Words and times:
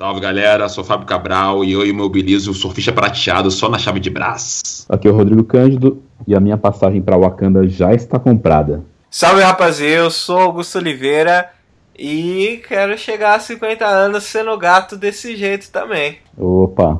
Salve 0.00 0.18
galera, 0.18 0.66
sou 0.66 0.82
Fábio 0.82 1.06
Cabral 1.06 1.62
e 1.62 1.72
eu 1.72 1.84
imobilizo 1.84 2.52
o 2.52 2.54
surfista 2.54 2.90
prateado 2.90 3.50
só 3.50 3.68
na 3.68 3.76
chave 3.76 4.00
de 4.00 4.08
braço. 4.08 4.86
Aqui 4.88 5.06
é 5.06 5.10
o 5.10 5.14
Rodrigo 5.14 5.44
Cândido 5.44 6.02
e 6.26 6.34
a 6.34 6.40
minha 6.40 6.56
passagem 6.56 7.02
para 7.02 7.18
Wakanda 7.18 7.68
já 7.68 7.92
está 7.92 8.18
comprada. 8.18 8.82
Salve 9.10 9.42
rapaziada, 9.42 9.92
eu 9.92 10.10
sou 10.10 10.38
Augusto 10.38 10.78
Oliveira 10.78 11.50
e 11.94 12.62
quero 12.66 12.96
chegar 12.96 13.34
a 13.34 13.40
50 13.40 13.84
anos 13.84 14.24
sendo 14.24 14.56
gato 14.56 14.96
desse 14.96 15.36
jeito 15.36 15.70
também. 15.70 16.16
Opa! 16.34 16.98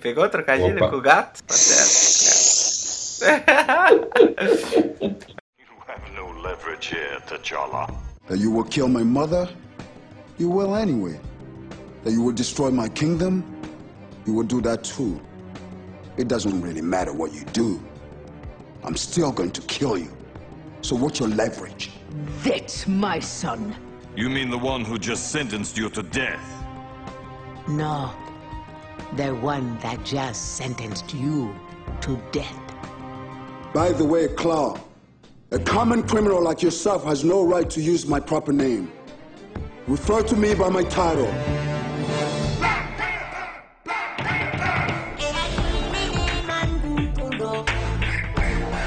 Pegou 0.00 0.28
trocadilho 0.28 0.78
Opa. 0.78 0.88
com 0.88 0.96
o 0.96 1.00
gato? 1.00 1.40
Tá 1.44 1.54
certo. 1.54 2.82
you 4.42 5.76
have 5.86 6.02
no 6.16 6.42
leverage 6.42 6.96
here, 6.96 7.20
T'Challa. 7.28 7.86
You 8.28 8.52
will 8.52 8.64
kill 8.64 8.88
my 8.88 9.04
mother? 9.04 9.48
You 10.36 10.50
will 10.50 10.74
anyway. 10.74 11.20
That 12.04 12.12
you 12.12 12.22
will 12.22 12.32
destroy 12.32 12.70
my 12.70 12.88
kingdom, 12.88 13.44
you 14.26 14.34
will 14.34 14.44
do 14.44 14.60
that 14.62 14.84
too. 14.84 15.20
It 16.16 16.28
doesn't 16.28 16.60
really 16.60 16.82
matter 16.82 17.12
what 17.12 17.32
you 17.32 17.44
do. 17.52 17.82
I'm 18.84 18.96
still 18.96 19.32
going 19.32 19.52
to 19.52 19.60
kill 19.62 19.96
you. 19.96 20.10
So 20.82 20.96
what's 20.96 21.20
your 21.20 21.28
leverage? 21.28 21.90
That, 22.42 22.84
my 22.88 23.18
son. 23.20 23.74
You 24.16 24.28
mean 24.28 24.50
the 24.50 24.58
one 24.58 24.84
who 24.84 24.98
just 24.98 25.30
sentenced 25.30 25.78
you 25.78 25.88
to 25.90 26.02
death? 26.02 26.44
No. 27.68 28.12
The 29.16 29.34
one 29.34 29.78
that 29.78 30.04
just 30.04 30.56
sentenced 30.56 31.14
you 31.14 31.54
to 32.00 32.20
death. 32.32 32.58
By 33.72 33.92
the 33.92 34.04
way, 34.04 34.28
Claw, 34.28 34.78
a 35.50 35.58
common 35.58 36.02
criminal 36.02 36.42
like 36.42 36.62
yourself 36.62 37.04
has 37.04 37.24
no 37.24 37.44
right 37.44 37.68
to 37.70 37.80
use 37.80 38.06
my 38.06 38.20
proper 38.20 38.52
name. 38.52 38.92
Refer 39.86 40.22
to 40.24 40.36
me 40.36 40.54
by 40.54 40.68
my 40.68 40.82
title. 40.82 41.71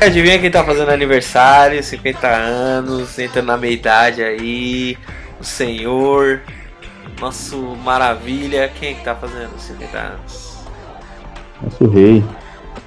Adivinha 0.01 0.39
quem 0.39 0.51
tá 0.51 0.63
fazendo 0.63 0.91
aniversário, 0.91 1.81
50 1.81 2.27
anos, 2.27 3.17
entrando 3.17 3.47
na 3.47 3.57
meia-idade 3.57 4.23
aí, 4.23 4.97
o 5.39 5.43
senhor, 5.43 6.41
nosso 7.19 7.57
maravilha, 7.83 8.71
quem 8.79 8.91
é 8.91 8.93
que 8.93 9.03
tá 9.03 9.15
fazendo 9.15 9.57
50 9.57 9.97
anos? 9.97 10.57
Nosso 11.61 11.87
rei. 11.87 12.23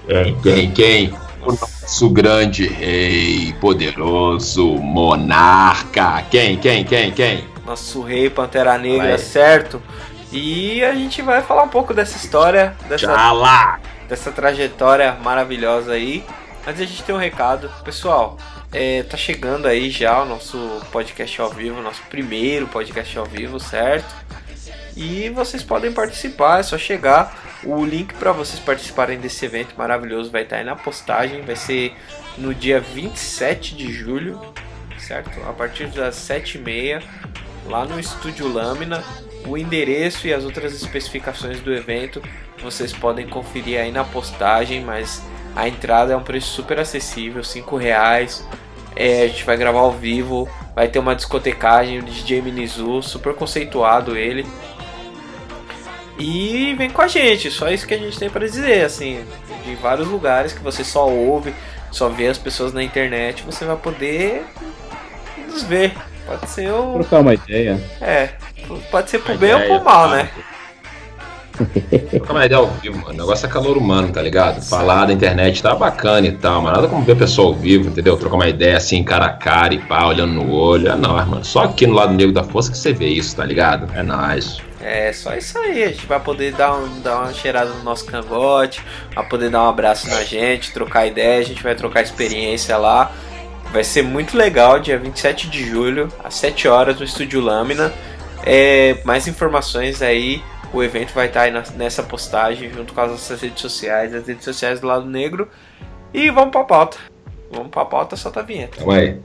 É, 0.06 0.32
quem, 0.42 0.70
quem? 0.70 1.14
O 1.42 1.52
nosso 1.52 2.10
grande 2.10 2.66
rei, 2.66 3.54
poderoso 3.60 4.66
monarca. 4.76 6.22
Quem, 6.30 6.56
quem, 6.58 6.84
quem, 6.84 7.10
quem? 7.10 7.44
Nosso 7.64 8.02
rei 8.02 8.28
Pantera 8.30 8.76
Negra, 8.78 9.08
vai. 9.08 9.18
certo? 9.18 9.82
E 10.30 10.84
a 10.84 10.94
gente 10.94 11.22
vai 11.22 11.42
falar 11.42 11.62
um 11.62 11.68
pouco 11.68 11.94
dessa 11.94 12.16
história, 12.16 12.74
dessa, 12.88 13.78
dessa 14.08 14.30
trajetória 14.30 15.16
maravilhosa 15.22 15.92
aí. 15.92 16.24
Antes 16.68 16.82
a 16.82 16.84
gente 16.84 17.02
tem 17.02 17.14
um 17.14 17.18
recado, 17.18 17.72
pessoal. 17.82 18.36
É, 18.70 19.02
tá 19.02 19.16
chegando 19.16 19.66
aí 19.66 19.90
já 19.90 20.22
o 20.22 20.26
nosso 20.26 20.58
podcast 20.92 21.40
ao 21.40 21.48
vivo, 21.48 21.80
nosso 21.80 22.02
primeiro 22.10 22.68
podcast 22.68 23.18
ao 23.18 23.24
vivo, 23.24 23.58
certo? 23.58 24.14
E 24.94 25.30
vocês 25.30 25.62
podem 25.62 25.90
participar, 25.90 26.60
é 26.60 26.62
só 26.62 26.76
chegar. 26.76 27.34
O 27.64 27.86
link 27.86 28.12
para 28.12 28.32
vocês 28.32 28.60
participarem 28.60 29.18
desse 29.18 29.46
evento 29.46 29.78
maravilhoso 29.78 30.30
vai 30.30 30.42
estar 30.42 30.56
aí 30.56 30.64
na 30.64 30.76
postagem. 30.76 31.40
Vai 31.40 31.56
ser 31.56 31.96
no 32.36 32.54
dia 32.54 32.80
27 32.80 33.74
de 33.74 33.90
julho, 33.90 34.38
certo? 34.98 35.40
A 35.48 35.54
partir 35.54 35.86
das 35.86 36.16
7h30, 36.16 37.02
lá 37.64 37.86
no 37.86 37.98
Estúdio 37.98 38.46
Lâmina. 38.46 39.02
O 39.46 39.56
endereço 39.56 40.26
e 40.26 40.32
as 40.32 40.44
outras 40.44 40.74
especificações 40.74 41.60
do 41.60 41.72
evento 41.72 42.22
vocês 42.62 42.92
podem 42.92 43.26
conferir 43.26 43.80
aí 43.80 43.92
na 43.92 44.04
postagem, 44.04 44.82
mas 44.82 45.22
a 45.54 45.68
entrada 45.68 46.12
é 46.12 46.16
um 46.16 46.22
preço 46.22 46.48
super 46.48 46.78
acessível, 46.78 47.42
5 47.42 47.76
reais. 47.76 48.46
É, 48.96 49.22
a 49.22 49.28
gente 49.28 49.44
vai 49.44 49.56
gravar 49.56 49.80
ao 49.80 49.92
vivo, 49.92 50.48
vai 50.74 50.88
ter 50.88 50.98
uma 50.98 51.14
discotecagem, 51.14 52.00
o 52.00 52.02
DJ 52.02 52.42
Minizu, 52.42 53.02
super 53.02 53.34
conceituado 53.34 54.16
ele. 54.16 54.46
E 56.18 56.74
vem 56.74 56.90
com 56.90 57.00
a 57.00 57.06
gente, 57.06 57.50
só 57.50 57.70
isso 57.70 57.86
que 57.86 57.94
a 57.94 57.98
gente 57.98 58.18
tem 58.18 58.28
para 58.28 58.46
dizer, 58.46 58.84
assim, 58.84 59.24
de 59.64 59.76
vários 59.76 60.08
lugares 60.08 60.52
que 60.52 60.60
você 60.60 60.82
só 60.82 61.08
ouve, 61.08 61.54
só 61.92 62.08
vê 62.08 62.26
as 62.26 62.38
pessoas 62.38 62.72
na 62.72 62.82
internet, 62.82 63.44
você 63.44 63.64
vai 63.64 63.76
poder 63.76 64.44
nos 65.46 65.62
ver. 65.62 65.92
Pode 66.28 66.50
ser 66.50 66.70
o. 66.70 66.92
Trocar 66.94 67.20
uma 67.20 67.32
ideia. 67.32 67.80
É, 68.02 68.28
pode 68.90 69.08
ser 69.08 69.18
pro 69.20 69.38
bem 69.38 69.54
ou 69.54 69.60
pro 69.62 69.82
mal, 69.82 70.10
né? 70.10 70.28
Trocar 72.10 72.34
uma 72.34 72.44
ideia 72.44 72.60
ao 72.60 72.66
vivo, 72.66 72.98
mano. 72.98 73.14
O 73.14 73.16
negócio 73.16 73.46
é 73.46 73.48
calor 73.48 73.78
humano, 73.78 74.12
tá 74.12 74.20
ligado? 74.20 74.60
Falar 74.62 75.06
da 75.06 75.12
internet 75.14 75.62
tá 75.62 75.74
bacana 75.74 76.26
e 76.26 76.32
tal, 76.32 76.60
mas 76.60 76.74
nada 76.74 76.86
como 76.86 77.02
ver 77.02 77.12
a 77.12 77.16
pessoa 77.16 77.48
ao 77.48 77.54
vivo, 77.54 77.88
entendeu? 77.88 78.16
Trocar 78.18 78.36
uma 78.36 78.48
ideia 78.48 78.76
assim, 78.76 79.02
cara 79.02 79.24
a 79.24 79.32
cara 79.32 79.72
e 79.72 79.78
pá, 79.78 80.04
olhando 80.04 80.34
no 80.34 80.52
olho. 80.52 80.88
É 80.88 80.94
nóis, 80.94 81.26
mano. 81.26 81.44
Só 81.44 81.64
aqui 81.64 81.86
no 81.86 81.94
lado 81.94 82.12
negro 82.12 82.32
da 82.32 82.44
força 82.44 82.70
que 82.70 82.76
você 82.76 82.92
vê 82.92 83.06
isso, 83.08 83.34
tá 83.34 83.44
ligado? 83.44 83.88
É 83.94 84.02
nóis. 84.02 84.60
É, 84.82 85.12
só 85.14 85.34
isso 85.34 85.58
aí. 85.58 85.82
A 85.82 85.88
gente 85.88 86.06
vai 86.06 86.20
poder 86.20 86.52
dar, 86.52 86.74
um, 86.76 87.00
dar 87.00 87.22
uma 87.22 87.32
cheirada 87.32 87.70
no 87.70 87.82
nosso 87.82 88.04
cangote, 88.04 88.82
vai 89.14 89.26
poder 89.26 89.50
dar 89.50 89.64
um 89.64 89.68
abraço 89.68 90.08
na 90.08 90.22
gente, 90.22 90.72
trocar 90.72 91.06
ideia, 91.06 91.40
a 91.40 91.44
gente 91.44 91.62
vai 91.62 91.74
trocar 91.74 92.02
experiência 92.02 92.76
lá. 92.76 93.10
Vai 93.72 93.84
ser 93.84 94.02
muito 94.02 94.36
legal, 94.36 94.80
dia 94.80 94.98
27 94.98 95.48
de 95.48 95.64
julho, 95.64 96.08
às 96.24 96.34
7 96.34 96.68
horas, 96.68 96.98
no 96.98 97.04
Estúdio 97.04 97.40
Lâmina. 97.40 97.92
É, 98.44 98.96
mais 99.04 99.28
informações 99.28 100.00
aí 100.00 100.42
o 100.72 100.82
evento 100.82 101.12
vai 101.14 101.26
estar 101.26 101.42
aí 101.42 101.52
nessa 101.76 102.02
postagem 102.02 102.70
junto 102.70 102.92
com 102.92 103.00
as 103.00 103.10
nossas 103.10 103.40
redes 103.40 103.60
sociais, 103.60 104.14
as 104.14 104.26
redes 104.26 104.44
sociais 104.44 104.80
do 104.80 104.86
lado 104.86 105.06
negro. 105.06 105.48
E 106.12 106.30
vamos 106.30 106.50
pra 106.50 106.64
pauta. 106.64 106.98
Vamos 107.50 107.68
pra 107.68 107.84
pauta, 107.84 108.16
solta 108.16 108.40
a 108.40 108.42
vinheta. 108.42 108.78
Calma 108.78 108.94
aí. 108.96 109.20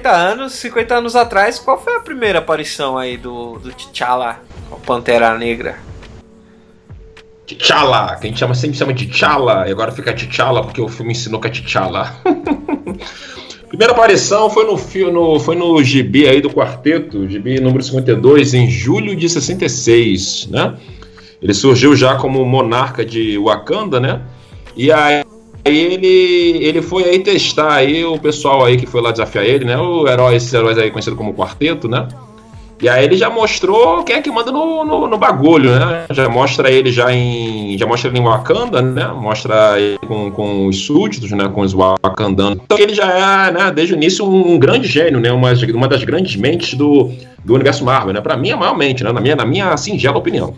50 0.00 0.10
anos, 0.10 0.52
50 0.54 0.94
anos 0.94 1.16
atrás, 1.16 1.58
qual 1.58 1.80
foi 1.80 1.96
a 1.96 2.00
primeira 2.00 2.38
aparição 2.38 2.96
aí 2.96 3.18
do, 3.18 3.58
do 3.58 3.70
T'Challa, 3.70 4.40
o 4.70 4.76
Pantera 4.76 5.36
Negra? 5.36 5.78
T'Challa, 7.46 8.16
que 8.16 8.26
a 8.26 8.30
gente 8.30 8.38
chama, 8.38 8.54
sempre 8.54 8.78
chama 8.78 8.94
de 8.94 9.06
T'Challa, 9.06 9.68
e 9.68 9.70
agora 9.70 9.92
fica 9.92 10.14
T'Challa 10.14 10.62
porque 10.62 10.80
o 10.80 10.88
filme 10.88 11.12
ensinou 11.12 11.38
que 11.38 11.48
é 11.48 11.50
T'Challa. 11.50 12.14
Primeira 13.68 13.92
aparição 13.92 14.48
foi 14.48 14.64
no, 14.64 15.12
no, 15.12 15.38
foi 15.38 15.54
no 15.54 15.82
GB 15.82 16.28
aí 16.28 16.40
do 16.40 16.50
quarteto, 16.50 17.28
GB 17.28 17.60
número 17.60 17.82
52, 17.84 18.54
em 18.54 18.70
julho 18.70 19.14
de 19.14 19.28
66, 19.28 20.48
né? 20.50 20.76
Ele 21.40 21.54
surgiu 21.54 21.94
já 21.94 22.16
como 22.16 22.44
monarca 22.44 23.04
de 23.04 23.38
Wakanda, 23.38 24.00
né? 24.00 24.22
E 24.74 24.90
aí 24.90 25.22
Aí 25.64 25.78
ele, 25.78 26.64
ele 26.64 26.82
foi 26.82 27.04
aí 27.04 27.18
testar 27.18 27.74
aí 27.74 28.04
o 28.04 28.18
pessoal 28.18 28.64
aí 28.64 28.76
que 28.76 28.86
foi 28.86 29.00
lá 29.00 29.10
desafiar 29.10 29.44
ele, 29.44 29.64
né? 29.64 29.76
O 29.76 30.06
herói, 30.08 30.36
esses 30.36 30.52
heróis 30.52 30.78
aí 30.78 30.90
conhecido 30.90 31.16
como 31.16 31.34
quarteto, 31.34 31.88
né? 31.88 32.08
E 32.82 32.88
aí 32.88 33.04
ele 33.04 33.16
já 33.16 33.28
mostrou 33.28 34.02
quem 34.04 34.16
é 34.16 34.22
que 34.22 34.30
manda 34.30 34.50
no, 34.50 34.84
no, 34.86 35.06
no, 35.06 35.18
bagulho, 35.18 35.70
né? 35.70 36.06
Já 36.10 36.30
mostra 36.30 36.70
ele 36.70 36.90
já 36.90 37.12
em. 37.12 37.76
Já 37.76 37.86
mostra 37.86 38.08
ele 38.08 38.18
em 38.18 38.22
Wakanda, 38.22 38.80
né? 38.80 39.06
Mostra 39.08 39.78
ele 39.78 39.98
com, 39.98 40.30
com 40.30 40.66
os 40.66 40.86
súditos, 40.86 41.30
né? 41.32 41.46
Com 41.48 41.60
os 41.60 41.74
Wakandanos. 41.74 42.58
Então 42.64 42.78
ele 42.78 42.94
já 42.94 43.48
é, 43.48 43.52
né, 43.52 43.70
desde 43.70 43.92
o 43.92 43.96
início, 43.96 44.26
um, 44.26 44.58
grande 44.58 44.88
gênio, 44.88 45.20
né? 45.20 45.30
Uma, 45.30 45.52
uma 45.74 45.88
das 45.88 46.04
grandes 46.04 46.36
mentes 46.36 46.72
do, 46.72 47.10
do 47.44 47.54
universo 47.54 47.84
Marvel, 47.84 48.14
né? 48.14 48.20
Pra 48.22 48.34
mim, 48.34 48.50
a 48.50 48.56
maior 48.56 48.76
mente, 48.76 49.04
né? 49.04 49.12
Na 49.12 49.20
minha, 49.20 49.36
na 49.36 49.44
minha 49.44 49.76
singela 49.76 50.16
opinião. 50.16 50.54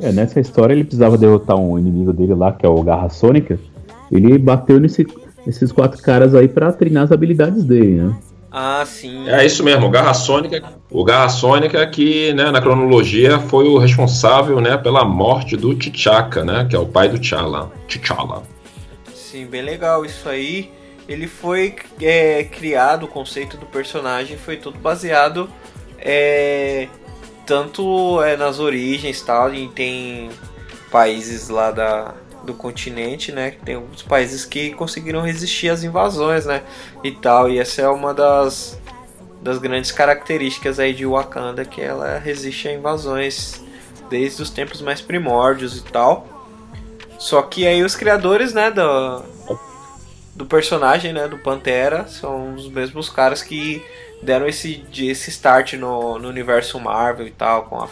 É, 0.00 0.10
nessa 0.10 0.40
história 0.40 0.72
ele 0.72 0.84
precisava 0.84 1.18
derrotar 1.18 1.56
um 1.56 1.78
inimigo 1.78 2.12
dele 2.12 2.34
lá, 2.34 2.52
que 2.52 2.64
é 2.64 2.68
o 2.68 2.82
Garra 2.82 3.10
Sônica. 3.10 3.58
Ele 4.10 4.36
bateu 4.38 4.78
nesse, 4.78 5.06
nesses 5.44 5.72
quatro 5.72 6.00
caras 6.02 6.34
aí 6.34 6.48
para 6.48 6.72
treinar 6.72 7.04
as 7.04 7.12
habilidades 7.12 7.64
dele, 7.64 8.02
né? 8.02 8.16
Ah, 8.50 8.84
sim. 8.86 9.28
É 9.28 9.44
isso 9.44 9.62
mesmo, 9.62 9.86
o 9.86 9.90
Garra 9.90 10.14
Sônica, 10.14 10.62
o 10.90 11.04
Garra 11.04 11.28
Sônica 11.28 11.86
que, 11.88 12.32
né, 12.32 12.50
na 12.50 12.60
cronologia 12.60 13.38
foi 13.38 13.68
o 13.68 13.76
responsável, 13.76 14.60
né, 14.62 14.78
pela 14.78 15.04
morte 15.04 15.56
do 15.56 15.74
T'Chaka, 15.74 16.42
né, 16.42 16.66
que 16.68 16.74
é 16.74 16.78
o 16.78 16.86
pai 16.86 17.08
do 17.08 17.18
T'Challa, 17.18 17.70
T'Challa. 17.86 18.42
Sim, 19.14 19.44
bem 19.46 19.60
legal 19.60 20.06
isso 20.06 20.26
aí. 20.26 20.70
Ele 21.06 21.26
foi 21.26 21.74
é, 22.00 22.44
criado, 22.44 23.04
o 23.04 23.08
conceito 23.08 23.58
do 23.58 23.66
personagem 23.66 24.38
foi 24.38 24.56
tudo 24.56 24.78
baseado 24.78 25.50
é, 25.98 26.88
tanto 27.44 28.22
é 28.22 28.36
nas 28.36 28.58
origens 28.58 29.20
tal, 29.22 29.52
e 29.54 29.68
tem 29.68 30.30
países 30.90 31.48
lá 31.48 31.70
da, 31.70 32.14
do 32.46 32.54
continente, 32.54 33.32
né? 33.32 33.54
Tem 33.64 33.74
alguns 33.74 34.02
países 34.02 34.44
que 34.44 34.70
conseguiram 34.70 35.20
resistir 35.20 35.68
às 35.68 35.82
invasões, 35.82 36.46
né? 36.46 36.62
E 37.02 37.10
tal. 37.10 37.50
E 37.50 37.58
essa 37.58 37.82
é 37.82 37.88
uma 37.88 38.14
das, 38.14 38.80
das 39.42 39.58
grandes 39.58 39.92
características 39.92 40.78
aí 40.78 40.94
de 40.94 41.04
Wakanda, 41.04 41.64
que 41.64 41.82
ela 41.82 42.18
resiste 42.18 42.68
a 42.68 42.72
invasões 42.72 43.62
desde 44.08 44.40
os 44.40 44.50
tempos 44.50 44.80
mais 44.80 45.00
primórdios 45.00 45.76
e 45.76 45.82
tal. 45.82 46.26
Só 47.18 47.42
que 47.42 47.66
aí 47.66 47.82
os 47.82 47.96
criadores, 47.96 48.54
né, 48.54 48.70
do, 48.70 49.22
do 50.34 50.46
personagem, 50.46 51.12
né, 51.12 51.26
do 51.26 51.38
Pantera, 51.38 52.06
são 52.06 52.54
os 52.54 52.68
mesmos 52.68 53.08
caras 53.08 53.42
que 53.42 53.84
deram 54.22 54.46
esse, 54.46 54.84
esse 54.98 55.30
start 55.30 55.74
no, 55.74 56.18
no 56.18 56.28
universo 56.28 56.78
Marvel 56.78 57.26
e 57.26 57.30
tal, 57.30 57.64
com 57.64 57.78
a 57.78 57.88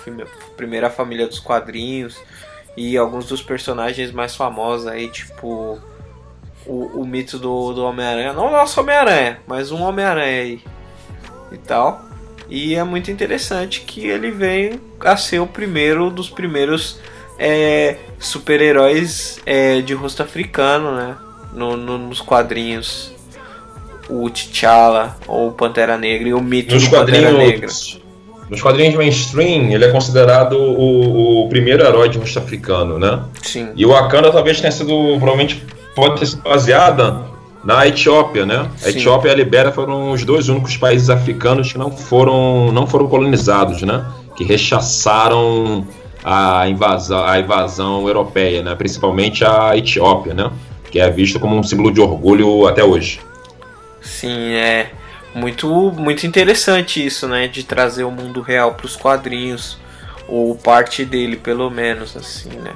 primeira 0.56 0.88
família 0.88 1.26
dos 1.26 1.38
quadrinhos 1.38 2.18
e 2.76 2.96
alguns 2.96 3.26
dos 3.26 3.42
personagens 3.42 4.10
mais 4.12 4.34
famosos 4.34 4.86
aí, 4.86 5.08
tipo 5.08 5.78
o, 6.66 7.00
o 7.00 7.06
mito 7.06 7.38
do, 7.38 7.72
do 7.72 7.84
Homem-Aranha. 7.84 8.32
Não 8.32 8.48
o 8.48 8.50
nosso 8.50 8.80
Homem-Aranha, 8.80 9.38
mas 9.46 9.70
um 9.70 9.82
Homem-Aranha 9.82 10.42
aí 10.42 10.60
e 11.52 11.58
tal. 11.58 12.04
E 12.48 12.74
é 12.74 12.84
muito 12.84 13.10
interessante 13.10 13.80
que 13.80 14.06
ele 14.06 14.30
vem 14.30 14.80
a 15.00 15.16
ser 15.16 15.40
o 15.40 15.46
primeiro 15.46 16.10
dos 16.10 16.28
primeiros 16.28 16.98
é, 17.38 17.96
super-heróis 18.18 19.40
é, 19.46 19.80
de 19.80 19.94
rosto 19.94 20.22
africano, 20.22 20.94
né? 20.94 21.16
No, 21.52 21.76
no, 21.76 21.98
nos 21.98 22.20
quadrinhos. 22.20 23.12
O 24.08 24.28
T'Challa, 24.28 25.16
ou 25.26 25.50
Pantera 25.52 25.96
Negra, 25.96 26.28
e 26.28 26.34
o 26.34 26.40
mito 26.40 26.74
nos 26.74 26.84
do 26.84 26.90
Pantera 26.90 27.32
Negra. 27.32 27.68
Nos 28.48 28.60
quadrinhos 28.60 28.94
mainstream, 28.94 29.70
ele 29.70 29.84
é 29.84 29.90
considerado 29.90 30.52
o, 30.52 31.44
o, 31.44 31.48
primeiro 31.48 31.82
herói 31.82 32.08
de 32.08 32.18
rosto 32.18 32.38
africano, 32.38 32.98
né? 32.98 33.20
Sim. 33.42 33.70
E 33.74 33.86
o 33.86 33.90
Wakanda 33.90 34.30
talvez 34.30 34.60
tenha 34.60 34.70
sido, 34.70 34.88
provavelmente, 35.18 35.64
pode 35.94 36.20
ter 36.20 36.26
sido 36.26 36.42
baseada 36.42 37.22
na 37.64 37.86
Etiópia, 37.86 38.44
né? 38.44 38.68
A 38.84 38.90
Etiópia 38.90 39.30
e 39.30 39.32
a 39.32 39.34
Libéria 39.34 39.72
foram 39.72 40.10
os 40.10 40.24
dois 40.24 40.48
únicos 40.48 40.76
países 40.76 41.08
africanos 41.08 41.72
que 41.72 41.78
não 41.78 41.90
foram, 41.90 42.70
não 42.70 42.86
foram 42.86 43.08
colonizados, 43.08 43.82
né? 43.82 44.04
Que 44.36 44.44
rechaçaram 44.44 45.86
a 46.22 46.68
invasão, 46.68 47.24
a 47.24 47.38
invasão 47.38 48.06
europeia, 48.06 48.62
né? 48.62 48.74
Principalmente 48.74 49.42
a 49.44 49.76
Etiópia, 49.76 50.34
né? 50.34 50.50
Que 50.90 51.00
é 51.00 51.10
vista 51.10 51.38
como 51.38 51.56
um 51.56 51.62
símbolo 51.62 51.90
de 51.90 52.00
orgulho 52.00 52.66
até 52.66 52.84
hoje. 52.84 53.20
Sim, 54.02 54.52
é 54.52 54.90
muito 55.34 55.92
muito 55.92 56.26
interessante 56.26 57.04
isso, 57.04 57.28
né? 57.28 57.48
De 57.48 57.64
trazer 57.64 58.04
o 58.04 58.10
mundo 58.10 58.40
real 58.40 58.74
para 58.74 58.86
os 58.86 58.96
quadrinhos 58.96 59.78
ou 60.28 60.54
parte 60.54 61.04
dele, 61.04 61.36
pelo 61.36 61.70
menos, 61.70 62.16
assim, 62.16 62.50
né? 62.50 62.72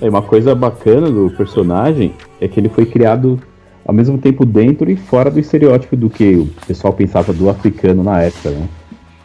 É 0.00 0.08
uma 0.08 0.22
coisa 0.22 0.54
bacana 0.54 1.10
do 1.10 1.30
personagem 1.30 2.14
é 2.40 2.46
que 2.46 2.60
ele 2.60 2.68
foi 2.68 2.84
criado 2.84 3.40
ao 3.84 3.94
mesmo 3.94 4.18
tempo 4.18 4.44
dentro 4.44 4.90
e 4.90 4.96
fora 4.96 5.30
do 5.30 5.40
estereótipo 5.40 5.96
do 5.96 6.10
que 6.10 6.34
o 6.34 6.46
pessoal 6.66 6.92
pensava 6.92 7.32
do 7.32 7.48
africano 7.48 8.02
na 8.02 8.22
época, 8.22 8.50
né? 8.50 8.68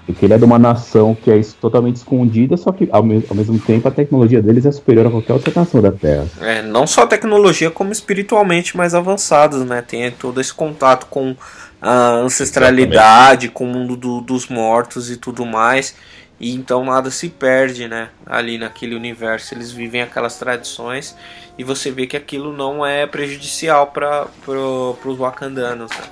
Porque 0.05 0.25
ele 0.25 0.33
é 0.33 0.37
de 0.37 0.43
uma 0.43 0.59
nação 0.59 1.15
que 1.15 1.31
é 1.31 1.39
totalmente 1.59 1.97
escondida, 1.97 2.57
só 2.57 2.71
que 2.71 2.87
ao, 2.91 3.03
me 3.03 3.23
ao 3.29 3.35
mesmo 3.35 3.57
tempo 3.59 3.87
a 3.87 3.91
tecnologia 3.91 4.41
deles 4.41 4.65
é 4.65 4.71
superior 4.71 5.07
a 5.07 5.11
qualquer 5.11 5.33
outra 5.33 5.53
nação 5.55 5.81
da 5.81 5.91
Terra. 5.91 6.25
É, 6.41 6.61
não 6.61 6.85
só 6.87 7.03
a 7.03 7.07
tecnologia, 7.07 7.69
como 7.69 7.91
espiritualmente 7.91 8.75
mais 8.75 8.93
avançados, 8.93 9.63
né? 9.63 9.81
Tem 9.81 10.09
todo 10.11 10.41
esse 10.41 10.53
contato 10.53 11.05
com 11.09 11.35
a 11.81 12.11
ancestralidade, 12.17 13.47
Exatamente. 13.47 13.49
com 13.49 13.65
o 13.65 13.67
mundo 13.67 13.95
do, 13.97 14.21
dos 14.21 14.47
mortos 14.47 15.09
e 15.09 15.17
tudo 15.17 15.45
mais. 15.45 15.95
E 16.39 16.55
então 16.55 16.85
nada 16.85 17.09
se 17.11 17.29
perde, 17.29 17.87
né? 17.87 18.09
Ali 18.25 18.57
naquele 18.57 18.95
universo. 18.95 19.53
Eles 19.53 19.71
vivem 19.71 20.01
aquelas 20.01 20.37
tradições 20.37 21.15
e 21.57 21.63
você 21.63 21.91
vê 21.91 22.07
que 22.07 22.17
aquilo 22.17 22.51
não 22.51 22.85
é 22.85 23.05
prejudicial 23.05 23.87
para 23.87 24.27
pro, 24.43 24.97
os 25.05 25.17
wakandanos. 25.17 25.91
Né? 25.91 26.05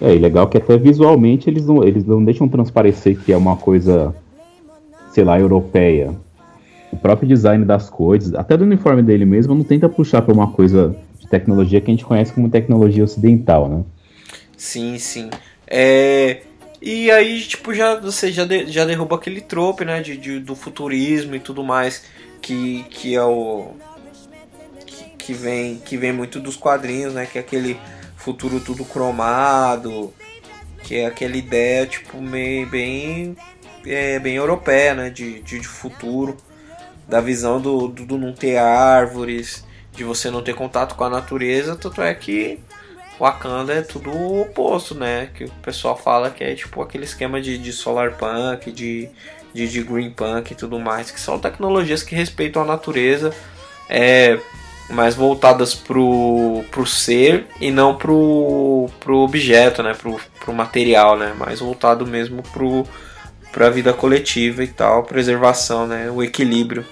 É, 0.00 0.14
e 0.14 0.18
legal 0.18 0.48
que 0.48 0.58
até 0.58 0.76
visualmente 0.76 1.48
eles 1.48 1.66
não, 1.66 1.84
eles 1.84 2.04
não 2.04 2.24
deixam 2.24 2.48
transparecer 2.48 3.16
que 3.18 3.32
é 3.32 3.36
uma 3.36 3.56
coisa, 3.56 4.14
sei 5.12 5.24
lá, 5.24 5.38
europeia. 5.38 6.12
O 6.92 6.96
próprio 6.96 7.28
design 7.28 7.64
das 7.64 7.88
coisas, 7.88 8.34
até 8.34 8.56
do 8.56 8.64
uniforme 8.64 9.02
dele 9.02 9.24
mesmo, 9.24 9.54
não 9.54 9.64
tenta 9.64 9.88
puxar 9.88 10.22
para 10.22 10.34
uma 10.34 10.48
coisa 10.48 10.96
de 11.18 11.28
tecnologia 11.28 11.80
que 11.80 11.90
a 11.90 11.94
gente 11.94 12.04
conhece 12.04 12.32
como 12.32 12.48
tecnologia 12.48 13.02
ocidental, 13.02 13.68
né? 13.68 13.84
Sim, 14.56 14.98
sim. 14.98 15.30
É, 15.66 16.42
e 16.80 17.10
aí, 17.10 17.40
tipo, 17.42 17.72
já, 17.72 17.98
você 17.98 18.30
já, 18.30 18.44
de, 18.44 18.66
já 18.66 18.84
derruba 18.84 19.16
aquele 19.16 19.40
trope, 19.40 19.84
né, 19.84 20.02
de, 20.02 20.16
de, 20.16 20.38
do 20.38 20.54
futurismo 20.54 21.34
e 21.34 21.40
tudo 21.40 21.64
mais, 21.64 22.04
que, 22.42 22.84
que 22.90 23.14
é 23.14 23.22
o... 23.22 23.74
Que, 24.86 25.04
que, 25.16 25.32
vem, 25.32 25.78
que 25.78 25.96
vem 25.96 26.12
muito 26.12 26.38
dos 26.38 26.56
quadrinhos, 26.56 27.14
né, 27.14 27.26
que 27.26 27.38
é 27.38 27.40
aquele 27.40 27.80
futuro 28.16 28.60
tudo 28.60 28.84
cromado, 28.84 30.12
que 30.82 30.96
é 30.96 31.06
aquela 31.06 31.36
ideia, 31.36 31.86
tipo, 31.86 32.20
meio, 32.20 32.66
bem... 32.68 33.36
É, 33.86 34.18
bem 34.18 34.36
europeia, 34.36 34.94
né, 34.94 35.10
de, 35.10 35.40
de, 35.42 35.60
de 35.60 35.68
futuro, 35.68 36.36
da 37.08 37.20
visão 37.20 37.60
do, 37.60 37.88
do, 37.88 38.06
do 38.06 38.18
não 38.18 38.32
ter 38.32 38.56
árvores, 38.56 39.64
de 39.92 40.04
você 40.04 40.30
não 40.30 40.42
ter 40.42 40.54
contato 40.54 40.94
com 40.94 41.04
a 41.04 41.10
natureza, 41.10 41.76
tanto 41.76 42.02
é 42.02 42.14
que 42.14 42.58
Wakanda 43.18 43.72
é 43.72 43.82
tudo 43.82 44.10
o 44.10 44.42
oposto, 44.42 44.94
né? 44.94 45.28
Que 45.34 45.44
o 45.44 45.50
pessoal 45.62 45.96
fala 45.96 46.30
que 46.30 46.42
é 46.42 46.54
tipo 46.54 46.82
aquele 46.82 47.04
esquema 47.04 47.40
de, 47.40 47.56
de 47.58 47.72
solar 47.72 48.12
punk, 48.12 48.72
de, 48.72 49.08
de, 49.52 49.68
de, 49.68 49.82
green 49.82 50.10
punk 50.10 50.50
e 50.50 50.54
tudo 50.54 50.78
mais, 50.80 51.10
que 51.10 51.20
são 51.20 51.38
tecnologias 51.38 52.02
que 52.02 52.14
respeitam 52.14 52.62
a 52.62 52.64
natureza, 52.66 53.32
é, 53.88 54.38
mais 54.90 55.14
voltadas 55.14 55.74
pro, 55.74 56.64
pro 56.70 56.86
ser 56.86 57.46
e 57.60 57.70
não 57.70 57.96
pro, 57.96 58.88
pro 59.00 59.18
objeto, 59.18 59.82
né? 59.82 59.94
Pro, 59.94 60.20
pro 60.40 60.52
material, 60.52 61.16
né? 61.16 61.34
Mais 61.38 61.60
voltado 61.60 62.04
mesmo 62.04 62.42
pro, 62.42 62.84
pra 63.52 63.70
vida 63.70 63.92
coletiva 63.92 64.64
e 64.64 64.68
tal, 64.68 65.04
preservação, 65.04 65.86
né? 65.86 66.10
O 66.10 66.22
equilíbrio. 66.22 66.84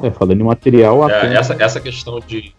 É, 0.00 0.10
falando 0.10 0.40
em 0.40 0.44
material, 0.44 1.08
é, 1.08 1.34
essa, 1.34 1.56
essa 1.58 1.80
questão 1.80 2.18
de 2.20 2.52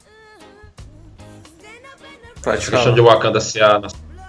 questão 2.51 2.93
de 2.93 3.01
Wakanda 3.01 3.39
ser 3.39 3.63
a 3.63 3.79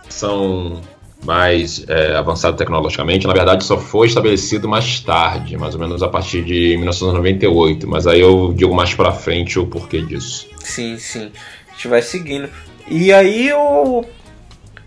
nação 0.05 0.81
mais 1.25 1.85
é, 1.89 2.15
avançada 2.15 2.57
tecnologicamente, 2.57 3.27
na 3.27 3.33
verdade 3.33 3.65
só 3.65 3.79
foi 3.79 4.07
estabelecido 4.07 4.69
mais 4.69 5.01
tarde, 5.01 5.57
mais 5.57 5.75
ou 5.75 5.81
menos 5.81 6.03
a 6.03 6.09
partir 6.09 6.45
de 6.45 6.77
1998, 6.77 7.89
mas 7.89 8.07
aí 8.07 8.21
eu 8.21 8.53
digo 8.55 8.75
mais 8.75 8.95
pra 8.95 9.11
frente 9.13 9.59
o 9.59 9.67
porquê 9.67 10.03
disso. 10.03 10.47
Sim, 10.63 10.99
sim. 10.99 11.33
A 11.69 11.73
gente 11.73 11.89
vai 11.89 12.03
seguindo. 12.03 12.49
E 12.87 13.13
aí 13.13 13.51
o 13.53 14.05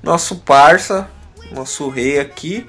nosso 0.03 0.37
parça, 0.37 1.09
nosso 1.51 1.89
rei 1.89 2.19
aqui, 2.19 2.65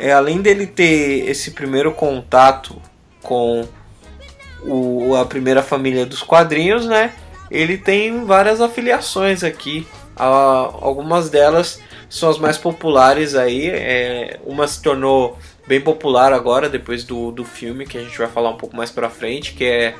é, 0.00 0.12
além 0.12 0.40
dele 0.40 0.66
ter 0.66 1.28
esse 1.28 1.50
primeiro 1.50 1.92
contato 1.92 2.80
com 3.22 3.68
o, 4.64 5.14
a 5.14 5.24
primeira 5.24 5.62
família 5.62 6.06
dos 6.06 6.22
quadrinhos, 6.22 6.86
né? 6.86 7.12
Ele 7.52 7.76
tem 7.76 8.24
várias 8.24 8.62
afiliações 8.62 9.44
aqui. 9.44 9.86
Uh, 10.16 10.74
algumas 10.80 11.28
delas 11.28 11.78
são 12.08 12.30
as 12.30 12.38
mais 12.38 12.56
populares 12.56 13.34
aí. 13.34 13.68
É, 13.68 14.40
uma 14.44 14.66
se 14.66 14.80
tornou 14.80 15.38
bem 15.66 15.78
popular 15.78 16.32
agora, 16.32 16.68
depois 16.68 17.04
do, 17.04 17.30
do 17.30 17.44
filme, 17.44 17.86
que 17.86 17.98
a 17.98 18.02
gente 18.02 18.16
vai 18.16 18.26
falar 18.26 18.48
um 18.48 18.56
pouco 18.56 18.74
mais 18.74 18.90
pra 18.90 19.10
frente, 19.10 19.52
que 19.52 19.66
é, 19.66 19.94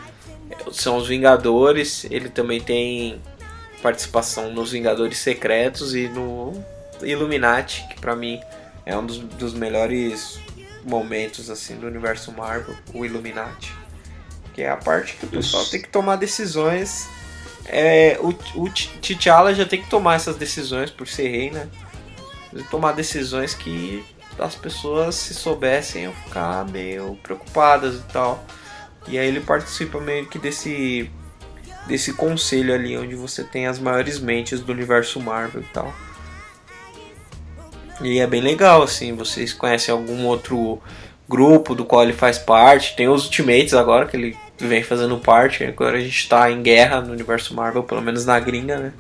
são 0.72 0.96
os 0.96 1.06
Vingadores. 1.06 2.06
Ele 2.10 2.30
também 2.30 2.58
tem 2.58 3.20
participação 3.82 4.50
nos 4.50 4.72
Vingadores 4.72 5.18
Secretos 5.18 5.94
e 5.94 6.08
no 6.08 6.54
Illuminati, 7.02 7.86
que 7.90 8.00
pra 8.00 8.16
mim 8.16 8.40
é 8.86 8.96
um 8.96 9.04
dos, 9.04 9.18
dos 9.18 9.52
melhores 9.52 10.40
momentos 10.84 11.50
assim 11.50 11.76
do 11.76 11.86
universo 11.86 12.32
Marvel, 12.32 12.74
o 12.94 13.04
Illuminati. 13.04 13.74
Que 14.54 14.62
é 14.62 14.70
a 14.70 14.76
parte 14.76 15.16
que 15.16 15.26
o 15.26 15.28
pessoal 15.28 15.66
tem 15.66 15.82
que 15.82 15.88
tomar 15.88 16.16
decisões 16.16 17.08
é, 17.66 18.18
o, 18.20 18.28
o 18.60 18.70
T'Challa 18.70 19.54
já 19.54 19.64
tem 19.64 19.82
que 19.82 19.88
tomar 19.88 20.16
essas 20.16 20.36
decisões 20.36 20.90
por 20.90 21.06
ser 21.06 21.28
rei, 21.28 21.50
né? 21.50 21.68
Tomar 22.70 22.92
decisões 22.92 23.54
que 23.54 24.04
as 24.38 24.54
pessoas, 24.54 25.14
se 25.14 25.34
soubessem, 25.34 26.04
iam 26.04 26.12
ficar 26.12 26.66
meio 26.66 27.18
preocupadas 27.22 27.96
e 27.96 28.02
tal. 28.12 28.44
E 29.08 29.18
aí 29.18 29.26
ele 29.26 29.40
participa 29.40 30.00
meio 30.00 30.26
que 30.26 30.38
desse 30.38 31.10
desse 31.86 32.12
conselho 32.12 32.72
ali 32.72 32.96
onde 32.96 33.16
você 33.16 33.42
tem 33.42 33.66
as 33.66 33.78
maiores 33.78 34.20
mentes 34.20 34.60
do 34.60 34.70
universo 34.70 35.18
Marvel 35.18 35.62
e 35.62 35.72
tal. 35.72 35.92
E 38.00 38.18
é 38.20 38.26
bem 38.26 38.40
legal 38.40 38.82
assim, 38.82 39.14
vocês 39.14 39.52
conhecem 39.52 39.92
algum 39.92 40.26
outro 40.26 40.80
grupo 41.28 41.74
do 41.74 41.84
qual 41.84 42.02
ele 42.02 42.12
faz 42.12 42.38
parte? 42.38 42.94
Tem 42.96 43.08
os 43.08 43.24
Ultimates 43.24 43.74
agora 43.74 44.06
que 44.06 44.16
ele 44.16 44.36
vem 44.66 44.82
fazendo 44.82 45.16
parte. 45.18 45.64
Agora 45.64 45.96
a 45.96 46.00
gente 46.00 46.28
tá 46.28 46.50
em 46.50 46.62
guerra 46.62 47.00
no 47.00 47.12
universo 47.12 47.54
Marvel, 47.54 47.82
pelo 47.82 48.02
menos 48.02 48.24
na 48.24 48.38
gringa, 48.38 48.78
né? 48.78 48.92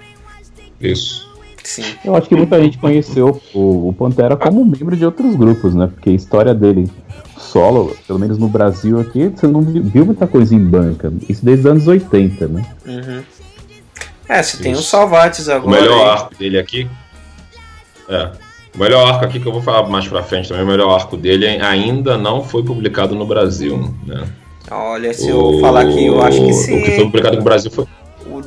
Isso. 0.80 1.30
Sim. 1.62 1.84
Eu 2.04 2.16
acho 2.16 2.28
que 2.28 2.34
muita 2.34 2.60
gente 2.60 2.76
conheceu 2.76 3.40
o, 3.54 3.88
o 3.88 3.92
Pantera 3.92 4.36
como 4.36 4.64
membro 4.64 4.96
de 4.96 5.04
outros 5.04 5.36
grupos, 5.36 5.74
né? 5.74 5.86
Porque 5.86 6.10
a 6.10 6.12
história 6.12 6.52
dele 6.52 6.90
solo, 7.38 7.96
pelo 8.06 8.18
menos 8.18 8.38
no 8.38 8.48
Brasil 8.48 8.98
aqui, 9.00 9.28
você 9.28 9.46
não 9.46 9.62
viu 9.62 10.04
muita 10.04 10.26
coisa 10.26 10.54
em 10.54 10.58
banca. 10.58 11.12
Isso 11.28 11.44
desde 11.44 11.66
os 11.66 11.70
anos 11.70 11.86
80, 11.86 12.48
né? 12.48 12.66
Uhum. 12.84 13.22
É, 14.28 14.42
você 14.42 14.56
tem 14.56 14.72
os 14.72 14.86
Salvates 14.86 15.48
agora. 15.48 15.66
O 15.66 15.82
melhor 15.82 16.00
aí. 16.00 16.10
arco 16.10 16.34
dele 16.36 16.58
aqui. 16.58 16.88
É. 18.08 18.30
O 18.74 18.78
melhor 18.78 19.06
arco 19.06 19.24
aqui 19.26 19.38
que 19.38 19.46
eu 19.46 19.52
vou 19.52 19.62
falar 19.62 19.86
mais 19.88 20.08
pra 20.08 20.22
frente 20.22 20.48
também, 20.48 20.64
o 20.64 20.66
melhor 20.66 20.94
arco 20.94 21.16
dele 21.16 21.46
ainda 21.46 22.16
não 22.16 22.42
foi 22.42 22.64
publicado 22.64 23.14
no 23.14 23.26
Brasil, 23.26 23.94
né? 24.06 24.24
Olha, 24.74 25.12
se 25.12 25.30
o... 25.30 25.54
eu 25.54 25.60
falar 25.60 25.82
aqui, 25.82 26.06
eu 26.06 26.22
acho 26.22 26.44
que 26.44 26.52
sim. 26.52 26.78
O 26.78 26.84
que 26.84 26.90
foi 26.92 27.04
publicado 27.04 27.36
no 27.36 27.42
Brasil 27.42 27.70
foi. 27.70 27.86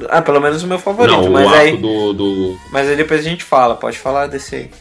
Ah, 0.10 0.22
pelo 0.22 0.40
menos 0.42 0.64
o 0.64 0.68
meu 0.68 0.80
favorito. 0.80 1.22
Não, 1.22 1.30
mas 1.30 1.52
o 1.52 1.54
aí... 1.54 1.78
do, 1.78 2.14
do. 2.14 2.58
Mas 2.72 2.88
aí 2.88 2.96
depois 2.96 3.22
a 3.22 3.24
gente 3.24 3.44
fala, 3.44 3.76
pode 3.76 3.98
falar 3.98 4.28
desse 4.28 4.56
aí. 4.56 4.72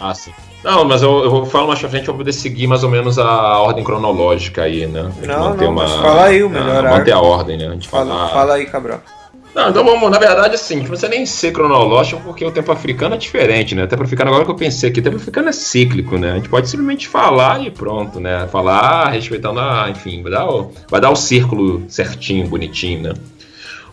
Ah, 0.00 0.14
sim. 0.14 0.32
Não, 0.62 0.84
mas 0.84 1.02
eu, 1.02 1.24
eu 1.24 1.30
vou 1.30 1.46
falar 1.46 1.66
mais 1.68 1.78
pra 1.78 1.88
frente 1.88 2.04
pra 2.04 2.14
poder 2.14 2.32
seguir 2.32 2.66
mais 2.66 2.82
ou 2.82 2.90
menos 2.90 3.18
a 3.18 3.58
ordem 3.58 3.84
cronológica 3.84 4.62
aí, 4.62 4.86
né? 4.86 5.10
Não, 5.24 5.54
não, 5.54 5.70
uma, 5.70 5.86
fala 5.86 6.24
aí 6.24 6.42
o 6.42 6.50
melhor 6.50 6.84
ah, 6.84 6.90
Manter 6.90 7.12
a 7.12 7.20
ordem, 7.20 7.56
né? 7.56 7.68
A 7.68 7.72
gente 7.72 7.88
fala, 7.88 8.06
fala, 8.06 8.28
fala 8.28 8.54
aí, 8.54 8.66
Cabral. 8.66 9.00
Não, 9.58 9.70
então 9.70 9.84
vamos, 9.84 10.08
na 10.08 10.20
verdade, 10.20 10.54
assim, 10.54 10.76
não 10.76 10.84
precisa 10.84 11.08
nem 11.08 11.26
ser 11.26 11.50
cronológico, 11.50 12.22
porque 12.22 12.44
o 12.44 12.50
tempo 12.52 12.70
africano 12.70 13.16
é 13.16 13.18
diferente, 13.18 13.74
né? 13.74 13.82
O 13.82 13.88
tempo 13.88 14.04
africano, 14.04 14.30
agora 14.30 14.44
que 14.44 14.50
eu 14.52 14.54
pensei 14.54 14.88
aqui, 14.88 15.00
o 15.00 15.02
tempo 15.02 15.16
africano 15.16 15.48
é 15.48 15.52
cíclico, 15.52 16.16
né? 16.16 16.30
A 16.30 16.34
gente 16.36 16.48
pode 16.48 16.70
simplesmente 16.70 17.08
falar 17.08 17.60
e 17.60 17.68
pronto, 17.68 18.20
né? 18.20 18.46
Falar 18.52 19.08
respeitando 19.08 19.58
a, 19.58 19.90
enfim, 19.90 20.22
vai 20.22 20.30
dar 20.30 20.48
o, 20.48 20.70
vai 20.88 21.00
dar 21.00 21.10
o 21.10 21.16
círculo 21.16 21.82
certinho, 21.88 22.46
bonitinho, 22.46 23.02
né? 23.02 23.14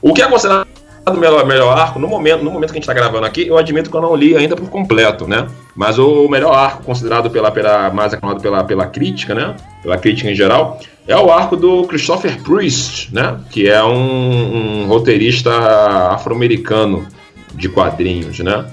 O 0.04 0.14
que 0.14 0.22
é 0.22 0.28
considerado 0.28 0.65
o 1.14 1.18
melhor, 1.18 1.46
melhor 1.46 1.78
arco, 1.78 2.00
no 2.00 2.08
momento, 2.08 2.44
no 2.44 2.50
momento 2.50 2.72
que 2.72 2.78
a 2.78 2.82
gente 2.82 2.90
está 2.90 2.94
gravando 2.94 3.26
aqui, 3.26 3.48
eu 3.48 3.58
admito 3.58 3.90
que 3.92 3.96
eu 3.96 4.02
não 4.02 4.16
li 4.16 4.36
ainda 4.36 4.56
por 4.56 4.70
completo, 4.70 5.28
né? 5.28 5.48
Mas 5.76 6.00
o 6.00 6.28
melhor 6.28 6.54
arco 6.54 6.84
considerado 6.84 7.30
pela, 7.30 7.52
pela 7.52 7.92
mais 7.92 8.14
aclamado 8.14 8.42
pela, 8.42 8.64
pela 8.64 8.88
crítica, 8.88 9.36
né? 9.36 9.56
Pela 9.84 9.98
crítica 9.98 10.32
em 10.32 10.36
geral, 10.36 10.80
é 11.08 11.16
o 11.16 11.32
arco 11.32 11.56
do 11.56 11.84
Christopher 11.84 12.42
Priest, 12.42 13.14
né? 13.14 13.40
Que 13.52 13.70
é 13.70 13.84
um, 13.84 14.84
um 14.84 14.88
roteirista 14.88 15.52
afro-americano 16.12 17.06
de 17.54 17.70
quadrinhos, 17.70 18.40
né? 18.40 18.66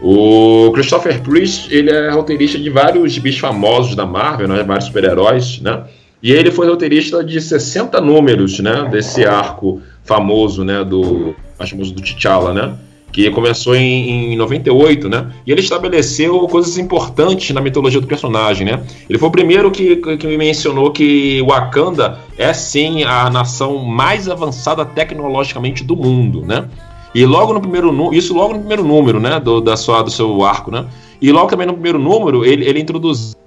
O 0.00 0.72
Christopher 0.72 1.20
Priest, 1.20 1.72
ele 1.72 1.90
é 1.90 2.10
roteirista 2.10 2.58
de 2.58 2.70
vários 2.70 3.16
bichos 3.18 3.40
famosos 3.40 3.94
da 3.94 4.06
Marvel, 4.06 4.48
né? 4.48 4.64
Vários 4.64 4.86
super-heróis, 4.86 5.60
né? 5.60 5.84
E 6.22 6.32
ele 6.32 6.50
foi 6.50 6.68
roteirista 6.68 7.22
de 7.22 7.40
60 7.40 8.00
números, 8.00 8.58
né? 8.58 8.88
Desse 8.90 9.24
arco 9.24 9.80
famoso, 10.10 10.64
né? 10.64 10.82
Do 10.82 11.36
mais 11.56 11.70
famoso 11.70 11.94
do 11.94 12.02
T'Challa, 12.02 12.52
né? 12.52 12.74
Que 13.12 13.30
começou 13.30 13.76
em, 13.76 14.32
em 14.32 14.36
98, 14.36 15.08
né? 15.08 15.30
E 15.46 15.52
ele 15.52 15.60
estabeleceu 15.60 16.36
coisas 16.48 16.76
importantes 16.78 17.50
na 17.54 17.60
mitologia 17.60 18.00
do 18.00 18.08
personagem, 18.08 18.66
né? 18.66 18.82
Ele 19.08 19.18
foi 19.18 19.28
o 19.28 19.32
primeiro 19.32 19.70
que, 19.70 19.96
que 19.96 20.36
mencionou 20.36 20.90
que 20.90 21.40
Wakanda 21.42 22.18
é 22.36 22.52
sim 22.52 23.04
a 23.04 23.30
nação 23.30 23.78
mais 23.78 24.28
avançada 24.28 24.84
tecnologicamente 24.84 25.84
do 25.84 25.96
mundo, 25.96 26.42
né? 26.44 26.68
E 27.14 27.24
logo 27.24 27.52
no 27.52 27.60
primeiro 27.60 28.12
isso 28.12 28.34
logo 28.34 28.54
no 28.54 28.58
primeiro 28.60 28.84
número, 28.84 29.18
né, 29.18 29.40
do, 29.40 29.60
da 29.60 29.76
sua, 29.76 30.02
do 30.02 30.10
seu 30.10 30.44
arco, 30.44 30.70
né? 30.70 30.86
E 31.20 31.30
logo 31.32 31.48
também 31.48 31.66
no 31.66 31.72
primeiro 31.74 31.98
número 31.98 32.44
ele, 32.44 32.64
ele 32.64 32.80
introduziu 32.80 33.39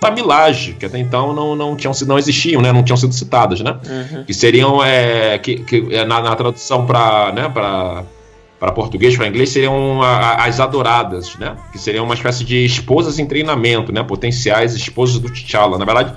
Tamilage, 0.00 0.72
que 0.72 0.86
até 0.86 0.98
então 0.98 1.34
não, 1.34 1.54
não, 1.54 1.76
tinham, 1.76 1.92
não 2.06 2.18
existiam, 2.18 2.62
né? 2.62 2.72
Não 2.72 2.82
tinham 2.82 2.96
sido 2.96 3.12
citadas, 3.12 3.60
né? 3.60 3.78
Uhum. 3.86 4.24
Que 4.24 4.32
seriam, 4.32 4.82
é, 4.82 5.38
que, 5.38 5.56
que 5.56 5.94
é, 5.94 6.06
na, 6.06 6.22
na 6.22 6.34
tradução 6.34 6.86
para 6.86 7.30
né, 7.32 7.48
para 7.50 8.72
português, 8.72 9.16
para 9.16 9.28
inglês, 9.28 9.50
seriam 9.50 10.02
a, 10.02 10.46
as 10.46 10.58
adoradas, 10.58 11.36
né? 11.36 11.54
Que 11.70 11.78
seriam 11.78 12.06
uma 12.06 12.14
espécie 12.14 12.44
de 12.44 12.64
esposas 12.64 13.18
em 13.18 13.26
treinamento, 13.26 13.92
né? 13.92 14.02
Potenciais 14.02 14.74
esposas 14.74 15.18
do 15.18 15.30
T'Challa. 15.30 15.76
Na 15.76 15.84
verdade, 15.84 16.14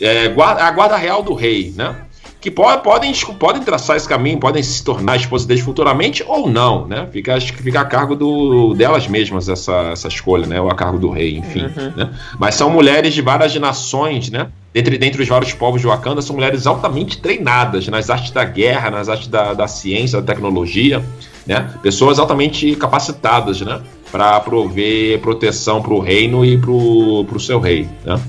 é, 0.00 0.26
a 0.26 0.70
guarda 0.70 0.96
real 0.96 1.22
do 1.22 1.34
rei, 1.34 1.74
né? 1.76 1.96
Que 2.44 2.50
pode, 2.50 2.82
podem, 2.82 3.10
podem 3.38 3.62
traçar 3.62 3.96
esse 3.96 4.06
caminho, 4.06 4.38
podem 4.38 4.62
se 4.62 4.84
tornar 4.84 5.16
esposas 5.16 5.46
deles 5.46 5.64
futuramente 5.64 6.22
ou 6.28 6.46
não, 6.46 6.86
né? 6.86 7.08
Fica, 7.10 7.34
acho 7.36 7.54
que 7.54 7.62
fica 7.62 7.80
a 7.80 7.86
cargo 7.86 8.14
do, 8.14 8.74
delas 8.74 9.08
mesmas 9.08 9.48
essa, 9.48 9.92
essa 9.92 10.08
escolha, 10.08 10.46
né? 10.46 10.60
Ou 10.60 10.70
a 10.70 10.74
cargo 10.74 10.98
do 10.98 11.08
rei, 11.08 11.38
enfim. 11.38 11.62
Uhum. 11.62 11.92
Né? 11.96 12.10
Mas 12.38 12.54
são 12.54 12.68
mulheres 12.68 13.14
de 13.14 13.22
várias 13.22 13.54
nações, 13.56 14.28
né? 14.28 14.48
Dentre, 14.74 14.98
dentre 14.98 15.22
os 15.22 15.26
vários 15.26 15.54
povos 15.54 15.80
de 15.80 15.86
Wakanda, 15.86 16.20
são 16.20 16.36
mulheres 16.36 16.66
altamente 16.66 17.16
treinadas 17.16 17.88
nas 17.88 18.10
artes 18.10 18.30
da 18.30 18.44
guerra, 18.44 18.90
nas 18.90 19.08
artes 19.08 19.28
da, 19.28 19.54
da 19.54 19.66
ciência, 19.66 20.20
da 20.20 20.34
tecnologia, 20.34 21.02
né? 21.46 21.70
Pessoas 21.82 22.18
altamente 22.18 22.76
capacitadas, 22.76 23.62
né? 23.62 23.80
Para 24.12 24.38
prover 24.40 25.18
proteção 25.20 25.80
para 25.80 25.94
o 25.94 25.98
reino 25.98 26.44
e 26.44 26.58
para 26.58 26.70
o 26.70 27.40
seu 27.40 27.58
rei, 27.58 27.88
né? 28.04 28.20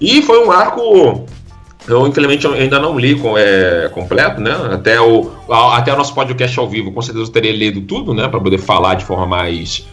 E 0.00 0.22
foi 0.22 0.42
um 0.42 0.50
arco 0.50 1.26
eu, 1.88 2.06
infelizmente, 2.06 2.46
ainda 2.46 2.78
não 2.80 2.98
li 2.98 3.20
é, 3.36 3.88
completo, 3.92 4.40
né? 4.40 4.54
Até 4.72 5.00
o, 5.00 5.30
até 5.72 5.92
o 5.92 5.96
nosso 5.96 6.14
podcast 6.14 6.58
ao 6.58 6.68
vivo, 6.68 6.90
com 6.90 7.00
certeza 7.00 7.26
eu 7.26 7.32
teria 7.32 7.52
lido 7.52 7.80
tudo, 7.82 8.12
né? 8.12 8.26
Para 8.28 8.40
poder 8.40 8.58
falar 8.58 8.94
de 8.94 9.04
forma 9.04 9.26
mais. 9.26 9.86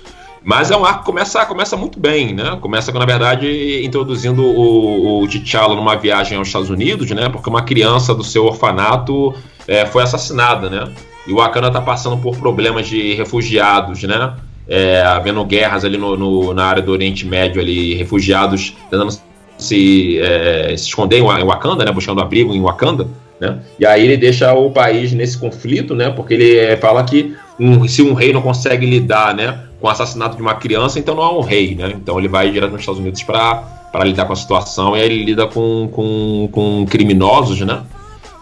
Mas 0.43 0.71
é 0.71 0.75
um 0.75 0.83
arco 0.83 0.99
que 0.99 1.05
começa, 1.05 1.45
começa 1.45 1.77
muito 1.77 1.99
bem, 1.99 2.33
né? 2.33 2.57
Começa, 2.59 2.91
na 2.91 3.05
verdade, 3.05 3.85
introduzindo 3.85 4.43
o, 4.43 5.21
o 5.21 5.27
T'Challa 5.27 5.75
numa 5.75 5.95
viagem 5.95 6.37
aos 6.37 6.47
Estados 6.47 6.69
Unidos, 6.69 7.09
né? 7.11 7.29
Porque 7.29 7.49
uma 7.49 7.61
criança 7.61 8.13
do 8.13 8.23
seu 8.23 8.45
orfanato 8.45 9.33
é, 9.67 9.85
foi 9.85 10.03
assassinada, 10.03 10.69
né? 10.69 10.91
E 11.25 11.31
o 11.31 11.37
Wakanda 11.37 11.71
tá 11.71 11.79
passando 11.79 12.17
por 12.17 12.35
problemas 12.37 12.87
de 12.87 13.13
refugiados, 13.13 14.03
né? 14.03 14.33
É, 14.67 15.01
havendo 15.01 15.43
guerras 15.45 15.85
ali 15.85 15.97
no, 15.97 16.17
no, 16.17 16.53
na 16.53 16.65
área 16.65 16.81
do 16.81 16.91
Oriente 16.91 17.25
Médio, 17.25 17.61
ali, 17.61 17.93
refugiados 17.93 18.75
tentando 18.89 19.11
se, 19.57 20.19
é, 20.19 20.75
se 20.77 20.87
esconder 20.87 21.19
em 21.19 21.23
Wakanda, 21.45 21.85
né, 21.85 21.91
buscando 21.91 22.21
abrigo 22.21 22.53
em 22.53 22.61
Wakanda, 22.61 23.07
né, 23.39 23.59
e 23.79 23.85
aí 23.85 24.03
ele 24.03 24.17
deixa 24.17 24.53
o 24.53 24.71
país 24.71 25.11
nesse 25.13 25.37
conflito, 25.37 25.95
né, 25.95 26.09
porque 26.09 26.33
ele 26.33 26.57
é, 26.57 26.77
fala 26.77 27.03
que 27.03 27.35
um, 27.59 27.87
se 27.87 28.01
um 28.01 28.13
rei 28.13 28.33
não 28.33 28.41
consegue 28.41 28.85
lidar, 28.85 29.35
né, 29.35 29.59
com 29.79 29.87
o 29.87 29.89
assassinato 29.89 30.35
de 30.35 30.41
uma 30.41 30.55
criança, 30.55 30.99
então 30.99 31.15
não 31.15 31.23
é 31.23 31.29
um 31.29 31.41
rei, 31.41 31.75
né, 31.75 31.93
então 31.95 32.17
ele 32.19 32.27
vai 32.27 32.49
direto 32.51 32.71
nos 32.71 32.81
Estados 32.81 32.99
Unidos 32.99 33.21
para 33.23 34.03
lidar 34.03 34.25
com 34.25 34.33
a 34.33 34.35
situação, 34.35 34.97
e 34.97 35.01
aí 35.01 35.05
ele 35.05 35.23
lida 35.25 35.47
com, 35.47 35.89
com, 35.91 36.49
com 36.51 36.85
criminosos, 36.85 37.59
né, 37.61 37.81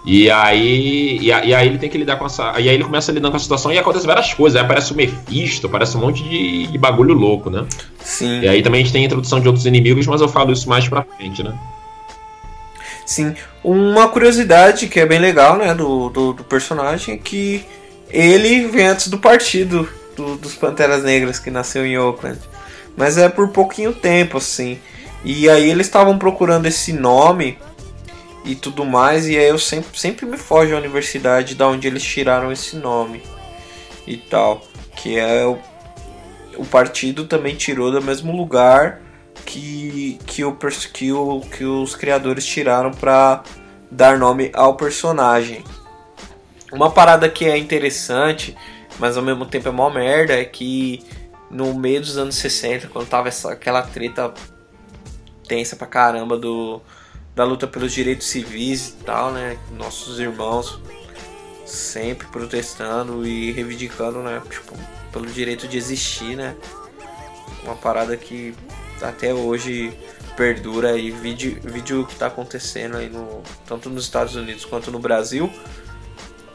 e 0.03 0.31
aí, 0.31 1.19
e, 1.21 1.31
aí 1.31 1.67
ele 1.67 1.77
tem 1.77 1.89
que 1.89 1.97
lidar 1.97 2.15
com 2.15 2.25
essa. 2.25 2.59
E 2.59 2.67
aí 2.67 2.75
ele 2.75 2.83
começa 2.83 3.11
lidar 3.11 3.29
com 3.29 3.37
a 3.37 3.39
situação 3.39 3.71
e 3.71 3.77
acontece 3.77 4.07
várias 4.07 4.33
coisas. 4.33 4.59
Aí 4.59 4.65
aparece 4.65 4.91
o 4.93 4.95
Mephisto, 4.95 5.67
aparece 5.67 5.95
um 5.95 6.01
monte 6.01 6.23
de, 6.23 6.67
de 6.67 6.77
bagulho 6.77 7.13
louco, 7.13 7.49
né? 7.49 7.65
Sim. 8.03 8.41
E 8.41 8.47
aí 8.47 8.63
também 8.63 8.81
a 8.81 8.83
gente 8.83 8.93
tem 8.93 9.03
a 9.03 9.05
introdução 9.05 9.39
de 9.39 9.47
outros 9.47 9.65
inimigos, 9.65 10.07
mas 10.07 10.19
eu 10.19 10.27
falo 10.27 10.51
isso 10.51 10.67
mais 10.67 10.89
pra 10.89 11.03
frente, 11.03 11.43
né? 11.43 11.53
Sim. 13.05 13.35
Uma 13.63 14.07
curiosidade 14.07 14.87
que 14.87 14.99
é 14.99 15.05
bem 15.05 15.19
legal, 15.19 15.57
né, 15.57 15.75
do, 15.75 16.09
do, 16.09 16.33
do 16.33 16.43
personagem 16.43 17.15
é 17.15 17.17
que 17.17 17.63
ele 18.09 18.67
vem 18.67 18.87
antes 18.87 19.07
do 19.07 19.19
partido 19.19 19.87
do, 20.15 20.35
dos 20.35 20.55
Panteras 20.55 21.03
Negras 21.03 21.37
que 21.37 21.51
nasceu 21.51 21.85
em 21.85 21.97
Oakland. 21.97 22.39
Mas 22.97 23.17
é 23.17 23.29
por 23.29 23.49
pouquinho 23.49 23.93
tempo, 23.93 24.37
assim. 24.37 24.79
E 25.23 25.47
aí 25.47 25.69
eles 25.69 25.87
estavam 25.87 26.17
procurando 26.17 26.65
esse 26.65 26.91
nome 26.91 27.57
e 28.43 28.55
tudo 28.55 28.83
mais, 28.83 29.27
e 29.27 29.37
aí 29.37 29.47
eu 29.47 29.59
sempre, 29.59 29.99
sempre 29.99 30.25
me 30.25 30.37
foge 30.37 30.73
a 30.73 30.77
universidade 30.77 31.55
da 31.55 31.67
onde 31.67 31.87
eles 31.87 32.03
tiraram 32.03 32.51
esse 32.51 32.75
nome 32.75 33.21
e 34.07 34.17
tal. 34.17 34.61
Que 34.95 35.17
é 35.17 35.45
o, 35.45 35.59
o 36.57 36.65
partido 36.65 37.25
também 37.25 37.55
tirou 37.55 37.91
do 37.91 38.01
mesmo 38.01 38.35
lugar 38.35 38.99
que, 39.45 40.19
que, 40.25 40.43
o, 40.43 40.57
que, 40.93 41.11
o, 41.11 41.41
que 41.41 41.63
os 41.63 41.95
criadores 41.95 42.45
tiraram 42.45 42.91
para 42.91 43.43
dar 43.89 44.17
nome 44.17 44.49
ao 44.53 44.75
personagem. 44.75 45.63
Uma 46.71 46.89
parada 46.89 47.29
que 47.29 47.45
é 47.45 47.57
interessante, 47.57 48.55
mas 48.97 49.17
ao 49.17 49.23
mesmo 49.23 49.45
tempo 49.45 49.67
é 49.67 49.71
mó 49.71 49.89
merda, 49.89 50.33
é 50.33 50.45
que 50.45 51.03
no 51.49 51.73
meio 51.73 51.99
dos 51.99 52.17
anos 52.17 52.35
60, 52.35 52.87
quando 52.87 53.07
tava 53.07 53.27
essa, 53.27 53.51
aquela 53.51 53.81
treta 53.81 54.33
tensa 55.47 55.75
pra 55.75 55.85
caramba 55.85 56.37
do, 56.37 56.81
da 57.35 57.43
luta 57.43 57.67
pelos 57.67 57.93
direitos 57.93 58.27
civis 58.27 58.89
e 58.89 59.03
tal, 59.03 59.31
né? 59.31 59.57
Nossos 59.71 60.19
irmãos 60.19 60.79
sempre 61.65 62.27
protestando 62.27 63.25
e 63.25 63.51
reivindicando, 63.51 64.19
né? 64.21 64.41
Tipo, 64.49 64.77
pelo 65.11 65.25
direito 65.27 65.67
de 65.67 65.77
existir, 65.77 66.35
né? 66.35 66.55
Uma 67.63 67.75
parada 67.75 68.17
que 68.17 68.53
até 69.01 69.33
hoje 69.33 69.97
perdura 70.35 70.97
e 70.97 71.11
vídeo, 71.11 71.59
vídeo 71.63 72.05
que 72.05 72.13
está 72.13 72.27
acontecendo 72.27 72.97
aí 72.97 73.09
no 73.09 73.41
tanto 73.65 73.89
nos 73.89 74.03
Estados 74.03 74.35
Unidos 74.35 74.65
quanto 74.65 74.91
no 74.91 74.99
Brasil. 74.99 75.51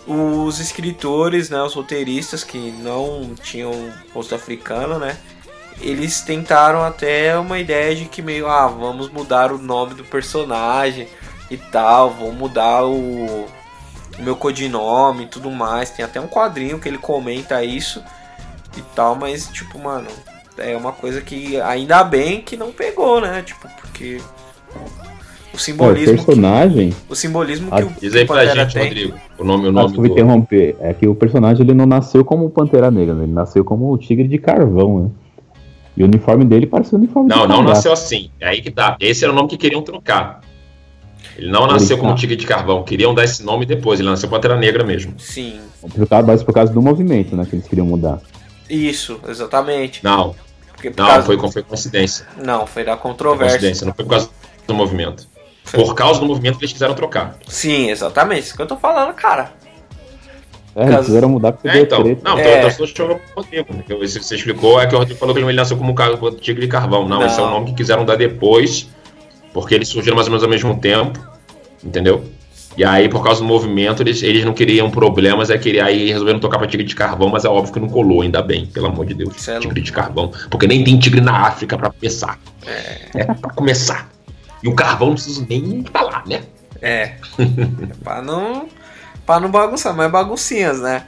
Os 0.07 0.61
escritores, 0.61 1.51
né, 1.51 1.61
os 1.63 1.75
roteiristas 1.75 2.45
que 2.45 2.71
não 2.71 3.35
tinham 3.35 3.73
rosto 4.15 4.35
africano, 4.37 5.01
né, 5.01 5.19
eles 5.81 6.21
tentaram 6.21 6.83
até 6.83 7.39
uma 7.39 7.59
ideia 7.59 7.95
de 7.95 8.07
que 8.07 8.23
meio, 8.23 8.49
ah, 8.49 8.67
vamos 8.67 9.11
mudar 9.11 9.53
o 9.53 9.59
nome 9.59 9.95
do 9.95 10.05
personagem 10.05 11.09
e 11.51 11.57
tal, 11.57 12.11
vou 12.11 12.33
mudar 12.33 12.85
o, 12.85 13.47
o 14.19 14.23
meu 14.23 14.37
codinome 14.37 15.25
e 15.25 15.29
tudo 15.29 15.51
mais. 15.51 15.91
Tem 15.91 16.05
até 16.05 16.21
um 16.21 16.29
quadrinho 16.29 16.79
que 16.79 16.89
ele 16.89 16.99
comenta 16.99 17.63
isso. 17.63 18.03
e 18.77 18.83
tal, 18.95 19.15
mas, 19.15 19.49
tipo, 19.49 19.79
mano, 19.79 20.09
é 20.59 20.77
uma 20.77 20.93
coisa 20.93 21.21
que 21.21 21.61
ainda 21.61 22.03
bem 22.05 22.41
que 22.41 22.57
não 22.57 22.73
pegou, 22.73 23.21
né? 23.21 23.43
Tipo, 23.43 23.69
porque 23.81 24.21
o 25.57 25.59
simbolismo. 25.59 26.15
o 26.15 26.17
personagem. 26.17 26.91
Que, 26.91 26.97
o 27.13 27.15
simbolismo 27.15 27.71
que 27.71 27.83
o. 27.83 27.93
Diz 28.01 28.15
aí 28.15 28.27
pra 28.27 28.45
gente, 28.47 28.75
tem. 28.75 28.85
Rodrigo. 28.85 29.19
O 29.39 29.45
nome, 29.45 29.69
o 29.69 29.73
nome. 29.73 29.97
do... 29.97 30.07
interromper. 30.07 30.77
É 30.81 30.93
que 30.93 31.09
o 31.09 31.15
personagem 31.15 31.63
ele 31.63 31.75
não 31.75 31.87
nasceu 31.87 32.25
como 32.25 32.51
Pantera 32.51 32.91
Negra, 32.91 33.15
né? 33.15 33.25
ele 33.25 33.33
nasceu 33.33 33.65
como 33.65 33.91
o 33.91 33.99
Tigre 33.99 34.29
de 34.29 34.39
Carvão, 34.39 35.03
né? 35.05 35.11
E 35.97 36.03
o 36.03 36.07
uniforme 36.07 36.45
dele 36.45 36.67
parece 36.67 36.95
o 36.95 36.99
uniforme 36.99 37.29
Não, 37.29 37.47
não 37.47 37.63
nasceu 37.63 37.93
assim. 37.93 38.31
É 38.39 38.49
aí 38.49 38.61
que 38.61 38.71
tá. 38.71 38.97
Esse 39.01 39.25
era 39.25 39.33
o 39.33 39.37
nome 39.37 39.49
que 39.49 39.57
queriam 39.57 39.83
trocar. 39.83 40.41
Ele 41.37 41.51
não 41.51 41.67
nasceu 41.67 41.99
como 41.99 42.11
tá. 42.11 42.17
Tigre 42.17 42.37
de 42.37 42.47
Carvão. 42.47 42.83
Queriam 42.83 43.15
dar 43.15 43.25
esse 43.25 43.43
nome 43.43 43.67
depois. 43.67 44.01
Ele 44.01 44.09
nasceu 44.09 44.29
Pantera 44.29 44.57
Negra 44.57 44.85
mesmo. 44.85 45.15
Sim. 45.19 45.61
Trocado 45.95 46.27
mais 46.27 46.43
por 46.43 46.53
causa 46.53 46.73
do 46.73 46.83
movimento, 46.83 47.37
né? 47.37 47.47
Que 47.49 47.57
eles 47.57 47.67
queriam 47.67 47.87
mudar. 47.87 48.21
Isso, 48.69 49.21
exatamente. 49.29 50.03
Não. 50.03 50.35
Porque 50.73 50.91
não, 50.91 51.07
causa... 51.07 51.23
foi, 51.23 51.39
foi 51.51 51.63
coincidência. 51.63 52.27
Não, 52.43 52.67
foi 52.67 52.85
da 52.85 52.97
controvérsia. 52.97 53.59
Foi 53.59 53.69
coincidência, 53.69 53.87
não 53.87 53.95
foi 53.95 54.05
por 54.05 54.11
causa 54.11 54.31
do 54.67 54.75
movimento. 54.75 55.27
Foi. 55.65 55.85
Por 55.85 55.95
causa 55.95 56.21
do 56.21 56.27
movimento 56.27 56.59
que 56.59 56.65
eles 56.65 56.73
quiseram 56.73 56.95
trocar. 56.95 57.39
Sim, 57.49 57.91
exatamente. 57.91 58.43
Isso 58.43 58.57
que 58.57 58.63
eu 58.63 58.67
tô 58.67 58.77
falando, 58.77 59.13
cara. 59.15 59.53
É, 60.77 60.93
eles 60.93 61.07
quiseram 61.07 61.31
mudar 61.31 61.53
porque 61.53 61.69
é, 61.69 61.81
então, 61.81 62.03
treta. 62.03 62.21
Não, 62.23 62.39
é. 62.39 62.43
então, 62.43 62.53
então 62.53 63.11
eu 63.11 63.21
Rodrigo. 63.35 63.99
Você 63.99 64.35
explicou, 64.35 64.79
é 64.79 64.87
que 64.87 64.95
o 64.95 64.99
Rodrigo 64.99 65.19
falou 65.19 65.35
que 65.35 65.41
ele 65.41 65.53
nasceu 65.55 65.75
como 65.79 65.93
um 65.93 66.35
tigre 66.35 66.67
de 66.67 66.69
carvão. 66.69 67.09
Não, 67.09 67.21
não, 67.21 67.27
esse 67.27 67.41
é 67.41 67.43
o 67.43 67.49
nome 67.49 67.67
que 67.71 67.77
quiseram 67.77 68.05
dar 68.05 68.17
depois, 68.17 68.87
porque 69.55 69.75
eles 69.75 69.89
surgiram 69.89 70.17
mais 70.17 70.27
ou 70.27 70.33
menos 70.33 70.45
ao 70.45 70.51
mesmo 70.51 70.79
tempo, 70.79 71.19
entendeu? 71.83 72.23
E 72.77 72.85
aí, 72.85 73.09
por 73.09 73.25
causa 73.25 73.41
do 73.41 73.47
movimento, 73.47 74.03
eles, 74.03 74.23
eles 74.23 74.45
não 74.45 74.53
queriam 74.53 74.91
problemas, 74.91 75.49
é 75.49 75.57
que 75.57 75.81
aí 75.81 76.13
resolveram 76.13 76.39
tocar 76.39 76.59
pra 76.59 76.67
tigre 76.67 76.87
de 76.87 76.95
carvão, 76.95 77.31
mas 77.31 77.47
é 77.47 77.49
óbvio 77.49 77.73
que 77.73 77.81
não 77.81 77.89
colou, 77.89 78.21
ainda 78.21 78.43
bem, 78.43 78.67
pelo 78.67 78.89
amor 78.89 79.07
de 79.07 79.15
Deus. 79.15 79.49
É 79.49 79.59
tigre 79.59 79.81
de 79.81 79.91
carvão. 79.91 80.31
Porque 80.51 80.67
nem 80.67 80.85
tem 80.85 80.99
tigre 80.99 81.23
na 81.23 81.47
África 81.47 81.79
pra 81.79 81.91
começar. 81.91 82.39
É. 82.67 83.23
é 83.23 83.25
pra 83.25 83.51
começar. 83.51 84.11
E 84.63 84.69
o 84.69 84.75
carvão 84.75 85.09
não 85.09 85.15
precisa 85.15 85.47
nem 85.49 85.87
falar, 85.91 86.25
né? 86.27 86.43
É. 86.83 87.15
pra 88.05 88.21
não 88.21 88.69
para 89.27 89.41
não 89.41 89.51
bagunçar, 89.51 89.95
mas 89.95 90.11
baguncinhas, 90.11 90.81
né? 90.81 91.07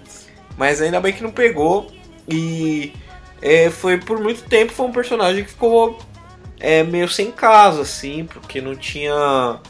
Mas 0.56 0.82
ainda 0.82 1.00
bem 1.00 1.12
que 1.12 1.22
não 1.22 1.30
pegou. 1.30 1.90
E 2.28 2.92
é, 3.40 3.70
foi 3.70 3.96
por 3.96 4.20
muito 4.20 4.42
tempo 4.42 4.72
foi 4.72 4.86
um 4.86 4.92
personagem 4.92 5.44
que 5.44 5.50
ficou 5.50 5.98
é, 6.58 6.82
meio 6.82 7.08
sem 7.08 7.30
casa, 7.30 7.82
assim, 7.82 8.24
porque 8.24 8.60
não 8.60 8.74
tinha 8.74 9.60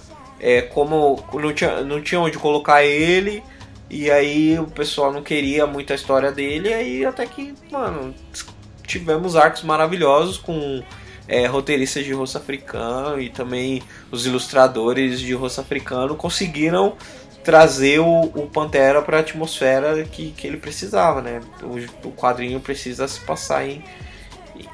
é, 0.40 0.62
como. 0.62 1.22
Não 1.34 1.52
tinha, 1.52 1.82
não 1.82 2.00
tinha 2.00 2.20
onde 2.20 2.38
colocar 2.38 2.82
ele. 2.82 3.42
E 3.90 4.10
aí 4.10 4.58
o 4.58 4.66
pessoal 4.66 5.12
não 5.12 5.22
queria 5.22 5.66
muito 5.66 5.92
a 5.92 5.96
história 5.96 6.32
dele. 6.32 6.70
E 6.70 6.74
aí 6.74 7.04
até 7.04 7.26
que, 7.26 7.54
mano, 7.70 8.14
tivemos 8.86 9.36
arcos 9.36 9.62
maravilhosos 9.62 10.38
com 10.38 10.82
é, 11.28 11.46
roteiristas 11.46 12.04
de 12.04 12.12
rosto 12.12 12.38
africano 12.38 13.20
e 13.20 13.28
também 13.28 13.82
os 14.10 14.26
ilustradores 14.26 15.20
de 15.20 15.34
rosto 15.34 15.60
africano 15.60 16.16
conseguiram 16.16 16.96
trazer 17.42 18.00
o, 18.00 18.20
o 18.20 18.48
Pantera 18.48 19.00
para 19.00 19.18
a 19.18 19.20
atmosfera 19.20 20.04
que, 20.04 20.32
que 20.32 20.46
ele 20.46 20.56
precisava, 20.56 21.22
né? 21.22 21.40
O, 21.62 22.08
o 22.08 22.12
quadrinho 22.12 22.60
precisa 22.60 23.06
se 23.08 23.20
passar 23.20 23.66
em, 23.66 23.82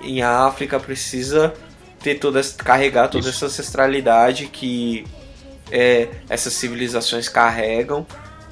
em 0.00 0.22
África, 0.22 0.80
precisa 0.80 1.54
ter 2.00 2.16
toda 2.16 2.42
carregar 2.58 3.08
toda 3.08 3.28
Isso. 3.28 3.44
essa 3.44 3.46
ancestralidade 3.46 4.46
que 4.46 5.06
é, 5.70 6.08
essas 6.28 6.52
civilizações 6.52 7.28
carregam 7.28 8.06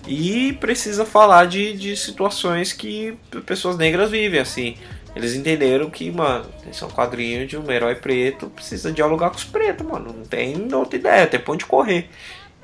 e 0.06 0.54
precisa 0.54 1.04
falar 1.04 1.46
de, 1.46 1.74
de 1.74 1.96
situações 1.96 2.72
que 2.72 3.16
pessoas 3.46 3.76
negras 3.76 4.10
vivem 4.10 4.40
assim. 4.40 4.76
Eles 5.14 5.34
entenderam 5.34 5.90
que, 5.90 6.10
mano, 6.10 6.46
esse 6.68 6.82
é 6.82 6.86
um 6.86 6.90
quadrinho 6.90 7.46
de 7.46 7.56
um 7.58 7.70
herói 7.70 7.94
preto, 7.96 8.48
precisa 8.48 8.90
dialogar 8.90 9.28
com 9.28 9.36
os 9.36 9.44
pretos, 9.44 9.86
mano. 9.86 10.12
Não 10.12 10.24
tem 10.24 10.56
outra 10.72 10.98
ideia, 10.98 11.26
tem 11.26 11.38
ponto 11.38 11.58
de 11.58 11.66
correr. 11.66 12.08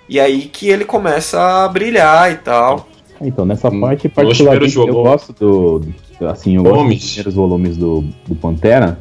E 0.09 0.19
aí 0.19 0.43
que 0.43 0.69
ele 0.69 0.85
começa 0.85 1.39
a 1.39 1.69
brilhar 1.69 2.33
e 2.33 2.37
tal. 2.37 2.89
Então, 3.21 3.45
nessa 3.45 3.69
hum, 3.69 3.81
parte, 3.81 4.09
particularmente, 4.09 4.77
eu 4.77 4.87
gosto 4.87 5.33
do. 5.33 5.83
Assim, 6.27 6.57
eu 6.57 6.63
gosto 6.63 6.89
dos 6.89 7.07
primeiros 7.07 7.35
volumes 7.35 7.77
do, 7.77 8.05
do 8.27 8.35
Pantera, 8.35 8.99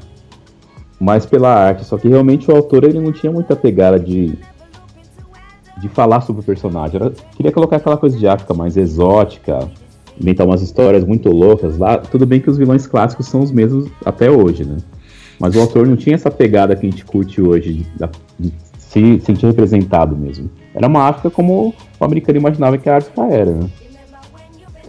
mas 1.00 1.26
pela 1.26 1.54
arte. 1.54 1.86
Só 1.86 1.98
que 1.98 2.08
realmente 2.08 2.50
o 2.50 2.56
autor 2.56 2.84
ele 2.84 3.00
não 3.00 3.12
tinha 3.12 3.32
muita 3.32 3.56
pegada 3.56 4.00
de. 4.00 4.34
de 5.78 5.90
falar 5.90 6.22
sobre 6.22 6.42
o 6.42 6.46
personagem. 6.46 6.96
Era, 6.96 7.12
queria 7.36 7.52
colocar 7.52 7.78
aquela 7.78 7.98
coisa 7.98 8.18
de 8.18 8.28
África 8.28 8.54
mais 8.54 8.76
exótica, 8.76 9.70
inventar 10.20 10.48
umas 10.48 10.62
histórias 10.62 11.06
muito 11.06 11.30
loucas 11.30 11.78
lá. 11.78 11.98
Tudo 12.00 12.26
bem 12.26 12.42
que 12.42 12.50
os 12.50 12.58
vilões 12.58 12.88
clássicos 12.88 13.28
são 13.28 13.42
os 13.42 13.52
mesmos 13.52 13.88
até 14.04 14.30
hoje, 14.32 14.66
né? 14.66 14.78
Mas 15.40 15.56
o 15.56 15.62
autor 15.62 15.86
não 15.86 15.96
tinha 15.96 16.16
essa 16.16 16.32
pegada 16.32 16.76
que 16.76 16.88
a 16.88 16.90
gente 16.90 17.06
curte 17.06 17.40
hoje, 17.40 17.86
de, 17.96 18.10
de 18.40 18.54
se 18.80 19.20
sentir 19.20 19.46
representado 19.46 20.18
mesmo. 20.18 20.50
Era 20.78 20.88
uma 20.88 21.10
África 21.10 21.32
como 21.32 21.74
o 22.00 22.06
americano 22.06 22.38
imaginava 22.38 22.78
que 22.78 22.88
a 22.88 22.98
África 22.98 23.24
era, 23.24 23.52
né? 23.52 23.68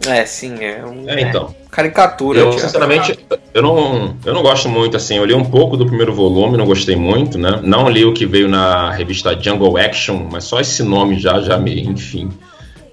É, 0.07 0.25
sim, 0.25 0.63
é 0.63 0.85
um. 0.85 1.09
É, 1.09 1.21
então. 1.21 1.53
Caricatura. 1.69 2.39
Eu, 2.39 2.53
sinceramente, 2.53 3.19
eu 3.53 3.61
não, 3.61 4.15
eu 4.25 4.33
não 4.33 4.41
gosto 4.41 4.69
muito, 4.69 4.95
assim. 4.95 5.17
Eu 5.17 5.25
li 5.25 5.33
um 5.33 5.43
pouco 5.43 5.75
do 5.75 5.85
primeiro 5.85 6.13
volume, 6.13 6.57
não 6.57 6.65
gostei 6.65 6.95
muito, 6.95 7.37
né? 7.37 7.59
Não 7.63 7.89
li 7.89 8.05
o 8.05 8.13
que 8.13 8.25
veio 8.25 8.47
na 8.47 8.91
revista 8.91 9.37
Jungle 9.39 9.77
Action, 9.77 10.27
mas 10.31 10.45
só 10.45 10.59
esse 10.59 10.83
nome 10.83 11.19
já, 11.19 11.41
já 11.41 11.57
me. 11.57 11.81
Enfim. 11.83 12.29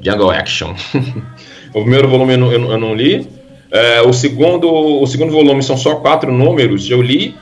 Jungle 0.01 0.31
Action. 0.31 0.75
o 1.73 1.81
primeiro 1.83 2.09
volume 2.09 2.33
eu 2.33 2.39
não, 2.39 2.53
eu 2.53 2.79
não 2.79 2.95
li. 2.95 3.29
É, 3.71 4.01
o, 4.03 4.13
segundo, 4.13 4.73
o 4.73 5.07
segundo 5.07 5.33
volume 5.33 5.63
são 5.63 5.77
só 5.77 5.97
quatro 5.97 6.33
números. 6.33 6.91
Eu 6.91 7.01
li 7.03 7.37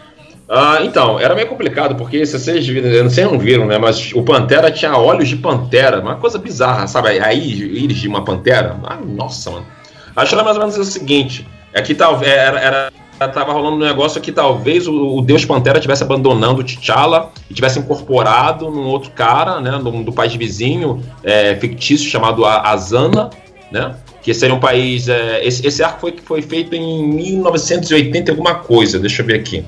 ah, 0.49 0.81
então, 0.83 1.19
era 1.19 1.35
meio 1.35 1.49
complicado, 1.49 1.95
porque 1.97 2.25
se 2.27 2.39
vocês, 2.39 2.67
vocês 2.67 3.31
não 3.31 3.39
viram, 3.39 3.67
né? 3.67 3.79
Mas 3.79 4.13
o 4.13 4.23
Pantera 4.23 4.71
tinha 4.71 4.97
olhos 4.97 5.29
de 5.29 5.37
pantera, 5.37 6.01
uma 6.01 6.17
coisa 6.17 6.39
bizarra, 6.39 6.87
sabe? 6.87 7.19
Aí, 7.19 7.41
íris 7.43 7.97
de 7.97 8.09
uma 8.09 8.25
pantera. 8.25 8.79
Ah, 8.85 8.97
nossa, 8.97 9.51
mano. 9.51 9.67
Acho 10.15 10.29
que 10.29 10.35
era 10.35 10.45
mais 10.45 10.57
ou 10.57 10.63
menos 10.63 10.77
o 10.77 10.85
seguinte: 10.85 11.47
é 11.73 11.81
que 11.81 11.95
talvez 11.95 12.31
era, 12.31 12.61
era 12.61 12.93
tava 13.29 13.53
rolando 13.53 13.77
um 13.77 13.87
negócio 13.87 14.21
que 14.21 14.31
talvez 14.31 14.87
o, 14.87 15.17
o 15.17 15.23
Deus 15.23 15.45
Pantera 15.45 15.81
tivesse 15.81 16.03
abandonando 16.03 16.61
o 16.61 16.65
T'Challa 16.65 17.31
e 17.49 17.55
tivesse 17.55 17.79
incorporado 17.79 18.71
num 18.71 18.87
outro 18.87 19.13
cara, 19.13 19.61
né, 19.61 19.79
do, 19.79 20.05
do 20.05 20.13
país 20.13 20.35
vizinho 20.35 21.03
é, 21.23 21.55
fictício 21.57 22.09
chamado 22.11 22.45
Azana, 22.45 23.31
né, 23.73 23.97
que 24.23 24.35
seria 24.35 24.55
um 24.55 24.61
país. 24.61 25.09
É, 25.09 25.45
esse, 25.45 25.67
esse 25.67 25.83
arco 25.83 26.01
foi, 26.01 26.17
foi 26.23 26.43
feito 26.43 26.75
em 26.75 27.09
1980 27.09 28.33
alguma 28.33 28.57
coisa, 28.57 28.99
deixa 28.99 29.23
eu 29.23 29.27
ver 29.27 29.37
aqui. 29.37 29.65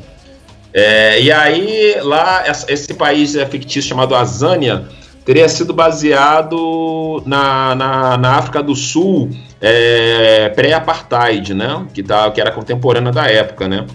É, 0.78 1.22
e 1.22 1.32
aí, 1.32 1.96
lá, 2.02 2.44
esse 2.68 2.92
país 2.92 3.34
é 3.34 3.46
fictício 3.46 3.88
chamado 3.88 4.14
Azânia 4.14 4.86
teria 5.24 5.48
sido 5.48 5.72
baseado 5.72 7.22
na, 7.24 7.74
na, 7.74 8.18
na 8.18 8.36
África 8.36 8.62
do 8.62 8.76
Sul 8.76 9.30
é, 9.58 10.50
pré-apartheid, 10.50 11.54
né? 11.54 11.86
Que, 11.94 12.02
tá, 12.02 12.30
que 12.30 12.42
era 12.42 12.50
contemporânea 12.50 13.10
da 13.10 13.26
época, 13.26 13.66
né? 13.66 13.86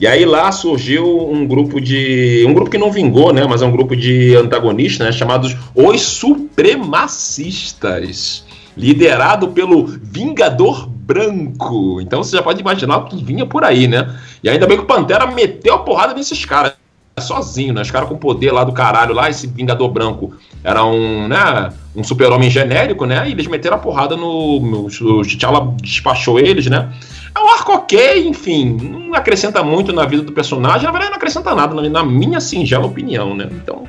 E 0.00 0.06
aí 0.06 0.24
lá 0.24 0.50
surgiu 0.50 1.30
um 1.30 1.46
grupo 1.46 1.78
de. 1.78 2.42
um 2.48 2.54
grupo 2.54 2.70
que 2.70 2.78
não 2.78 2.90
vingou, 2.90 3.34
né? 3.34 3.44
Mas 3.46 3.60
é 3.60 3.66
um 3.66 3.70
grupo 3.70 3.94
de 3.94 4.34
antagonistas, 4.34 5.06
né? 5.06 5.12
Chamados 5.12 5.54
Os 5.74 6.00
Supremacistas. 6.00 8.46
Liderado 8.74 9.48
pelo 9.48 9.84
Vingador 9.86 10.88
Branco. 11.10 12.00
Então 12.00 12.22
você 12.22 12.36
já 12.36 12.42
pode 12.42 12.60
imaginar 12.60 12.98
o 12.98 13.04
que 13.06 13.22
vinha 13.22 13.44
por 13.44 13.64
aí, 13.64 13.88
né? 13.88 14.16
E 14.44 14.48
ainda 14.48 14.66
bem 14.66 14.76
que 14.76 14.84
o 14.84 14.86
Pantera 14.86 15.26
meteu 15.26 15.74
a 15.74 15.78
porrada 15.78 16.14
nesses 16.14 16.44
caras 16.44 16.74
sozinho, 17.18 17.74
né? 17.74 17.82
Os 17.82 17.90
caras 17.90 18.08
com 18.08 18.16
poder 18.16 18.52
lá 18.52 18.62
do 18.62 18.72
caralho, 18.72 19.12
lá, 19.12 19.28
esse 19.28 19.46
Vingador 19.46 19.88
Branco 19.90 20.32
era 20.62 20.84
um, 20.84 21.26
né, 21.26 21.72
um 21.96 22.04
super-homem 22.04 22.48
genérico, 22.48 23.04
né? 23.04 23.28
E 23.28 23.32
eles 23.32 23.46
meteram 23.48 23.76
a 23.76 23.80
porrada 23.80 24.16
no. 24.16 24.60
no 24.60 24.86
o 24.86 25.22
T'Challa 25.22 25.74
despachou 25.82 26.38
eles, 26.38 26.66
né? 26.66 26.92
É 27.34 27.40
um 27.40 27.48
arco 27.48 27.72
ok, 27.72 28.28
enfim, 28.28 28.76
não 29.08 29.14
acrescenta 29.14 29.62
muito 29.62 29.92
na 29.92 30.04
vida 30.04 30.22
do 30.22 30.32
personagem, 30.32 30.84
na 30.84 30.90
verdade 30.90 31.10
não 31.10 31.16
acrescenta 31.16 31.54
nada, 31.54 31.74
na 31.88 32.04
minha 32.04 32.40
singela 32.40 32.86
opinião, 32.86 33.34
né? 33.34 33.48
Então. 33.50 33.84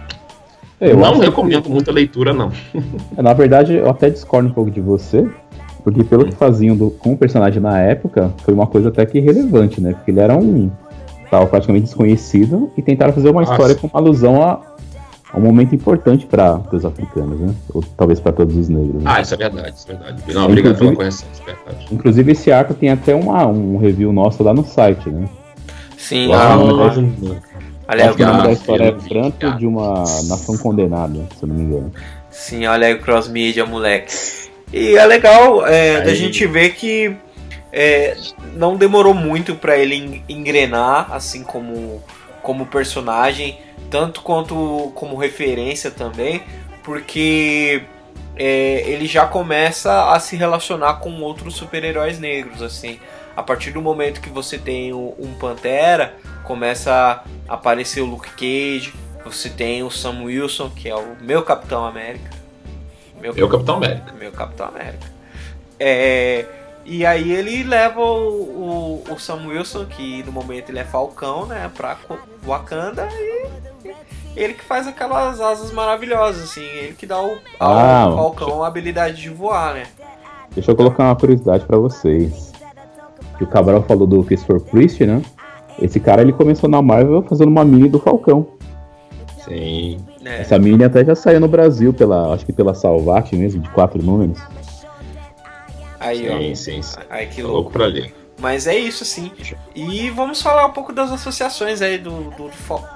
Eu 0.79 0.97
não 0.97 1.19
recomendo 1.19 1.63
que... 1.63 1.69
muita 1.69 1.91
leitura, 1.91 2.33
não. 2.33 2.51
Na 3.15 3.33
verdade, 3.33 3.75
eu 3.75 3.87
até 3.87 4.09
discordo 4.09 4.49
um 4.49 4.51
pouco 4.51 4.71
de 4.71 4.81
você, 4.81 5.29
porque 5.83 6.03
pelo 6.03 6.25
que 6.25 6.35
faziam 6.35 6.75
do, 6.75 6.91
com 6.91 7.13
o 7.13 7.17
personagem 7.17 7.61
na 7.61 7.79
época, 7.79 8.31
foi 8.43 8.53
uma 8.53 8.67
coisa 8.67 8.89
até 8.89 9.05
que 9.05 9.19
relevante, 9.19 9.81
né? 9.81 9.93
Porque 9.93 10.11
ele 10.11 10.19
era 10.19 10.35
um. 10.35 10.69
Tava 11.29 11.45
praticamente 11.47 11.85
desconhecido 11.85 12.71
e 12.77 12.81
tentaram 12.81 13.13
fazer 13.13 13.29
uma 13.29 13.41
Nossa. 13.41 13.53
história 13.53 13.75
com 13.75 13.89
alusão 13.93 14.43
a, 14.43 14.59
a, 15.31 15.37
um 15.37 15.41
momento 15.41 15.73
importante 15.73 16.25
para 16.25 16.61
os 16.73 16.83
africanos, 16.83 17.39
né? 17.39 17.53
Ou 17.73 17.81
talvez 17.95 18.19
para 18.19 18.33
todos 18.33 18.55
os 18.55 18.67
negros. 18.67 19.01
Né? 19.01 19.03
Ah, 19.05 19.21
isso 19.21 19.33
é 19.33 19.37
verdade, 19.37 19.75
isso 19.75 19.89
é 19.89 19.95
verdade. 19.95 20.33
Não, 20.33 20.45
obrigado 20.45 20.77
pela 20.77 20.93
correção, 20.93 21.27
isso 21.31 21.41
é 21.43 21.53
verdade. 21.53 21.87
Inclusive, 21.89 22.31
esse 22.33 22.51
arco 22.51 22.73
tem 22.73 22.89
até 22.89 23.15
uma, 23.15 23.47
um 23.47 23.77
review 23.77 24.11
nosso 24.11 24.43
lá 24.43 24.53
no 24.53 24.65
site, 24.65 25.09
né? 25.09 25.27
Sim, 25.97 26.27
lá, 26.27 26.55
ah, 26.55 27.51
Aliás, 27.87 28.15
o 28.15 28.19
nome 28.19 28.43
da 28.43 28.51
história 28.51 28.83
é 28.85 28.91
Pranto 28.91 29.51
de 29.57 29.67
uma 29.67 29.93
Nação 30.27 30.57
Condenada, 30.57 31.27
se 31.37 31.43
eu 31.43 31.47
não 31.47 31.55
me 31.55 31.63
engano. 31.63 31.91
Sim, 32.29 32.65
olha 32.65 32.87
aí 32.87 32.93
o 32.93 33.01
cross-media, 33.01 33.65
moleque. 33.65 34.13
E 34.73 34.95
é 34.95 35.05
legal 35.05 35.65
é, 35.67 36.01
da 36.01 36.13
gente 36.13 36.45
ver 36.45 36.73
que 36.73 37.15
é, 37.71 38.15
não 38.53 38.75
demorou 38.75 39.13
muito 39.13 39.55
para 39.55 39.77
ele 39.77 40.23
engrenar, 40.27 41.11
assim 41.11 41.43
como, 41.43 42.03
como 42.41 42.65
personagem, 42.65 43.59
tanto 43.89 44.21
quanto 44.21 44.91
como 44.95 45.17
referência 45.17 45.91
também, 45.91 46.41
porque 46.83 47.83
é, 48.35 48.83
ele 48.87 49.05
já 49.05 49.25
começa 49.25 50.11
a 50.11 50.19
se 50.19 50.35
relacionar 50.35 50.95
com 50.95 51.21
outros 51.21 51.55
super-heróis 51.55 52.19
negros, 52.19 52.61
assim. 52.61 52.99
A 53.35 53.43
partir 53.43 53.71
do 53.71 53.81
momento 53.81 54.21
que 54.21 54.29
você 54.29 54.57
tem 54.57 54.93
um 54.93 55.35
Pantera, 55.39 56.15
começa 56.43 57.23
a 57.47 57.53
aparecer 57.53 58.01
o 58.01 58.05
Luke 58.05 58.29
Cage, 58.31 58.93
você 59.23 59.49
tem 59.49 59.83
o 59.83 59.91
Sam 59.91 60.23
Wilson, 60.23 60.69
que 60.69 60.89
é 60.89 60.95
o 60.95 61.15
meu 61.21 61.41
Capitão 61.43 61.85
América. 61.85 62.40
Meu, 63.21 63.33
meu 63.33 63.49
Capitão 63.49 63.75
América. 63.75 64.13
Meu 64.19 64.31
Capitão 64.31 64.67
América. 64.67 65.07
É, 65.79 66.45
e 66.85 67.05
aí 67.05 67.31
ele 67.31 67.63
leva 67.63 67.99
o, 67.99 69.03
o, 69.07 69.13
o, 69.13 69.19
Sam 69.19 69.47
Wilson, 69.47 69.85
que 69.85 70.23
no 70.23 70.31
momento 70.31 70.69
ele 70.69 70.79
é 70.79 70.83
Falcão, 70.83 71.45
né, 71.45 71.69
pra 71.75 71.97
Wakanda 72.43 73.07
e 73.19 73.49
ele 74.35 74.53
que 74.53 74.63
faz 74.63 74.87
aquelas 74.87 75.39
asas 75.39 75.71
maravilhosas, 75.71 76.43
assim, 76.43 76.63
ele 76.63 76.93
que 76.93 77.05
dá 77.05 77.21
o, 77.21 77.37
ah, 77.59 78.03
ao 78.03 78.15
Falcão 78.15 78.63
a 78.63 78.67
habilidade 78.67 79.21
de 79.21 79.29
voar, 79.29 79.73
né. 79.73 79.83
Deixa 80.53 80.71
eu 80.71 80.75
colocar 80.75 81.05
uma 81.05 81.15
curiosidade 81.15 81.65
para 81.65 81.77
vocês. 81.77 82.51
Que 83.37 83.43
o 83.43 83.47
Cabral 83.47 83.83
falou 83.83 84.05
do 84.05 84.23
Christopher 84.23 84.59
Priest, 84.59 85.05
né? 85.05 85.21
Esse 85.81 85.99
cara 85.99 86.21
ele 86.21 86.33
começou 86.33 86.69
na 86.69 86.81
Marvel 86.81 87.23
fazendo 87.23 87.47
uma 87.47 87.63
mini 87.63 87.87
do 87.87 87.99
Falcão. 87.99 88.45
Sim. 89.45 89.99
É. 90.23 90.41
Essa 90.41 90.59
mini 90.59 90.83
até 90.83 91.03
já 91.03 91.15
saiu 91.15 91.39
no 91.39 91.47
Brasil 91.47 91.93
pela, 91.93 92.33
acho 92.33 92.45
que 92.45 92.53
pela 92.53 92.73
Salvat 92.73 93.31
mesmo, 93.35 93.61
de 93.61 93.69
quatro 93.69 94.01
números. 94.01 94.39
Aí, 95.99 96.17
sim, 96.17 96.29
ó. 96.29 96.55
Sim, 96.55 96.81
sim. 96.81 96.99
Aí 97.09 97.27
que 97.27 97.41
louco. 97.41 97.55
louco 97.55 97.71
pra 97.71 97.85
ler. 97.85 98.13
Mas 98.41 98.65
é 98.65 98.75
isso, 98.75 99.05
sim. 99.05 99.31
E 99.75 100.09
vamos 100.09 100.41
falar 100.41 100.65
um 100.65 100.71
pouco 100.71 100.91
das 100.91 101.11
associações 101.11 101.79
aí 101.79 101.99
do, 101.99 102.31
do, 102.31 102.49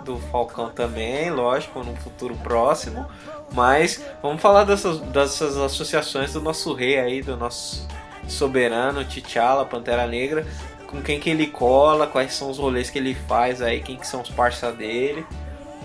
do 0.04 0.18
Falcão 0.32 0.70
também, 0.70 1.30
lógico, 1.30 1.84
no 1.84 1.96
futuro 1.98 2.36
próximo. 2.42 3.06
Mas 3.54 4.04
vamos 4.24 4.42
falar 4.42 4.64
dessas, 4.64 5.00
dessas 5.00 5.56
associações 5.56 6.34
do 6.34 6.42
nosso 6.42 6.74
rei 6.74 6.98
aí, 6.98 7.22
do 7.22 7.38
nosso 7.38 7.88
soberano, 8.28 9.06
T'Challa, 9.06 9.66
Pantera 9.66 10.08
Negra. 10.08 10.48
Com 10.88 11.00
quem 11.00 11.20
que 11.20 11.30
ele 11.30 11.46
cola, 11.46 12.08
quais 12.08 12.34
são 12.34 12.50
os 12.50 12.58
rolês 12.58 12.90
que 12.90 12.98
ele 12.98 13.14
faz 13.14 13.62
aí, 13.62 13.82
quem 13.82 13.98
que 13.98 14.08
são 14.08 14.22
os 14.22 14.30
parceiros 14.32 14.80
dele. 14.80 15.24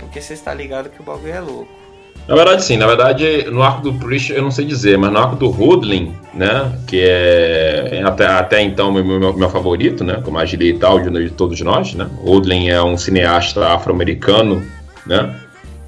Porque 0.01 0.21
você 0.21 0.35
está 0.35 0.53
ligado 0.53 0.91
que 0.91 1.01
o 1.01 1.05
bagulho 1.05 1.33
é 1.33 1.41
louco. 1.41 1.81
Na 2.31 2.37
verdade, 2.37 2.65
sim. 2.65 2.77
Na 2.77 2.87
verdade, 2.87 3.51
no 3.51 3.63
arco 3.63 3.83
do 3.83 3.95
Priest 3.95 4.33
eu 4.33 4.43
não 4.43 4.53
sei 4.53 4.65
dizer, 4.65 4.97
mas 4.97 5.11
no 5.13 5.19
arco 5.19 5.37
do 5.37 5.49
Hoodlin, 5.51 6.15
né? 6.33 6.73
Que 6.87 7.01
é, 7.01 7.89
é 7.93 8.03
até, 8.05 8.27
até 8.27 8.63
então 8.63 8.93
meu, 8.93 9.05
meu, 9.05 9.37
meu, 9.37 9.51
favorito, 9.51 10.05
né? 10.05 10.21
Como 10.25 10.39
a 10.39 10.45
e 10.45 10.79
tal 10.79 11.01
de, 11.01 11.11
de 11.11 11.31
todos 11.31 11.61
nós, 11.61 11.95
né? 11.95 12.09
Hoodlin 12.25 12.69
é 12.69 12.81
um 12.83 12.97
cineasta 12.97 13.67
afro-americano, 13.67 14.65
né? 15.05 15.35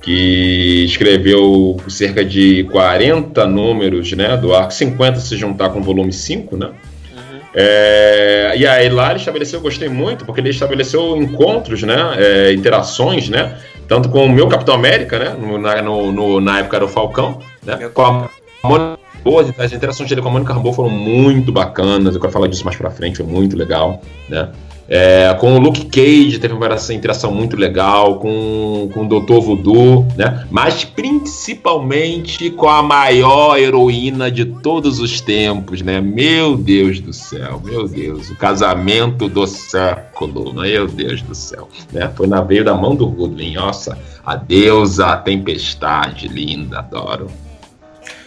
Que 0.00 0.84
escreveu 0.84 1.76
cerca 1.88 2.24
de 2.24 2.64
40 2.72 3.46
números, 3.46 4.10
né? 4.12 4.36
Do 4.36 4.52
arco, 4.52 4.74
50 4.74 5.20
se 5.20 5.36
juntar 5.36 5.68
com 5.70 5.78
o 5.78 5.82
volume 5.82 6.12
5, 6.12 6.56
né? 6.56 6.66
Uhum. 6.66 7.40
É, 7.54 8.54
e 8.56 8.66
aí 8.66 8.88
lá 8.88 9.10
ele 9.10 9.20
estabeleceu, 9.20 9.60
eu 9.60 9.62
gostei 9.62 9.88
muito, 9.88 10.24
porque 10.24 10.40
ele 10.40 10.50
estabeleceu 10.50 11.16
encontros, 11.16 11.84
né? 11.84 12.16
É, 12.18 12.52
interações, 12.52 13.28
né? 13.28 13.56
Tanto 13.92 14.08
com 14.08 14.24
o 14.24 14.28
meu 14.30 14.48
Capitão 14.48 14.74
América, 14.74 15.18
né? 15.18 15.36
No, 15.38 15.58
na, 15.58 15.82
no, 15.82 16.40
na 16.40 16.60
época 16.60 16.76
era 16.76 16.84
o 16.86 16.88
Falcão, 16.88 17.40
né? 17.62 17.76
Meu 17.76 17.90
com 17.90 18.00
a 18.00 18.30
Mônica 18.64 18.98
Rambeau, 19.22 19.38
as 19.58 19.70
interações 19.70 20.08
dele 20.08 20.22
com 20.22 20.28
a 20.28 20.30
Mônica 20.30 20.50
Rambeau 20.50 20.72
foram 20.72 20.88
muito 20.88 21.52
bacanas. 21.52 22.14
Eu 22.14 22.20
quero 22.22 22.32
falar 22.32 22.46
disso 22.46 22.64
mais 22.64 22.74
pra 22.74 22.90
frente, 22.90 23.18
foi 23.18 23.26
muito 23.26 23.54
legal, 23.54 24.00
né? 24.30 24.48
É, 24.94 25.32
com 25.40 25.54
o 25.54 25.58
Luke 25.58 25.86
Cage 25.86 26.38
teve 26.38 26.52
uma 26.52 26.68
interação 26.90 27.32
muito 27.32 27.56
legal, 27.56 28.18
com, 28.18 28.90
com 28.92 29.06
o 29.06 29.08
Dr. 29.08 29.40
Voodoo, 29.40 30.06
né? 30.18 30.46
Mas 30.50 30.84
principalmente 30.84 32.50
com 32.50 32.68
a 32.68 32.82
maior 32.82 33.58
heroína 33.58 34.30
de 34.30 34.44
todos 34.44 35.00
os 35.00 35.18
tempos, 35.18 35.80
né? 35.80 35.98
Meu 35.98 36.58
Deus 36.58 37.00
do 37.00 37.10
céu, 37.10 37.58
meu 37.64 37.88
Deus, 37.88 38.28
o 38.28 38.36
casamento 38.36 39.30
do 39.30 39.46
século, 39.46 40.52
meu 40.52 40.86
Deus 40.86 41.22
do 41.22 41.34
céu, 41.34 41.70
né? 41.90 42.12
Foi 42.14 42.26
na 42.26 42.42
veio 42.42 42.62
da 42.62 42.74
mão 42.74 42.94
do 42.94 43.06
Goodwin, 43.06 43.54
nossa, 43.54 43.96
a 44.22 44.36
deusa 44.36 45.06
a 45.06 45.16
tempestade, 45.16 46.28
linda, 46.28 46.80
adoro. 46.80 47.28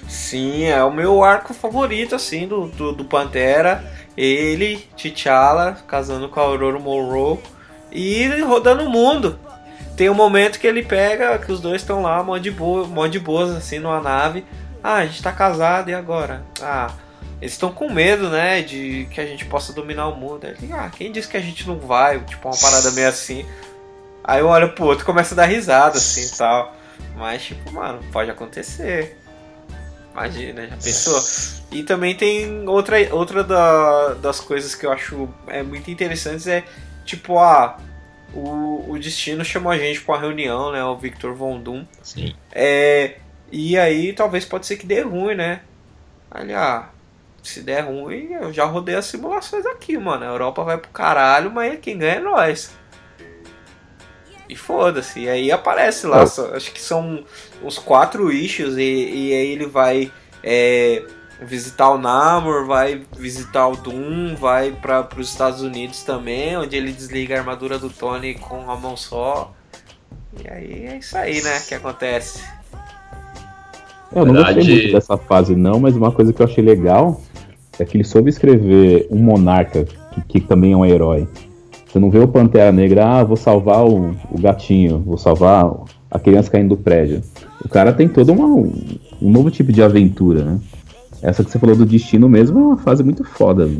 Sim, 0.07 0.63
é 0.63 0.83
o 0.83 0.91
meu 0.91 1.23
arco 1.23 1.53
favorito, 1.53 2.15
assim, 2.15 2.47
do, 2.47 2.69
do, 2.69 2.91
do 2.91 3.05
Pantera 3.05 3.83
ele, 4.17 4.87
T'Challa, 4.95 5.77
casando 5.87 6.29
com 6.29 6.39
a 6.39 6.43
Aurora 6.43 6.79
Monroe 6.79 7.39
e 7.91 8.27
rodando 8.41 8.83
o 8.83 8.89
mundo. 8.89 9.39
Tem 9.95 10.09
um 10.09 10.13
momento 10.13 10.59
que 10.59 10.67
ele 10.67 10.83
pega, 10.83 11.37
que 11.37 11.51
os 11.51 11.61
dois 11.61 11.81
estão 11.81 12.01
lá, 12.01 12.21
mó 12.21 12.37
de, 12.37 12.51
boa, 12.51 12.85
mó 12.85 13.07
de 13.07 13.19
boas, 13.19 13.55
assim, 13.55 13.79
numa 13.79 14.01
nave. 14.01 14.45
Ah, 14.83 14.95
a 14.95 15.05
gente 15.05 15.23
tá 15.23 15.31
casado, 15.31 15.89
e 15.89 15.93
agora? 15.93 16.43
Ah, 16.61 16.91
eles 17.41 17.53
estão 17.53 17.71
com 17.71 17.89
medo, 17.89 18.29
né, 18.29 18.61
de 18.61 19.07
que 19.11 19.21
a 19.21 19.25
gente 19.25 19.45
possa 19.45 19.71
dominar 19.71 20.07
o 20.07 20.15
mundo. 20.15 20.47
Ah, 20.73 20.89
quem 20.89 21.11
disse 21.11 21.27
que 21.27 21.37
a 21.37 21.41
gente 21.41 21.67
não 21.67 21.79
vai? 21.79 22.19
Tipo, 22.19 22.49
uma 22.49 22.57
parada 22.57 22.91
meio 22.91 23.07
assim. 23.07 23.45
Aí 24.23 24.41
eu 24.41 24.47
olho 24.47 24.73
pro 24.73 24.85
outro 24.85 25.03
e 25.03 25.05
começo 25.05 25.33
a 25.33 25.37
dar 25.37 25.45
risada, 25.45 25.97
assim, 25.97 26.27
tal. 26.37 26.75
Mas, 27.15 27.43
tipo, 27.43 27.71
mano, 27.71 27.99
pode 28.11 28.29
acontecer. 28.29 29.17
Imagina, 30.15 30.65
já 30.65 30.77
pensou? 30.77 31.21
E 31.71 31.83
também 31.83 32.15
tem 32.15 32.67
outra, 32.69 32.95
outra 33.13 33.43
da, 33.43 34.13
das 34.13 34.39
coisas 34.39 34.73
que 34.73 34.85
eu 34.85 34.91
acho 34.91 35.27
é 35.45 35.61
muito 35.61 35.91
interessantes 35.91 36.47
é 36.47 36.63
tipo, 37.03 37.37
ah, 37.37 37.77
o, 38.33 38.91
o 38.91 38.97
destino 38.97 39.43
chamou 39.43 39.73
a 39.73 39.77
gente 39.77 39.99
para 40.01 40.15
uma 40.15 40.21
reunião, 40.21 40.71
né? 40.71 40.81
O 40.85 40.95
Victor 40.95 41.33
Von 41.33 41.59
Doom. 41.59 41.85
Sim. 42.01 42.33
É, 42.53 43.15
e 43.51 43.77
aí 43.77 44.13
talvez 44.13 44.45
pode 44.45 44.65
ser 44.65 44.77
que 44.77 44.85
dê 44.85 45.01
ruim, 45.01 45.35
né? 45.35 45.61
Ali, 46.31 46.53
ah, 46.53 46.89
se 47.43 47.61
der 47.61 47.81
ruim, 47.81 48.31
eu 48.31 48.53
já 48.53 48.63
rodei 48.63 48.95
as 48.95 49.05
simulações 49.05 49.65
aqui, 49.65 49.97
mano. 49.97 50.23
A 50.23 50.27
Europa 50.27 50.63
vai 50.63 50.77
pro 50.77 50.89
caralho, 50.91 51.51
mas 51.51 51.77
quem 51.81 51.97
ganha 51.97 52.15
é 52.15 52.19
nós. 52.21 52.71
E 54.47 54.55
foda-se. 54.55 55.21
E 55.21 55.29
aí 55.29 55.51
aparece 55.51 56.05
lá, 56.05 56.19
é. 56.19 56.55
acho 56.55 56.71
que 56.71 56.81
são 56.81 57.23
os 57.63 57.77
quatro 57.77 58.31
issues, 58.31 58.77
e, 58.77 58.81
e 58.81 59.33
aí 59.33 59.51
ele 59.51 59.65
vai 59.65 60.11
é, 60.43 61.03
visitar 61.41 61.89
o 61.89 61.97
Namor, 61.97 62.65
vai 62.65 63.01
visitar 63.17 63.67
o 63.67 63.75
Doom, 63.75 64.35
vai 64.35 64.71
para 64.71 65.07
os 65.17 65.29
Estados 65.29 65.61
Unidos 65.61 66.03
também, 66.03 66.57
onde 66.57 66.75
ele 66.75 66.91
desliga 66.91 67.35
a 67.35 67.39
armadura 67.39 67.79
do 67.79 67.89
Tony 67.89 68.35
com 68.35 68.69
a 68.69 68.75
mão 68.75 68.95
só. 68.95 69.53
E 70.43 70.49
aí 70.49 70.85
é 70.85 70.97
isso 70.97 71.17
aí, 71.17 71.41
né, 71.41 71.59
que 71.67 71.73
acontece. 71.73 72.43
Eu 74.13 74.25
não 74.25 74.33
Verdade. 74.33 74.55
gostei 74.55 74.75
muito 74.75 74.93
dessa 74.93 75.17
fase 75.17 75.55
não, 75.55 75.79
mas 75.79 75.95
uma 75.95 76.11
coisa 76.11 76.31
que 76.31 76.41
eu 76.41 76.45
achei 76.45 76.63
legal 76.63 77.21
é 77.77 77.83
que 77.83 77.97
ele 77.97 78.03
soube 78.03 78.29
escrever 78.29 79.07
um 79.09 79.17
monarca, 79.17 79.83
que, 79.83 80.21
que 80.21 80.39
também 80.39 80.73
é 80.73 80.77
um 80.77 80.85
herói. 80.85 81.27
Você 81.95 81.99
não 82.01 82.11
vê 82.11 82.19
o 82.19 82.27
Pantera 82.27 82.73
Negra, 82.73 83.07
ah, 83.07 83.23
vou 83.23 83.37
salvar 83.37 83.85
o, 83.85 84.13
o 84.29 84.37
gatinho, 84.37 84.99
vou 84.99 85.17
salvar 85.17 85.71
a 86.11 86.19
criança 86.19 86.51
caindo 86.51 86.75
do 86.75 86.77
prédio. 86.77 87.21
O 87.63 87.69
cara 87.69 87.93
tem 87.93 88.05
todo 88.05 88.33
uma, 88.33 88.47
um 88.47 89.31
novo 89.31 89.49
tipo 89.49 89.71
de 89.71 89.81
aventura, 89.81 90.43
né? 90.43 90.59
Essa 91.21 91.41
que 91.41 91.49
você 91.49 91.57
falou 91.57 91.73
do 91.73 91.85
destino 91.85 92.27
mesmo 92.27 92.59
é 92.59 92.61
uma 92.63 92.77
fase 92.77 93.01
muito 93.01 93.23
foda. 93.23 93.71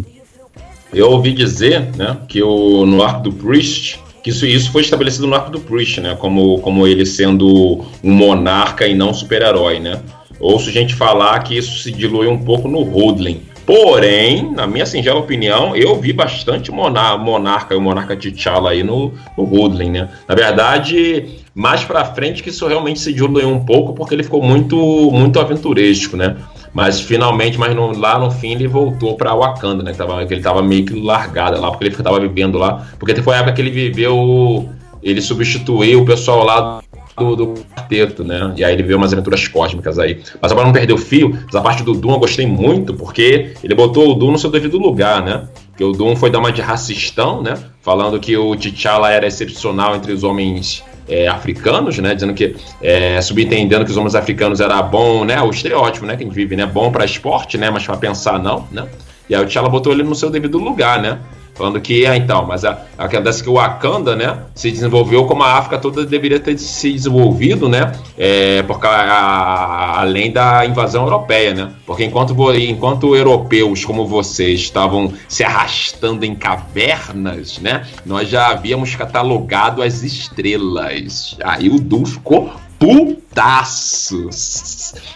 Eu 0.94 1.12
ouvi 1.12 1.34
dizer, 1.34 1.94
né, 1.98 2.16
que 2.30 2.42
o, 2.42 2.86
no 2.86 3.04
arco 3.04 3.24
do 3.24 3.34
Priest, 3.34 4.00
que 4.24 4.30
isso, 4.30 4.46
isso 4.46 4.72
foi 4.72 4.84
estabelecido 4.84 5.28
no 5.28 5.36
arco 5.36 5.52
do 5.52 5.60
Priest, 5.60 6.00
né, 6.00 6.16
como, 6.18 6.60
como 6.60 6.88
ele 6.88 7.06
sendo 7.06 7.84
um 8.02 8.14
monarca 8.14 8.88
e 8.88 8.96
não 8.96 9.14
super-herói, 9.14 9.82
né? 9.82 10.00
Ouço 10.40 10.72
gente 10.72 10.96
falar 10.96 11.38
que 11.40 11.58
isso 11.58 11.80
se 11.80 11.92
dilui 11.92 12.28
um 12.28 12.38
pouco 12.38 12.70
no 12.70 12.80
Hoodlin, 12.80 13.42
Porém, 13.66 14.52
na 14.52 14.68
minha 14.68 14.86
singela 14.86 15.20
opinião, 15.20 15.76
eu 15.76 16.00
vi 16.00 16.14
bastante 16.14 16.72
monar, 16.72 17.18
monarca 17.18 17.74
e 17.74 17.78
o 17.78 17.82
monarca 17.82 18.16
T'Challa 18.16 18.70
aí 18.72 18.84
no, 18.84 19.12
no 19.36 19.44
Woodland, 19.44 19.90
né? 19.90 20.10
Na 20.28 20.36
verdade, 20.36 21.40
mais 21.54 21.84
pra 21.84 22.06
frente 22.06 22.44
que 22.44 22.50
isso 22.50 22.68
realmente 22.68 23.00
se 23.00 23.12
diluiu 23.12 23.50
um 23.50 23.66
pouco, 23.66 23.94
porque 23.94 24.14
ele 24.14 24.24
ficou 24.24 24.44
muito, 24.44 24.78
muito 25.12 25.40
aventuresco, 25.40 26.16
né? 26.16 26.36
Mas 26.76 27.00
finalmente, 27.00 27.58
mas 27.58 27.74
no, 27.74 27.98
lá 27.98 28.20
no 28.20 28.30
fim 28.30 28.52
ele 28.52 28.68
voltou 28.68 29.16
para 29.16 29.34
Wakanda, 29.34 29.82
né? 29.82 29.94
Que, 29.94 29.98
tava, 29.98 30.26
que 30.26 30.34
ele 30.34 30.44
tava 30.44 30.62
meio 30.62 30.86
que 30.86 30.94
largado 30.94 31.60
lá, 31.60 31.72
porque 31.72 31.86
ele 31.86 31.96
tava 31.96 32.20
vivendo 32.20 32.60
lá. 32.60 32.86
Porque 33.00 33.16
foi 33.16 33.34
a 33.34 33.38
época 33.38 33.54
que 33.54 33.62
ele 33.62 33.72
viveu. 33.72 34.70
Ele 35.02 35.22
substituiu 35.22 36.02
o 36.02 36.06
pessoal 36.06 36.44
lá 36.44 36.82
do, 37.18 37.36
do 37.36 37.54
quarteto, 37.76 38.24
né? 38.24 38.54
E 38.58 38.64
aí 38.64 38.74
ele 38.74 38.84
vê 38.84 38.94
umas 38.94 39.14
aventuras 39.14 39.48
cósmicas 39.48 39.98
aí. 39.98 40.22
Mas 40.42 40.52
agora 40.52 40.68
não 40.68 40.74
perder 40.74 40.94
o 40.94 40.98
fio, 40.98 41.38
essa 41.48 41.62
parte 41.62 41.84
do 41.84 41.94
Doom 41.94 42.14
eu 42.14 42.20
gostei 42.20 42.46
muito, 42.46 42.94
porque 42.94 43.54
ele 43.64 43.74
botou 43.74 44.12
o 44.12 44.16
Doom 44.16 44.32
no 44.34 44.40
seu 44.40 44.52
devido 44.52 44.78
lugar, 44.78 45.24
né? 45.24 45.48
Porque 45.70 45.84
o 45.84 45.92
Doom 45.92 46.16
foi 46.16 46.30
dar 46.30 46.40
uma 46.40 46.52
de 46.52 46.62
racistão, 46.62 47.42
né? 47.42 47.58
Falando 47.82 48.20
que 48.20 48.36
o 48.36 48.56
T'Challa 48.56 49.12
era 49.12 49.28
excepcional 49.28 49.96
entre 49.96 50.12
os 50.12 50.24
homens 50.24 50.84
é, 51.08 51.28
africanos, 51.28 51.98
né? 52.00 52.14
Dizendo 52.14 52.34
que, 52.34 52.56
é, 52.82 53.22
subentendendo 53.22 53.86
que 53.86 53.92
os 53.92 53.98
homens 53.98 54.16
africanos 54.16 54.60
era 54.60 54.82
bom, 54.82 55.24
né? 55.24 55.42
O 55.42 55.50
estereótipo, 55.50 56.06
né? 56.06 56.16
Que 56.16 56.24
a 56.24 56.26
gente 56.26 56.36
vive, 56.36 56.56
né? 56.56 56.66
Bom 56.66 56.92
para 56.92 57.06
esporte, 57.06 57.58
né? 57.58 57.70
Mas 57.70 57.86
para 57.86 57.98
pensar, 57.98 58.40
não, 58.40 58.68
né? 58.72 58.88
E 59.30 59.36
aí 59.36 59.42
o 59.42 59.46
T'Challa 59.46 59.70
botou 59.70 59.92
ele 59.92 60.04
no 60.04 60.16
seu 60.16 60.30
devido 60.30 60.58
lugar, 60.58 61.02
né? 61.02 61.20
Falando 61.56 61.80
que, 61.80 62.06
ah, 62.06 62.18
então, 62.18 62.46
mas 62.46 62.66
a, 62.66 62.82
acontece 62.98 63.42
que 63.42 63.50
o 63.50 63.54
Wakanda, 63.54 64.14
né, 64.14 64.40
se 64.54 64.70
desenvolveu 64.70 65.26
como 65.26 65.42
a 65.42 65.54
África 65.54 65.78
toda 65.78 66.06
deveria 66.06 66.38
ter 66.38 66.58
se 66.58 66.92
desenvolvido, 66.92 67.70
né, 67.70 67.94
é, 68.18 68.62
porque 68.64 68.86
a, 68.86 68.90
a, 68.90 70.02
além 70.02 70.34
da 70.34 70.66
invasão 70.66 71.06
europeia, 71.06 71.54
né, 71.54 71.72
porque 71.86 72.04
enquanto, 72.04 72.36
enquanto 72.54 73.16
europeus 73.16 73.86
como 73.86 74.06
vocês 74.06 74.60
estavam 74.60 75.14
se 75.30 75.46
arrastando 75.46 76.26
em 76.26 76.36
cavernas, 76.36 77.58
né, 77.60 77.88
nós 78.06 78.28
já 78.28 78.50
havíamos 78.50 78.94
catalogado 78.94 79.82
as 79.82 80.04
estrelas. 80.04 81.38
Aí 81.42 81.70
o 81.70 81.80
Du 81.80 82.06
ficou 82.06 82.52
putaços. 82.80 84.26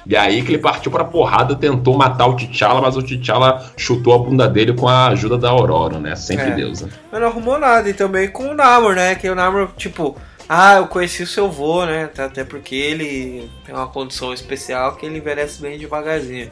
E 0.06 0.16
aí 0.16 0.42
que 0.42 0.52
ele 0.52 0.58
partiu 0.60 0.92
pra 0.92 1.04
porrada, 1.04 1.56
tentou 1.56 1.98
matar 1.98 2.28
o 2.28 2.36
T'Challa, 2.36 2.82
mas 2.82 2.96
o 2.98 3.04
T'Challa 3.04 3.72
chutou 3.78 4.14
a 4.14 4.18
bunda 4.18 4.48
dele 4.48 4.74
com 4.74 4.88
a 4.88 5.08
ajuda 5.08 5.38
da 5.38 5.50
Aurora, 5.50 6.00
né? 6.00 6.16
Sempre 6.16 6.48
é. 6.48 6.52
Deus. 6.52 6.82
Né? 6.82 6.90
Mas 7.12 7.22
não 7.22 7.28
arrumou 7.28 7.60
nada. 7.60 7.90
E 7.90 7.94
também 7.94 8.30
com 8.30 8.50
o 8.50 8.54
Namor, 8.54 8.96
né? 8.96 9.16
Que 9.16 9.30
o 9.30 9.36
Namor, 9.36 9.70
tipo, 9.78 10.16
ah, 10.48 10.78
eu 10.78 10.88
conheci 10.88 11.22
o 11.22 11.28
seu 11.28 11.52
vô, 11.52 11.86
né? 11.86 12.10
Até 12.18 12.44
porque 12.44 12.76
ele 12.76 13.50
tem 13.66 13.76
uma 13.76 13.88
condição 13.88 14.34
especial 14.34 14.96
que 14.96 15.06
ele 15.06 15.20
envelhece 15.20 15.62
bem 15.62 15.78
devagarzinho. 15.78 16.50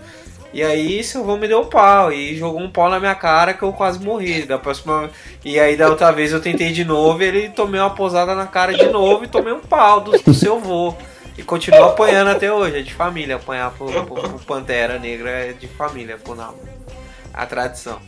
E 0.54 0.64
aí 0.64 1.02
avô 1.16 1.38
me 1.38 1.48
deu 1.48 1.62
um 1.62 1.66
pau 1.66 2.12
e 2.12 2.36
jogou 2.36 2.62
um 2.62 2.72
pau 2.72 2.90
na 2.90 3.00
minha 3.00 3.16
cara 3.16 3.54
que 3.54 3.64
eu 3.64 3.74
quase 3.74 4.00
morri. 4.00 4.44
Da 4.44 4.58
próxima 4.58 5.10
e 5.44 5.60
aí 5.60 5.76
da 5.76 5.90
outra 5.90 6.12
vez 6.12 6.32
eu 6.32 6.42
tentei 6.42 6.72
de 6.72 6.84
novo, 6.84 7.22
e 7.22 7.26
ele 7.26 7.50
tomei 7.50 7.80
uma 7.80 7.90
posada 7.90 8.34
na 8.34 8.48
cara 8.48 8.74
de 8.74 8.88
novo 8.88 9.24
e 9.24 9.28
tomei 9.28 9.54
um 9.54 9.60
pau 9.60 10.02
do, 10.02 10.12
do 10.12 10.34
seu 10.34 10.56
avô. 10.56 10.96
E 11.38 11.44
continua 11.44 11.92
apanhando 11.92 12.30
até 12.30 12.52
hoje, 12.52 12.80
é 12.80 12.82
de 12.82 12.94
família 12.94 13.36
apanhar 13.36 13.72
pro, 13.72 13.86
pro, 13.86 14.16
pro 14.16 14.40
Pantera 14.40 14.98
Negra 14.98 15.30
é 15.30 15.54
de 15.54 15.68
família, 15.68 16.18
por 16.18 16.36
não. 16.36 16.56
A 17.32 17.46
tradição. 17.46 18.00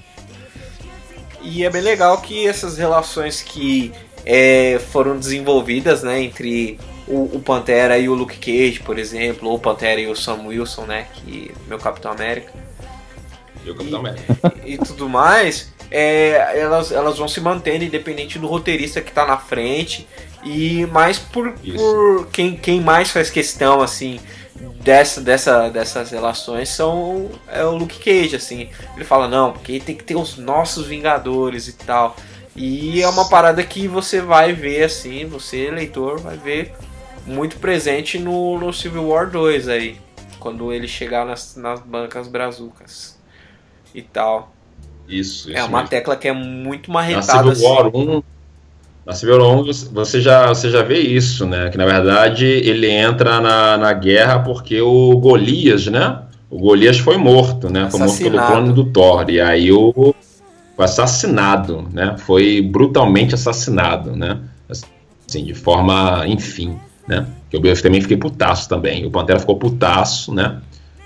E 1.41 1.63
é 1.63 1.69
bem 1.69 1.81
legal 1.81 2.19
que 2.19 2.47
essas 2.47 2.77
relações 2.77 3.41
que 3.41 3.93
é, 4.25 4.79
foram 4.91 5.17
desenvolvidas, 5.17 6.01
né, 6.03 6.21
entre 6.21 6.79
o, 7.09 7.37
o, 7.37 7.41
Pantera 7.41 7.97
e 7.97 8.07
o 8.07 8.13
Luke 8.13 8.37
Cage, 8.37 8.79
por 8.79 8.97
exemplo, 8.97 9.49
ou 9.49 9.55
o 9.55 9.59
Pantera 9.59 9.99
e 9.99 10.07
o 10.07 10.15
Sam 10.15 10.45
Wilson, 10.45 10.85
né, 10.85 11.07
que 11.13 11.51
meu 11.67 11.77
Capitão 11.77 12.11
América. 12.11 12.53
E 13.65 13.71
o 13.71 13.75
Capitão 13.75 13.99
América. 13.99 14.37
E, 14.63 14.73
e 14.73 14.77
tudo 14.77 15.09
mais, 15.09 15.73
é, 15.91 16.59
elas, 16.59 16.91
elas 16.91 17.17
vão 17.17 17.27
se 17.27 17.41
mantendo 17.41 17.83
independente 17.83 18.37
do 18.37 18.47
roteirista 18.47 19.01
que 19.01 19.09
está 19.09 19.25
na 19.25 19.37
frente. 19.37 20.07
E 20.43 20.85
mais 20.87 21.19
por, 21.19 21.51
por 21.51 22.27
quem, 22.27 22.55
quem 22.55 22.79
mais 22.79 23.09
faz 23.09 23.29
questão 23.29 23.81
assim 23.81 24.19
dessa, 24.81 25.19
dessa, 25.19 25.69
dessas 25.69 26.11
relações 26.11 26.69
são 26.69 27.29
é 27.47 27.63
o 27.63 27.75
Luke 27.75 27.99
Cage 27.99 28.35
assim. 28.35 28.69
Ele 28.95 29.03
fala 29.03 29.27
não 29.27 29.51
porque 29.51 29.79
tem 29.79 29.95
que 29.95 30.03
ter 30.03 30.15
os 30.15 30.37
nossos 30.37 30.87
Vingadores 30.87 31.67
e 31.67 31.73
tal. 31.73 32.15
E 32.55 33.01
é 33.01 33.07
uma 33.07 33.27
parada 33.29 33.63
que 33.63 33.87
você 33.87 34.21
vai 34.21 34.53
ver 34.53 34.83
assim 34.83 35.25
você 35.25 35.69
leitor 35.71 36.19
vai 36.19 36.37
ver 36.37 36.73
muito 37.25 37.57
presente 37.57 38.17
no, 38.17 38.59
no 38.59 38.73
Civil 38.73 39.07
War 39.07 39.29
2 39.29 39.67
aí 39.67 39.97
quando 40.39 40.71
ele 40.71 40.87
chegar 40.87 41.25
nas, 41.25 41.55
nas 41.55 41.81
bancas 41.81 42.27
brazucas 42.27 43.19
e 43.93 44.01
tal 44.01 44.53
isso, 45.07 45.49
é 45.49 45.53
isso 45.53 45.67
uma 45.67 45.79
mesmo. 45.79 45.89
tecla 45.89 46.15
que 46.15 46.27
é 46.27 46.33
muito 46.33 46.91
marretada 46.91 47.43
na 47.43 47.55
Civil 47.55 47.69
War 47.69 47.87
1 47.95 48.23
na 49.09 49.13
Civil 49.15 49.37
War 49.39 49.63
você 49.91 50.21
já, 50.21 50.47
você 50.47 50.69
já 50.69 50.83
vê 50.83 50.99
isso, 50.99 51.47
né? 51.47 51.69
Que 51.69 51.77
na 51.79 51.85
verdade 51.85 52.45
ele 52.45 52.87
entra 52.87 53.41
na, 53.41 53.75
na 53.75 53.91
guerra 53.91 54.37
porque 54.37 54.79
o 54.81 55.17
Golias, 55.17 55.87
né? 55.87 56.19
O 56.47 56.59
Golias 56.59 56.99
foi 56.99 57.17
morto, 57.17 57.71
né? 57.71 57.89
Foi 57.89 57.99
morto 57.99 58.17
pelo 58.17 58.37
clone 58.37 58.71
do 58.71 58.85
Thor. 58.85 59.27
E 59.29 59.41
aí 59.41 59.71
o 59.71 60.13
foi 60.75 60.85
assassinado, 60.85 61.87
né? 61.91 62.17
Foi 62.19 62.61
brutalmente 62.61 63.33
assassinado, 63.33 64.15
né? 64.15 64.39
Assim, 64.69 65.43
de 65.43 65.55
forma, 65.55 66.25
enfim, 66.27 66.79
né? 67.09 67.25
Que 67.49 67.57
eu 67.57 67.81
também 67.81 67.99
fiquei 67.99 68.15
putaço 68.15 68.69
também. 68.69 69.05
O 69.05 69.11
Pantera 69.11 69.39
ficou 69.39 69.57
putaço, 69.57 70.33
né? 70.33 70.61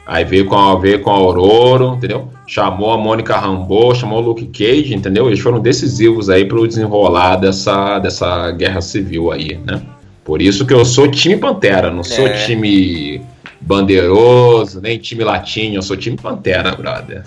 Aí 0.05 0.25
veio 0.25 0.45
com, 0.45 0.55
a, 0.57 0.77
veio 0.77 1.01
com 1.01 1.09
a 1.09 1.13
Aurora, 1.13 1.95
entendeu? 1.95 2.27
Chamou 2.45 2.91
a 2.91 2.97
Mônica 2.97 3.37
Rambeau, 3.37 3.95
chamou 3.95 4.21
o 4.21 4.21
Luke 4.21 4.45
Cage, 4.47 4.93
entendeu? 4.93 5.27
Eles 5.27 5.39
foram 5.39 5.61
decisivos 5.61 6.29
aí 6.29 6.43
para 6.43 6.59
o 6.59 6.67
desenrolar 6.67 7.37
dessa, 7.37 7.99
dessa 7.99 8.51
guerra 8.51 8.81
civil 8.81 9.31
aí, 9.31 9.57
né? 9.65 9.81
Por 10.25 10.41
isso 10.41 10.65
que 10.65 10.73
eu 10.73 10.83
sou 10.83 11.09
time 11.09 11.37
Pantera, 11.37 11.89
não 11.89 12.03
sou 12.03 12.27
é. 12.27 12.45
time 12.45 13.21
bandeiroso, 13.61 14.81
nem 14.81 14.97
time 14.97 15.23
latinho, 15.23 15.77
eu 15.77 15.81
sou 15.81 15.95
time 15.95 16.17
Pantera, 16.17 16.75
brother. 16.75 17.23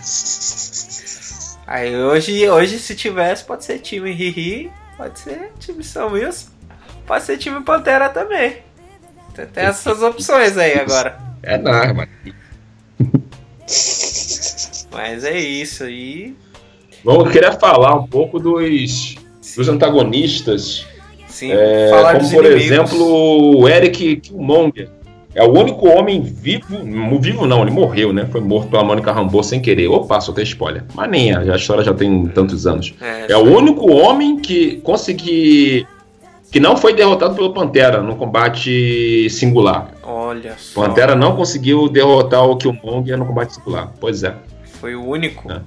Aí 1.66 1.96
hoje, 1.96 2.48
hoje 2.48 2.78
se 2.78 2.94
tivesse, 2.94 3.42
pode 3.42 3.64
ser 3.64 3.78
time 3.78 4.12
Riri, 4.12 4.70
pode 4.98 5.18
ser 5.18 5.50
time 5.58 5.82
São 5.82 6.12
Wilson, 6.12 6.48
pode 7.06 7.24
ser 7.24 7.38
time 7.38 7.62
Pantera 7.62 8.10
também. 8.10 8.65
Tem 9.44 9.64
essas 9.64 10.03
opções 10.03 10.57
aí 10.57 10.79
agora. 10.79 11.18
É 11.42 11.59
nada, 11.59 11.92
mano. 11.92 12.09
Mas 14.92 15.25
é 15.25 15.38
isso 15.38 15.85
aí. 15.85 16.35
Bom, 17.05 17.20
eu 17.20 17.31
queria 17.31 17.53
falar 17.53 17.94
um 17.94 18.07
pouco 18.07 18.38
dos, 18.38 19.16
dos 19.57 19.68
antagonistas. 19.68 20.87
Sim, 21.29 21.53
é, 21.53 21.90
como 21.90 22.31
por 22.31 22.44
inimigos. 22.46 22.64
exemplo 22.64 23.59
o 23.59 23.68
Eric 23.68 24.16
Killmonger. 24.16 24.88
É 25.35 25.44
o 25.44 25.53
único 25.53 25.87
homem 25.87 26.22
vivo, 26.22 26.79
vivo 27.20 27.46
não, 27.46 27.61
ele 27.61 27.70
morreu, 27.70 28.11
né? 28.11 28.27
Foi 28.33 28.40
morto 28.40 28.70
pela 28.70 28.83
Mônica 28.83 29.12
Rambeau 29.12 29.42
sem 29.42 29.61
querer. 29.61 29.87
Opa, 29.87 30.18
só 30.18 30.33
tem 30.33 30.42
spoiler. 30.44 30.83
Mas 30.94 31.11
nem 31.11 31.37
a 31.37 31.55
história 31.55 31.85
já 31.85 31.92
tem 31.92 32.27
tantos 32.29 32.66
anos. 32.66 32.94
É, 33.03 33.33
é 33.33 33.37
o 33.37 33.42
único 33.42 33.92
homem 33.92 34.40
que 34.40 34.77
consegui 34.79 35.87
que 36.57 36.61
não 36.61 36.75
foi 36.75 36.95
derrotado 36.95 37.35
pelo 37.35 37.53
Pantera 37.53 38.01
no 38.01 38.16
combate 38.16 39.29
singular. 39.29 39.90
Olha 40.03 40.57
só. 40.57 40.87
Pantera 40.87 41.14
não 41.14 41.37
conseguiu 41.37 41.87
derrotar 41.87 42.49
o 42.49 42.57
Killmonger 42.57 43.19
no 43.19 43.27
combate 43.27 43.53
singular. 43.53 43.92
Pois 44.01 44.23
é. 44.23 44.35
Foi 44.81 44.95
o 44.95 45.05
único. 45.05 45.53
É. 45.53 45.61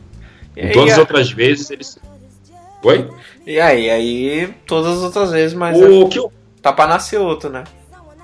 Em 0.57 0.71
todas 0.71 0.93
as 0.93 0.97
a... 0.97 1.01
outras 1.01 1.31
vezes 1.31 1.69
eles. 1.69 1.99
Oi? 2.83 3.07
E 3.45 3.59
aí, 3.59 3.87
aí 3.87 4.51
todas 4.65 4.97
as 4.97 5.03
outras 5.03 5.29
vezes, 5.29 5.53
mas 5.53 5.79
o 5.79 6.07
é... 6.07 6.09
Kill... 6.09 6.31
tá 6.59 6.73
pra 6.73 6.87
nascer 6.87 7.19
outro, 7.19 7.51
né? 7.51 7.65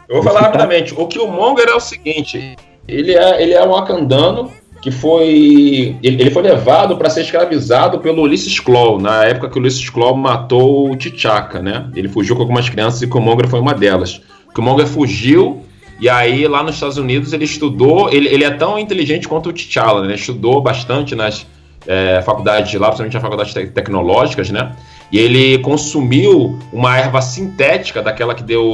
Eu 0.09 0.15
vou 0.15 0.23
falar 0.23 0.41
rapidamente. 0.41 0.91
O 0.97 1.05
Killmonger 1.05 1.69
é 1.69 1.75
o 1.75 1.79
seguinte: 1.79 2.55
ele 2.87 3.13
é, 3.13 3.43
ele 3.43 3.53
é 3.53 3.63
um 3.63 3.75
Akandano 3.75 4.51
que 4.85 4.91
foi 4.91 5.97
ele, 6.03 6.29
foi 6.29 6.43
levado 6.43 6.95
para 6.95 7.09
ser 7.09 7.21
escravizado 7.21 7.97
pelo 7.97 8.21
Ulysses 8.21 8.59
Claw, 8.59 9.01
na 9.01 9.25
época 9.25 9.49
que 9.49 9.57
o 9.57 9.59
Ulysses 9.59 9.89
Claw 9.89 10.15
matou 10.15 10.91
o 10.91 10.95
T'Chaka, 10.95 11.59
né? 11.59 11.89
Ele 11.95 12.07
fugiu 12.07 12.35
com 12.35 12.43
algumas 12.43 12.69
crianças 12.69 13.01
e 13.01 13.07
Killmonger 13.07 13.47
foi 13.47 13.59
uma 13.59 13.73
delas. 13.73 14.21
Killmonger 14.53 14.85
fugiu 14.85 15.63
e 15.99 16.07
aí 16.07 16.47
lá 16.47 16.61
nos 16.61 16.75
Estados 16.75 16.97
Unidos 16.97 17.33
ele 17.33 17.45
estudou, 17.45 18.13
ele, 18.13 18.27
ele 18.27 18.43
é 18.43 18.51
tão 18.51 18.77
inteligente 18.77 19.27
quanto 19.27 19.49
o 19.49 19.53
T'Challa, 19.53 20.05
né? 20.05 20.13
Estudou 20.13 20.61
bastante 20.61 21.15
nas 21.15 21.47
é, 21.87 22.21
faculdades 22.21 22.71
lá, 22.75 22.89
principalmente 22.89 23.15
nas 23.15 23.23
faculdades 23.23 23.53
te 23.55 23.65
tecnológicas, 23.65 24.51
né? 24.51 24.75
E 25.15 25.17
ele 25.17 25.59
consumiu 25.59 26.59
uma 26.73 26.97
erva 26.97 27.21
sintética, 27.21 28.01
daquela 28.01 28.35
que 28.35 28.43
deu. 28.43 28.65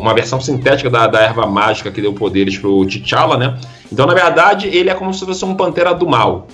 Uma 0.00 0.14
versão 0.14 0.40
sintética 0.40 0.88
da, 0.88 1.08
da 1.08 1.22
erva 1.22 1.44
mágica 1.44 1.90
que 1.90 2.00
deu 2.00 2.12
poderes 2.12 2.56
pro 2.56 2.86
T'Challa, 2.86 3.36
né? 3.36 3.58
Então, 3.90 4.06
na 4.06 4.14
verdade, 4.14 4.68
ele 4.68 4.90
é 4.90 4.94
como 4.94 5.12
se 5.12 5.26
fosse 5.26 5.44
um 5.44 5.56
pantera 5.56 5.92
do 5.92 6.08
mal, 6.08 6.46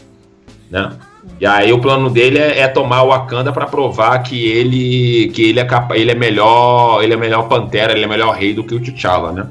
né? 0.71 0.93
E 1.39 1.45
aí 1.45 1.71
o 1.75 1.79
plano 1.79 2.09
dele 2.09 2.39
é, 2.39 2.61
é 2.61 2.69
tomar 2.69 3.03
o 3.03 3.09
Wakanda 3.09 3.53
para 3.53 3.67
provar 3.67 4.19
que 4.23 4.47
ele 4.47 5.31
que 5.35 5.51
ele 5.51 5.61
é 5.61 5.65
capa, 5.67 5.95
ele 5.95 6.13
é 6.13 6.15
melhor, 6.15 7.05
ele 7.05 7.13
é 7.13 7.17
melhor 7.19 7.47
pantera, 7.47 7.93
ele 7.93 8.05
é 8.05 8.09
melhor 8.09 8.35
rei 8.35 8.55
do 8.55 8.65
que 8.65 8.75
o 8.75 8.81
T'Challa, 8.81 9.31
né? 9.31 9.47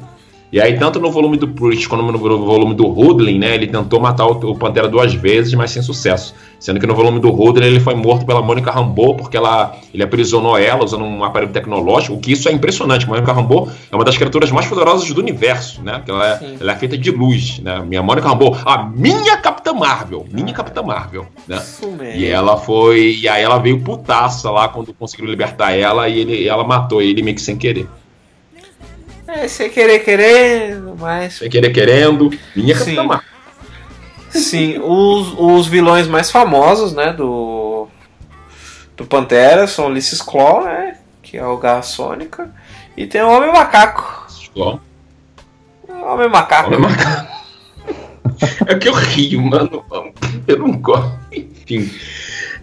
E 0.53 0.61
aí, 0.61 0.77
tanto 0.77 0.99
no 0.99 1.09
volume 1.09 1.35
do 1.35 1.47
Priest 1.47 1.89
quanto 1.89 2.03
no 2.03 2.19
volume 2.19 2.75
do 2.75 2.85
Hoodlin, 2.85 3.39
né? 3.39 3.55
Ele 3.55 3.65
tentou 3.65 3.99
matar 3.99 4.27
o, 4.27 4.51
o 4.51 4.55
Pantera 4.55 4.87
duas 4.87 5.11
vezes, 5.11 5.51
mas 5.55 5.71
sem 5.71 5.81
sucesso. 5.81 6.35
Sendo 6.59 6.79
que 6.79 6.85
no 6.85 6.93
volume 6.93 7.19
do 7.19 7.29
Hoodlin 7.29 7.65
ele 7.65 7.79
foi 7.79 7.95
morto 7.95 8.23
pela 8.23 8.39
Mônica 8.39 8.69
Rambeau, 8.69 9.15
porque 9.15 9.35
ela, 9.35 9.75
ele 9.91 10.03
aprisionou 10.03 10.55
ela 10.55 10.85
usando 10.85 11.05
um 11.05 11.23
aparelho 11.23 11.51
tecnológico, 11.51 12.13
o 12.13 12.19
que 12.19 12.33
isso 12.33 12.47
é 12.47 12.51
impressionante. 12.51 13.09
Mônica 13.09 13.33
Rambeau 13.33 13.67
é 13.91 13.95
uma 13.95 14.05
das 14.05 14.15
criaturas 14.15 14.51
mais 14.51 14.67
poderosas 14.67 15.11
do 15.11 15.19
universo, 15.19 15.81
né? 15.81 16.03
Ela 16.07 16.33
é, 16.33 16.55
ela 16.61 16.71
é 16.71 16.75
feita 16.75 16.95
de 16.99 17.09
luz, 17.09 17.57
né? 17.57 17.83
Minha 17.83 18.03
Mônica 18.03 18.27
Rambeau, 18.27 18.55
a 18.63 18.83
minha 18.83 19.35
Capitã 19.37 19.73
Marvel, 19.73 20.23
minha 20.31 20.53
Capitã 20.53 20.83
Marvel, 20.83 21.25
né? 21.47 21.59
E 22.15 22.25
ela 22.27 22.57
foi, 22.57 23.17
e 23.19 23.27
aí 23.27 23.41
ela 23.41 23.57
veio 23.57 23.81
putaça 23.81 24.51
lá 24.51 24.67
quando 24.67 24.93
conseguiu 24.93 25.25
libertar 25.25 25.71
ela 25.71 26.07
e 26.07 26.19
ele, 26.19 26.47
ela 26.47 26.63
matou 26.63 27.01
ele 27.01 27.23
meio 27.23 27.35
que 27.35 27.41
sem 27.41 27.57
querer. 27.57 27.87
É, 29.35 29.47
sem 29.47 29.69
querer 29.69 29.99
querendo, 29.99 30.95
mas. 30.99 31.35
Sem 31.35 31.49
querer 31.49 31.71
querendo. 31.71 32.29
Minha 32.55 32.75
Sim. 32.75 32.97
Sim, 34.29 34.79
os, 34.79 35.33
os 35.37 35.67
vilões 35.67 36.07
mais 36.07 36.31
famosos, 36.31 36.93
né, 36.93 37.11
do. 37.13 37.87
Do 38.95 39.05
Pantera 39.05 39.65
são 39.65 39.87
Ulysses 39.87 40.21
Claw, 40.21 40.63
né? 40.65 40.97
Que 41.21 41.37
é 41.37 41.45
o 41.45 41.57
Garra 41.57 41.81
Sônica. 41.81 42.53
E 42.95 43.07
tem 43.07 43.21
o 43.21 43.29
Homem 43.29 43.51
Macaco. 43.51 44.27
Claw. 44.53 44.79
Homem 45.89 46.29
Macaco. 46.29 46.67
Homem 46.67 46.79
Macaco. 46.79 47.33
é 48.67 48.75
que 48.75 48.87
eu 48.87 48.93
rio, 48.93 49.41
mano. 49.41 49.83
Eu 50.47 50.59
não 50.59 50.71
gosto. 50.73 51.19
Enfim. 51.31 51.91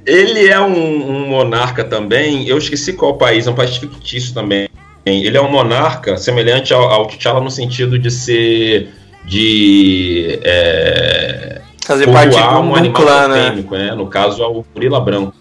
Ele 0.07 0.49
é 0.49 0.61
um, 0.61 1.11
um, 1.11 1.29
monarca 1.29 1.85
também, 1.85 2.49
eu 2.49 2.57
esqueci 2.57 2.95
qual 2.95 3.19
país, 3.19 3.47
é 3.47 3.51
um 3.51 3.55
país 3.55 3.77
fictício 3.77 4.33
também. 4.33 4.70
Ele 5.05 5.37
é 5.37 5.41
um 5.41 5.51
monarca 5.51 6.17
semelhante 6.17 6.75
ao, 6.75 6.83
ao 6.83 7.07
T'Challa 7.07 7.41
no 7.41 7.51
sentido 7.51 7.99
de 7.99 8.11
ser. 8.11 8.91
de. 9.25 10.39
É, 10.43 11.61
Fazer 11.87 12.07
parte 12.13 12.37
de 12.37 12.43
um, 12.43 12.75
animal 12.77 13.03
clã, 13.03 13.29
né? 13.29 13.65
né? 13.71 13.95
No 13.95 14.07
caso, 14.07 14.43
é 14.43 14.47
o 14.47 14.65
gorila 14.75 15.01
branco. 15.01 15.35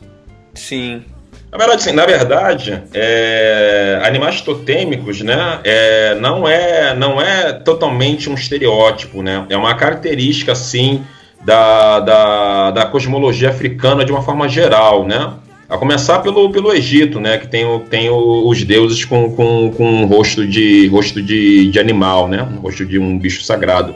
Sim. 0.54 1.04
Na 1.52 1.58
verdade, 1.58 1.84
sim, 1.84 1.92
na 1.94 2.06
verdade, 2.06 2.84
é, 2.94 4.00
animais 4.04 4.40
totêmicos, 4.42 5.22
né, 5.22 5.60
é, 5.64 6.16
não 6.16 6.48
é 6.48 6.94
não 6.94 7.20
é 7.20 7.54
totalmente 7.54 8.30
um 8.30 8.36
estereótipo, 8.36 9.24
né? 9.24 9.46
É 9.50 9.58
uma 9.58 9.74
característica, 9.74 10.54
sim, 10.54 11.04
da, 11.42 12.00
da, 12.02 12.72
da 12.72 12.86
cosmologia 12.86 13.50
africana 13.50 14.06
de 14.06 14.12
uma 14.12 14.22
forma 14.22 14.48
geral, 14.48 15.06
né? 15.06 15.34
A 15.70 15.78
começar 15.78 16.20
pelo, 16.20 16.50
pelo 16.52 16.74
Egito, 16.74 17.20
né? 17.20 17.38
Que 17.38 17.48
tem, 17.48 17.64
o, 17.64 17.80
tem 17.80 18.10
os 18.10 18.64
deuses 18.64 19.06
com, 19.06 19.32
com, 19.36 19.72
com 19.72 19.86
um 19.86 20.06
rosto 20.08 20.48
de 20.48 20.88
rosto 20.88 21.22
de, 21.22 21.70
de 21.70 21.80
animal, 21.80 22.28
né? 22.28 22.42
Um 22.42 22.60
rosto 22.60 22.84
de 22.84 22.98
um 22.98 23.20
bicho 23.20 23.44
sagrado. 23.44 23.94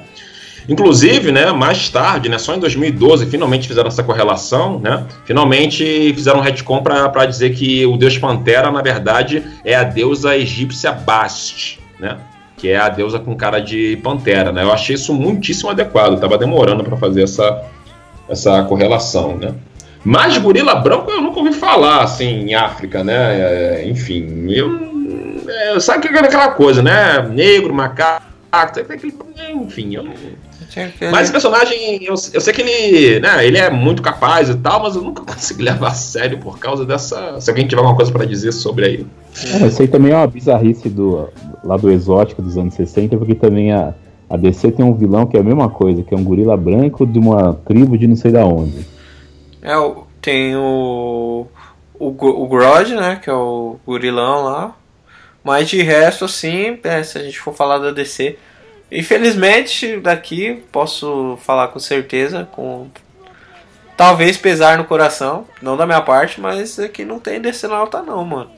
Inclusive, 0.67 1.31
né, 1.31 1.51
mais 1.51 1.89
tarde, 1.89 2.29
né, 2.29 2.37
só 2.37 2.55
em 2.55 2.59
2012, 2.59 3.25
finalmente 3.25 3.67
fizeram 3.67 3.89
essa 3.89 4.03
correlação, 4.03 4.79
né? 4.79 5.05
Finalmente 5.25 6.13
fizeram 6.13 6.39
um 6.39 6.41
retcon 6.41 6.81
para 6.81 7.25
dizer 7.25 7.53
que 7.53 7.85
o 7.85 7.97
deus 7.97 8.17
Pantera, 8.17 8.71
na 8.71 8.81
verdade, 8.81 9.43
é 9.65 9.75
a 9.75 9.83
deusa 9.83 10.37
egípcia 10.37 10.91
Bast, 10.91 11.79
né? 11.99 12.17
Que 12.55 12.69
é 12.69 12.77
a 12.77 12.87
deusa 12.87 13.19
com 13.19 13.35
cara 13.35 13.59
de 13.59 13.97
pantera, 14.01 14.53
né? 14.53 14.63
Eu 14.63 14.71
achei 14.71 14.95
isso 14.95 15.13
muitíssimo 15.13 15.69
adequado, 15.69 16.17
tava 16.17 16.37
demorando 16.37 16.81
para 16.81 16.95
fazer 16.95 17.23
essa, 17.23 17.61
essa 18.29 18.63
correlação, 18.63 19.35
né? 19.35 19.53
Mas 20.03 20.37
gorila 20.37 20.75
branco 20.75 21.09
eu 21.11 21.21
nunca 21.21 21.39
ouvi 21.39 21.53
falar, 21.53 22.03
assim, 22.03 22.25
em 22.25 22.55
África, 22.55 23.03
né? 23.03 23.39
É, 23.39 23.87
enfim, 23.87 24.45
eu... 24.49 24.93
É, 25.47 25.79
sabe 25.79 26.07
que 26.07 26.13
é 26.13 26.19
aquela 26.19 26.51
coisa, 26.51 26.81
né? 26.81 27.21
Negro, 27.29 27.73
macaco, 27.73 28.25
enfim, 29.53 29.95
eu 29.95 30.03
não 30.03 30.13
mas 31.11 31.29
o 31.29 31.31
personagem, 31.31 32.03
eu, 32.03 32.15
eu 32.33 32.41
sei 32.41 32.53
que 32.53 32.61
ele, 32.61 33.19
né, 33.19 33.45
ele 33.45 33.57
é 33.57 33.69
muito 33.69 34.01
capaz 34.01 34.49
e 34.49 34.55
tal, 34.55 34.81
mas 34.81 34.95
eu 34.95 35.01
nunca 35.01 35.21
consegui 35.25 35.63
levar 35.63 35.89
a 35.89 35.93
sério 35.93 36.39
por 36.39 36.57
causa 36.57 36.85
dessa. 36.85 37.39
Se 37.39 37.49
alguém 37.49 37.67
tiver 37.67 37.79
alguma 37.79 37.95
coisa 37.95 38.11
para 38.11 38.25
dizer 38.25 38.51
sobre 38.51 38.85
aí. 38.85 39.05
É, 39.61 39.67
isso 39.67 39.81
aí 39.81 39.87
também 39.87 40.11
é 40.11 40.15
uma 40.15 40.27
bizarrice 40.27 40.89
do, 40.89 41.29
lá 41.63 41.77
do 41.77 41.91
exótico 41.91 42.41
dos 42.41 42.57
anos 42.57 42.73
60, 42.73 43.17
porque 43.17 43.35
também 43.35 43.71
a, 43.71 43.93
a 44.29 44.37
DC 44.37 44.71
tem 44.71 44.85
um 44.85 44.93
vilão 44.93 45.25
que 45.25 45.37
é 45.37 45.39
a 45.39 45.43
mesma 45.43 45.69
coisa, 45.69 46.01
que 46.01 46.13
é 46.13 46.17
um 46.17 46.23
gorila 46.23 46.57
branco 46.57 47.05
de 47.05 47.19
uma 47.19 47.53
tribo 47.65 47.97
de 47.97 48.07
não 48.07 48.15
sei 48.15 48.31
da 48.31 48.45
onde. 48.45 48.92
É, 49.63 49.73
tem 50.21 50.55
o. 50.55 51.47
O, 51.97 52.07
o 52.07 52.47
Grod, 52.47 52.93
né? 52.95 53.19
Que 53.23 53.29
é 53.29 53.33
o 53.33 53.79
gorilão 53.85 54.43
lá. 54.43 54.75
Mas 55.43 55.69
de 55.69 55.81
resto, 55.81 56.25
assim, 56.25 56.79
é, 56.83 57.01
se 57.03 57.17
a 57.17 57.23
gente 57.23 57.39
for 57.39 57.53
falar 57.53 57.77
da 57.77 57.91
DC, 57.91 58.37
Infelizmente, 58.93 59.97
daqui 59.97 60.63
posso 60.71 61.35
falar 61.41 61.69
com 61.69 61.79
certeza, 61.79 62.47
com 62.51 62.87
talvez 63.97 64.37
pesar 64.37 64.77
no 64.77 64.85
coração, 64.85 65.47
não 65.59 65.75
da 65.75 65.87
minha 65.87 66.01
parte, 66.01 66.39
mas 66.39 66.77
aqui 66.77 67.01
é 67.01 67.05
não 67.05 67.19
tem 67.19 67.41
DC 67.41 67.67
na 67.67 67.75
alta 67.75 68.03
não, 68.03 68.23
mano. 68.23 68.51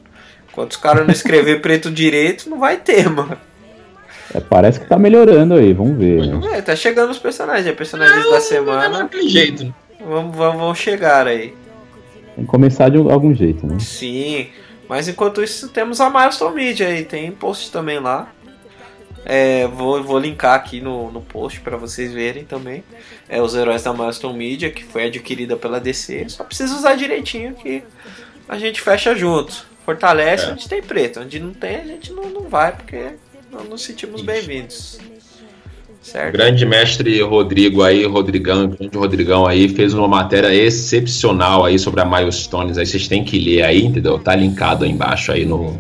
Enquanto 0.51 0.71
os 0.71 0.77
caras 0.77 1.05
não 1.05 1.13
escrever 1.13 1.61
preto 1.61 1.89
direito, 1.91 2.49
não 2.49 2.59
vai 2.59 2.75
ter, 2.75 3.09
mano. 3.09 3.37
É, 4.33 4.41
parece 4.41 4.81
que 4.81 4.87
tá 4.87 4.99
melhorando 4.99 5.53
aí, 5.53 5.71
vamos 5.71 5.97
ver. 5.97 6.27
Né? 6.27 6.57
É, 6.57 6.61
tá 6.61 6.75
chegando 6.75 7.11
os 7.11 7.19
personagens, 7.19 7.65
os 7.65 7.75
personagens 7.75 8.29
da 8.29 8.41
semana. 8.41 8.89
Não 8.89 9.09
é 9.13 9.21
jeito. 9.27 9.73
Vamos, 9.99 10.36
vamos, 10.36 10.60
vamos 10.60 10.77
chegar 10.77 11.27
aí. 11.27 11.53
Tem 12.36 12.43
que 12.43 12.51
começar 12.51 12.89
de 12.89 12.97
algum 12.97 13.34
jeito, 13.34 13.65
né? 13.65 13.79
Sim, 13.79 14.49
mas 14.89 15.08
enquanto 15.08 15.41
isso 15.41 15.69
temos 15.69 16.01
a 16.01 16.10
Milestone 16.10 16.55
Media 16.55 16.88
aí, 16.88 17.05
tem 17.05 17.31
post 17.31 17.71
também 17.71 17.99
lá. 17.99 18.31
É, 19.23 19.65
vou, 19.67 20.03
vou 20.03 20.19
linkar 20.19 20.53
aqui 20.53 20.79
no, 20.79 21.12
no 21.12 21.19
post 21.19 21.60
para 21.62 21.77
vocês 21.77 22.13
verem 22.13 22.43
também. 22.45 22.84
É 23.27 23.41
os 23.41 23.55
heróis 23.55 23.81
da 23.81 23.91
Milestone 23.91 24.38
Media, 24.38 24.69
que 24.69 24.84
foi 24.84 25.08
adquirida 25.08 25.55
pela 25.55 25.79
DC. 25.79 26.29
Só 26.29 26.43
precisa 26.43 26.75
usar 26.75 26.95
direitinho 26.95 27.55
que 27.55 27.81
a 28.47 28.58
gente 28.60 28.81
fecha 28.81 29.15
junto. 29.15 29.65
Fortalece 29.84 30.45
é. 30.45 30.51
onde 30.51 30.69
tem 30.69 30.81
preto. 30.81 31.21
Onde 31.21 31.39
não 31.39 31.53
tem, 31.53 31.77
a 31.77 31.86
gente 31.86 32.13
não, 32.13 32.29
não 32.29 32.41
vai, 32.41 32.71
porque 32.71 33.13
não 33.51 33.63
nos 33.63 33.84
sentimos 33.84 34.21
bem-vindos. 34.21 34.99
Certo? 36.05 36.33
Grande 36.33 36.65
mestre 36.67 37.19
Rodrigo 37.23 37.81
aí, 37.81 38.05
Rodrigão, 38.05 38.67
grande 38.67 38.95
Rodrigão 38.95 39.47
aí, 39.47 39.67
fez 39.67 39.91
uma 39.95 40.07
matéria 40.07 40.53
excepcional 40.53 41.65
aí 41.65 41.79
sobre 41.79 41.99
a 41.99 42.05
Milestones. 42.05 42.77
Aí 42.77 42.85
vocês 42.85 43.07
têm 43.07 43.23
que 43.23 43.39
ler 43.39 43.63
aí, 43.63 43.83
entendeu? 43.83 44.19
Tá 44.19 44.35
linkado 44.35 44.85
aí 44.85 44.91
embaixo 44.91 45.31
aí 45.31 45.45
no, 45.45 45.79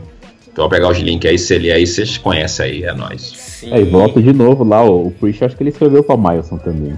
então 0.51 0.63
vou 0.63 0.69
pegar 0.69 0.89
os 0.89 0.97
links 0.97 1.29
aí, 1.29 1.37
se 1.37 1.53
ele 1.53 1.71
aí, 1.71 1.85
vocês 1.85 2.17
conhecem 2.17 2.65
aí, 2.65 2.83
é 2.85 2.93
nóis. 2.93 3.61
É, 3.69 3.79
e 3.79 3.83
volta 3.83 4.19
de 4.19 4.33
novo 4.33 4.63
lá, 4.63 4.83
o, 4.83 5.07
o 5.07 5.11
Priest 5.11 5.43
acho 5.43 5.55
que 5.55 5.61
ele 5.61 5.69
escreveu 5.69 6.03
pra 6.03 6.17
Milson 6.17 6.57
também. 6.57 6.97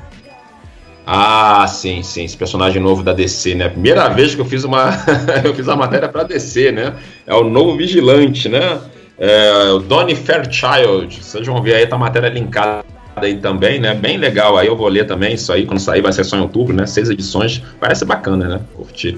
Ah, 1.06 1.66
sim, 1.68 2.02
sim, 2.02 2.24
esse 2.24 2.38
personagem 2.38 2.82
novo 2.82 3.04
da 3.04 3.12
DC, 3.12 3.56
né? 3.56 3.68
Primeira 3.68 4.08
vez 4.08 4.36
que 4.36 4.40
eu 4.40 4.46
fiz 4.46 4.64
uma 4.64 4.92
eu 5.44 5.54
fiz 5.54 5.68
a 5.68 5.76
matéria 5.76 6.08
para 6.08 6.24
DC, 6.24 6.72
né? 6.72 6.94
É 7.26 7.34
o 7.34 7.44
novo 7.44 7.76
vigilante, 7.76 8.48
né? 8.48 8.80
É, 9.20 9.72
o 9.72 9.80
Donnie 9.80 10.16
Fairchild. 10.16 11.22
Vocês 11.22 11.46
vão 11.46 11.62
ver 11.62 11.76
aí, 11.76 11.88
tá 11.88 11.98
a 11.98 12.00
matéria 12.00 12.30
linkada 12.30 12.97
aí 13.26 13.38
também, 13.38 13.80
né? 13.80 13.94
Bem 13.94 14.18
legal. 14.18 14.58
Aí 14.58 14.68
eu 14.68 14.76
vou 14.76 14.88
ler 14.88 15.06
também 15.06 15.34
isso 15.34 15.52
aí 15.52 15.66
quando 15.66 15.80
sair, 15.80 16.02
vai 16.02 16.14
ser 16.14 16.24
só 16.24 16.38
em 16.38 16.42
outubro, 16.42 16.76
né? 16.76 16.86
Seis 16.86 17.10
edições. 17.10 17.62
Parece 17.80 18.06
bacana, 18.06 18.48
né? 18.48 18.62
Curtir. 18.76 19.18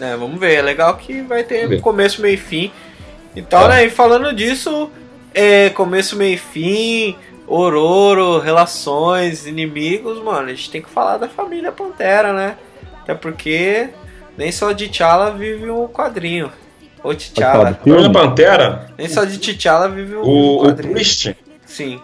É, 0.00 0.16
vamos 0.16 0.38
ver. 0.38 0.54
É 0.54 0.62
legal 0.62 0.96
que 0.96 1.22
vai 1.22 1.44
ter 1.44 1.80
começo, 1.80 2.20
meio 2.20 2.34
e 2.34 2.38
fim. 2.38 2.70
Então, 3.34 3.66
é. 3.66 3.68
né, 3.68 3.84
e 3.86 3.90
falando 3.90 4.34
disso, 4.34 4.90
é, 5.34 5.68
começo, 5.70 6.16
meio 6.16 6.34
e 6.34 6.38
fim, 6.38 7.16
Ororo, 7.46 8.40
relações, 8.40 9.46
inimigos, 9.46 10.22
mano, 10.22 10.48
a 10.48 10.54
gente 10.54 10.70
tem 10.70 10.82
que 10.82 10.90
falar 10.90 11.16
da 11.16 11.28
família 11.28 11.70
Pantera, 11.70 12.32
né? 12.32 12.56
Até 13.02 13.14
porque 13.14 13.90
nem 14.36 14.50
só 14.50 14.72
de 14.72 14.88
T'Challa 14.88 15.30
vive 15.30 15.70
um 15.70 15.86
quadrinho. 15.86 16.50
Ou 17.04 17.14
T'Challa. 17.14 17.74
Família 17.74 18.10
Pantera? 18.10 18.90
Nem 18.98 19.08
só 19.08 19.24
de 19.24 19.38
T'Challa 19.38 19.88
vive 19.88 20.16
um, 20.16 20.22
o, 20.22 20.64
quadrinho. 20.64 20.90
O 20.90 20.94
Priest? 20.94 21.36
Sim. 21.64 22.00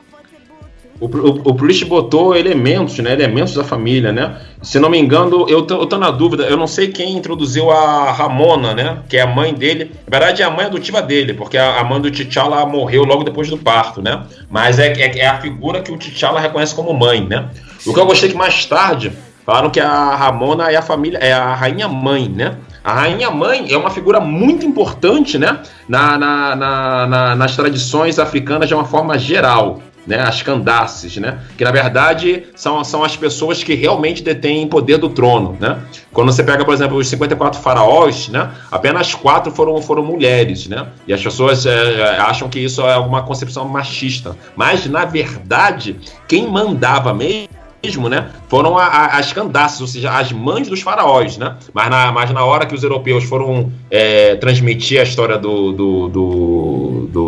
O, 1.02 1.06
o, 1.06 1.50
o 1.50 1.86
botou 1.86 2.36
elementos, 2.36 2.96
né? 3.00 3.12
Elementos 3.12 3.54
da 3.54 3.64
família, 3.64 4.12
né? 4.12 4.36
Se 4.62 4.78
não 4.78 4.88
me 4.88 4.96
engano, 4.96 5.48
eu 5.48 5.62
tô, 5.62 5.80
eu 5.80 5.86
tô 5.86 5.98
na 5.98 6.12
dúvida, 6.12 6.44
eu 6.44 6.56
não 6.56 6.68
sei 6.68 6.92
quem 6.92 7.16
introduziu 7.16 7.72
a 7.72 8.12
Ramona, 8.12 8.72
né? 8.72 8.98
Que 9.08 9.16
é 9.16 9.22
a 9.22 9.26
mãe 9.26 9.52
dele. 9.52 9.90
Na 10.08 10.16
verdade, 10.16 10.42
é 10.42 10.44
a 10.44 10.50
mãe 10.50 10.66
adotiva 10.66 11.02
dele, 11.02 11.34
porque 11.34 11.58
a, 11.58 11.80
a 11.80 11.82
mãe 11.82 12.00
do 12.00 12.08
T'Challa 12.08 12.64
morreu 12.66 13.02
logo 13.02 13.24
depois 13.24 13.50
do 13.50 13.58
parto, 13.58 14.00
né? 14.00 14.22
Mas 14.48 14.78
é, 14.78 14.92
é, 14.92 15.18
é 15.18 15.26
a 15.26 15.40
figura 15.40 15.82
que 15.82 15.90
o 15.90 15.98
T'Challa 15.98 16.38
reconhece 16.38 16.72
como 16.72 16.94
mãe, 16.94 17.26
né? 17.26 17.48
O 17.84 17.92
que 17.92 17.98
eu 17.98 18.06
gostei 18.06 18.28
que 18.30 18.36
mais 18.36 18.64
tarde 18.64 19.10
falaram 19.44 19.70
que 19.70 19.80
a 19.80 20.14
Ramona 20.14 20.70
é 20.70 20.76
a 20.76 20.82
família, 20.82 21.18
é 21.18 21.32
a 21.32 21.52
rainha 21.52 21.88
mãe, 21.88 22.28
né? 22.28 22.58
A 22.84 22.92
rainha 22.92 23.28
mãe 23.28 23.72
é 23.72 23.76
uma 23.76 23.90
figura 23.90 24.20
muito 24.20 24.64
importante, 24.64 25.36
né? 25.36 25.58
Na, 25.88 26.16
na, 26.16 26.54
na, 26.54 27.06
na 27.08 27.34
nas 27.34 27.56
tradições 27.56 28.20
africanas 28.20 28.68
de 28.68 28.74
uma 28.74 28.84
forma 28.84 29.18
geral 29.18 29.80
né, 30.06 30.20
as 30.20 30.42
Candaces, 30.42 31.16
né, 31.16 31.38
que 31.56 31.64
na 31.64 31.70
verdade 31.70 32.44
são, 32.54 32.82
são 32.84 33.04
as 33.04 33.16
pessoas 33.16 33.62
que 33.62 33.74
realmente 33.74 34.22
detêm 34.22 34.66
poder 34.66 34.98
do 34.98 35.08
trono. 35.08 35.56
Né? 35.58 35.78
Quando 36.12 36.32
você 36.32 36.42
pega, 36.42 36.64
por 36.64 36.74
exemplo, 36.74 36.96
os 36.96 37.08
54 37.08 37.60
faraós, 37.60 38.28
né, 38.28 38.50
apenas 38.70 39.14
quatro 39.14 39.52
foram, 39.52 39.80
foram 39.80 40.04
mulheres. 40.04 40.66
Né? 40.66 40.86
E 41.06 41.12
as 41.12 41.22
pessoas 41.22 41.66
é, 41.66 42.18
acham 42.18 42.48
que 42.48 42.58
isso 42.58 42.82
é 42.82 42.94
alguma 42.94 43.22
concepção 43.22 43.66
machista. 43.66 44.36
Mas, 44.56 44.86
na 44.86 45.04
verdade, 45.04 45.96
quem 46.26 46.48
mandava 46.48 47.14
mesmo 47.14 47.62
mesmo, 47.82 48.08
né, 48.08 48.30
foram 48.48 48.78
a, 48.78 48.84
a, 48.84 49.18
as 49.18 49.32
Candaces, 49.32 49.80
ou 49.80 49.86
seja, 49.88 50.10
as 50.16 50.30
mães 50.30 50.68
dos 50.68 50.80
faraós, 50.80 51.36
né? 51.36 51.56
Mas 51.74 51.90
na, 51.90 52.12
mas 52.12 52.30
na 52.30 52.44
hora 52.44 52.64
que 52.64 52.74
os 52.74 52.82
europeus 52.84 53.24
foram 53.24 53.72
é, 53.90 54.36
transmitir 54.36 55.00
a 55.00 55.02
história 55.02 55.36
do, 55.36 55.72
do, 55.72 56.08
do, 56.08 56.82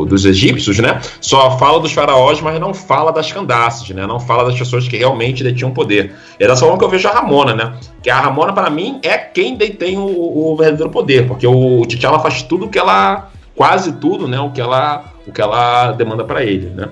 do, 0.05 0.15
dos 0.15 0.25
egípcios, 0.25 0.79
né, 0.79 1.01
só 1.21 1.57
fala 1.59 1.81
dos 1.81 1.93
faraós, 1.93 2.41
mas 2.41 2.59
não 2.61 2.75
fala 2.75 3.13
das 3.13 3.33
Candaces, 3.33 3.91
né? 3.91 4.07
Não 4.07 4.21
fala 4.21 4.45
das 4.45 4.59
pessoas 4.59 4.87
que 4.87 4.97
realmente 4.97 5.43
detinham 5.43 5.71
poder. 5.71 6.15
É 6.39 6.47
dessa 6.47 6.63
forma 6.63 6.79
que 6.79 6.85
eu 6.85 6.89
vejo 6.89 7.09
a 7.09 7.13
Ramona, 7.13 7.55
né? 7.55 7.75
Que 8.03 8.11
a 8.11 8.21
Ramona, 8.21 8.53
para 8.53 8.71
mim, 8.71 9.01
é 9.03 9.17
quem 9.17 9.57
detém 9.57 9.99
o, 9.99 10.05
o 10.53 10.57
verdadeiro 10.57 10.91
poder, 10.91 11.27
porque 11.27 11.47
o, 11.47 11.81
o 11.81 11.87
T'Challa 11.87 12.19
faz 12.19 12.43
tudo 12.43 12.69
que 12.69 12.79
ela, 12.79 13.31
quase 13.55 13.93
tudo, 13.95 14.29
né? 14.29 14.39
O 14.41 14.51
que 14.51 14.61
ela, 14.61 15.05
o 15.27 15.33
que 15.33 15.41
ela 15.41 15.93
demanda 15.93 16.25
para 16.25 16.43
ele, 16.43 16.71
né? 16.71 16.89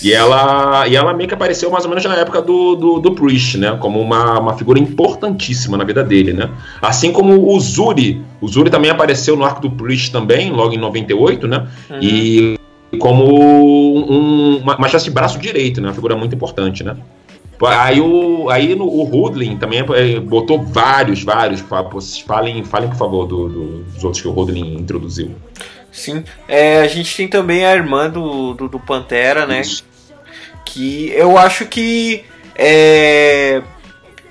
E 0.00 0.12
ela, 0.12 0.86
e 0.88 0.96
ela 0.96 1.12
meio 1.12 1.28
que 1.28 1.34
apareceu 1.34 1.70
mais 1.70 1.84
ou 1.84 1.90
menos 1.90 2.04
na 2.04 2.16
época 2.16 2.40
do, 2.40 2.74
do, 2.76 2.98
do 2.98 3.12
Priest, 3.12 3.58
né? 3.58 3.76
Como 3.78 4.00
uma, 4.00 4.38
uma 4.38 4.56
figura 4.56 4.78
importantíssima 4.78 5.76
na 5.76 5.84
vida 5.84 6.02
dele, 6.02 6.32
né? 6.32 6.48
Assim 6.80 7.12
como 7.12 7.52
o 7.52 7.60
Zuri. 7.60 8.22
O 8.40 8.48
Zuri 8.48 8.70
também 8.70 8.90
apareceu 8.90 9.36
no 9.36 9.44
arco 9.44 9.60
do 9.60 9.70
Priest 9.70 10.10
também, 10.10 10.50
logo 10.50 10.72
em 10.72 10.78
98, 10.78 11.46
né? 11.46 11.66
Uhum. 11.90 11.98
E 12.00 12.58
como 12.98 13.24
um, 13.24 14.58
uma, 14.58 14.76
uma 14.76 14.88
chance 14.88 15.04
de 15.04 15.10
braço 15.10 15.38
direito, 15.38 15.80
né? 15.80 15.88
Uma 15.88 15.94
figura 15.94 16.16
muito 16.16 16.34
importante, 16.34 16.82
né? 16.82 16.96
Aí, 17.64 18.00
o, 18.00 18.48
aí 18.50 18.74
no, 18.74 18.86
o 18.86 19.04
Rudlin 19.04 19.56
também 19.56 19.80
é, 19.80 20.18
botou 20.18 20.60
vários, 20.60 21.22
vários. 21.22 21.62
Falem, 22.26 22.64
falem 22.64 22.88
por 22.88 22.96
favor, 22.96 23.26
do, 23.26 23.48
do, 23.48 23.82
dos 23.84 24.02
outros 24.02 24.20
que 24.20 24.28
o 24.28 24.32
Rudlin 24.32 24.74
introduziu. 24.74 25.30
Sim. 25.92 26.24
É, 26.48 26.80
a 26.80 26.88
gente 26.88 27.14
tem 27.14 27.28
também 27.28 27.66
a 27.66 27.74
irmã 27.74 28.08
do, 28.08 28.54
do, 28.54 28.68
do 28.68 28.80
Pantera, 28.80 29.46
né? 29.46 29.60
Isso. 29.60 29.84
Que 30.64 31.10
eu 31.10 31.36
acho 31.36 31.66
que 31.66 32.24
é, 32.56 33.62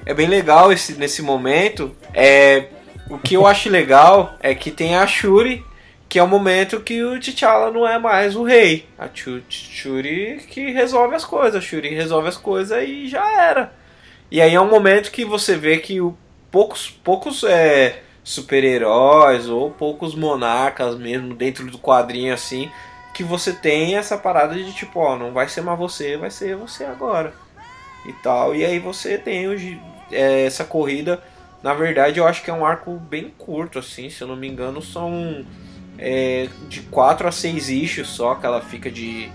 é 0.05 0.13
bem 0.13 0.27
legal 0.27 0.73
esse, 0.73 0.93
nesse 0.93 1.21
momento. 1.21 1.95
É, 2.13 2.65
o 3.09 3.17
que 3.17 3.35
eu 3.35 3.45
acho 3.45 3.69
legal 3.69 4.35
é 4.39 4.55
que 4.55 4.71
tem 4.71 4.95
a 4.95 5.05
Shuri, 5.05 5.63
que 6.09 6.17
é 6.17 6.23
o 6.23 6.27
momento 6.27 6.81
que 6.81 7.03
o 7.03 7.19
T'Challa 7.19 7.71
não 7.71 7.87
é 7.87 7.99
mais 7.99 8.35
o 8.35 8.43
rei. 8.43 8.87
A 8.97 9.07
Shuri 9.13 10.41
que 10.49 10.71
resolve 10.71 11.15
as 11.15 11.23
coisas. 11.23 11.55
A 11.55 11.61
Shuri 11.61 11.93
resolve 11.93 12.27
as 12.27 12.37
coisas 12.37 12.83
e 12.83 13.07
já 13.07 13.41
era. 13.41 13.73
E 14.31 14.41
aí 14.41 14.55
é 14.55 14.61
um 14.61 14.69
momento 14.69 15.11
que 15.11 15.23
você 15.23 15.55
vê 15.55 15.77
que 15.77 16.01
o, 16.01 16.17
poucos, 16.49 16.89
poucos 16.89 17.43
é, 17.43 18.01
super-heróis 18.23 19.49
ou 19.49 19.71
poucos 19.71 20.15
monarcas 20.15 20.95
mesmo 20.95 21.33
dentro 21.33 21.65
do 21.69 21.79
quadrinho 21.79 22.33
assim 22.33 22.69
que 23.13 23.23
você 23.23 23.53
tem 23.53 23.95
essa 23.95 24.17
parada 24.17 24.55
de 24.55 24.71
tipo, 24.73 24.99
ó, 24.99 25.17
não 25.17 25.31
vai 25.31 25.47
ser 25.47 25.61
mais 25.61 25.77
você, 25.77 26.17
vai 26.17 26.31
ser 26.31 26.55
você 26.55 26.85
agora. 26.85 27.33
E 28.05 28.13
tal. 28.13 28.55
E 28.55 28.65
aí 28.65 28.79
você 28.79 29.17
tem 29.17 29.45
é, 30.11 30.45
essa 30.45 30.63
corrida. 30.63 31.21
Na 31.61 31.73
verdade, 31.73 32.19
eu 32.19 32.27
acho 32.27 32.41
que 32.41 32.49
é 32.49 32.53
um 32.53 32.65
arco 32.65 32.91
bem 32.93 33.31
curto, 33.37 33.77
assim, 33.77 34.09
se 34.09 34.21
eu 34.21 34.27
não 34.27 34.35
me 34.35 34.47
engano, 34.47 34.81
são 34.81 35.45
é, 35.99 36.49
de 36.67 36.81
4 36.81 37.27
a 37.27 37.31
6 37.31 37.69
issues 37.69 38.07
só 38.07 38.33
que 38.33 38.45
ela 38.45 38.61
fica 38.61 38.89
de, 38.89 39.29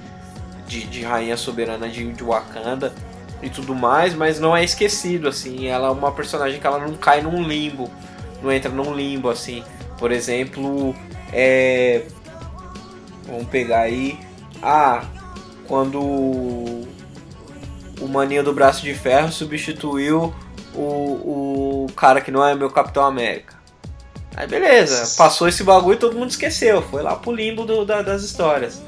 de, 0.67 0.85
de 0.87 1.03
rainha 1.03 1.37
soberana 1.37 1.89
de, 1.89 2.13
de 2.13 2.25
Wakanda 2.25 2.93
e 3.41 3.49
tudo 3.49 3.75
mais, 3.75 4.15
mas 4.15 4.41
não 4.41 4.57
é 4.57 4.65
esquecido, 4.65 5.29
assim. 5.29 5.69
Ela 5.69 5.89
é 5.89 5.91
uma 5.91 6.11
personagem 6.11 6.59
que 6.59 6.67
ela 6.67 6.79
não 6.79 6.95
cai 6.95 7.23
num 7.23 7.47
limbo 7.47 7.89
não 8.43 8.53
entra 8.53 8.71
num 8.71 8.95
limbo 8.95 9.29
assim. 9.29 9.65
Por 9.99 10.13
exemplo, 10.13 10.95
é, 11.33 12.03
vamos 13.27 13.49
pegar 13.49 13.81
aí, 13.81 14.19
ah, 14.63 15.05
quando 15.67 16.01
o 16.01 18.09
maninho 18.09 18.45
do 18.45 18.53
braço 18.53 18.83
de 18.83 18.95
ferro 18.95 19.33
substituiu 19.33 20.33
o, 20.75 21.85
o 21.85 21.87
cara 21.97 22.21
que 22.21 22.31
não 22.31 22.45
é 22.45 22.55
meu 22.55 22.71
Capitão 22.71 23.05
América. 23.05 23.57
Aí 24.37 24.47
beleza, 24.47 25.17
passou 25.17 25.49
esse 25.49 25.65
bagulho 25.65 25.95
e 25.95 25.99
todo 25.99 26.17
mundo 26.17 26.29
esqueceu, 26.29 26.83
foi 26.83 27.03
lá 27.03 27.17
pro 27.17 27.33
limbo 27.33 27.65
do, 27.65 27.87
da, 27.87 28.03
das 28.03 28.23
histórias. 28.23 28.83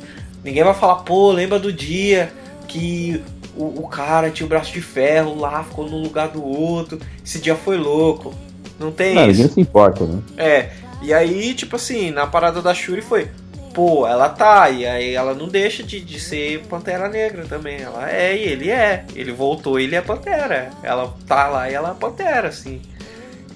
Ninguém 0.44 0.62
vai 0.62 0.74
falar, 0.74 0.96
pô, 0.96 1.32
lembra 1.32 1.58
do 1.58 1.72
dia 1.72 2.30
que 2.68 3.24
o, 3.56 3.82
o 3.82 3.88
cara 3.88 4.30
tinha 4.30 4.44
o 4.44 4.48
braço 4.48 4.72
de 4.72 4.82
ferro 4.82 5.34
lá, 5.34 5.64
ficou 5.64 5.88
no 5.88 5.96
lugar 5.96 6.28
do 6.28 6.44
outro, 6.44 7.00
esse 7.24 7.40
dia 7.40 7.56
foi 7.56 7.78
louco. 7.78 8.34
Não 8.78 8.92
tem 8.92 9.14
não, 9.14 9.22
isso. 9.22 9.40
Ninguém 9.40 9.54
se 9.54 9.60
importa, 9.60 10.04
né? 10.04 10.22
É. 10.36 10.70
E 11.02 11.12
aí, 11.12 11.54
tipo 11.54 11.76
assim, 11.76 12.10
na 12.10 12.26
parada 12.26 12.60
da 12.60 12.74
Shuri 12.74 13.02
foi. 13.02 13.28
Pô, 13.74 14.06
ela 14.06 14.28
tá, 14.28 14.70
e 14.70 14.84
aí 14.84 15.14
ela 15.14 15.34
não 15.34 15.46
deixa 15.46 15.84
de, 15.84 16.00
de 16.00 16.18
ser 16.18 16.62
Pantera 16.62 17.08
Negra 17.08 17.44
também. 17.44 17.80
Ela 17.80 18.10
é, 18.10 18.36
e 18.36 18.42
ele 18.42 18.70
é. 18.70 19.04
Ele 19.14 19.30
voltou, 19.30 19.78
ele 19.78 19.94
é 19.94 20.00
Pantera. 20.00 20.70
Ela 20.82 21.14
tá 21.26 21.48
lá 21.48 21.70
e 21.70 21.74
ela 21.74 21.90
é 21.90 21.94
Pantera, 21.94 22.48
assim. 22.48 22.80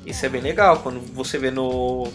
Isso 0.07 0.25
é 0.25 0.29
bem 0.29 0.41
legal. 0.41 0.79
Quando 0.79 1.01
você 1.13 1.39
vê 1.39 1.51
no, 1.51 2.07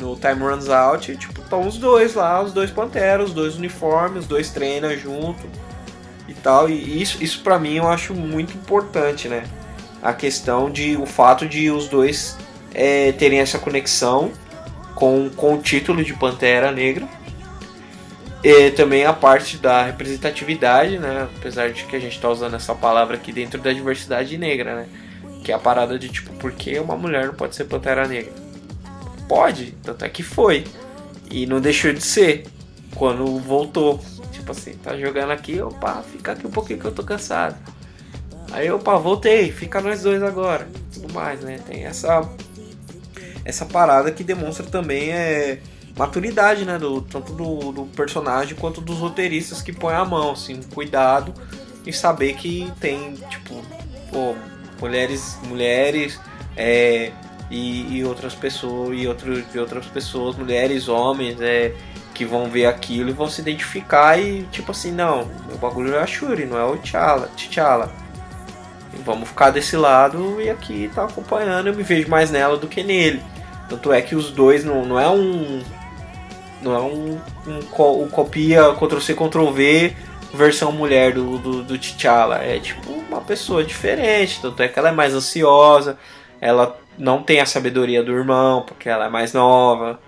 no 0.00 0.16
Time 0.16 0.40
Runs 0.42 0.68
Out, 0.68 1.16
tipo, 1.16 1.40
estão 1.40 1.66
os 1.66 1.76
dois 1.76 2.14
lá, 2.14 2.42
os 2.42 2.52
dois 2.52 2.70
Panteras, 2.70 3.28
os 3.28 3.34
dois 3.34 3.56
uniformes, 3.56 4.20
os 4.20 4.26
dois 4.26 4.50
treinam 4.50 4.96
junto 4.96 5.42
e 6.28 6.34
tal. 6.34 6.68
E 6.68 7.02
isso, 7.02 7.22
isso 7.22 7.42
pra 7.42 7.58
mim 7.58 7.76
eu 7.76 7.88
acho 7.88 8.14
muito 8.14 8.54
importante, 8.56 9.28
né? 9.28 9.44
A 10.02 10.12
questão 10.12 10.70
de 10.70 10.96
o 10.96 11.06
fato 11.06 11.46
de 11.46 11.70
os 11.70 11.88
dois 11.88 12.36
é, 12.74 13.12
terem 13.12 13.38
essa 13.38 13.58
conexão 13.58 14.32
com, 14.94 15.30
com 15.30 15.54
o 15.54 15.58
título 15.62 16.04
de 16.04 16.12
Pantera 16.14 16.72
Negra. 16.72 17.08
E 18.44 18.72
também 18.72 19.04
a 19.04 19.12
parte 19.12 19.56
da 19.56 19.84
representatividade, 19.84 20.98
né? 20.98 21.28
Apesar 21.38 21.70
de 21.70 21.84
que 21.84 21.94
a 21.94 22.00
gente 22.00 22.16
está 22.16 22.28
usando 22.28 22.56
essa 22.56 22.74
palavra 22.74 23.14
aqui 23.14 23.32
dentro 23.32 23.60
da 23.60 23.72
diversidade 23.72 24.36
negra, 24.36 24.74
né? 24.74 24.88
Que 25.44 25.52
é 25.52 25.54
a 25.54 25.58
parada 25.60 25.96
de 25.96 26.08
tipo, 26.08 26.32
por 26.34 26.50
que 26.50 26.76
uma 26.80 26.96
mulher 26.96 27.26
não 27.26 27.34
pode 27.34 27.54
ser 27.54 27.64
Pantera 27.64 28.06
Negra? 28.08 28.32
Pode, 29.28 29.72
tanto 29.82 30.04
é 30.04 30.08
que 30.08 30.24
foi. 30.24 30.64
E 31.30 31.46
não 31.46 31.60
deixou 31.60 31.92
de 31.92 32.02
ser 32.02 32.44
quando 32.96 33.38
voltou. 33.38 34.00
Tipo 34.32 34.50
assim, 34.50 34.72
tá 34.72 34.96
jogando 34.96 35.30
aqui, 35.30 35.60
opa, 35.62 36.02
fica 36.10 36.32
aqui 36.32 36.44
um 36.44 36.50
pouquinho 36.50 36.80
que 36.80 36.84
eu 36.84 36.92
tô 36.92 37.04
cansado. 37.04 37.56
Aí, 38.52 38.70
opa, 38.70 38.98
voltei, 38.98 39.50
fica 39.50 39.80
nós 39.80 40.02
dois 40.02 40.22
agora. 40.22 40.68
Tudo 40.92 41.12
mais, 41.12 41.40
né? 41.40 41.58
Tem 41.66 41.84
essa 41.84 42.28
essa 43.44 43.66
parada 43.66 44.10
que 44.12 44.22
demonstra 44.22 44.64
também 44.66 45.10
é 45.10 45.58
maturidade, 45.96 46.64
né? 46.64 46.78
Do, 46.78 47.00
tanto 47.00 47.32
do, 47.32 47.72
do 47.72 47.84
personagem 47.86 48.54
quanto 48.56 48.80
dos 48.80 48.98
roteiristas 48.98 49.62
que 49.62 49.72
põem 49.72 49.96
a 49.96 50.04
mão, 50.04 50.32
assim, 50.32 50.60
cuidado 50.74 51.34
e 51.86 51.92
saber 51.92 52.34
que 52.34 52.70
tem, 52.80 53.14
tipo, 53.28 53.62
pô, 54.10 54.34
mulheres, 54.80 55.38
mulheres 55.44 56.20
é, 56.56 57.10
e, 57.50 57.98
e, 57.98 58.04
outras 58.04 58.34
pessoas, 58.34 58.96
e, 58.96 59.06
outro, 59.06 59.44
outras 59.58 59.86
pessoas, 59.86 60.36
mulheres, 60.36 60.88
homens, 60.88 61.40
é, 61.40 61.74
que 62.14 62.24
vão 62.24 62.48
ver 62.48 62.66
aquilo 62.66 63.10
e 63.10 63.12
vão 63.12 63.28
se 63.28 63.40
identificar 63.40 64.18
e, 64.18 64.44
tipo 64.44 64.70
assim, 64.70 64.92
não, 64.92 65.22
o 65.52 65.58
bagulho 65.58 65.94
é 65.94 66.02
a 66.02 66.06
Shuri, 66.06 66.44
não 66.44 66.58
é 66.58 66.64
o 66.64 66.76
T'Challa. 66.76 67.28
T'Challa 67.36 68.01
vamos 69.04 69.28
ficar 69.28 69.50
desse 69.50 69.76
lado 69.76 70.40
e 70.40 70.50
aqui 70.50 70.90
tá 70.94 71.04
acompanhando, 71.04 71.68
eu 71.68 71.74
me 71.74 71.82
vejo 71.82 72.08
mais 72.08 72.30
nela 72.30 72.56
do 72.56 72.68
que 72.68 72.82
nele. 72.82 73.22
Tanto 73.68 73.92
é 73.92 74.02
que 74.02 74.14
os 74.14 74.30
dois 74.30 74.64
não, 74.64 74.84
não 74.84 75.00
é 75.00 75.08
um. 75.08 75.62
Não 76.60 76.74
é 76.74 76.78
um, 76.78 77.20
um, 77.46 78.08
copia 78.08 78.72
Ctrl-C, 78.74 79.14
Ctrl-V 79.14 79.96
versão 80.32 80.72
mulher 80.72 81.12
do, 81.12 81.38
do, 81.38 81.62
do 81.62 81.78
T'Challa. 81.78 82.36
É 82.36 82.58
tipo 82.58 82.90
uma 82.90 83.20
pessoa 83.20 83.64
diferente. 83.64 84.40
Tanto 84.40 84.62
é 84.62 84.68
que 84.68 84.78
ela 84.78 84.88
é 84.90 84.92
mais 84.92 85.14
ansiosa, 85.14 85.98
ela 86.40 86.78
não 86.98 87.22
tem 87.22 87.40
a 87.40 87.46
sabedoria 87.46 88.02
do 88.02 88.12
irmão, 88.12 88.62
porque 88.62 88.88
ela 88.88 89.06
é 89.06 89.08
mais 89.08 89.32
nova. 89.32 89.98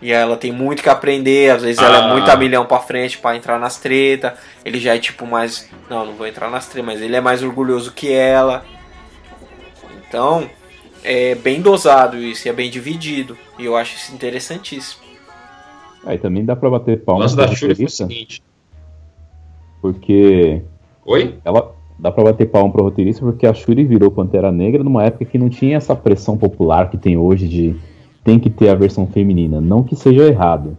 E 0.00 0.12
ela 0.12 0.36
tem 0.36 0.52
muito 0.52 0.82
que 0.82 0.88
aprender, 0.88 1.50
às 1.50 1.62
vezes 1.62 1.78
ah. 1.80 1.86
ela 1.86 1.96
é 1.98 2.00
ah. 2.02 2.08
muito 2.12 2.30
a 2.30 2.36
milhão 2.36 2.64
pra 2.64 2.78
frente 2.78 3.18
para 3.18 3.36
entrar 3.36 3.58
nas 3.58 3.78
treta. 3.78 4.34
Ele 4.64 4.78
já 4.78 4.94
é 4.94 4.98
tipo 4.98 5.26
mais. 5.26 5.68
Não, 5.90 6.06
não 6.06 6.14
vou 6.14 6.26
entrar 6.26 6.50
nas 6.50 6.68
treta, 6.68 6.86
mas 6.86 7.02
ele 7.02 7.16
é 7.16 7.20
mais 7.20 7.42
orgulhoso 7.42 7.92
que 7.92 8.12
ela. 8.12 8.64
Então, 10.08 10.48
é 11.02 11.34
bem 11.34 11.60
dosado 11.60 12.16
isso, 12.16 12.48
é 12.48 12.52
bem 12.52 12.70
dividido. 12.70 13.36
E 13.58 13.64
eu 13.64 13.76
acho 13.76 13.96
isso 13.96 14.14
interessantíssimo. 14.14 15.02
Aí 16.04 16.16
também 16.16 16.44
dá 16.44 16.54
pra 16.54 16.70
bater 16.70 17.02
palmas. 17.02 17.32
O 17.32 17.36
da 17.36 17.48
Shuri 17.48 17.74
foi 17.74 17.84
o 17.84 17.90
seguinte. 17.90 18.42
Porque. 19.82 20.62
Oi? 21.04 21.38
Ela. 21.44 21.76
Dá 21.98 22.12
pra 22.12 22.22
bater 22.22 22.46
palma 22.46 22.70
pro 22.70 22.84
roteirista 22.84 23.26
porque 23.26 23.44
a 23.44 23.52
Shuri 23.52 23.84
virou 23.84 24.08
Pantera 24.08 24.52
Negra 24.52 24.84
numa 24.84 25.02
época 25.02 25.24
que 25.24 25.36
não 25.36 25.48
tinha 25.48 25.76
essa 25.76 25.96
pressão 25.96 26.38
popular 26.38 26.88
que 26.90 26.96
tem 26.96 27.16
hoje 27.16 27.48
de 27.48 27.74
tem 28.28 28.38
que 28.38 28.50
ter 28.50 28.68
a 28.68 28.74
versão 28.74 29.06
feminina. 29.06 29.58
Não 29.58 29.82
que 29.82 29.96
seja 29.96 30.22
errado. 30.24 30.76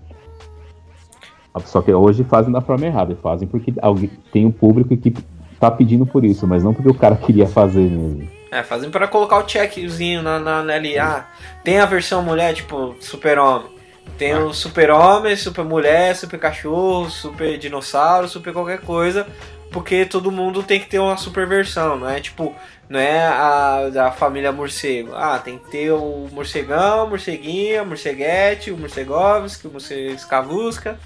Só 1.66 1.82
que 1.82 1.92
hoje 1.92 2.24
fazem 2.24 2.54
da 2.54 2.62
forma 2.62 2.86
errada. 2.86 3.16
Fazem 3.16 3.48
porque 3.48 3.74
alguém, 3.82 4.12
tem 4.32 4.46
um 4.46 4.52
público 4.52 4.96
que 4.96 5.12
tá 5.60 5.72
pedindo 5.72 6.06
por 6.06 6.24
isso, 6.24 6.46
mas 6.46 6.64
não 6.64 6.76
porque 6.76 6.92
o 6.92 6.94
cara 6.94 7.16
queria 7.16 7.48
fazer 7.48 7.90
mesmo. 7.90 8.30
É, 8.52 8.62
fazem 8.62 8.92
para 8.92 9.08
colocar 9.08 9.44
o 9.44 9.50
checkzinho 9.50 10.22
na, 10.22 10.40
na, 10.40 10.62
na 10.62 10.74
ali. 10.76 11.00
Ah, 11.00 11.26
tem 11.64 11.80
a 11.80 11.88
versão 11.88 12.22
mulher, 12.22 12.54
tipo, 12.54 12.96
super-homem. 13.00 13.68
Tem 14.16 14.36
o 14.36 14.54
super-homem, 14.54 15.36
super-mulher, 15.36 16.16
super-cachorro, 16.16 17.10
super-dinossauro, 17.10 18.28
super 18.28 18.54
qualquer 18.54 18.82
coisa. 18.82 19.26
Porque 19.72 20.06
todo 20.06 20.32
mundo 20.32 20.64
tem 20.64 20.80
que 20.80 20.88
ter 20.88 21.00
uma 21.00 21.16
super 21.16 21.48
versão, 21.48 21.98
não 21.98 22.10
é 22.10 22.20
tipo, 22.20 22.56
não 22.90 23.00
é 23.00 23.28
a 23.28 23.90
da 23.94 24.12
família 24.12 24.52
morcego. 24.52 25.14
Ah, 25.14 25.38
tem 25.38 25.60
que 25.60 25.70
ter 25.70 25.92
o 25.92 26.28
morcegão, 26.32 27.08
morceguinha, 27.08 27.84
morceguete, 27.84 28.72
o 28.72 28.78
morcegovski, 28.78 29.68
o 29.68 29.72
morcegavusca. 29.72 31.00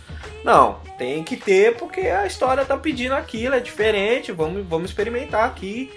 Não, 0.46 0.80
tem 0.98 1.24
que 1.24 1.36
ter 1.36 1.76
porque 1.76 2.02
a 2.02 2.26
história 2.26 2.64
tá 2.64 2.78
pedindo 2.78 3.14
aquilo, 3.16 3.56
é 3.56 3.60
diferente, 3.60 4.32
vamos, 4.32 4.66
vamos 4.66 4.90
experimentar 4.90 5.46
aqui. 5.46 5.92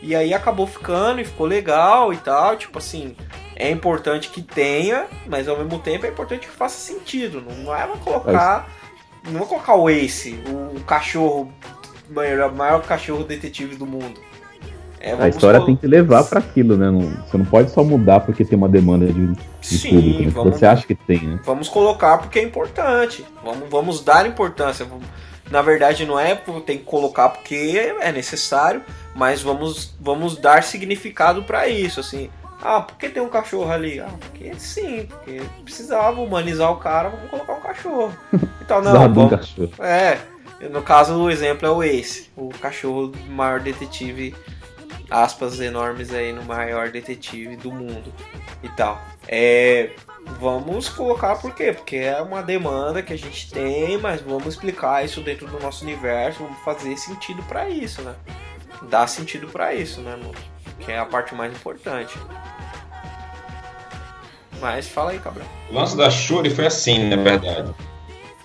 E 0.00 0.14
aí 0.14 0.32
acabou 0.32 0.66
ficando 0.66 1.20
e 1.20 1.24
ficou 1.24 1.46
legal 1.46 2.12
e 2.12 2.16
tal, 2.16 2.56
tipo 2.56 2.78
assim, 2.78 3.16
é 3.54 3.70
importante 3.70 4.30
que 4.30 4.42
tenha, 4.42 5.06
mas 5.26 5.46
ao 5.46 5.56
mesmo 5.56 5.78
tempo 5.78 6.06
é 6.06 6.08
importante 6.08 6.46
que 6.46 6.52
faça 6.52 6.76
sentido. 6.76 7.40
Não, 7.40 7.54
não 7.56 7.76
é 7.76 7.86
colocar. 7.98 8.68
Não 9.24 9.38
vou 9.38 9.46
colocar 9.46 9.76
o 9.76 9.88
Ace, 9.88 10.36
o 10.74 10.80
cachorro, 10.80 11.52
o 12.12 12.54
maior, 12.54 12.82
cachorro 12.82 13.24
detetive 13.24 13.76
do 13.76 13.86
mundo. 13.86 14.20
É, 15.00 15.12
a 15.14 15.28
história 15.28 15.60
tem 15.64 15.74
que 15.74 15.86
levar 15.86 16.22
para 16.24 16.38
aquilo, 16.38 16.76
né? 16.76 16.88
Não, 16.88 17.00
você 17.00 17.36
não 17.36 17.44
pode 17.44 17.72
só 17.72 17.82
mudar 17.82 18.20
porque 18.20 18.44
tem 18.44 18.56
uma 18.56 18.68
demanda 18.68 19.06
de, 19.06 19.26
de 19.26 19.36
Sim, 19.60 19.90
público. 19.90 20.22
Né? 20.22 20.30
Vamos, 20.30 20.56
você 20.56 20.66
acha 20.66 20.86
que 20.86 20.94
tem, 20.94 21.20
né? 21.20 21.40
Vamos 21.44 21.68
colocar 21.68 22.18
porque 22.18 22.38
é 22.38 22.42
importante. 22.42 23.24
Vamos, 23.42 23.68
vamos 23.68 24.04
dar 24.04 24.26
importância. 24.26 24.86
Na 25.50 25.60
verdade, 25.60 26.06
não 26.06 26.18
é 26.18 26.36
tem 26.64 26.78
que 26.78 26.84
colocar 26.84 27.30
porque 27.30 27.94
é 28.00 28.12
necessário, 28.12 28.82
mas 29.14 29.42
vamos, 29.42 29.92
vamos 30.00 30.36
dar 30.36 30.62
significado 30.62 31.42
para 31.42 31.66
isso, 31.66 31.98
assim. 31.98 32.30
Ah, 32.62 32.80
por 32.80 32.96
que 32.96 33.08
tem 33.08 33.20
um 33.20 33.28
cachorro 33.28 33.70
ali? 33.72 33.98
Ah, 33.98 34.08
porque 34.20 34.54
sim, 34.56 35.06
porque 35.10 35.42
precisava 35.64 36.20
humanizar 36.20 36.70
o 36.70 36.76
cara, 36.76 37.08
vamos 37.08 37.28
colocar 37.28 37.54
um 37.54 37.60
cachorro. 37.60 38.12
Então, 38.62 38.80
não, 38.80 39.12
vamos, 39.12 39.54
é, 39.80 40.18
no 40.70 40.82
caso 40.82 41.14
o 41.14 41.30
exemplo 41.30 41.66
é 41.66 41.70
o 41.70 41.82
Ace, 41.82 42.30
o 42.36 42.48
cachorro 42.48 43.12
maior 43.28 43.60
detetive, 43.60 44.34
aspas 45.10 45.60
enormes 45.60 46.12
aí 46.12 46.32
no 46.32 46.42
maior 46.44 46.90
detetive 46.90 47.56
do 47.56 47.72
mundo 47.72 48.12
e 48.62 48.68
tal. 48.70 49.00
É, 49.26 49.90
vamos 50.38 50.88
colocar 50.88 51.36
por 51.36 51.54
quê? 51.54 51.72
Porque 51.72 51.96
é 51.96 52.20
uma 52.22 52.42
demanda 52.42 53.02
que 53.02 53.12
a 53.12 53.18
gente 53.18 53.50
tem, 53.50 53.98
mas 53.98 54.20
vamos 54.20 54.46
explicar 54.46 55.04
isso 55.04 55.20
dentro 55.20 55.46
do 55.46 55.58
nosso 55.60 55.84
universo, 55.84 56.44
vamos 56.44 56.58
fazer 56.64 56.96
sentido 56.96 57.42
para 57.44 57.68
isso, 57.68 58.02
né? 58.02 58.14
Dar 58.88 59.06
sentido 59.06 59.48
para 59.48 59.74
isso, 59.74 60.00
né, 60.00 60.16
mano? 60.16 60.34
Que 60.80 60.92
é 60.92 60.98
a 60.98 61.04
parte 61.04 61.34
mais 61.34 61.52
importante. 61.52 62.18
Mas 64.60 64.86
fala 64.86 65.10
aí, 65.10 65.18
Cabral. 65.18 65.46
O 65.70 65.74
lance 65.74 65.96
da 65.96 66.08
Shuri 66.08 66.48
foi 66.48 66.66
assim, 66.66 67.08
na 67.08 67.16
verdade. 67.16 67.74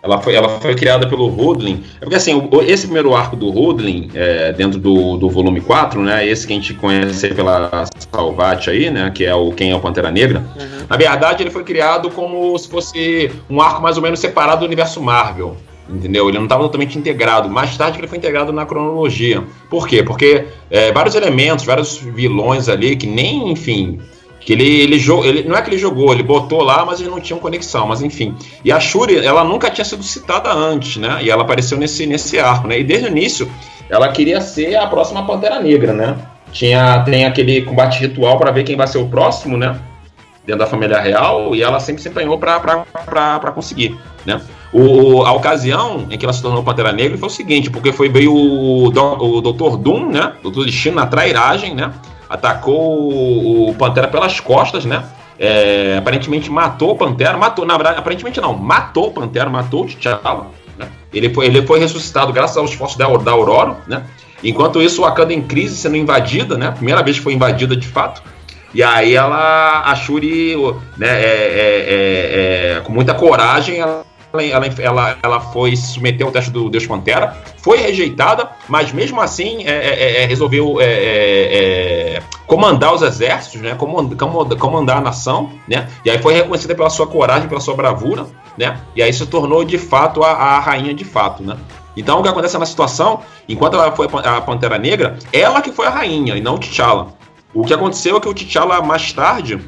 Ela 0.02 0.22
foi, 0.22 0.36
ela 0.36 0.48
foi 0.60 0.76
criada 0.76 1.08
pelo 1.08 1.28
Rudlin. 1.28 1.84
É 1.98 2.00
porque 2.02 2.16
assim, 2.16 2.34
o, 2.34 2.62
esse 2.62 2.84
primeiro 2.84 3.16
arco 3.16 3.36
do 3.36 3.50
Rudlin, 3.50 4.10
é, 4.14 4.54
dentro 4.54 4.80
do, 4.80 5.18
do 5.18 5.30
volume 5.30 5.60
4, 5.60 6.02
né? 6.02 6.26
Esse 6.26 6.46
que 6.46 6.54
a 6.54 6.56
gente 6.56 6.74
conhece 6.74 7.34
pela 7.34 7.86
Salvat 8.12 8.70
aí, 8.70 8.90
né? 8.90 9.12
Que 9.14 9.26
é 9.26 9.34
o 9.34 9.52
Quem 9.52 9.72
é 9.72 9.76
o 9.76 9.80
Pantera 9.80 10.12
Negra. 10.12 10.46
Uhum. 10.56 10.86
Na 10.88 10.98
verdade, 10.98 11.44
ele 11.44 11.50
foi 11.50 11.64
criado 11.64 12.10
como 12.12 12.58
se 12.58 12.70
fosse 12.70 13.32
um 13.50 13.60
arco 13.62 13.82
mais 13.82 13.98
ou 13.98 14.04
menos 14.04 14.20
separado 14.20 14.62
do 14.62 14.66
universo 14.66 15.02
Marvel. 15.02 15.58
Entendeu? 15.90 16.28
Ele 16.28 16.38
não 16.38 16.46
estava 16.46 16.64
totalmente 16.64 16.98
integrado. 16.98 17.50
Mais 17.50 17.76
tarde 17.78 17.98
ele 17.98 18.08
foi 18.08 18.18
integrado 18.18 18.52
na 18.52 18.66
cronologia. 18.66 19.44
Por 19.70 19.88
quê? 19.88 20.04
Porque 20.04 20.46
é, 20.70 20.92
vários 20.92 21.16
elementos, 21.16 21.66
vários 21.66 21.98
vilões 21.98 22.68
ali 22.68 22.96
que 22.96 23.08
nem, 23.08 23.52
enfim, 23.52 24.00
que 24.48 24.54
ele, 24.54 24.64
ele, 24.64 24.96
ele 25.26 25.44
não 25.44 25.58
é 25.58 25.62
que 25.62 25.70
ele 25.70 25.78
jogou, 25.78 26.14
ele 26.14 26.24
botou 26.24 26.64
lá, 26.64 26.86
mas 26.86 27.02
eles 27.02 27.12
não 27.12 27.20
tinham 27.20 27.38
conexão, 27.38 27.86
mas 27.86 28.02
enfim. 28.02 28.34
E 28.64 28.72
a 28.72 28.80
Shuri, 28.80 29.18
ela 29.18 29.44
nunca 29.44 29.70
tinha 29.70 29.84
sido 29.84 30.02
citada 30.04 30.50
antes, 30.54 30.96
né? 30.96 31.20
E 31.22 31.30
ela 31.30 31.42
apareceu 31.42 31.78
nesse, 31.78 32.06
nesse 32.06 32.40
arco, 32.40 32.66
né? 32.66 32.80
E 32.80 32.84
desde 32.86 33.10
o 33.10 33.12
início, 33.12 33.52
ela 33.90 34.08
queria 34.08 34.40
ser 34.40 34.78
a 34.78 34.88
próxima 34.88 35.26
Pantera 35.26 35.60
Negra, 35.60 35.92
né? 35.92 36.16
Tinha, 36.54 37.02
tem 37.02 37.26
aquele 37.26 37.64
combate 37.64 38.00
ritual 38.00 38.38
para 38.38 38.52
ver 38.52 38.64
quem 38.64 38.78
vai 38.78 38.88
ser 38.88 39.00
o 39.00 39.10
próximo, 39.10 39.58
né? 39.58 39.82
Dentro 40.46 40.60
da 40.60 40.66
família 40.66 41.02
real, 41.02 41.54
e 41.54 41.62
ela 41.62 41.82
sempre 41.82 42.02
se 42.02 42.08
empenhou 42.08 42.38
para 42.38 43.52
conseguir, 43.54 43.98
né? 44.26 44.40
O, 44.72 45.26
a 45.26 45.34
ocasião 45.34 46.08
em 46.10 46.18
que 46.18 46.26
ela 46.26 46.32
se 46.32 46.42
tornou 46.42 46.64
Pantera 46.64 46.94
Negra 46.94 47.18
foi 47.18 47.28
o 47.28 47.32
seguinte, 47.32 47.70
porque 47.70 47.92
foi 47.92 48.08
veio 48.08 48.34
o, 48.34 48.86
o 48.86 49.42
Dr. 49.42 49.76
Doom, 49.76 50.10
né? 50.10 50.32
Doutor 50.42 50.64
Destino 50.64 50.96
na 50.96 51.06
trairagem, 51.06 51.76
né? 51.76 51.92
Atacou 52.30 53.70
o 53.70 53.76
Pantera 53.76 54.08
pelas 54.08 54.40
costas, 54.40 54.86
né? 54.86 55.04
É, 55.40 55.98
aparentemente 55.98 56.50
matou 56.50 56.92
o 56.92 56.96
Pantera, 56.96 57.38
matou, 57.38 57.66
na 57.66 57.76
verdade, 57.76 58.00
aparentemente 58.00 58.42
não, 58.42 58.54
matou 58.54 59.08
o 59.08 59.12
Pantera, 59.12 59.50
matou 59.50 59.84
o 59.84 59.88
T'Challa, 59.88 60.48
né? 60.78 60.88
Ele 61.14 61.34
foi, 61.34 61.46
ele 61.46 61.66
foi 61.66 61.80
ressuscitado 61.80 62.34
graças 62.34 62.58
aos 62.58 62.72
esforços 62.72 62.98
da, 62.98 63.06
da 63.18 63.32
Aurora, 63.32 63.78
né? 63.88 64.04
Enquanto 64.44 64.82
isso, 64.82 65.02
o 65.02 65.06
Wakanda 65.06 65.34
em 65.34 65.42
crise, 65.42 65.76
sendo 65.76 65.96
invadida, 65.96 66.58
né? 66.58 66.72
Primeira 66.72 67.02
vez 67.04 67.18
que 67.18 67.24
foi 67.24 67.34
invadida 67.34 67.76
de 67.76 67.88
fato. 67.88 68.22
E 68.74 68.84
aí 68.84 69.16
ela, 69.16 69.84
a 69.86 69.96
Shuri, 69.96 70.56
né, 70.98 71.08
é, 71.08 71.24
é, 71.24 72.74
é, 72.74 72.78
é 72.78 72.82
com 72.82 72.92
muita 72.92 73.14
coragem, 73.14 73.80
ela 73.80 74.06
ela, 74.46 74.66
ela, 74.80 75.18
ela 75.22 75.40
foi 75.40 75.76
submeter 75.76 76.26
ao 76.26 76.32
teste 76.32 76.52
do 76.52 76.70
Deus 76.70 76.86
Pantera, 76.86 77.38
foi 77.58 77.78
rejeitada, 77.78 78.50
mas 78.68 78.92
mesmo 78.92 79.20
assim 79.20 79.66
é, 79.66 79.72
é, 79.72 80.04
é, 80.04 80.24
é 80.24 80.26
resolveu 80.26 80.78
é, 80.80 82.22
comandar 82.46 82.94
os 82.94 83.02
exércitos, 83.02 83.62
né? 83.62 83.76
Comandar, 83.76 84.58
comandar 84.58 84.98
a 84.98 85.02
nação, 85.02 85.52
né? 85.68 85.88
E 86.04 86.10
aí 86.10 86.18
foi 86.20 86.34
reconhecida 86.34 86.74
pela 86.74 86.90
sua 86.90 87.06
coragem, 87.06 87.50
pela 87.50 87.60
sua 87.60 87.76
bravura, 87.76 88.26
né? 88.58 88.80
E 88.96 89.04
aí 89.04 89.12
se 89.12 89.26
tornou 89.26 89.64
de 89.64 89.78
fato 89.78 90.24
a, 90.24 90.32
a 90.32 90.60
rainha 90.60 90.94
de 90.94 91.04
fato, 91.04 91.44
né? 91.44 91.58
Então 91.96 92.20
o 92.20 92.24
que 92.24 92.30
acontece 92.30 92.58
na 92.58 92.66
situação, 92.66 93.22
enquanto 93.50 93.74
ela 93.74 93.92
foi 93.92 94.08
a 94.24 94.40
Pantera 94.40 94.78
Negra, 94.78 95.18
ela 95.34 95.62
que 95.62 95.72
foi 95.72 95.88
a 95.88 95.90
rainha 95.90 96.36
e 96.36 96.42
não 96.42 96.56
o 96.56 96.60
T'Challa. 96.60 97.08
O 97.54 97.66
que 97.66 97.74
aconteceu 97.74 98.18
é 98.18 98.20
que 98.20 98.30
o 98.30 98.34
T'Challa 98.34 98.82
mais 98.82 99.12
tarde, 99.12 99.60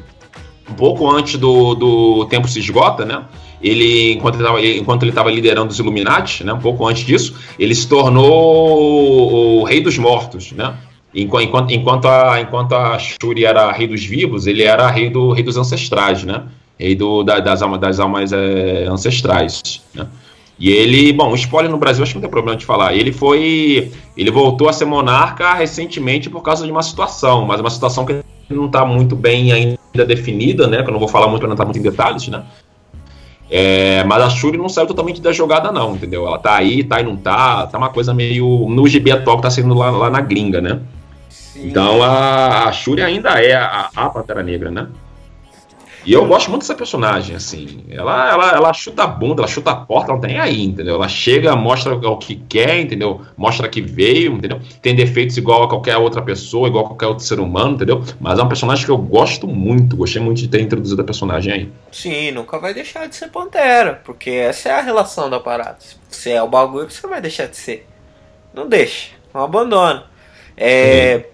um 0.70 0.74
pouco 0.74 1.10
antes 1.10 1.38
do, 1.38 1.74
do 1.74 2.26
tempo 2.26 2.46
se 2.46 2.60
esgota, 2.60 3.04
né? 3.04 3.24
Ele 3.62 4.12
enquanto 4.12 5.02
ele 5.02 5.10
estava 5.10 5.30
liderando 5.30 5.70
os 5.70 5.78
Illuminati, 5.78 6.44
né, 6.44 6.52
um 6.52 6.58
pouco 6.58 6.86
antes 6.86 7.04
disso, 7.04 7.34
ele 7.58 7.74
se 7.74 7.88
tornou 7.88 9.60
o 9.60 9.64
rei 9.64 9.80
dos 9.80 9.98
mortos, 9.98 10.52
né? 10.52 10.74
Enquanto, 11.12 11.72
enquanto, 11.72 12.06
a, 12.06 12.40
enquanto 12.40 12.72
a 12.72 12.96
Shuri 12.98 13.44
era 13.44 13.72
rei 13.72 13.88
dos 13.88 14.04
vivos, 14.04 14.46
ele 14.46 14.62
era 14.62 14.88
rei, 14.88 15.10
do, 15.10 15.32
rei 15.32 15.42
dos 15.42 15.56
ancestrais, 15.56 16.22
né? 16.22 16.44
Rei 16.78 16.94
do, 16.94 17.24
da, 17.24 17.40
das 17.40 17.62
almas, 17.62 17.80
das 17.80 17.98
almas 17.98 18.32
é, 18.32 18.86
ancestrais, 18.88 19.82
né? 19.92 20.06
E 20.58 20.70
ele, 20.70 21.10
bom, 21.12 21.34
spoiler 21.34 21.70
no 21.70 21.78
Brasil 21.78 22.02
acho 22.02 22.12
que 22.12 22.18
não 22.18 22.22
tem 22.22 22.30
problema 22.30 22.56
de 22.56 22.66
falar. 22.66 22.94
Ele 22.94 23.10
foi, 23.10 23.90
ele 24.14 24.30
voltou 24.30 24.68
a 24.68 24.72
ser 24.74 24.84
monarca 24.84 25.54
recentemente 25.54 26.28
por 26.28 26.42
causa 26.42 26.66
de 26.66 26.70
uma 26.70 26.82
situação, 26.82 27.46
mas 27.46 27.60
uma 27.60 27.70
situação 27.70 28.04
que 28.04 28.22
não 28.50 28.66
está 28.66 28.84
muito 28.84 29.16
bem 29.16 29.52
ainda 29.52 30.04
definida, 30.06 30.66
né? 30.66 30.82
Que 30.82 30.90
eu 30.90 30.92
não 30.92 31.00
vou 31.00 31.08
falar 31.08 31.28
muito 31.28 31.46
não 31.46 31.54
entrar 31.54 31.64
muito 31.64 31.78
em 31.78 31.82
detalhes, 31.82 32.28
né? 32.28 32.44
É, 33.50 34.04
mas 34.04 34.22
a 34.22 34.30
Shuri 34.30 34.56
não 34.56 34.68
saiu 34.68 34.86
totalmente 34.86 35.20
da 35.20 35.32
jogada, 35.32 35.72
não, 35.72 35.96
entendeu? 35.96 36.26
Ela 36.26 36.38
tá 36.38 36.54
aí, 36.54 36.84
tá 36.84 37.00
e 37.00 37.04
não 37.04 37.16
tá. 37.16 37.66
Tá 37.66 37.78
uma 37.78 37.88
coisa 37.88 38.14
meio. 38.14 38.66
No 38.68 38.86
GB 38.86 39.10
atual 39.10 39.36
que 39.36 39.42
tá 39.42 39.50
sendo 39.50 39.74
lá, 39.74 39.90
lá 39.90 40.08
na 40.08 40.20
gringa, 40.20 40.60
né? 40.60 40.80
Sim. 41.28 41.68
Então 41.68 42.00
a, 42.02 42.68
a 42.68 42.72
Shuri 42.72 43.02
ainda 43.02 43.30
é 43.42 43.54
a, 43.54 43.90
a 43.94 44.08
Pantera 44.08 44.42
Negra, 44.42 44.70
né? 44.70 44.86
E 46.04 46.12
eu 46.12 46.26
gosto 46.26 46.50
muito 46.50 46.62
dessa 46.62 46.74
personagem, 46.74 47.36
assim. 47.36 47.84
Ela, 47.90 48.30
ela, 48.30 48.50
ela 48.52 48.72
chuta 48.72 49.04
a 49.04 49.06
bunda, 49.06 49.42
ela 49.42 49.48
chuta 49.48 49.70
a 49.70 49.76
porta, 49.76 50.10
ela 50.10 50.20
não 50.20 50.28
tem 50.28 50.38
aí, 50.38 50.62
entendeu? 50.62 50.94
Ela 50.94 51.08
chega, 51.08 51.54
mostra 51.54 51.94
o 51.94 52.16
que 52.16 52.36
quer, 52.48 52.80
entendeu? 52.80 53.20
Mostra 53.36 53.68
que 53.68 53.80
veio, 53.80 54.34
entendeu? 54.34 54.60
Tem 54.80 54.94
defeitos 54.94 55.36
igual 55.36 55.64
a 55.64 55.68
qualquer 55.68 55.96
outra 55.96 56.22
pessoa, 56.22 56.68
igual 56.68 56.84
a 56.84 56.88
qualquer 56.88 57.06
outro 57.06 57.24
ser 57.24 57.38
humano, 57.38 57.74
entendeu? 57.74 58.02
Mas 58.18 58.38
é 58.38 58.42
um 58.42 58.48
personagem 58.48 58.84
que 58.84 58.90
eu 58.90 58.98
gosto 58.98 59.46
muito, 59.46 59.96
gostei 59.96 60.22
muito 60.22 60.38
de 60.38 60.48
ter 60.48 60.60
introduzido 60.60 61.02
a 61.02 61.04
personagem 61.04 61.52
aí. 61.52 61.72
Sim, 61.92 62.30
nunca 62.30 62.58
vai 62.58 62.72
deixar 62.72 63.06
de 63.06 63.14
ser 63.14 63.28
Pantera, 63.28 64.00
porque 64.04 64.30
essa 64.30 64.70
é 64.70 64.72
a 64.72 64.80
relação 64.80 65.28
da 65.28 65.38
parada. 65.38 65.78
Se 66.08 66.30
é 66.30 66.42
o 66.42 66.48
bagulho, 66.48 66.90
você 66.90 67.06
vai 67.06 67.20
deixar 67.20 67.46
de 67.46 67.56
ser. 67.56 67.86
Não 68.52 68.68
deixa, 68.68 69.10
não 69.32 69.42
abandona. 69.42 70.04
É. 70.56 71.24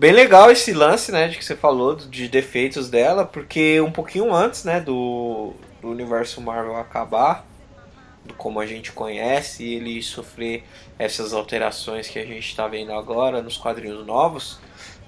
Bem 0.00 0.12
legal 0.12 0.50
esse 0.50 0.72
lance, 0.72 1.12
né, 1.12 1.28
de 1.28 1.36
que 1.36 1.44
você 1.44 1.54
falou 1.54 1.94
de 1.94 2.26
defeitos 2.26 2.88
dela, 2.88 3.26
porque 3.26 3.82
um 3.82 3.92
pouquinho 3.92 4.34
antes, 4.34 4.64
né, 4.64 4.80
do, 4.80 5.52
do 5.82 5.90
universo 5.90 6.40
Marvel 6.40 6.74
acabar, 6.76 7.44
do 8.24 8.32
como 8.32 8.60
a 8.60 8.64
gente 8.64 8.92
conhece, 8.92 9.62
ele 9.62 10.02
sofrer 10.02 10.64
essas 10.98 11.34
alterações 11.34 12.08
que 12.08 12.18
a 12.18 12.24
gente 12.24 12.48
está 12.48 12.66
vendo 12.66 12.94
agora 12.94 13.42
nos 13.42 13.58
quadrinhos 13.58 14.06
novos, 14.06 14.58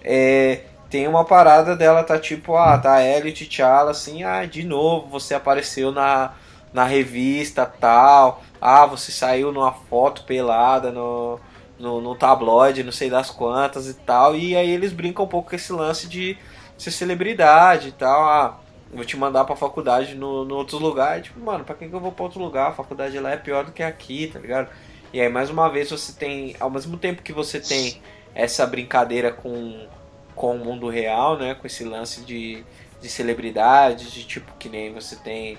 é, 0.05 0.61
tem 0.91 1.09
uma 1.09 1.25
parada 1.25 1.75
dela 1.75 2.05
tá 2.05 2.19
tipo, 2.19 2.55
ah, 2.55 2.77
tá 2.77 3.03
Ellie 3.03 3.33
T'Challa 3.33 3.93
assim, 3.93 4.25
ah, 4.25 4.45
de 4.45 4.63
novo 4.63 5.09
você 5.09 5.33
apareceu 5.33 5.91
na, 5.91 6.35
na 6.71 6.85
revista 6.85 7.65
tal, 7.65 8.43
ah, 8.61 8.85
você 8.85 9.11
saiu 9.11 9.53
numa 9.53 9.73
foto 9.73 10.25
pelada 10.25 10.93
no 10.93 11.41
no, 11.83 12.01
no 12.01 12.15
tabloide, 12.15 12.85
não 12.85 12.93
sei 12.93 13.11
das 13.11 13.29
quantas 13.29 13.89
e 13.89 13.95
tal. 13.95 14.37
E 14.37 14.55
aí 14.57 14.71
eles 14.71 14.93
brincam 14.93 15.25
um 15.25 15.29
pouco 15.29 15.51
com 15.51 15.57
esse 15.57 15.73
lance 15.73 16.07
de 16.07 16.39
ser 16.79 16.93
celebridade 16.93 17.89
e 17.89 17.93
tal. 17.93 18.23
Ah, 18.23 18.61
vou 18.95 19.05
te 19.05 19.17
mandar 19.17 19.45
pra 19.45 19.57
faculdade 19.57 20.15
no, 20.15 20.45
no 20.45 20.55
outro 20.55 20.79
lugar. 20.79 21.19
E, 21.19 21.23
tipo, 21.23 21.41
mano, 21.41 21.65
pra 21.65 21.75
que, 21.75 21.89
que 21.89 21.93
eu 21.93 21.99
vou 21.99 22.13
pra 22.13 22.25
outro 22.25 22.41
lugar? 22.41 22.69
A 22.69 22.73
faculdade 22.73 23.19
lá 23.19 23.33
é 23.33 23.37
pior 23.37 23.65
do 23.65 23.73
que 23.73 23.83
aqui, 23.83 24.29
tá 24.33 24.39
ligado? 24.39 24.71
E 25.13 25.21
aí, 25.21 25.29
mais 25.29 25.51
uma 25.51 25.69
vez, 25.69 25.91
você 25.91 26.13
tem. 26.13 26.55
Ao 26.61 26.71
mesmo 26.71 26.97
tempo 26.97 27.21
que 27.21 27.33
você 27.33 27.59
tem 27.59 28.01
essa 28.33 28.65
brincadeira 28.65 29.33
com, 29.33 29.89
com 30.37 30.55
o 30.55 30.65
mundo 30.65 30.89
real, 30.89 31.37
né? 31.37 31.57
Com 31.57 31.67
esse 31.67 31.83
lance 31.83 32.21
de, 32.21 32.65
de 33.01 33.09
celebridade, 33.09 34.09
de 34.09 34.25
tipo 34.25 34.53
que 34.57 34.69
nem 34.69 34.95
você 34.95 35.17
tem. 35.17 35.59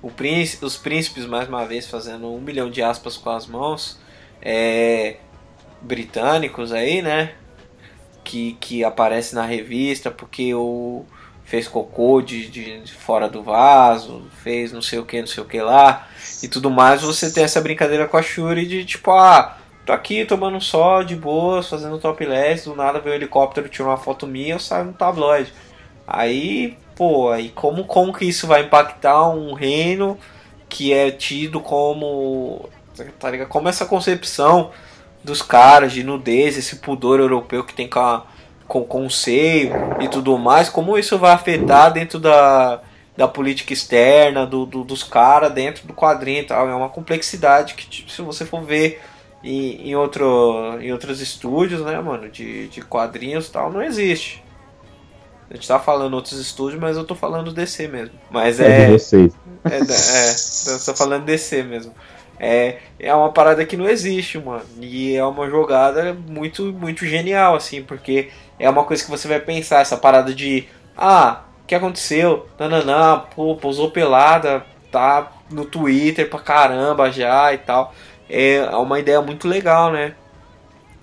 O 0.00 0.12
príncipe, 0.12 0.64
os 0.64 0.76
príncipes, 0.76 1.26
mais 1.26 1.48
uma 1.48 1.66
vez, 1.66 1.88
fazendo 1.88 2.32
um 2.32 2.40
milhão 2.40 2.70
de 2.70 2.80
aspas 2.84 3.16
com 3.16 3.30
as 3.30 3.48
mãos 3.48 4.05
é, 4.48 5.16
britânicos 5.82 6.72
aí, 6.72 7.02
né? 7.02 7.32
Que, 8.22 8.56
que 8.60 8.84
aparece 8.84 9.34
na 9.34 9.44
revista 9.44 10.08
porque 10.08 10.54
o 10.54 11.04
fez 11.44 11.68
cocô 11.68 12.20
de, 12.20 12.48
de, 12.48 12.92
fora 12.92 13.28
do 13.28 13.42
vaso, 13.42 14.24
fez 14.42 14.72
não 14.72 14.82
sei 14.82 14.98
o 14.98 15.04
que, 15.04 15.20
não 15.20 15.26
sei 15.28 15.42
o 15.42 15.46
que 15.46 15.60
lá 15.60 16.08
e 16.42 16.48
tudo 16.48 16.70
mais. 16.70 17.02
Você 17.02 17.32
tem 17.32 17.42
essa 17.42 17.60
brincadeira 17.60 18.06
com 18.06 18.16
a 18.16 18.22
Shuri 18.22 18.66
de 18.66 18.84
tipo, 18.84 19.10
ah, 19.10 19.56
tô 19.84 19.92
aqui 19.92 20.24
tomando 20.24 20.60
sol 20.60 21.02
de 21.04 21.16
boas, 21.16 21.68
fazendo 21.68 21.98
topless, 21.98 22.68
do 22.68 22.76
nada 22.76 23.00
veio 23.00 23.14
um 23.14 23.16
helicóptero, 23.16 23.68
tirou 23.68 23.90
uma 23.90 23.96
foto 23.96 24.26
minha, 24.28 24.54
eu 24.54 24.60
saio 24.60 24.84
no 24.84 24.92
tabloide. 24.92 25.52
Aí, 26.06 26.76
pô, 26.94 27.30
aí 27.30 27.48
como, 27.50 27.84
como 27.84 28.12
que 28.12 28.24
isso 28.24 28.46
vai 28.46 28.62
impactar 28.62 29.28
um 29.28 29.54
reino 29.54 30.18
que 30.68 30.92
é 30.92 31.10
tido 31.10 31.60
como 31.60 32.68
Tá 33.18 33.30
ligado? 33.30 33.48
Como 33.48 33.68
essa 33.68 33.84
concepção 33.84 34.70
dos 35.22 35.42
caras, 35.42 35.92
de 35.92 36.02
nudez, 36.04 36.56
esse 36.56 36.76
pudor 36.76 37.20
europeu 37.20 37.64
que 37.64 37.74
tem 37.74 37.88
com, 37.88 37.98
a, 37.98 38.24
com, 38.66 38.84
com 38.84 39.04
o 39.04 39.10
seio 39.10 39.72
e 40.00 40.08
tudo 40.08 40.38
mais, 40.38 40.68
como 40.68 40.96
isso 40.96 41.18
vai 41.18 41.32
afetar 41.32 41.92
dentro 41.92 42.18
da, 42.20 42.80
da 43.16 43.26
política 43.26 43.72
externa, 43.72 44.46
do, 44.46 44.64
do 44.64 44.84
dos 44.84 45.02
caras 45.02 45.52
dentro 45.52 45.86
do 45.86 45.92
quadrinho 45.92 46.40
e 46.40 46.44
tal. 46.44 46.68
É 46.68 46.74
uma 46.74 46.88
complexidade 46.88 47.74
que, 47.74 47.86
tipo, 47.88 48.10
se 48.10 48.22
você 48.22 48.44
for 48.44 48.62
ver 48.62 49.00
em, 49.42 49.90
em, 49.90 49.96
outro, 49.96 50.78
em 50.80 50.92
outros 50.92 51.20
estúdios, 51.20 51.80
né, 51.80 51.98
mano, 52.00 52.28
de, 52.28 52.68
de 52.68 52.82
quadrinhos 52.82 53.48
e 53.48 53.50
tal, 53.50 53.72
não 53.72 53.82
existe. 53.82 54.44
A 55.48 55.54
gente 55.54 55.66
tá 55.66 55.78
falando 55.78 56.14
outros 56.14 56.38
estúdios, 56.40 56.80
mas 56.80 56.96
eu 56.96 57.04
tô 57.04 57.14
falando 57.14 57.52
DC 57.52 57.86
mesmo. 57.86 58.14
Mas 58.30 58.58
é. 58.58 58.82
É, 58.82 58.86
de 58.86 58.92
vocês. 58.92 59.32
é, 59.64 59.76
é 59.76 60.74
eu 60.74 60.84
tô 60.84 60.94
falando 60.94 61.24
DC 61.24 61.62
mesmo. 61.62 61.94
É, 62.38 62.78
é 62.98 63.14
uma 63.14 63.32
parada 63.32 63.64
que 63.64 63.76
não 63.76 63.88
existe, 63.88 64.38
mano. 64.38 64.64
E 64.80 65.14
é 65.14 65.24
uma 65.24 65.48
jogada 65.48 66.14
muito, 66.28 66.72
muito 66.72 67.06
genial, 67.06 67.54
assim, 67.56 67.82
porque 67.82 68.30
é 68.58 68.68
uma 68.68 68.84
coisa 68.84 69.04
que 69.04 69.10
você 69.10 69.26
vai 69.26 69.40
pensar, 69.40 69.80
essa 69.80 69.96
parada 69.96 70.34
de. 70.34 70.68
Ah, 70.96 71.42
o 71.62 71.66
que 71.66 71.74
aconteceu? 71.74 72.46
Nananã, 72.58 73.24
pô, 73.34 73.56
pousou 73.56 73.90
pelada, 73.90 74.64
tá 74.90 75.32
no 75.50 75.64
Twitter 75.64 76.28
pra 76.28 76.38
caramba 76.38 77.10
já 77.10 77.52
e 77.52 77.58
tal. 77.58 77.94
É 78.28 78.64
uma 78.76 78.98
ideia 78.98 79.20
muito 79.20 79.48
legal, 79.48 79.90
né? 79.92 80.14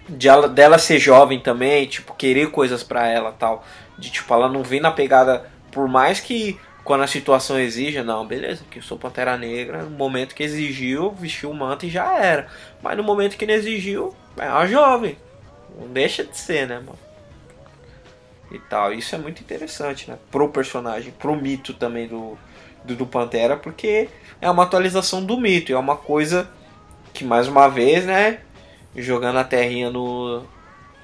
De 0.07 0.27
ela, 0.27 0.47
dela 0.47 0.77
ser 0.77 0.99
jovem 0.99 1.39
também, 1.39 1.85
tipo, 1.85 2.13
querer 2.13 2.51
coisas 2.51 2.83
para 2.83 3.07
ela 3.07 3.31
tal. 3.31 3.63
De 3.97 4.09
tipo, 4.11 4.33
ela 4.33 4.49
não 4.49 4.63
vem 4.63 4.81
na 4.81 4.91
pegada, 4.91 5.49
por 5.71 5.87
mais 5.87 6.19
que 6.19 6.59
quando 6.83 7.01
a 7.01 7.07
situação 7.07 7.57
exija, 7.57 8.03
não, 8.03 8.25
beleza, 8.25 8.65
que 8.69 8.79
eu 8.79 8.83
sou 8.83 8.97
Pantera 8.97 9.37
Negra, 9.37 9.83
no 9.83 9.91
momento 9.91 10.35
que 10.35 10.43
exigiu, 10.43 11.11
vestiu 11.11 11.49
o 11.49 11.53
manto 11.53 11.85
e 11.85 11.89
já 11.89 12.17
era. 12.17 12.47
Mas 12.81 12.97
no 12.97 13.03
momento 13.03 13.37
que 13.37 13.45
não 13.45 13.53
exigiu, 13.53 14.13
é 14.37 14.49
uma 14.49 14.67
jovem. 14.67 15.17
Não 15.79 15.87
deixa 15.87 16.23
de 16.25 16.37
ser, 16.37 16.67
né, 16.67 16.79
mano? 16.79 16.99
E 18.51 18.59
tal. 18.59 18.93
Isso 18.93 19.15
é 19.15 19.17
muito 19.17 19.41
interessante, 19.41 20.09
né? 20.09 20.17
Pro 20.29 20.49
personagem, 20.49 21.13
pro 21.13 21.35
mito 21.35 21.73
também 21.73 22.07
do, 22.07 22.37
do, 22.83 22.95
do 22.95 23.07
Pantera, 23.07 23.55
porque 23.55 24.09
é 24.41 24.49
uma 24.51 24.63
atualização 24.63 25.23
do 25.23 25.39
mito, 25.39 25.71
é 25.71 25.77
uma 25.77 25.95
coisa 25.95 26.49
que 27.13 27.23
mais 27.23 27.47
uma 27.47 27.69
vez, 27.69 28.05
né? 28.05 28.41
Jogando 28.95 29.39
a 29.39 29.43
terrinha 29.43 29.89
no. 29.89 30.43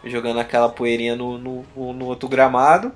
Jogando 0.04 0.40
aquela 0.40 0.70
poeirinha 0.70 1.16
no, 1.16 1.38
no, 1.38 1.94
no 1.94 2.06
outro 2.06 2.28
gramado 2.30 2.94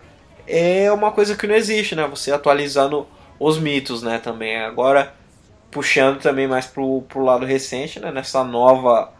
é 0.47 0.91
uma 0.91 1.11
coisa 1.11 1.35
que 1.35 1.47
não 1.47 1.55
existe, 1.55 1.95
né? 1.95 2.07
Você 2.07 2.31
atualizando 2.31 3.07
os 3.39 3.57
mitos, 3.59 4.01
né? 4.01 4.19
Também 4.19 4.57
agora 4.57 5.13
puxando 5.71 6.19
também 6.19 6.47
mais 6.47 6.65
pro, 6.65 7.01
pro 7.03 7.23
lado 7.23 7.45
recente, 7.45 7.99
né? 7.99 8.11
Nessa 8.11 8.43
nova 8.43 9.11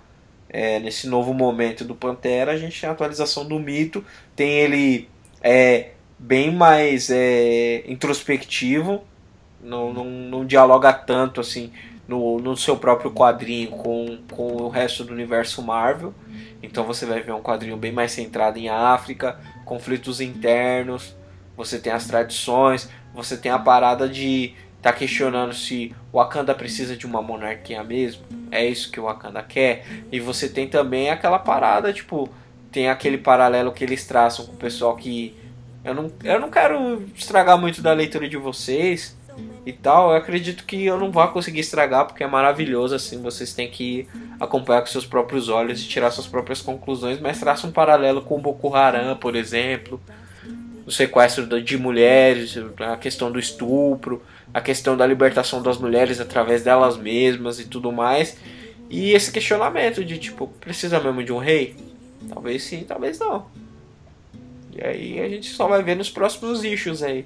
é, 0.49 0.80
nesse 0.80 1.07
novo 1.07 1.34
momento 1.34 1.84
do 1.84 1.95
Pantera, 1.95 2.51
a 2.51 2.57
gente 2.57 2.80
tem 2.80 2.88
a 2.88 2.93
atualização 2.93 3.43
do 3.43 3.59
mito, 3.59 4.05
tem 4.36 4.51
ele 4.51 5.09
é, 5.41 5.91
bem 6.19 6.51
mais 6.51 7.09
é, 7.09 7.84
introspectivo, 7.88 9.03
não, 9.59 9.91
não, 9.91 10.05
não 10.05 10.45
dialoga 10.45 10.93
tanto 10.93 11.41
assim 11.41 11.71
no, 12.08 12.39
no 12.39 12.56
seu 12.58 12.78
próprio 12.78 13.12
quadrinho 13.12 13.72
com, 13.72 14.18
com 14.32 14.64
o 14.64 14.70
resto 14.70 15.04
do 15.04 15.14
universo 15.14 15.62
Marvel. 15.62 16.14
Então 16.62 16.84
você 16.86 17.06
vai 17.06 17.22
ver 17.22 17.34
um 17.34 17.41
quadrinho 17.41 17.78
bem 17.78 17.91
mais 17.91 18.12
centrado 18.12 18.58
em 18.58 18.70
África, 18.70 19.39
conflitos 19.66 20.22
internos, 20.22 21.16
você 21.56 21.78
tem 21.78 21.91
as 21.91 22.08
tradições, 22.08 22.89
você 23.14 23.38
tem 23.38 23.51
a 23.51 23.60
parada 23.60 24.08
de 24.08 24.54
tá 24.82 24.91
questionando 24.91 25.54
se 25.54 25.95
o 26.12 26.18
Wakanda 26.18 26.54
precisa 26.54 26.97
de 26.97 27.06
uma 27.06 27.22
monarquia 27.22 27.82
mesmo, 27.86 28.24
é 28.51 28.66
isso 28.66 28.91
que 28.91 28.99
o 28.99 29.04
Wakanda 29.04 29.41
quer, 29.41 29.86
e 30.12 30.20
você 30.20 30.49
tem 30.49 30.68
também 30.68 31.10
aquela 31.10 31.39
parada, 31.39 31.93
tipo, 31.93 32.30
tem 32.70 32.89
aquele 32.89 33.18
paralelo 33.18 33.72
que 33.72 33.82
eles 33.82 34.06
traçam 34.06 34.45
com 34.45 34.51
o 34.51 34.58
pessoal 34.58 34.97
que 34.97 35.38
eu 35.86 35.93
não, 35.93 36.12
eu 36.24 36.39
não 36.39 36.49
quero 36.49 37.01
estragar 37.16 37.58
muito 37.58 37.82
da 37.82 37.93
leitura 37.93 38.28
de 38.28 38.36
vocês 38.36 39.16
e 39.65 39.71
tal, 39.71 40.11
eu 40.11 40.17
acredito 40.17 40.65
que 40.65 40.86
eu 40.86 40.97
não 40.97 41.11
vou 41.11 41.25
conseguir 41.29 41.61
estragar 41.61 42.05
porque 42.05 42.23
é 42.23 42.27
maravilhoso 42.27 42.95
assim, 42.95 43.21
vocês 43.21 43.53
têm 43.53 43.69
que 43.69 44.07
acompanhar 44.39 44.81
com 44.81 44.88
seus 44.88 45.05
próprios 45.05 45.47
olhos 45.47 45.81
e 45.81 45.88
tirar 45.88 46.11
suas 46.11 46.27
próprias 46.27 46.61
conclusões, 46.61 47.19
mas 47.19 47.39
traça 47.39 47.65
um 47.65 47.71
paralelo 47.71 48.21
com 48.21 48.36
o 48.36 48.41
Boko 48.41 48.75
Haram, 48.75 49.15
por 49.15 49.36
exemplo, 49.36 50.01
o 50.86 50.91
sequestro 50.91 51.61
de 51.61 51.77
mulheres, 51.77 52.57
a 52.79 52.97
questão 52.97 53.31
do 53.31 53.39
estupro, 53.39 54.21
a 54.53 54.59
questão 54.59 54.97
da 54.97 55.05
libertação 55.07 55.61
das 55.61 55.77
mulheres 55.77 56.19
através 56.19 56.63
delas 56.63 56.97
mesmas 56.97 57.59
e 57.59 57.65
tudo 57.65 57.91
mais. 57.91 58.38
E 58.89 59.11
esse 59.13 59.31
questionamento 59.31 60.03
de 60.03 60.17
tipo, 60.17 60.47
precisa 60.59 60.99
mesmo 60.99 61.23
de 61.23 61.31
um 61.31 61.38
rei? 61.38 61.75
Talvez 62.29 62.63
sim, 62.63 62.84
talvez 62.88 63.17
não. 63.17 63.45
E 64.75 64.84
aí 64.84 65.19
a 65.21 65.29
gente 65.29 65.49
só 65.49 65.67
vai 65.67 65.81
ver 65.81 65.95
nos 65.95 66.09
próximos 66.09 66.63
issues 66.63 67.01
aí. 67.01 67.25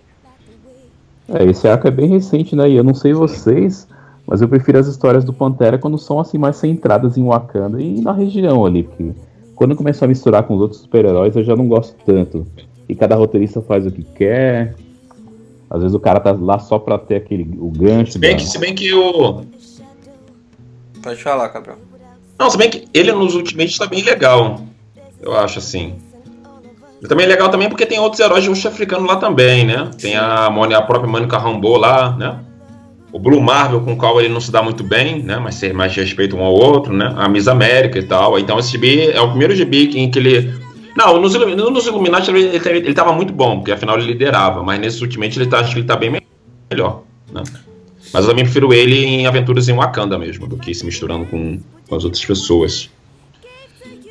É, 1.30 1.44
esse 1.46 1.68
arco 1.68 1.88
é 1.88 1.92
bem 1.92 2.08
recente, 2.08 2.56
né? 2.56 2.70
E 2.70 2.76
eu 2.76 2.84
não 2.84 2.94
sei 2.94 3.14
vocês, 3.14 3.88
mas 4.26 4.42
eu 4.42 4.48
prefiro 4.48 4.80
as 4.80 4.88
histórias 4.88 5.24
do 5.24 5.34
Pantera 5.34 5.78
quando 5.78 5.98
são 5.98 6.20
assim 6.20 6.38
mais 6.38 6.56
centradas 6.56 7.18
em 7.18 7.26
Wakanda 7.26 7.82
e 7.82 8.02
na 8.02 8.12
região 8.14 8.66
ali, 8.66 8.84
porque 8.84 9.12
quando 9.56 9.76
começou 9.76 10.06
a 10.06 10.10
misturar 10.10 10.44
com 10.44 10.56
os 10.56 10.62
outros 10.62 10.82
super-heróis 10.82 11.36
eu 11.36 11.44
já 11.44 11.56
não 11.56 11.68
gosto 11.68 11.96
tanto 12.06 12.46
e 12.88 12.96
cada 12.96 13.16
roteirista 13.16 13.62
faz 13.62 13.86
o 13.86 13.92
que 13.92 14.04
quer. 14.04 14.76
Às 15.70 15.82
vezes 15.82 15.94
o 15.94 16.00
cara 16.00 16.20
tá 16.20 16.32
lá 16.32 16.60
só 16.60 16.80
pra 16.80 16.98
ter 16.98 17.16
aquele 17.16 17.44
o 17.60 17.70
gancho. 17.70 18.14
Se 18.14 18.20
bem, 18.20 18.32
da... 18.32 18.38
que, 18.38 18.46
se 18.46 18.58
bem 18.58 18.74
que 18.74 18.94
o. 18.94 19.42
Pode 21.04 21.22
falar, 21.22 21.50
Gabriel. 21.50 21.78
Não, 22.40 22.50
se 22.50 22.58
bem 22.58 22.70
que 22.70 22.88
ele 22.94 23.12
nos 23.12 23.36
Ultimates 23.36 23.78
tá 23.78 23.86
bem 23.86 24.04
legal. 24.04 24.62
Eu 25.22 25.36
acho 25.36 25.60
assim. 25.60 25.96
Ele 27.00 27.08
também 27.08 27.26
é 27.26 27.30
legal 27.30 27.50
também 27.50 27.70
porque 27.70 27.86
tem 27.86 28.00
outros 28.00 28.20
heróis 28.20 28.44
de 28.44 28.50
russo 28.50 28.68
africano 28.68 29.06
lá 29.06 29.18
também, 29.18 29.66
né? 29.66 29.90
Tem 30.00 30.16
a, 30.16 30.48
a 30.48 30.82
própria 30.82 31.10
Mônica 31.10 31.38
Rambeau 31.38 31.78
lá, 31.78 32.16
né? 32.18 32.40
O 33.12 33.20
Blue 33.20 33.42
Marvel, 33.42 33.82
com 33.82 33.94
o 33.94 33.98
qual 33.98 34.20
ele 34.20 34.34
não 34.34 34.42
se 34.42 34.52
dá 34.52 34.62
muito 34.62 34.84
bem, 34.84 35.22
né? 35.24 35.38
Mas 35.38 35.56
ser 35.56 35.74
mais 35.74 35.96
respeito 35.96 36.36
um 36.36 36.44
ao 36.44 36.54
outro, 36.54 36.94
né? 36.94 37.14
A 37.16 37.30
Miss 37.30 37.48
América 37.48 38.00
e 38.00 38.04
tal. 38.04 38.38
Então 38.38 38.60
esse 38.60 38.72
gibi 38.72 39.10
é 39.12 39.22
o 39.22 39.30
primeiro 39.30 39.56
gibi 39.56 39.98
em 39.98 40.10
que 40.10 40.20
ele 40.20 40.54
não, 40.98 41.22
nos, 41.22 41.36
nos 41.36 41.86
Illuminati 41.86 42.32
ele, 42.32 42.56
ele, 42.56 42.78
ele 42.80 42.94
tava 42.96 43.14
muito 43.14 43.32
bom, 43.32 43.58
porque 43.58 43.72
afinal 43.72 44.00
ele 44.00 44.08
liderava, 44.08 44.64
mas 44.64 44.80
nesse 44.80 45.00
ultimamente 45.00 45.38
ele 45.38 45.48
tá, 45.48 45.60
acho 45.60 45.74
que 45.74 45.80
ele 45.80 45.86
tá 45.86 45.96
bem 45.96 46.20
melhor, 46.72 47.04
né? 47.32 47.44
Mas 48.12 48.24
eu 48.24 48.32
também 48.32 48.46
prefiro 48.46 48.74
ele 48.74 49.06
em 49.06 49.28
aventuras 49.28 49.70
em 49.70 49.76
Wakanda 49.76 50.18
mesmo, 50.18 50.48
do 50.48 50.58
que 50.58 50.74
se 50.74 50.84
misturando 50.84 51.28
com, 51.28 51.60
com 51.88 51.96
as 51.96 52.04
outras 52.04 52.26
pessoas. 52.26 52.90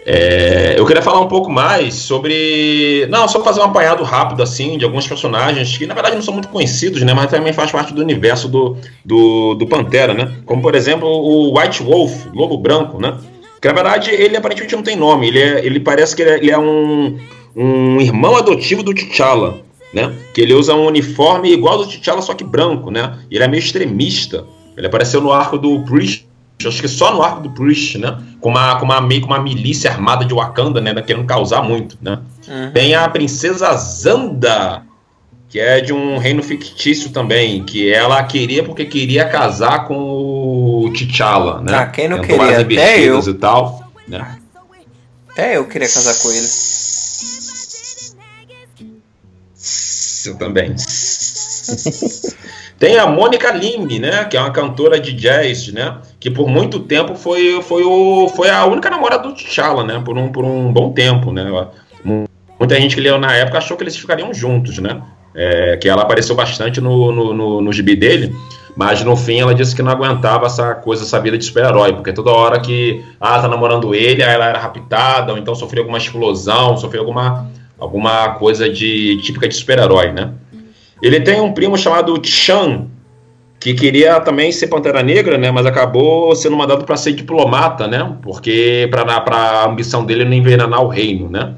É, 0.09 0.79
eu 0.79 0.87
queria 0.87 1.03
falar 1.03 1.21
um 1.21 1.27
pouco 1.27 1.51
mais 1.51 1.95
sobre. 1.95 3.09
Não, 3.11 3.27
só 3.27 3.43
fazer 3.43 3.59
um 3.59 3.65
apanhado 3.65 4.05
rápido 4.05 4.41
assim 4.41 4.79
de 4.79 4.85
alguns 4.85 5.05
personagens 5.05 5.77
que 5.77 5.85
na 5.85 5.95
verdade 5.95 6.15
não 6.15 6.23
são 6.23 6.33
muito 6.33 6.47
conhecidos, 6.47 7.03
né? 7.03 7.13
Mas 7.13 7.29
também 7.29 7.53
faz 7.53 7.73
parte 7.73 7.93
do 7.93 8.01
universo 8.03 8.47
do, 8.47 8.77
do, 9.05 9.55
do 9.55 9.67
Pantera, 9.67 10.15
né? 10.15 10.33
Como 10.47 10.63
por 10.63 10.77
exemplo 10.77 11.09
o 11.09 11.59
White 11.59 11.83
Wolf, 11.83 12.27
Lobo 12.33 12.57
Branco, 12.57 13.01
né? 13.01 13.19
Que 13.61 13.67
na 13.67 13.75
verdade 13.75 14.13
ele 14.13 14.37
aparentemente 14.37 14.77
não 14.77 14.83
tem 14.85 14.95
nome, 14.95 15.27
ele, 15.27 15.41
é, 15.41 15.67
ele 15.67 15.81
parece 15.81 16.15
que 16.15 16.23
ele 16.23 16.31
é, 16.31 16.37
ele 16.37 16.51
é 16.53 16.59
um, 16.59 17.19
um 17.57 18.01
irmão 18.01 18.37
adotivo 18.37 18.85
do 18.85 18.95
T'Challa, 18.95 19.59
né? 19.93 20.15
Que 20.33 20.41
ele 20.41 20.55
usa 20.55 20.73
um 20.73 20.87
uniforme 20.87 21.51
igual 21.51 21.81
ao 21.81 21.85
do 21.85 21.91
T'Challa, 21.91 22.23
só 22.23 22.33
que 22.33 22.45
branco, 22.45 22.93
né? 22.93 23.19
E 23.29 23.35
ele 23.35 23.43
é 23.43 23.49
meio 23.49 23.61
extremista. 23.61 24.45
Ele 24.77 24.87
apareceu 24.87 25.21
no 25.21 25.33
arco 25.33 25.59
do 25.59 25.81
Priest, 25.81 26.29
acho 26.65 26.81
que 26.81 26.89
só 26.89 27.13
no 27.13 27.23
arco 27.23 27.43
do 27.43 27.51
Priest, 27.51 27.99
né? 27.99 28.19
Com 28.41 28.51
uma, 28.51 28.79
com 28.79 28.85
uma 28.85 29.01
meio 29.01 29.21
com 29.21 29.27
uma 29.27 29.41
milícia 29.41 29.91
armada 29.91 30.25
de 30.25 30.33
Wakanda, 30.33 30.81
né? 30.81 30.95
Querendo 31.03 31.27
causar 31.27 31.63
muito, 31.63 31.99
né? 32.01 32.21
Uhum. 32.49 32.71
Tem 32.73 32.95
a 32.95 33.09
princesa 33.09 33.75
Zanda, 33.75 34.83
que 35.49 35.61
é 35.61 35.81
de 35.81 35.93
um 35.93 36.17
reino 36.17 36.43
fictício 36.43 37.11
também, 37.11 37.63
que 37.65 37.93
ela 37.93 38.23
queria 38.23 38.65
porque 38.65 38.85
queria 38.85 39.29
casar 39.29 39.87
com 39.87 39.97
o 39.97 40.91
T'Challa, 40.93 41.61
né? 41.61 41.77
Ah, 41.77 41.87
quem 41.87 42.09
não 42.09 42.21
Tentou 42.21 42.39
queria? 42.39 42.61
Até 42.61 43.01
eu. 43.01 43.21
E 43.21 43.35
tal, 43.35 43.91
né? 44.09 44.39
Até 45.31 45.57
eu 45.59 45.67
queria 45.67 45.89
casar 45.89 46.15
com 46.23 46.31
ele. 46.31 46.47
Eu 50.27 50.39
também. 50.39 50.75
Tem 52.79 52.99
a 52.99 53.07
Mônica 53.07 53.51
Limbe, 53.53 53.99
né? 53.99 54.25
Que 54.25 54.37
é 54.37 54.41
uma 54.41 54.51
cantora 54.51 55.01
de 55.01 55.13
jazz, 55.13 55.69
né? 55.73 55.99
Que 56.21 56.31
por 56.31 56.49
muito 56.49 56.81
tempo 56.81 57.15
foi, 57.15 57.63
foi, 57.63 57.83
o, 57.85 58.29
foi 58.29 58.51
a 58.51 58.67
única 58.67 58.91
namorada 58.91 59.29
do 59.29 59.35
T'Challa, 59.35 59.83
né? 59.83 60.03
Por 60.05 60.17
um, 60.19 60.29
por 60.31 60.45
um 60.45 60.73
bom 60.73 60.93
tempo, 60.93 61.33
né? 61.33 61.45
Muita 62.59 62.77
gente 62.81 62.95
que 62.95 63.01
leu 63.01 63.19
na 63.19 63.35
época 63.35 63.59
achou 63.59 63.77
que 63.77 63.83
eles 63.83 63.97
ficariam 63.97 64.33
juntos, 64.33 64.79
né? 64.79 65.01
é, 65.37 65.77
que 65.77 65.87
ela 65.87 66.03
apareceu 66.03 66.35
bastante 66.35 66.81
no, 66.81 67.13
no, 67.13 67.35
no, 67.35 67.61
no 67.61 67.73
gibi 67.73 67.95
dele, 67.95 68.35
mas 68.75 69.05
no 69.05 69.15
fim 69.15 69.39
ela 69.39 69.55
disse 69.55 69.77
que 69.77 69.83
não 69.83 69.93
aguentava 69.93 70.47
essa 70.47 70.75
coisa, 70.75 71.05
essa 71.05 71.21
vida 71.21 71.37
de 71.37 71.45
super-herói, 71.45 71.93
porque 71.93 72.13
toda 72.13 72.31
hora 72.31 72.59
que 72.59 73.05
ah, 73.21 73.39
tá 73.41 73.47
namorando 73.47 73.95
ele, 73.95 74.23
aí 74.23 74.35
ela 74.35 74.47
era 74.47 74.59
raptada, 74.59 75.33
ou 75.33 75.39
então 75.39 75.55
sofreu 75.55 75.83
alguma 75.83 75.99
explosão, 75.99 76.77
sofreu 76.79 77.03
alguma, 77.03 77.51
alguma 77.79 78.31
coisa 78.31 78.69
de 78.69 79.21
típica 79.23 79.47
de 79.47 79.55
super-herói, 79.55 80.11
né? 80.13 80.33
Ele 81.03 81.21
tem 81.21 81.41
um 81.41 81.53
primo 81.53 81.77
chamado 81.77 82.21
Chan, 82.25 82.87
que 83.61 83.75
queria 83.75 84.21
também 84.21 84.53
ser 84.53 84.69
Pantera 84.69 85.03
Negra, 85.03 85.37
né? 85.37 85.51
Mas 85.51 85.67
acabou 85.67 86.35
sendo 86.35 86.57
mandado 86.57 86.85
para 86.85 86.97
ser 86.97 87.13
diplomata, 87.13 87.87
né? 87.87 88.17
Porque 88.23 88.89
para 88.91 89.37
a 89.37 89.67
ambição 89.67 90.05
dele 90.05 90.25
não 90.25 90.33
envenenar 90.33 90.83
o 90.83 90.89
reino, 90.89 91.29
né? 91.29 91.55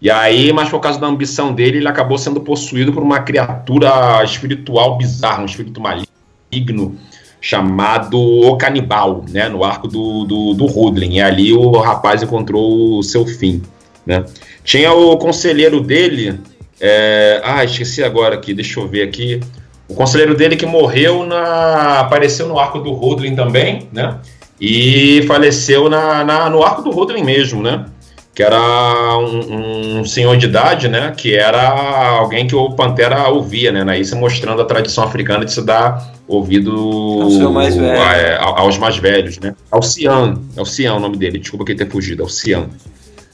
E 0.00 0.10
aí, 0.10 0.52
mas 0.52 0.68
por 0.68 0.80
causa 0.80 1.00
da 1.00 1.06
ambição 1.06 1.52
dele, 1.52 1.78
ele 1.78 1.88
acabou 1.88 2.16
sendo 2.16 2.40
possuído 2.40 2.92
por 2.92 3.02
uma 3.02 3.20
criatura 3.20 4.22
espiritual 4.22 4.96
bizarra, 4.96 5.42
um 5.42 5.46
espírito 5.46 5.80
maligno 5.80 6.96
chamado 7.40 8.18
O 8.18 8.56
Canibal, 8.56 9.24
né? 9.28 9.48
No 9.48 9.64
arco 9.64 9.88
do, 9.88 10.24
do, 10.24 10.54
do 10.54 10.66
Rudlin. 10.66 11.14
E 11.14 11.20
ali 11.20 11.52
o 11.52 11.72
rapaz 11.78 12.22
encontrou 12.22 12.98
o 12.98 13.02
seu 13.02 13.26
fim, 13.26 13.62
né? 14.06 14.24
Tinha 14.62 14.92
o 14.92 15.16
conselheiro 15.16 15.80
dele, 15.80 16.38
é... 16.80 17.40
ah, 17.44 17.64
esqueci 17.64 18.02
agora 18.02 18.34
aqui, 18.34 18.54
deixa 18.54 18.80
eu 18.80 18.88
ver 18.88 19.02
aqui. 19.02 19.40
O 19.88 19.94
conselheiro 19.94 20.36
dele 20.36 20.54
que 20.54 20.66
morreu 20.66 21.24
na. 21.24 22.00
apareceu 22.00 22.46
no 22.46 22.58
arco 22.58 22.78
do 22.78 22.92
Rudlin 22.92 23.34
também, 23.34 23.88
né? 23.90 24.18
E 24.60 25.22
faleceu 25.26 25.88
na, 25.88 26.22
na, 26.24 26.50
no 26.50 26.62
arco 26.62 26.82
do 26.82 26.90
Rudlin 26.90 27.24
mesmo, 27.24 27.62
né? 27.62 27.86
Que 28.34 28.42
era 28.42 29.16
um, 29.18 30.00
um, 30.00 30.04
senhor 30.04 30.36
de 30.36 30.46
idade, 30.46 30.88
né? 30.88 31.14
Que 31.16 31.34
era 31.34 31.70
alguém 32.18 32.46
que 32.46 32.54
o 32.54 32.72
Pantera 32.72 33.28
ouvia, 33.28 33.72
né? 33.72 33.98
Isso 33.98 34.14
mostrando 34.14 34.60
a 34.60 34.64
tradição 34.64 35.04
africana 35.04 35.44
de 35.44 35.52
se 35.52 35.64
dar 35.64 36.12
ouvido 36.26 37.50
mais 37.50 37.76
a, 37.78 38.16
é, 38.16 38.38
aos 38.38 38.76
mais 38.76 38.98
velhos, 38.98 39.38
né? 39.38 39.54
É 39.72 39.76
o 39.76 39.82
Cian, 39.82 40.34
é 40.56 40.92
o 40.92 41.00
nome 41.00 41.16
dele, 41.16 41.38
desculpa 41.38 41.64
que 41.64 41.72
ele 41.72 41.78
ter 41.78 41.90
fugido, 41.90 42.22
é 42.22 42.26
o 42.26 42.28
Cian, 42.28 42.68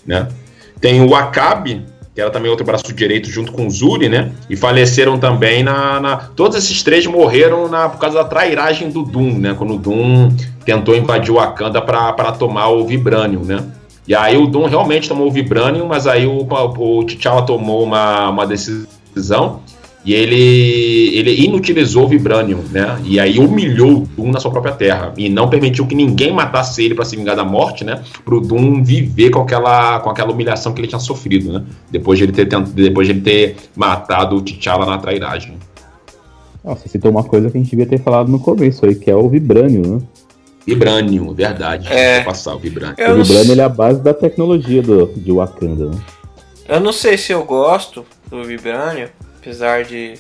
né? 0.06 0.28
Tem 0.80 1.02
o 1.02 1.14
Acabe, 1.14 1.82
que 2.14 2.20
era 2.20 2.30
também 2.30 2.48
outro 2.48 2.64
braço 2.64 2.92
direito 2.92 3.28
junto 3.28 3.50
com 3.50 3.66
o 3.66 3.70
Zuri, 3.70 4.08
né? 4.08 4.30
E 4.48 4.56
faleceram 4.56 5.18
também 5.18 5.64
na, 5.64 5.98
na, 5.98 6.16
Todos 6.16 6.56
esses 6.56 6.82
três 6.82 7.06
morreram 7.06 7.68
na, 7.68 7.88
por 7.88 7.98
causa 7.98 8.18
da 8.18 8.24
trairagem 8.24 8.88
do 8.90 9.02
Doom, 9.02 9.38
né? 9.38 9.54
Quando 9.58 9.74
o 9.74 9.78
Doom 9.78 10.30
tentou 10.64 10.94
invadir 10.94 11.32
o 11.32 11.34
Wakanda 11.34 11.82
para 11.82 12.32
tomar 12.32 12.68
o 12.68 12.86
Vibranium, 12.86 13.44
né? 13.44 13.64
E 14.06 14.14
aí 14.14 14.36
o 14.36 14.46
Doom 14.46 14.66
realmente 14.66 15.08
tomou 15.08 15.26
o 15.26 15.30
Vibranium, 15.30 15.86
mas 15.86 16.06
aí 16.06 16.26
o, 16.26 16.46
o 16.46 17.04
T'Challa 17.04 17.42
tomou 17.42 17.82
uma, 17.82 18.30
uma 18.30 18.46
decisão 18.46 19.60
e 20.04 20.12
ele, 20.12 21.16
ele 21.16 21.44
inutilizou 21.44 22.04
o 22.04 22.08
Vibranium, 22.08 22.62
né? 22.70 23.00
E 23.04 23.18
aí 23.18 23.38
humilhou 23.38 24.02
o 24.02 24.06
Doom 24.06 24.32
na 24.32 24.38
sua 24.38 24.50
própria 24.50 24.74
terra. 24.74 25.14
E 25.16 25.30
não 25.30 25.48
permitiu 25.48 25.86
que 25.86 25.94
ninguém 25.94 26.30
matasse 26.30 26.84
ele 26.84 26.94
para 26.94 27.06
se 27.06 27.16
vingar 27.16 27.34
da 27.34 27.44
morte, 27.44 27.84
né? 27.84 28.02
Pro 28.22 28.38
Doom 28.38 28.84
viver 28.84 29.30
com 29.30 29.40
aquela, 29.40 30.00
com 30.00 30.10
aquela 30.10 30.30
humilhação 30.30 30.74
que 30.74 30.80
ele 30.80 30.88
tinha 30.88 30.98
sofrido, 30.98 31.50
né? 31.54 31.64
Depois 31.90 32.18
de 32.18 32.26
ele 32.26 32.32
ter, 32.32 32.46
depois 32.46 33.08
de 33.08 33.14
ele 33.14 33.22
ter 33.22 33.56
matado 33.74 34.36
o 34.36 34.42
T'Challa 34.42 34.84
na 34.84 34.98
trairagem. 34.98 35.56
Nossa, 36.62 36.86
citou 36.86 37.10
uma 37.10 37.24
coisa 37.24 37.50
que 37.50 37.56
a 37.56 37.60
gente 37.60 37.70
devia 37.70 37.86
ter 37.86 37.98
falado 37.98 38.30
no 38.30 38.38
começo 38.38 38.84
aí, 38.84 38.94
que 38.94 39.10
é 39.10 39.16
o 39.16 39.26
Vibranium, 39.28 39.96
né? 39.96 40.02
Vibranium, 40.66 41.32
verdade. 41.32 41.90
É. 41.90 42.16
Vou 42.16 42.26
passar 42.26 42.54
o 42.54 42.58
Vibranium. 42.58 42.94
o 42.98 43.22
Vibranium 43.22 43.52
ele 43.52 43.60
é 43.60 43.64
a 43.64 43.68
base 43.70 44.02
da 44.02 44.12
tecnologia 44.12 44.82
do, 44.82 45.06
de 45.16 45.32
Wakanda, 45.32 45.90
né? 45.90 45.98
Eu 46.68 46.80
não 46.80 46.92
sei 46.92 47.16
se 47.18 47.32
eu 47.32 47.44
gosto 47.44 48.04
do 48.30 48.42
Vibranium, 48.44 49.08
apesar 49.44 49.84
de 49.84 50.14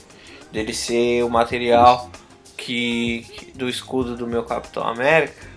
dele 0.52 0.74
ser 0.74 1.24
o 1.24 1.30
material 1.30 2.10
que, 2.58 3.26
que, 3.32 3.52
do 3.52 3.68
escudo 3.70 4.14
do 4.14 4.26
meu 4.26 4.44
Capitão 4.44 4.86
América, 4.86 5.48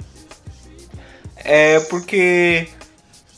é 1.36 1.82
porque 1.82 2.70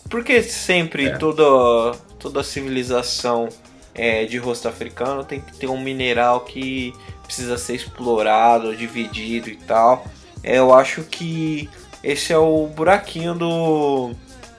porque 0.07 0.43
sempre 0.43 1.07
é. 1.07 1.17
toda 1.17 1.97
toda 2.19 2.43
civilização 2.43 3.49
é, 3.95 4.25
de 4.25 4.37
rosto 4.37 4.67
africano 4.67 5.23
tem 5.23 5.41
que 5.41 5.57
ter 5.57 5.67
um 5.67 5.81
mineral 5.81 6.41
que 6.41 6.93
precisa 7.23 7.57
ser 7.57 7.75
explorado, 7.75 8.75
dividido 8.75 9.49
e 9.49 9.55
tal. 9.55 10.05
É, 10.43 10.59
eu 10.59 10.73
acho 10.73 11.03
que 11.03 11.69
esse 12.03 12.31
é 12.31 12.37
o 12.37 12.67
buraquinho 12.67 13.33
do, 13.33 14.11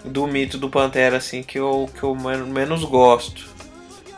do 0.05 0.27
mito 0.27 0.59
do 0.59 0.69
Pantera 0.69 1.17
assim 1.17 1.43
que 1.43 1.59
eu, 1.59 1.89
que 1.95 2.03
eu 2.03 2.15
menos 2.15 2.85
gosto. 2.85 3.50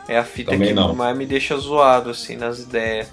É 0.07 0.17
a 0.17 0.23
fita 0.23 0.51
Também 0.51 0.69
que 0.69 0.73
não. 0.73 0.93
mais 0.93 1.17
me 1.17 1.25
deixa 1.25 1.55
zoado, 1.57 2.09
assim, 2.09 2.35
nas 2.35 2.59
ideias. 2.59 3.07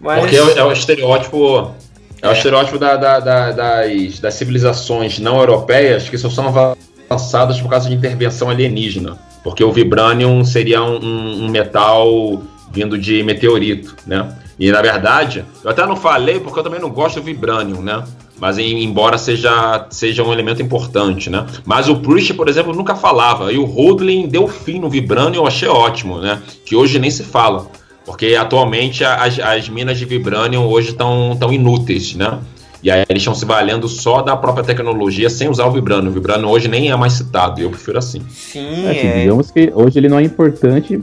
Mas... 0.00 0.20
Porque 0.20 0.36
é, 0.36 0.58
é 0.58 0.64
o 0.64 0.72
estereótipo. 0.72 1.74
É, 2.22 2.26
é 2.26 2.28
o 2.28 2.32
estereótipo 2.32 2.78
da, 2.78 2.96
da, 2.96 3.20
da, 3.20 3.52
das, 3.52 4.18
das 4.18 4.34
civilizações 4.34 5.18
não 5.18 5.38
europeias 5.38 6.08
que 6.08 6.16
só 6.16 6.30
são 6.30 6.48
avançadas 6.48 7.60
por 7.60 7.68
causa 7.68 7.88
de 7.88 7.94
intervenção 7.94 8.48
alienígena. 8.48 9.18
Porque 9.42 9.62
o 9.62 9.72
Vibranium 9.72 10.42
seria 10.44 10.82
um, 10.82 11.44
um 11.44 11.48
metal 11.48 12.42
vindo 12.72 12.98
de 12.98 13.22
meteorito, 13.22 13.94
né? 14.06 14.36
E 14.58 14.70
na 14.70 14.80
verdade, 14.80 15.44
eu 15.62 15.70
até 15.70 15.84
não 15.86 15.96
falei 15.96 16.40
porque 16.40 16.58
eu 16.58 16.62
também 16.62 16.80
não 16.80 16.90
gosto 16.90 17.16
do 17.16 17.22
Vibranium, 17.22 17.82
né? 17.82 18.04
Mas 18.40 18.58
embora 18.58 19.16
seja, 19.16 19.86
seja 19.90 20.22
um 20.22 20.32
elemento 20.32 20.60
importante, 20.60 21.30
né? 21.30 21.46
Mas 21.64 21.88
o 21.88 21.96
Priest, 21.96 22.34
por 22.34 22.48
exemplo, 22.48 22.74
nunca 22.74 22.94
falava. 22.96 23.52
E 23.52 23.58
o 23.58 23.64
Hoodlin 23.64 24.26
deu 24.26 24.48
fim 24.48 24.80
no 24.80 24.90
Vibranium, 24.90 25.42
eu 25.42 25.46
achei 25.46 25.68
ótimo, 25.68 26.18
né? 26.18 26.42
Que 26.64 26.74
hoje 26.74 26.98
nem 26.98 27.10
se 27.10 27.22
fala. 27.22 27.66
Porque 28.04 28.34
atualmente 28.34 29.04
as, 29.04 29.38
as 29.38 29.68
minas 29.68 29.98
de 29.98 30.04
Vibranium 30.04 30.66
hoje 30.66 30.90
estão 30.90 31.36
tão 31.38 31.52
inúteis, 31.52 32.14
né? 32.14 32.38
E 32.82 32.90
aí 32.90 33.02
eles 33.08 33.22
estão 33.22 33.34
se 33.34 33.46
valendo 33.46 33.88
só 33.88 34.20
da 34.20 34.36
própria 34.36 34.62
tecnologia 34.62 35.30
sem 35.30 35.48
usar 35.48 35.64
o 35.64 35.70
Vibranium. 35.70 36.10
O 36.10 36.12
Vibranium 36.12 36.50
hoje 36.50 36.68
nem 36.68 36.90
é 36.90 36.96
mais 36.96 37.14
citado, 37.14 37.60
eu 37.60 37.70
prefiro 37.70 37.98
assim. 37.98 38.20
Sim, 38.28 38.86
é, 38.86 39.06
é. 39.06 39.20
Digamos 39.22 39.50
que 39.50 39.72
hoje 39.74 39.98
ele 39.98 40.08
não 40.08 40.18
é 40.18 40.22
importante, 40.22 41.00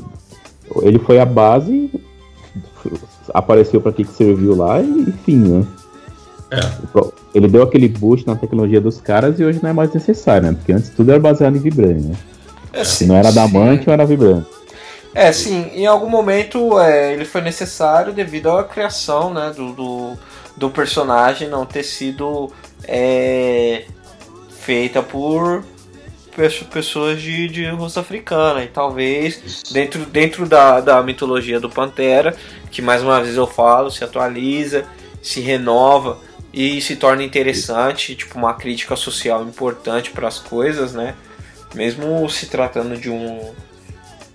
ele 0.84 0.99
foi 0.99 1.19
a 1.19 1.25
base, 1.25 1.89
apareceu 3.34 3.82
para 3.82 3.91
que, 3.91 4.03
que 4.03 4.13
serviu 4.13 4.55
lá 4.55 4.79
e 4.79 5.05
enfim, 5.07 5.38
né? 5.38 5.65
É. 6.51 6.59
Ele 7.33 7.47
deu 7.47 7.63
aquele 7.63 7.87
boost 7.87 8.27
na 8.27 8.35
tecnologia 8.35 8.81
dos 8.81 8.99
caras 8.99 9.39
e 9.39 9.43
hoje 9.43 9.59
não 9.63 9.69
é 9.69 9.73
mais 9.73 9.93
necessário, 9.93 10.49
né? 10.49 10.53
Porque 10.53 10.73
antes 10.73 10.89
tudo 10.89 11.11
era 11.11 11.19
baseado 11.19 11.55
em 11.55 11.59
Vibranium, 11.59 12.09
né? 12.09 12.15
É, 12.73 12.83
Se 12.83 13.05
não 13.05 13.15
era 13.15 13.29
Adamante 13.29 13.87
ou 13.87 13.93
era 13.93 14.05
Vibranium. 14.05 14.43
É, 15.13 15.31
sim, 15.31 15.69
em 15.73 15.85
algum 15.85 16.09
momento 16.09 16.79
é, 16.79 17.13
ele 17.13 17.25
foi 17.25 17.41
necessário 17.41 18.13
devido 18.13 18.49
à 18.49 18.63
criação 18.63 19.33
né, 19.33 19.53
do, 19.55 19.73
do, 19.73 20.17
do 20.55 20.69
personagem 20.69 21.49
não 21.49 21.65
ter 21.65 21.83
sido 21.83 22.49
é, 22.85 23.83
feita 24.49 25.01
por 25.03 25.63
pessoas 26.71 27.21
de, 27.21 27.49
de 27.49 27.69
rosto 27.69 27.99
africana 27.99 28.63
e 28.63 28.67
talvez 28.67 29.63
dentro, 29.71 30.05
dentro 30.05 30.45
da, 30.47 30.79
da 30.79 31.03
mitologia 31.03 31.59
do 31.59 31.69
Pantera, 31.69 32.33
que 32.71 32.81
mais 32.81 33.03
uma 33.03 33.21
vez 33.21 33.35
eu 33.35 33.45
falo, 33.45 33.91
se 33.91 34.03
atualiza, 34.03 34.85
se 35.21 35.41
renova 35.41 36.17
e 36.53 36.81
se 36.81 36.95
torna 36.95 37.23
interessante, 37.23 38.15
tipo 38.15 38.37
uma 38.37 38.53
crítica 38.53 38.95
social 38.95 39.43
importante 39.43 40.11
para 40.11 40.27
as 40.27 40.37
coisas, 40.37 40.93
né? 40.93 41.15
Mesmo 41.73 42.29
se 42.29 42.47
tratando 42.47 42.97
de 42.97 43.09
um 43.09 43.53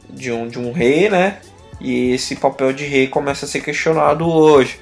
de 0.08 0.32
um 0.32 0.48
de 0.48 0.58
um 0.58 0.72
rei, 0.72 1.10
né? 1.10 1.38
E 1.80 2.12
esse 2.12 2.36
papel 2.36 2.72
de 2.72 2.84
rei 2.84 3.06
começa 3.06 3.44
a 3.44 3.48
ser 3.48 3.60
questionado 3.60 4.26
hoje. 4.26 4.80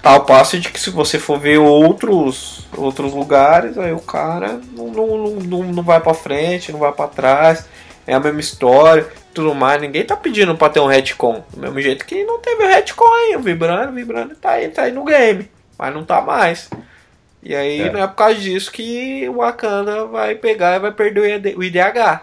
Tal 0.00 0.24
passo 0.24 0.58
de 0.60 0.68
que 0.68 0.78
se 0.78 0.90
você 0.90 1.18
for 1.18 1.38
ver 1.38 1.58
outros 1.58 2.64
outros 2.76 3.12
lugares, 3.12 3.76
aí 3.76 3.92
o 3.92 3.98
cara 3.98 4.60
não, 4.72 4.86
não, 4.88 5.30
não, 5.30 5.62
não 5.64 5.82
vai 5.82 6.00
para 6.00 6.14
frente, 6.14 6.70
não 6.70 6.78
vai 6.78 6.92
para 6.92 7.08
trás, 7.08 7.66
é 8.06 8.14
a 8.14 8.20
mesma 8.20 8.38
história, 8.38 9.08
tudo 9.34 9.52
mais. 9.52 9.80
Ninguém 9.80 10.04
tá 10.04 10.16
pedindo 10.16 10.56
para 10.56 10.72
ter 10.72 10.78
um 10.78 10.86
retcon, 10.86 11.42
do 11.52 11.60
mesmo 11.60 11.80
jeito 11.80 12.04
que 12.06 12.22
não 12.24 12.38
teve 12.38 12.62
o 12.62 12.68
retcon 12.68 13.04
aí, 13.04 13.34
o 13.34 13.40
vibrando, 13.40 13.92
vibrando 13.92 14.36
tá 14.36 14.50
aí, 14.50 14.68
tá 14.68 14.82
aí 14.82 14.92
no 14.92 15.04
game 15.04 15.55
mas 15.78 15.94
não 15.94 16.04
tá 16.04 16.20
mais. 16.20 16.70
E 17.42 17.54
aí 17.54 17.82
é. 17.82 17.90
não 17.92 18.00
é 18.00 18.06
por 18.06 18.14
causa 18.14 18.40
disso 18.40 18.72
que 18.72 19.28
o 19.28 19.36
Wakanda 19.36 20.06
vai 20.06 20.34
pegar 20.34 20.76
e 20.76 20.80
vai 20.80 20.92
perder 20.92 21.56
o 21.56 21.62
IDH. 21.62 22.22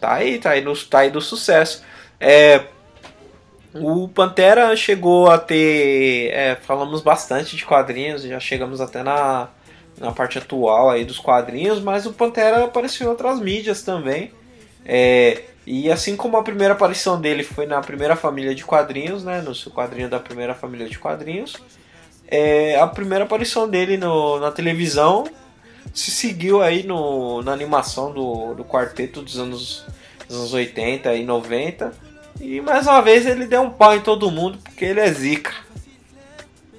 Tá 0.00 0.14
aí, 0.14 0.38
tá 0.38 0.50
aí, 0.50 0.62
no, 0.62 0.74
tá 0.76 1.00
aí 1.00 1.10
do 1.10 1.20
sucesso. 1.20 1.84
É, 2.18 2.62
o 3.74 4.08
Pantera 4.08 4.74
chegou 4.76 5.30
a 5.30 5.38
ter. 5.38 6.30
É, 6.32 6.56
falamos 6.56 7.02
bastante 7.02 7.56
de 7.56 7.64
quadrinhos, 7.64 8.22
já 8.22 8.40
chegamos 8.40 8.80
até 8.80 9.02
na, 9.02 9.48
na 9.98 10.12
parte 10.12 10.38
atual 10.38 10.90
aí 10.90 11.04
dos 11.04 11.18
quadrinhos, 11.18 11.80
mas 11.80 12.06
o 12.06 12.12
Pantera 12.12 12.64
apareceu 12.64 13.06
em 13.06 13.10
outras 13.10 13.38
mídias 13.40 13.82
também. 13.82 14.32
É, 14.84 15.42
e 15.66 15.90
assim 15.90 16.16
como 16.16 16.36
a 16.36 16.42
primeira 16.42 16.74
aparição 16.74 17.20
dele 17.20 17.42
foi 17.42 17.66
na 17.66 17.80
primeira 17.80 18.14
família 18.14 18.54
de 18.54 18.64
quadrinhos, 18.64 19.24
né, 19.24 19.42
no 19.42 19.54
seu 19.54 19.72
quadrinho 19.72 20.08
da 20.08 20.20
primeira 20.20 20.54
família 20.54 20.88
de 20.88 20.98
quadrinhos, 20.98 21.56
é, 22.28 22.78
a 22.78 22.86
primeira 22.86 23.24
aparição 23.24 23.68
dele 23.68 23.96
no, 23.96 24.40
na 24.40 24.50
televisão 24.50 25.24
se 25.94 26.10
seguiu 26.10 26.62
aí 26.62 26.82
no, 26.82 27.42
na 27.42 27.52
animação 27.52 28.12
do, 28.12 28.54
do 28.54 28.64
quarteto 28.64 29.22
dos 29.22 29.38
anos, 29.38 29.84
dos 30.28 30.36
anos 30.36 30.52
80 30.52 31.14
e 31.14 31.24
90. 31.24 31.92
E 32.40 32.60
mais 32.60 32.86
uma 32.86 33.00
vez 33.00 33.26
ele 33.26 33.46
deu 33.46 33.62
um 33.62 33.70
pau 33.70 33.96
em 33.96 34.00
todo 34.00 34.30
mundo 34.30 34.58
porque 34.62 34.84
ele 34.84 35.00
é 35.00 35.10
zica. 35.10 35.54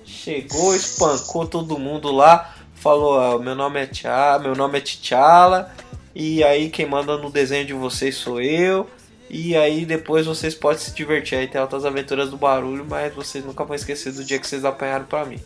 Chegou, 0.06 0.76
espancou 0.76 1.48
todo 1.48 1.80
mundo 1.80 2.12
lá, 2.12 2.54
falou: 2.76 3.20
ah, 3.20 3.40
meu 3.40 3.56
nome 3.56 3.82
é 3.82 3.86
T'Challa, 3.88 4.40
meu 4.40 4.56
nome 4.56 4.78
é 4.78 4.82
T'Challa, 4.82 5.72
e 6.14 6.44
aí 6.44 6.70
quem 6.70 6.86
manda 6.86 7.18
no 7.18 7.32
desenho 7.32 7.66
de 7.66 7.74
vocês 7.74 8.16
sou 8.16 8.42
eu. 8.42 8.88
E 9.30 9.56
aí 9.56 9.86
depois 9.86 10.26
vocês 10.26 10.56
podem 10.56 10.80
se 10.80 10.92
divertir 10.94 11.38
aí, 11.38 11.48
ter 11.48 11.58
altas 11.58 11.86
aventuras 11.86 12.30
do 12.30 12.38
barulho, 12.38 12.86
mas 12.90 13.14
vocês 13.14 13.44
nunca 13.44 13.64
vão 13.66 13.76
esquecer 13.76 14.14
do 14.14 14.24
dia 14.24 14.40
que 14.40 14.48
vocês 14.48 14.64
apanharam 14.64 15.06
pra 15.06 15.26
mim. 15.26 15.40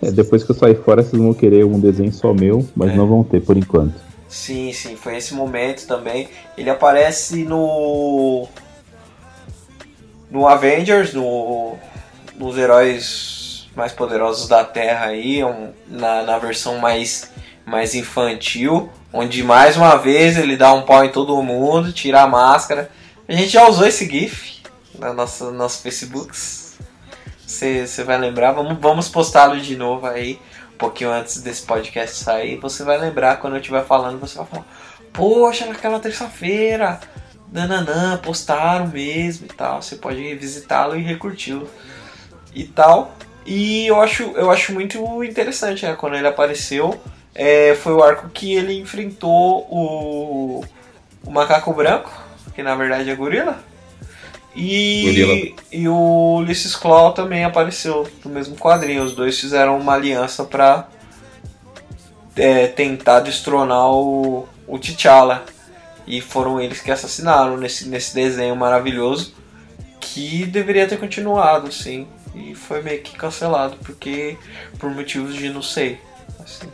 É, 0.00 0.10
depois 0.10 0.42
que 0.42 0.50
eu 0.50 0.56
sair 0.56 0.76
fora, 0.82 1.02
vocês 1.02 1.20
vão 1.20 1.34
querer 1.34 1.64
um 1.64 1.78
desenho 1.78 2.12
só 2.12 2.32
meu, 2.32 2.66
mas 2.74 2.90
é. 2.90 2.96
não 2.96 3.06
vão 3.06 3.22
ter 3.22 3.40
por 3.40 3.56
enquanto. 3.56 3.94
Sim, 4.28 4.72
sim, 4.72 4.96
foi 4.96 5.16
esse 5.16 5.34
momento 5.34 5.86
também. 5.86 6.28
Ele 6.56 6.70
aparece 6.70 7.44
no. 7.44 8.48
No 10.30 10.48
Avengers, 10.48 11.12
no, 11.12 11.76
nos 12.38 12.56
heróis 12.56 13.68
mais 13.76 13.92
poderosos 13.92 14.48
da 14.48 14.64
Terra 14.64 15.06
aí, 15.06 15.44
um, 15.44 15.72
na, 15.86 16.22
na 16.22 16.38
versão 16.38 16.78
mais, 16.78 17.30
mais 17.66 17.94
infantil, 17.94 18.88
onde 19.12 19.42
mais 19.42 19.76
uma 19.76 19.96
vez 19.96 20.36
ele 20.36 20.56
dá 20.56 20.72
um 20.72 20.82
pau 20.82 21.04
em 21.04 21.12
todo 21.12 21.42
mundo, 21.42 21.92
tira 21.92 22.22
a 22.22 22.26
máscara. 22.26 22.90
A 23.28 23.32
gente 23.32 23.48
já 23.50 23.66
usou 23.68 23.86
esse 23.86 24.08
GIF 24.08 24.62
na 24.98 25.12
nossa, 25.12 25.50
nossos 25.50 25.82
Facebooks 25.82 26.62
você 27.52 28.02
vai 28.02 28.18
lembrar. 28.18 28.52
Vamos, 28.52 28.78
vamos 28.80 29.08
postá-lo 29.08 29.60
de 29.60 29.76
novo 29.76 30.06
aí, 30.06 30.40
um 30.74 30.78
pouquinho 30.78 31.10
antes 31.10 31.40
desse 31.42 31.62
podcast 31.62 32.16
sair. 32.16 32.56
Você 32.56 32.82
vai 32.82 32.98
lembrar 32.98 33.36
quando 33.36 33.54
eu 33.54 33.60
estiver 33.60 33.84
falando, 33.84 34.18
você 34.18 34.38
vai 34.38 34.46
falar: 34.46 34.66
Poxa, 35.12 35.66
naquela 35.66 36.00
terça-feira, 36.00 36.98
nananã, 37.52 38.16
postaram 38.16 38.88
mesmo 38.88 39.46
e 39.46 39.54
tal. 39.54 39.82
Você 39.82 39.96
pode 39.96 40.34
visitá-lo 40.34 40.96
e 40.96 41.02
recurti-lo 41.02 41.68
e 42.54 42.64
tal. 42.64 43.14
E 43.44 43.86
eu 43.86 44.00
acho, 44.00 44.22
eu 44.34 44.50
acho 44.50 44.72
muito 44.72 45.22
interessante, 45.22 45.84
né? 45.84 45.94
Quando 45.94 46.16
ele 46.16 46.28
apareceu, 46.28 47.00
é, 47.34 47.74
foi 47.74 47.92
o 47.92 48.02
arco 48.02 48.28
que 48.28 48.54
ele 48.54 48.78
enfrentou 48.78 49.66
o, 49.70 50.64
o 51.24 51.30
macaco 51.30 51.72
branco, 51.72 52.12
que 52.54 52.62
na 52.62 52.74
verdade 52.74 53.10
é 53.10 53.14
gorila. 53.14 53.62
E, 54.54 55.54
e 55.72 55.88
o 55.88 56.36
Ulysses 56.36 56.76
Claw 56.76 57.12
também 57.12 57.42
apareceu 57.42 58.06
no 58.24 58.30
mesmo 58.30 58.56
quadrinho. 58.56 59.02
Os 59.02 59.14
dois 59.14 59.38
fizeram 59.40 59.78
uma 59.78 59.94
aliança 59.94 60.44
para 60.44 60.88
é, 62.36 62.66
tentar 62.66 63.20
destronar 63.20 63.90
o, 63.90 64.46
o 64.66 64.78
T'Challa. 64.78 65.44
E 66.06 66.20
foram 66.20 66.60
eles 66.60 66.80
que 66.80 66.90
assassinaram 66.90 67.56
nesse, 67.56 67.88
nesse 67.88 68.14
desenho 68.14 68.54
maravilhoso. 68.54 69.34
Que 69.98 70.44
deveria 70.44 70.86
ter 70.86 70.98
continuado, 70.98 71.72
sim. 71.72 72.06
E 72.34 72.54
foi 72.54 72.82
meio 72.82 73.00
que 73.00 73.16
cancelado, 73.16 73.76
porque 73.82 74.36
por 74.78 74.90
motivos 74.90 75.34
de 75.34 75.48
não 75.48 75.62
sei. 75.62 75.98
Assim, 76.38 76.66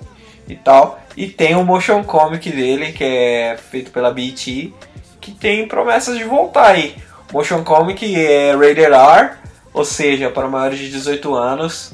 e 0.48 0.56
tal. 0.56 0.98
E 1.16 1.26
tem 1.26 1.54
o 1.54 1.64
motion 1.64 2.02
comic 2.02 2.50
dele, 2.50 2.92
que 2.92 3.04
é 3.04 3.56
feito 3.56 3.90
pela 3.90 4.10
BT, 4.10 4.72
que 5.20 5.32
tem 5.32 5.68
promessas 5.68 6.16
de 6.16 6.24
voltar 6.24 6.70
aí. 6.70 6.96
Motion 7.32 7.62
Comic 7.62 8.16
é 8.16 8.52
rated 8.54 8.92
R, 8.92 9.30
ou 9.74 9.84
seja, 9.84 10.30
para 10.30 10.48
maiores 10.48 10.78
de 10.78 10.90
18 10.90 11.34
anos, 11.34 11.92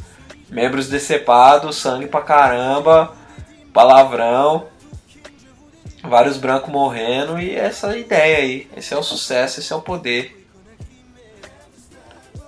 membros 0.48 0.88
decepados, 0.88 1.76
sangue 1.76 2.06
pra 2.06 2.20
caramba, 2.20 3.12
palavrão, 3.72 4.66
vários 6.02 6.36
brancos 6.36 6.70
morrendo 6.70 7.40
e 7.40 7.54
essa 7.54 7.96
ideia 7.96 8.38
aí. 8.38 8.68
Esse 8.76 8.94
é 8.94 8.96
o 8.96 9.02
sucesso, 9.02 9.58
esse 9.58 9.72
é 9.72 9.76
o 9.76 9.82
poder. 9.82 10.46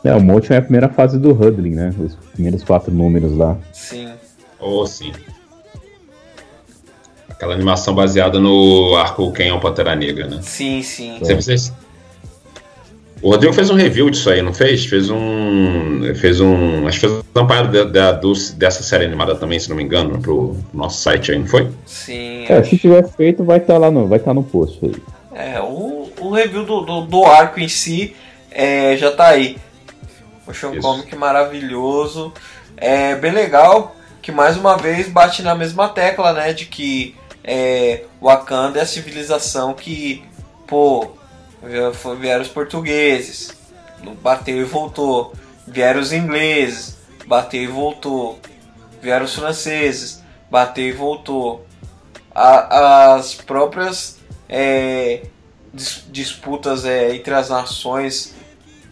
É, 0.05 0.15
o 0.15 0.21
Motion 0.21 0.55
é 0.55 0.59
a 0.59 0.63
primeira 0.63 0.89
fase 0.89 1.19
do 1.19 1.33
Hudling, 1.33 1.75
né? 1.75 1.93
Os 1.99 2.15
primeiros 2.15 2.63
quatro 2.63 2.93
números 2.93 3.37
lá. 3.37 3.59
Sim. 3.73 4.13
Oh, 4.61 4.87
sim. 4.87 5.13
Aquela 7.37 7.55
animação 7.55 7.95
baseada 7.95 8.41
no 8.41 8.97
arco 8.97 9.31
Quem 9.33 9.49
é 9.49 9.53
o 9.53 9.61
Pantera 9.61 9.95
Negra, 9.95 10.27
né? 10.27 10.39
Sim, 10.43 10.83
sim. 10.83 11.19
Você, 11.21 11.71
o 13.23 13.31
Rodrigo 13.31 13.55
fez 13.55 13.71
um 13.71 13.75
review 13.75 14.11
disso 14.11 14.29
aí, 14.29 14.43
não 14.43 14.53
fez? 14.53 14.85
Fez 14.85 15.09
um. 15.09 16.15
Fez 16.15 16.41
um. 16.41 16.87
Acho 16.87 17.01
que 17.01 17.09
fez 17.09 17.25
um 17.35 17.41
amparo 17.41 17.69
de, 17.69 17.85
de, 17.85 18.53
dessa 18.55 18.83
série 18.83 19.05
animada 19.05 19.35
também, 19.35 19.59
se 19.59 19.71
não 19.71 19.77
me 19.77 19.83
engano, 19.83 20.21
pro 20.21 20.57
nosso 20.73 21.01
site 21.01 21.33
aí, 21.33 21.39
não 21.39 21.47
foi? 21.47 21.71
Sim. 21.87 22.45
É, 22.47 22.63
se 22.63 22.77
tiver 22.77 23.07
feito, 23.09 23.43
vai 23.43 23.59
estar 23.59 23.75
tá 23.75 23.79
lá 23.79 23.91
no. 23.91 24.07
Vai 24.07 24.19
estar 24.19 24.31
tá 24.31 24.35
no 24.35 24.43
post 24.43 24.79
aí. 24.85 24.95
É, 25.35 25.61
o, 25.61 26.11
o 26.21 26.31
review 26.31 26.65
do, 26.65 26.83
do, 26.83 27.01
do 27.03 27.25
arco 27.25 27.59
em 27.59 27.69
si 27.69 28.15
é, 28.51 28.97
já 28.97 29.11
tá 29.11 29.29
aí. 29.29 29.57
O 30.47 30.53
Sean 30.53 30.79
Comic 30.81 31.15
maravilhoso. 31.17 32.33
É 32.77 33.15
bem 33.15 33.33
legal 33.33 33.97
que 34.21 34.31
mais 34.31 34.57
uma 34.57 34.77
vez 34.77 35.09
bate 35.09 35.43
na 35.43 35.55
mesma 35.55 35.89
tecla, 35.89 36.35
né? 36.35 36.53
De 36.53 36.67
que 36.67 37.15
é, 37.47 38.05
Wakanda 38.21 38.81
é 38.81 38.83
a 38.83 38.87
civilização 38.87 39.73
que, 39.73 40.25
pô, 40.67 41.17
Vieram 42.21 42.43
os 42.43 42.49
portugueses, 42.49 43.57
bateu 44.23 44.59
e 44.59 44.65
voltou. 44.65 45.33
Vieram 45.67 46.01
os 46.01 46.13
ingleses, 46.13 46.97
bateu 47.27 47.63
e 47.63 47.67
voltou. 47.67 48.39
Vieram 49.03 49.25
os 49.25 49.35
franceses, 49.35 50.23
bateu 50.51 50.87
e 50.87 50.93
voltou. 50.93 51.67
A, 52.33 53.15
as 53.15 53.35
próprias 53.35 54.19
é, 54.49 55.23
dis, 55.73 56.05
disputas 56.09 56.85
é, 56.85 57.15
entre 57.15 57.35
as 57.35 57.49
nações 57.49 58.35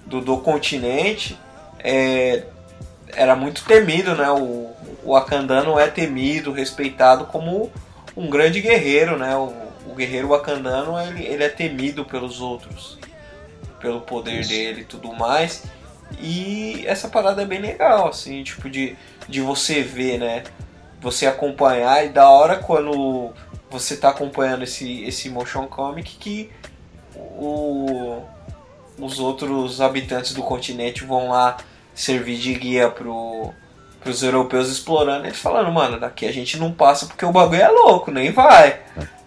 do, 0.06 0.20
do 0.20 0.38
continente 0.38 1.38
é, 1.78 2.44
era 3.08 3.36
muito 3.36 3.64
temido, 3.64 4.16
né? 4.16 4.30
O, 4.30 4.72
o 5.04 5.14
Akandano 5.14 5.78
é 5.78 5.86
temido, 5.86 6.50
respeitado 6.50 7.26
como 7.26 7.70
um 8.16 8.28
grande 8.28 8.60
guerreiro, 8.60 9.18
né? 9.18 9.36
O, 9.36 9.52
o 9.86 9.94
guerreiro 9.94 10.28
wakandano 10.28 10.98
ele, 10.98 11.24
ele 11.24 11.44
é 11.44 11.48
temido 11.48 12.04
pelos 12.04 12.40
outros, 12.40 12.98
pelo 13.80 14.00
poder 14.00 14.40
Isso. 14.40 14.50
dele 14.50 14.80
e 14.82 14.84
tudo 14.84 15.12
mais. 15.12 15.64
E 16.20 16.84
essa 16.86 17.08
parada 17.08 17.42
é 17.42 17.46
bem 17.46 17.60
legal, 17.60 18.08
assim, 18.08 18.42
tipo, 18.42 18.68
de, 18.68 18.96
de 19.28 19.40
você 19.40 19.82
ver, 19.82 20.18
né? 20.18 20.44
Você 21.00 21.26
acompanhar 21.26 22.04
e 22.04 22.08
da 22.08 22.28
hora 22.28 22.56
quando 22.56 23.32
você 23.70 23.96
tá 23.96 24.10
acompanhando 24.10 24.62
esse, 24.62 25.02
esse 25.04 25.28
motion 25.28 25.66
comic 25.66 26.16
que 26.16 26.50
o, 27.16 28.22
os 28.98 29.18
outros 29.18 29.80
habitantes 29.80 30.32
do 30.32 30.42
continente 30.42 31.04
vão 31.04 31.28
lá 31.30 31.56
servir 31.94 32.38
de 32.38 32.54
guia 32.54 32.90
pro, 32.90 33.52
pros 34.04 34.22
europeus 34.22 34.70
explorando, 34.70 35.26
eles 35.26 35.38
falando, 35.38 35.72
mano, 35.72 35.98
daqui 35.98 36.26
a 36.26 36.32
gente 36.32 36.58
não 36.58 36.70
passa 36.70 37.06
porque 37.06 37.24
o 37.24 37.32
bagulho 37.32 37.62
é 37.62 37.68
louco, 37.68 38.10
nem 38.10 38.30
vai. 38.30 38.80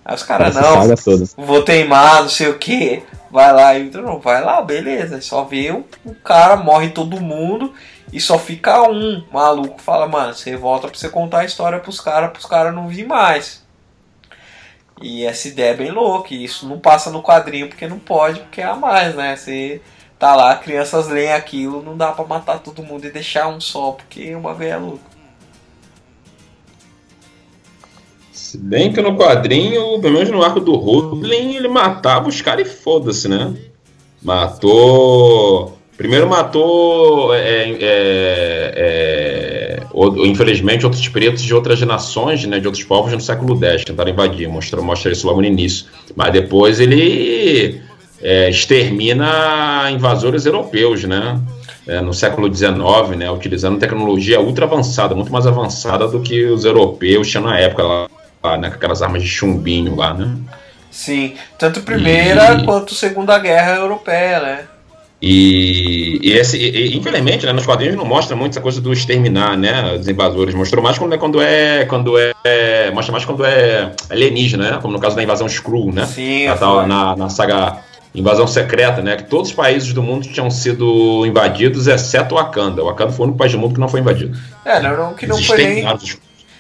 Aí 0.05 0.15
os 0.15 0.23
caras, 0.23 0.55
não, 0.55 0.95
vou 1.36 1.63
teimar, 1.63 2.21
não 2.21 2.30
sei 2.30 2.47
o 2.47 2.57
que. 2.57 3.03
Vai 3.30 3.51
lá, 3.51 3.78
e 3.78 3.89
não, 3.89 4.19
vai 4.19 4.41
lá, 4.41 4.61
beleza. 4.61 5.19
Só 5.19 5.43
vê 5.43 5.71
o, 5.71 5.84
o 6.05 6.15
cara, 6.15 6.55
morre 6.55 6.91
todo 6.91 7.19
mundo 7.19 7.73
e 8.13 8.21
só 8.21 8.39
fica 8.39 8.89
um 8.89 9.21
maluco. 9.32 9.82
Fala, 9.82 10.07
mano, 10.07 10.34
você 10.34 10.55
volta 10.55 10.88
pra 10.88 10.97
você 10.97 11.09
contar 11.09 11.39
a 11.39 11.45
história 11.45 11.80
pros 11.80 11.99
caras, 11.99 12.32
pros 12.32 12.45
caras 12.45 12.73
não 12.73 12.88
vir 12.88 13.05
mais. 13.05 13.65
E 15.01 15.25
essa 15.25 15.49
ideia 15.49 15.71
é 15.71 15.78
bem 15.78 15.91
louca. 15.91 16.34
E 16.34 16.43
isso 16.43 16.67
não 16.69 16.80
passa 16.80 17.09
no 17.09 17.21
quadrinho 17.21 17.67
porque 17.67 17.88
não 17.88 17.99
pode, 17.99 18.39
porque 18.39 18.61
é 18.61 18.65
a 18.65 18.75
mais, 18.75 19.13
né? 19.13 19.36
Você 19.36 19.82
tá 20.20 20.36
lá, 20.36 20.55
crianças 20.55 21.07
leem 21.07 21.32
aquilo, 21.32 21.84
não 21.84 21.95
dá 21.95 22.11
pra 22.11 22.26
matar 22.26 22.59
todo 22.59 22.84
mundo 22.84 23.05
e 23.05 23.11
deixar 23.11 23.47
um 23.47 23.59
só, 23.61 23.91
porque 23.91 24.36
o 24.36 24.39
bagulho 24.39 24.68
é 24.68 24.78
louco. 24.78 25.18
Se 28.32 28.57
bem 28.57 28.93
que 28.93 29.01
no 29.01 29.18
quadrinho, 29.18 29.99
pelo 29.99 30.13
menos 30.13 30.30
no 30.30 30.43
arco 30.43 30.59
do 30.59 30.76
Rudlin, 30.76 31.55
ele 31.55 31.68
matava 31.68 32.30
os 32.30 32.41
caras 32.41 32.68
e 32.68 32.72
foda-se, 32.72 33.28
né? 33.28 33.53
Matou. 34.24 35.78
Primeiro 35.97 36.30
matou, 36.30 37.34
é, 37.34 37.72
é, 37.72 37.80
é, 38.76 39.84
infelizmente, 40.24 40.86
outros 40.86 41.07
pretos 41.09 41.41
de 41.41 41.53
outras 41.53 41.82
nações, 41.82 42.45
né, 42.45 42.59
de 42.59 42.68
outros 42.68 42.84
povos 42.84 43.11
no 43.11 43.20
século 43.20 43.57
X, 43.59 43.84
tentaram 43.84 44.11
invadir, 44.11 44.47
mostra, 44.47 44.80
mostra 44.80 45.11
isso 45.11 45.26
logo 45.26 45.41
no 45.41 45.47
início. 45.47 45.88
Mas 46.15 46.32
depois 46.32 46.80
ele 46.80 47.82
é, 48.22 48.49
extermina 48.49 49.89
invasores 49.91 50.45
europeus, 50.45 51.03
né? 51.03 51.39
É, 51.88 52.01
no 52.01 52.13
século 52.13 52.53
XIX, 52.53 53.15
né, 53.18 53.32
utilizando 53.32 53.80
tecnologia 53.80 54.41
ultra 54.41 54.65
avançada, 54.65 55.15
muito 55.15 55.32
mais 55.32 55.47
avançada 55.47 56.05
do 56.05 56.20
que 56.20 56.43
os 56.43 56.65
europeus 56.65 57.30
tinham 57.30 57.45
na 57.45 57.57
época 57.57 57.82
lá 57.82 58.07
lá, 58.43 58.57
né? 58.57 58.70
Com 58.70 58.76
aquelas 58.76 59.01
armas 59.01 59.22
de 59.22 59.28
chumbinho 59.28 59.95
lá, 59.95 60.13
né? 60.13 60.36
Sim, 60.89 61.34
tanto 61.59 61.82
Primeira 61.82 62.53
e... 62.53 62.65
quanto 62.65 62.95
Segunda 62.95 63.38
Guerra 63.38 63.76
Europeia, 63.76 64.39
né? 64.39 64.59
E, 65.20 66.20
e, 66.22 66.34
esse, 66.34 66.57
e, 66.57 66.95
infelizmente, 66.95 67.43
né, 67.43 67.51
nos 67.51 67.65
quadrinhos 67.65 67.95
não 67.95 68.05
mostra 68.05 68.36
muito 68.36 68.51
essa 68.51 68.61
coisa 68.61 68.80
do 68.80 68.93
exterminar, 68.93 69.57
né, 69.57 69.95
os 69.99 70.07
invasores. 70.07 70.53
Mostrou 70.53 70.84
mais 70.84 70.99
quando 70.99 71.13
é 71.13 71.18
quando 71.18 71.41
é 71.41 71.86
quando 71.86 72.13
é 72.20 72.91
mostra 72.91 73.11
mais 73.11 73.26
quando 73.26 73.43
é 73.43 73.93
alienígena, 74.11 74.72
né, 74.72 74.80
como 74.80 74.93
no 74.93 74.99
caso 74.99 75.15
da 75.15 75.24
invasão 75.24 75.47
Skrull, 75.47 75.91
né? 75.91 76.05
Sim, 76.05 76.45
na, 76.45 76.88
na, 76.88 77.15
na 77.15 77.30
saga 77.30 77.80
Invasão 78.18 78.47
Secreta, 78.47 79.01
né, 79.01 79.15
que 79.15 79.26
todos 79.26 79.49
os 79.49 79.55
países 79.55 79.93
do 79.93 80.01
mundo 80.01 80.28
tinham 80.28 80.49
sido 80.49 81.24
invadidos, 81.26 81.86
exceto 81.86 82.34
o 82.34 82.38
Wakanda. 82.38 82.82
O 82.82 82.88
Wakanda 82.88 83.11
foi 83.11 83.26
o 83.26 83.28
único 83.28 83.38
país 83.38 83.51
do 83.51 83.59
mundo 83.59 83.76
que 83.76 83.80
não 83.80 83.88
foi 83.88 83.99
invadido. 83.99 84.38
É, 84.65 84.80
não, 84.80 85.13
que 85.13 85.28
não 85.28 85.41
foi 85.41 85.57
nem, 85.57 85.86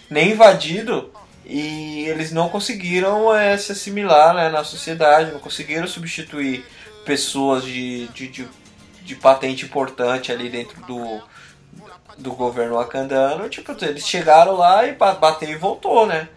nem 0.09 0.31
invadido 0.33 1.09
e 1.43 2.05
eles 2.07 2.31
não 2.31 2.47
conseguiram 2.47 3.33
é, 3.33 3.57
se 3.57 3.71
assimilar 3.71 4.35
né, 4.35 4.49
na 4.49 4.63
sociedade, 4.63 5.31
não 5.31 5.39
conseguiram 5.39 5.87
substituir 5.87 6.63
pessoas 7.03 7.63
de, 7.63 8.07
de, 8.09 8.27
de, 8.27 8.47
de 9.01 9.15
patente 9.15 9.65
importante 9.65 10.31
ali 10.31 10.49
dentro 10.49 10.79
do, 10.85 11.21
do 12.19 12.33
governo 12.33 12.75
wakandano. 12.75 13.49
Tipo, 13.49 13.73
eles 13.83 14.05
chegaram 14.05 14.55
lá 14.57 14.85
e 14.85 14.91
bateu 14.93 15.49
e 15.49 15.55
voltou, 15.55 16.05
né? 16.05 16.27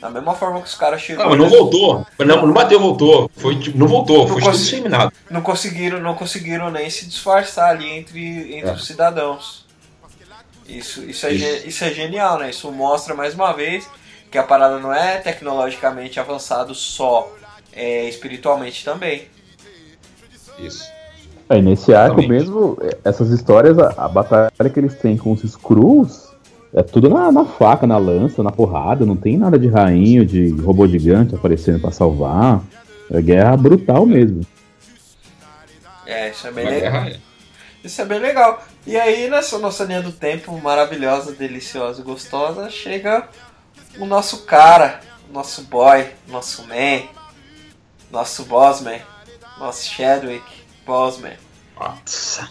Da 0.00 0.08
mesma 0.08 0.34
forma 0.34 0.60
que 0.62 0.66
os 0.66 0.74
caras 0.74 1.02
chegaram. 1.02 1.30
Não, 1.30 1.36
mas 1.36 1.50
não 1.50 1.58
voltou. 1.58 2.06
Não, 2.18 2.46
não 2.46 2.52
bateu, 2.54 2.80
voltou. 2.80 3.30
Foi, 3.36 3.58
tipo, 3.58 3.76
não 3.76 3.86
voltou, 3.86 4.26
não 4.26 4.28
foi 4.28 4.42
cons... 4.42 4.58
disseminado. 4.58 5.12
Não 5.30 5.42
conseguiram, 5.42 6.00
não 6.00 6.14
conseguiram 6.14 6.70
nem 6.70 6.88
se 6.88 7.06
disfarçar 7.06 7.70
ali 7.70 7.88
entre, 7.88 8.56
entre 8.56 8.70
é. 8.70 8.72
os 8.72 8.86
cidadãos. 8.86 9.66
Isso, 10.66 11.02
isso, 11.04 11.26
é, 11.26 11.32
isso. 11.32 11.68
isso 11.68 11.84
é 11.84 11.90
genial, 11.92 12.38
né? 12.38 12.50
Isso 12.50 12.70
mostra 12.72 13.14
mais 13.14 13.34
uma 13.34 13.52
vez 13.52 13.86
que 14.30 14.38
a 14.38 14.42
parada 14.42 14.78
não 14.78 14.92
é 14.92 15.18
tecnologicamente 15.18 16.20
avançado 16.20 16.74
só, 16.74 17.30
é 17.72 18.08
espiritualmente 18.08 18.84
também. 18.84 19.26
Isso. 20.58 20.84
É, 21.48 21.60
nesse 21.60 21.92
arco 21.92 22.22
mesmo, 22.22 22.78
essas 23.04 23.30
histórias, 23.30 23.76
a, 23.76 24.04
a, 24.04 24.08
batalha 24.08 24.70
que 24.72 24.78
eles 24.78 24.94
têm 24.94 25.16
com 25.16 25.32
os 25.32 25.42
Skrulls 25.42 26.29
é 26.72 26.82
tudo 26.82 27.08
na, 27.08 27.32
na, 27.32 27.44
faca, 27.44 27.86
na 27.86 27.98
lança, 27.98 28.42
na 28.42 28.52
porrada, 28.52 29.04
não 29.04 29.16
tem 29.16 29.36
nada 29.36 29.58
de 29.58 29.66
rainho, 29.66 30.24
de 30.24 30.50
robô 30.50 30.86
gigante 30.86 31.34
aparecendo 31.34 31.80
para 31.80 31.90
salvar. 31.90 32.62
É 33.10 33.20
guerra 33.20 33.56
brutal 33.56 34.06
mesmo. 34.06 34.42
É, 36.06 36.30
isso 36.30 36.46
é 36.46 36.52
bem 36.52 36.66
legal. 36.66 37.02
É. 37.04 37.16
Isso 37.82 38.00
é 38.00 38.04
bem 38.04 38.18
legal. 38.20 38.62
E 38.86 38.96
aí, 38.96 39.28
nessa 39.28 39.58
nossa 39.58 39.84
linha 39.84 40.02
do 40.02 40.12
tempo 40.12 40.56
maravilhosa, 40.60 41.32
deliciosa 41.32 42.02
e 42.02 42.04
gostosa, 42.04 42.70
chega 42.70 43.28
o 43.98 44.06
nosso 44.06 44.44
cara, 44.44 45.00
nosso 45.32 45.62
boy, 45.62 46.06
nosso 46.28 46.66
man, 46.66 47.02
nosso 48.10 48.44
bossman, 48.44 49.00
nosso 49.58 49.86
Chadwick 49.86 50.44
Boseman. 50.86 51.36
Nossa. 51.78 52.48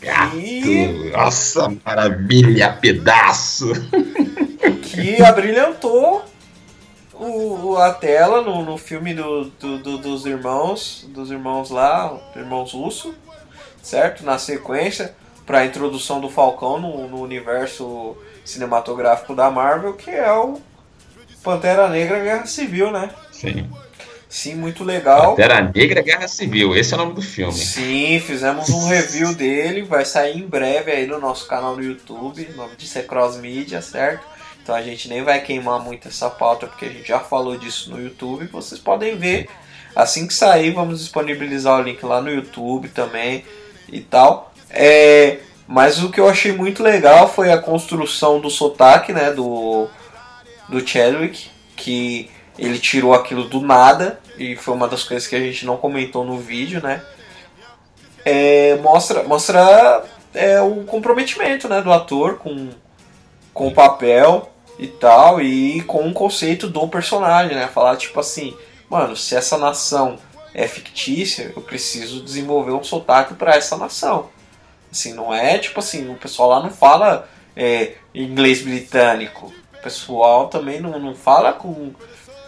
Gato, 0.00 0.36
nossa, 1.12 1.72
maravilha, 1.84 2.72
pedaço. 2.72 3.72
que 4.82 5.22
abrilhantou 5.22 6.24
o, 7.12 7.76
a 7.76 7.92
tela 7.92 8.42
no, 8.42 8.64
no 8.64 8.76
filme 8.76 9.14
do, 9.14 9.44
do, 9.44 9.78
do, 9.78 9.98
dos 9.98 10.26
irmãos, 10.26 11.06
dos 11.08 11.30
irmãos 11.30 11.70
lá, 11.70 12.18
irmãos 12.36 12.72
Russo, 12.72 13.14
certo? 13.82 14.24
Na 14.24 14.38
sequência, 14.38 15.14
para 15.46 15.60
a 15.60 15.66
introdução 15.66 16.20
do 16.20 16.28
Falcão 16.28 16.78
no, 16.78 17.08
no 17.08 17.20
universo 17.22 18.16
cinematográfico 18.44 19.34
da 19.34 19.50
Marvel, 19.50 19.94
que 19.94 20.10
é 20.10 20.30
o 20.32 20.60
Pantera 21.42 21.88
Negra 21.88 22.22
Guerra 22.22 22.46
Civil, 22.46 22.90
né? 22.90 23.10
Sim. 23.32 23.70
Sim, 24.36 24.54
muito 24.54 24.84
legal. 24.84 25.30
Pantera 25.30 25.72
Negra 25.74 26.02
Guerra 26.02 26.28
Civil, 26.28 26.76
esse 26.76 26.92
é 26.92 26.96
o 26.96 27.00
nome 27.00 27.14
do 27.14 27.22
filme. 27.22 27.54
Sim, 27.54 28.20
fizemos 28.20 28.68
um 28.68 28.86
review 28.86 29.34
dele, 29.34 29.80
vai 29.80 30.04
sair 30.04 30.36
em 30.36 30.46
breve 30.46 30.90
aí 30.90 31.06
no 31.06 31.18
nosso 31.18 31.48
canal 31.48 31.74
no 31.74 31.82
YouTube, 31.82 32.46
o 32.52 32.54
nome 32.54 32.76
disso 32.76 32.98
é 32.98 33.02
Cross 33.02 33.38
Media, 33.38 33.80
certo? 33.80 34.26
Então 34.62 34.74
a 34.74 34.82
gente 34.82 35.08
nem 35.08 35.24
vai 35.24 35.40
queimar 35.40 35.80
muito 35.80 36.08
essa 36.08 36.28
pauta 36.28 36.66
porque 36.66 36.84
a 36.84 36.90
gente 36.90 37.08
já 37.08 37.18
falou 37.18 37.56
disso 37.56 37.90
no 37.90 37.98
YouTube, 37.98 38.46
vocês 38.48 38.78
podem 38.78 39.16
ver. 39.16 39.48
Assim 39.94 40.26
que 40.26 40.34
sair, 40.34 40.70
vamos 40.70 41.00
disponibilizar 41.00 41.80
o 41.80 41.82
link 41.82 42.04
lá 42.04 42.20
no 42.20 42.28
YouTube 42.28 42.90
também 42.90 43.42
e 43.90 44.02
tal. 44.02 44.52
É, 44.68 45.38
mas 45.66 46.02
o 46.02 46.10
que 46.10 46.20
eu 46.20 46.28
achei 46.28 46.52
muito 46.52 46.82
legal 46.82 47.26
foi 47.26 47.50
a 47.50 47.56
construção 47.56 48.38
do 48.38 48.50
sotaque, 48.50 49.14
né, 49.14 49.32
do 49.32 49.88
do 50.68 50.86
Chadwick, 50.86 51.48
que 51.74 52.28
ele 52.58 52.78
tirou 52.78 53.14
aquilo 53.14 53.44
do 53.44 53.62
nada 53.62 54.20
e 54.38 54.56
foi 54.56 54.74
uma 54.74 54.88
das 54.88 55.02
coisas 55.02 55.28
que 55.28 55.36
a 55.36 55.40
gente 55.40 55.64
não 55.64 55.76
comentou 55.76 56.24
no 56.24 56.38
vídeo, 56.38 56.82
né? 56.82 57.02
É, 58.24 58.76
mostra 58.76 59.22
mostra 59.22 60.04
é, 60.34 60.60
o 60.60 60.84
comprometimento 60.84 61.68
né, 61.68 61.80
do 61.80 61.92
ator 61.92 62.38
com, 62.38 62.70
com 63.54 63.68
o 63.68 63.74
papel 63.74 64.50
e 64.78 64.86
tal, 64.86 65.40
e 65.40 65.80
com 65.82 66.08
o 66.08 66.12
conceito 66.12 66.68
do 66.68 66.86
personagem, 66.88 67.56
né? 67.56 67.66
Falar 67.66 67.96
tipo 67.96 68.20
assim, 68.20 68.56
mano, 68.90 69.16
se 69.16 69.34
essa 69.34 69.56
nação 69.56 70.18
é 70.52 70.66
fictícia, 70.68 71.52
eu 71.54 71.62
preciso 71.62 72.22
desenvolver 72.22 72.72
um 72.72 72.82
sotaque 72.84 73.34
para 73.34 73.54
essa 73.54 73.76
nação. 73.76 74.30
Assim, 74.90 75.14
não 75.14 75.32
é 75.32 75.58
tipo 75.58 75.78
assim, 75.80 76.10
o 76.10 76.16
pessoal 76.16 76.50
lá 76.50 76.62
não 76.62 76.70
fala 76.70 77.28
é, 77.56 77.94
inglês 78.14 78.62
britânico. 78.62 79.52
O 79.78 79.82
pessoal 79.82 80.48
também 80.48 80.80
não, 80.80 80.98
não 80.98 81.14
fala 81.14 81.52
com 81.52 81.92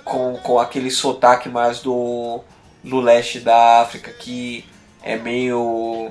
com, 0.09 0.37
com 0.39 0.59
aquele 0.59 0.91
sotaque 0.91 1.49
mais 1.49 1.81
do, 1.81 2.41
do 2.83 3.01
leste 3.01 3.41
da 3.41 3.83
África 3.83 4.11
que 4.13 4.65
é 5.03 5.17
meio. 5.17 6.11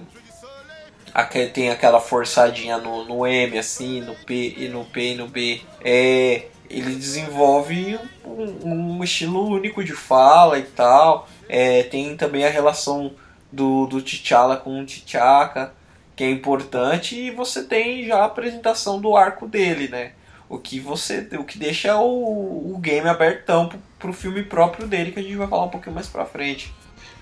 tem 1.54 1.70
aquela 1.70 2.00
forçadinha 2.00 2.78
no, 2.78 3.04
no 3.06 3.28
M, 3.28 3.58
assim, 3.58 4.02
no 4.02 4.16
P 4.16 4.56
e 4.58 4.70
no 4.70 4.86
P 4.86 5.14
e 5.14 5.16
no 5.16 5.28
B. 5.28 5.62
É, 5.84 6.46
ele 6.70 6.96
desenvolve 6.96 8.00
um, 8.24 8.98
um 8.98 9.04
estilo 9.04 9.48
único 9.48 9.84
de 9.84 9.94
fala 9.94 10.60
e 10.60 10.64
tal. 10.64 11.28
É, 11.50 11.84
tem 11.84 12.16
também 12.16 12.46
a 12.46 12.50
relação 12.50 13.12
do, 13.52 13.86
do 13.88 14.02
T'Challa 14.02 14.58
com 14.58 14.82
o 14.82 14.86
T'Chaka, 14.86 15.74
que 16.16 16.24
é 16.24 16.30
importante, 16.30 17.16
e 17.16 17.32
você 17.32 17.64
tem 17.64 18.06
já 18.06 18.18
a 18.18 18.26
apresentação 18.26 19.00
do 19.00 19.16
arco 19.16 19.48
dele, 19.48 19.88
né? 19.88 20.12
O 20.50 20.58
que 20.58 20.80
você. 20.80 21.28
O 21.38 21.44
que 21.44 21.58
deixa 21.58 21.98
o, 21.98 22.74
o 22.74 22.78
game 22.80 23.08
abertão 23.08 23.68
pro, 23.68 23.80
pro 24.00 24.14
filme 24.14 24.44
próprio 24.44 24.88
dele, 24.88 25.12
que 25.12 25.20
a 25.20 25.24
gente 25.24 25.36
vai 25.36 25.48
falar 25.48 25.66
um 25.66 25.70
pouquinho 25.70 25.96
mais 25.96 26.08
pra 26.08 26.26
frente. 26.26 26.74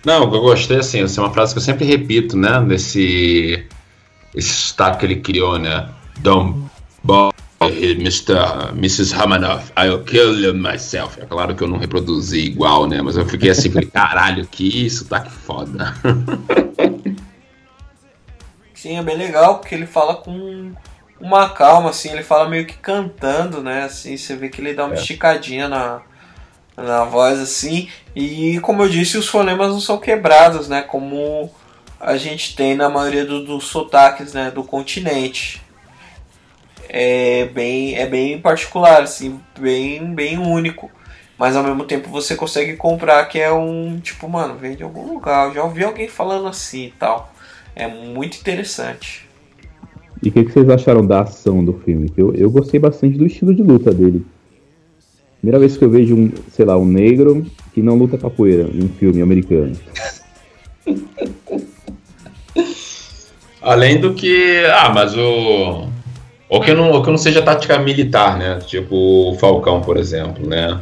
Não, 0.06 0.24
eu 0.24 0.42
gostei 0.42 0.78
assim, 0.78 1.02
essa 1.02 1.20
é 1.20 1.24
uma 1.24 1.34
frase 1.34 1.54
que 1.54 1.58
eu 1.58 1.64
sempre 1.64 1.86
repito, 1.86 2.38
né? 2.38 2.62
Desse. 2.62 3.66
Esse 4.34 4.50
sotaque 4.50 5.00
que 5.00 5.06
ele 5.06 5.16
criou, 5.22 5.58
né? 5.58 5.90
Don't 6.20 6.70
bother 7.04 7.34
Mr. 7.62 8.74
Mrs. 8.76 9.16
Hamanoff, 9.16 9.72
I'll 9.78 10.04
kill 10.04 10.40
you 10.40 10.54
myself. 10.54 11.20
É 11.20 11.26
claro 11.26 11.56
que 11.56 11.64
eu 11.64 11.68
não 11.68 11.78
reproduzi 11.78 12.40
igual, 12.40 12.88
né? 12.88 13.02
Mas 13.02 13.18
eu 13.18 13.26
fiquei 13.26 13.50
assim, 13.50 13.72
falei, 13.72 13.90
caralho, 13.90 14.46
que 14.46 14.90
sotaque 14.90 15.32
foda. 15.32 15.94
Sim, 18.74 18.98
é 18.98 19.04
bem 19.04 19.18
legal, 19.18 19.60
porque 19.60 19.74
ele 19.74 19.88
fala 19.88 20.16
com 20.16 20.74
uma 21.20 21.50
calma, 21.50 21.90
assim, 21.90 22.12
ele 22.12 22.22
fala 22.22 22.48
meio 22.48 22.68
que 22.68 22.78
cantando, 22.78 23.64
né? 23.64 23.84
Assim, 23.86 24.16
você 24.16 24.36
vê 24.36 24.50
que 24.50 24.62
ele 24.62 24.74
dá 24.74 24.86
uma 24.86 24.94
é. 24.94 25.00
esticadinha 25.00 25.68
na, 25.68 26.02
na 26.78 27.04
voz, 27.06 27.40
assim. 27.40 27.88
E 28.16 28.60
como 28.62 28.84
eu 28.84 28.90
disse, 28.90 29.18
os 29.18 29.28
fonemas 29.28 29.70
não 29.70 29.80
são 29.80 29.98
quebrados, 29.98 30.68
né? 30.68 30.82
Como 30.82 31.50
a 32.00 32.18
gente 32.18 32.56
tem 32.56 32.76
na 32.76 32.90
maioria 32.90 33.26
do, 33.26 33.44
dos 33.44 33.66
sotaques 33.66 34.34
né, 34.34 34.52
do 34.52 34.64
continente. 34.64 35.62
É 36.88 37.46
bem, 37.54 37.96
é 37.96 38.06
bem 38.06 38.40
particular, 38.40 39.02
assim, 39.02 39.40
bem, 39.60 40.14
bem 40.14 40.38
único. 40.38 40.90
Mas 41.38 41.56
ao 41.56 41.64
mesmo 41.64 41.84
tempo 41.84 42.10
você 42.10 42.36
consegue 42.36 42.78
comprar 42.78 43.26
que 43.26 43.40
é 43.40 43.52
um 43.52 44.00
tipo, 44.00 44.30
mano, 44.30 44.56
vem 44.56 44.76
de 44.76 44.84
algum 44.84 45.14
lugar. 45.14 45.48
Eu 45.48 45.54
já 45.54 45.64
ouvi 45.64 45.84
alguém 45.84 46.08
falando 46.08 46.48
assim 46.48 46.86
e 46.86 46.94
tal. 46.98 47.34
É 47.76 47.88
muito 47.88 48.38
interessante. 48.38 49.28
E 50.24 50.30
o 50.30 50.32
que, 50.32 50.46
que, 50.46 50.52
vocês 50.52 50.70
acharam 50.70 51.06
da 51.06 51.22
ação 51.22 51.64
do 51.64 51.74
filme? 51.80 52.12
Eu, 52.16 52.34
eu 52.34 52.50
gostei 52.50 52.80
bastante 52.80 53.18
do 53.18 53.26
estilo 53.26 53.54
de 53.54 53.62
luta 53.62 53.94
dele. 53.94 54.26
Primeira 55.46 55.60
vez 55.60 55.78
que 55.78 55.86
eu 55.86 55.92
vejo 55.92 56.16
um, 56.16 56.32
sei 56.50 56.66
lá, 56.66 56.76
um 56.76 56.88
negro 56.88 57.46
que 57.72 57.80
não 57.80 57.94
luta 57.96 58.18
capoeira 58.18 58.64
em 58.64 58.84
um 58.84 58.90
filme 58.90 59.22
americano. 59.22 59.78
Além 63.62 64.02
do 64.02 64.16
que. 64.16 64.64
Ah, 64.74 64.90
mas 64.90 65.16
o. 65.16 65.88
Ou 66.50 66.62
que 66.62 66.74
não, 66.74 66.90
ou 66.90 67.04
que 67.04 67.12
não 67.12 67.18
seja 67.20 67.44
tática 67.44 67.78
militar, 67.78 68.40
né? 68.40 68.58
Tipo 68.66 68.96
o 68.96 69.36
Falcão, 69.36 69.82
por 69.82 69.98
exemplo, 69.98 70.50
né? 70.50 70.80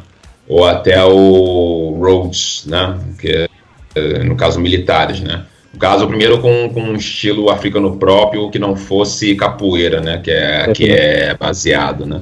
Ou 0.47 0.65
até 0.65 1.03
o 1.03 1.97
Rhodes, 1.99 2.63
né? 2.65 2.97
Que 3.19 3.49
é, 3.95 4.23
no 4.23 4.37
caso 4.37 4.61
militares, 4.61 5.19
né? 5.19 5.45
No 5.73 5.79
caso, 5.79 6.07
primeiro 6.07 6.39
com, 6.39 6.69
com 6.69 6.79
um 6.79 6.95
estilo 6.95 7.49
africano 7.49 7.97
próprio 7.97 8.49
que 8.49 8.59
não 8.59 8.77
fosse 8.77 9.35
capoeira, 9.35 9.99
né? 9.99 10.19
Que 10.19 10.31
é, 10.31 10.71
que 10.71 10.89
é 10.89 11.35
baseado, 11.35 12.05
né? 12.05 12.21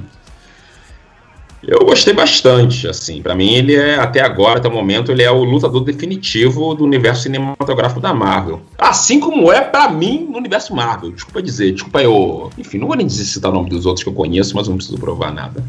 Eu 1.66 1.84
gostei 1.84 2.12
bastante, 2.12 2.88
assim. 2.88 3.22
Para 3.22 3.36
mim, 3.36 3.54
ele 3.54 3.76
é, 3.76 3.94
até 3.94 4.20
agora, 4.20 4.58
até 4.58 4.66
o 4.66 4.72
momento, 4.72 5.12
ele 5.12 5.22
é 5.22 5.30
o 5.30 5.44
lutador 5.44 5.84
definitivo 5.84 6.74
do 6.74 6.82
universo 6.84 7.22
cinematográfico 7.22 8.00
da 8.00 8.12
Marvel. 8.12 8.60
Assim 8.76 9.20
como 9.20 9.52
é 9.52 9.60
para 9.60 9.88
mim 9.88 10.26
no 10.28 10.38
universo 10.38 10.74
Marvel. 10.74 11.12
Desculpa 11.12 11.40
dizer, 11.40 11.72
desculpa 11.72 12.02
eu. 12.02 12.50
Enfim, 12.58 12.78
não 12.78 12.88
vou 12.88 12.96
nem 12.96 13.06
dizer 13.06 13.24
citar 13.24 13.52
o 13.52 13.54
nome 13.54 13.70
dos 13.70 13.86
outros 13.86 14.02
que 14.02 14.08
eu 14.10 14.14
conheço, 14.14 14.56
mas 14.56 14.66
não 14.66 14.76
preciso 14.76 14.98
provar 14.98 15.32
nada. 15.32 15.64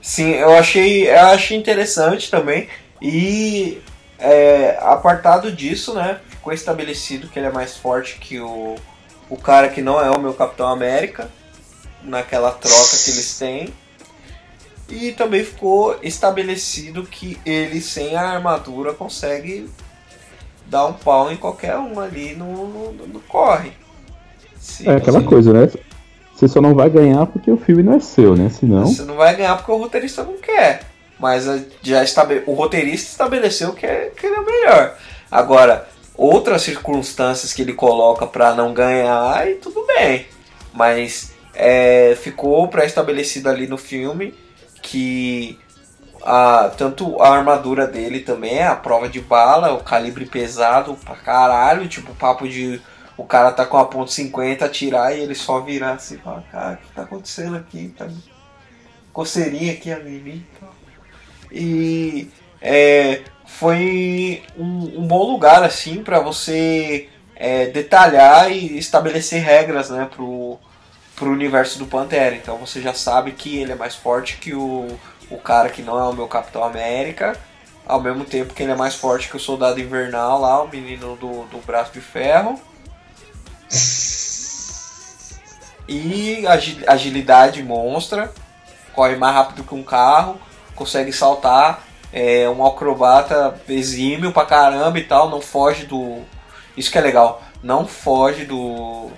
Sim, 0.00 0.30
eu 0.30 0.54
achei, 0.54 1.10
eu 1.10 1.20
achei 1.20 1.56
interessante 1.56 2.30
também. 2.30 2.68
E 3.02 3.78
é, 4.18 4.78
apartado 4.80 5.50
disso, 5.50 5.92
né, 5.92 6.20
ficou 6.28 6.52
estabelecido 6.52 7.28
que 7.28 7.38
ele 7.38 7.46
é 7.46 7.52
mais 7.52 7.76
forte 7.76 8.18
que 8.20 8.40
o, 8.40 8.76
o 9.28 9.36
cara 9.36 9.68
que 9.68 9.82
não 9.82 10.00
é 10.00 10.08
o 10.10 10.20
meu 10.20 10.34
Capitão 10.34 10.68
América, 10.68 11.28
naquela 12.02 12.50
troca 12.50 12.96
que 13.04 13.10
eles 13.10 13.38
têm. 13.38 13.74
E 14.88 15.12
também 15.12 15.44
ficou 15.44 15.98
estabelecido 16.02 17.02
que 17.02 17.38
ele 17.44 17.80
sem 17.80 18.16
a 18.16 18.22
armadura 18.22 18.94
consegue 18.94 19.68
dar 20.66 20.86
um 20.86 20.94
pau 20.94 21.30
em 21.30 21.36
qualquer 21.36 21.76
um 21.76 22.00
ali 22.00 22.34
no, 22.34 22.66
no, 22.66 23.06
no 23.06 23.20
corre. 23.20 23.72
é 24.84 24.92
aquela 24.92 25.22
coisa, 25.22 25.52
né? 25.52 25.70
Você 26.34 26.46
só 26.46 26.60
não 26.60 26.74
vai 26.74 26.88
ganhar 26.88 27.26
porque 27.26 27.50
o 27.50 27.56
filme 27.56 27.82
não 27.82 27.94
é 27.94 28.00
seu, 28.00 28.36
né? 28.36 28.48
Senão. 28.48 28.86
Você 28.86 29.02
não 29.02 29.16
vai 29.16 29.34
ganhar 29.34 29.56
porque 29.56 29.72
o 29.72 29.76
roteirista 29.76 30.22
não 30.22 30.38
quer. 30.38 30.82
Mas 31.18 31.46
já 31.82 32.04
estabe... 32.04 32.44
o 32.46 32.54
roteirista 32.54 33.10
estabeleceu 33.10 33.72
que, 33.72 33.84
é, 33.84 34.12
que 34.16 34.26
ele 34.26 34.36
é 34.36 34.40
o 34.40 34.46
melhor. 34.46 34.96
Agora, 35.30 35.88
outras 36.16 36.62
circunstâncias 36.62 37.52
que 37.52 37.62
ele 37.62 37.72
coloca 37.72 38.26
para 38.26 38.54
não 38.54 38.72
ganhar, 38.72 39.48
e 39.50 39.54
tudo 39.54 39.84
bem. 39.86 40.26
Mas 40.72 41.32
é, 41.58 42.14
ficou 42.14 42.68
pré-estabelecido 42.68 43.48
ali 43.48 43.66
no 43.66 43.76
filme 43.76 44.32
que 44.80 45.58
a, 46.22 46.70
tanto 46.78 47.20
a 47.20 47.36
armadura 47.36 47.84
dele 47.84 48.20
também 48.20 48.58
é 48.58 48.66
a 48.66 48.76
prova 48.76 49.08
de 49.08 49.20
bala, 49.20 49.74
o 49.74 49.82
calibre 49.82 50.24
pesado 50.24 50.94
pra 51.04 51.16
caralho, 51.16 51.88
tipo 51.88 52.14
papo 52.14 52.48
de 52.48 52.80
o 53.16 53.24
cara 53.24 53.50
tá 53.50 53.66
com 53.66 53.76
a 53.76 53.84
ponto 53.84 54.12
.50 54.12 54.62
atirar 54.62 55.16
e 55.16 55.20
ele 55.20 55.34
só 55.34 55.60
virar 55.60 55.94
assim 55.94 56.14
e 56.14 56.18
falar, 56.18 56.42
cara, 56.52 56.74
o 56.74 56.76
que 56.76 56.94
tá 56.94 57.02
acontecendo 57.02 57.56
aqui? 57.56 57.92
Tá 57.98 58.06
coceirinha 59.12 59.72
aqui 59.72 59.90
a 59.90 59.98
mim. 59.98 60.46
E 61.50 62.30
é, 62.62 63.22
foi 63.44 64.44
um, 64.56 65.00
um, 65.00 65.08
bom 65.08 65.32
lugar 65.32 65.64
assim 65.64 66.04
para 66.04 66.20
você 66.20 67.08
é, 67.34 67.66
detalhar 67.66 68.52
e 68.52 68.78
estabelecer 68.78 69.42
regras 69.42 69.90
né, 69.90 70.08
pro, 70.08 70.60
pro 71.18 71.30
universo 71.30 71.78
do 71.78 71.86
Pantera. 71.86 72.34
Então 72.34 72.56
você 72.56 72.80
já 72.80 72.94
sabe 72.94 73.32
que 73.32 73.58
ele 73.58 73.72
é 73.72 73.74
mais 73.74 73.94
forte 73.94 74.36
que 74.36 74.54
o, 74.54 74.98
o 75.30 75.38
cara 75.38 75.68
que 75.68 75.82
não 75.82 75.98
é 75.98 76.04
o 76.04 76.12
meu 76.12 76.28
Capitão 76.28 76.62
América, 76.62 77.36
ao 77.86 78.00
mesmo 78.00 78.24
tempo 78.24 78.54
que 78.54 78.62
ele 78.62 78.72
é 78.72 78.76
mais 78.76 78.94
forte 78.94 79.28
que 79.28 79.36
o 79.36 79.40
Soldado 79.40 79.80
Invernal 79.80 80.40
lá, 80.40 80.62
o 80.62 80.68
menino 80.68 81.16
do, 81.16 81.44
do 81.46 81.58
braço 81.66 81.92
de 81.92 82.00
ferro. 82.00 82.60
E 85.88 86.44
agilidade 86.86 87.62
monstra, 87.62 88.30
corre 88.94 89.16
mais 89.16 89.34
rápido 89.34 89.64
que 89.64 89.74
um 89.74 89.82
carro, 89.82 90.38
consegue 90.74 91.12
saltar, 91.12 91.82
é 92.12 92.48
um 92.48 92.64
acrobata 92.64 93.58
exímio 93.68 94.32
pra 94.32 94.44
caramba 94.44 94.98
e 94.98 95.04
tal, 95.04 95.30
não 95.30 95.40
foge 95.40 95.86
do. 95.86 96.22
Isso 96.76 96.90
que 96.90 96.98
é 96.98 97.00
legal, 97.00 97.42
não 97.62 97.86
foge 97.86 98.44
do. 98.44 99.10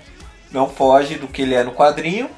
Não 0.52 0.68
foge 0.68 1.16
do 1.16 1.28
que 1.28 1.42
ele 1.42 1.54
é 1.54 1.62
no 1.62 1.72
quadrinho, 1.72 2.28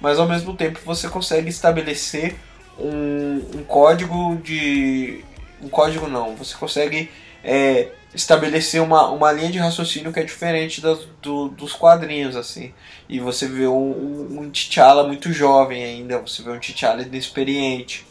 mas 0.00 0.18
ao 0.18 0.28
mesmo 0.28 0.56
tempo 0.56 0.80
você 0.84 1.08
consegue 1.08 1.48
estabelecer 1.48 2.36
um, 2.78 3.42
um 3.54 3.64
código 3.64 4.36
de. 4.42 5.24
Um 5.62 5.68
código 5.68 6.08
não, 6.08 6.34
você 6.34 6.56
consegue 6.56 7.10
é, 7.44 7.90
estabelecer 8.14 8.82
uma, 8.82 9.08
uma 9.10 9.30
linha 9.30 9.50
de 9.50 9.58
raciocínio 9.58 10.12
que 10.12 10.20
é 10.20 10.24
diferente 10.24 10.80
das, 10.80 11.06
do, 11.22 11.48
dos 11.48 11.72
quadrinhos, 11.72 12.34
assim. 12.34 12.72
E 13.08 13.20
você 13.20 13.46
vê 13.46 13.66
um, 13.66 13.72
um, 13.72 14.40
um 14.40 14.50
T'Challa 14.50 15.06
muito 15.06 15.32
jovem 15.32 15.84
ainda, 15.84 16.18
você 16.18 16.42
vê 16.42 16.50
um 16.50 16.58
T'Challa 16.58 17.02
inexperiente. 17.02 18.06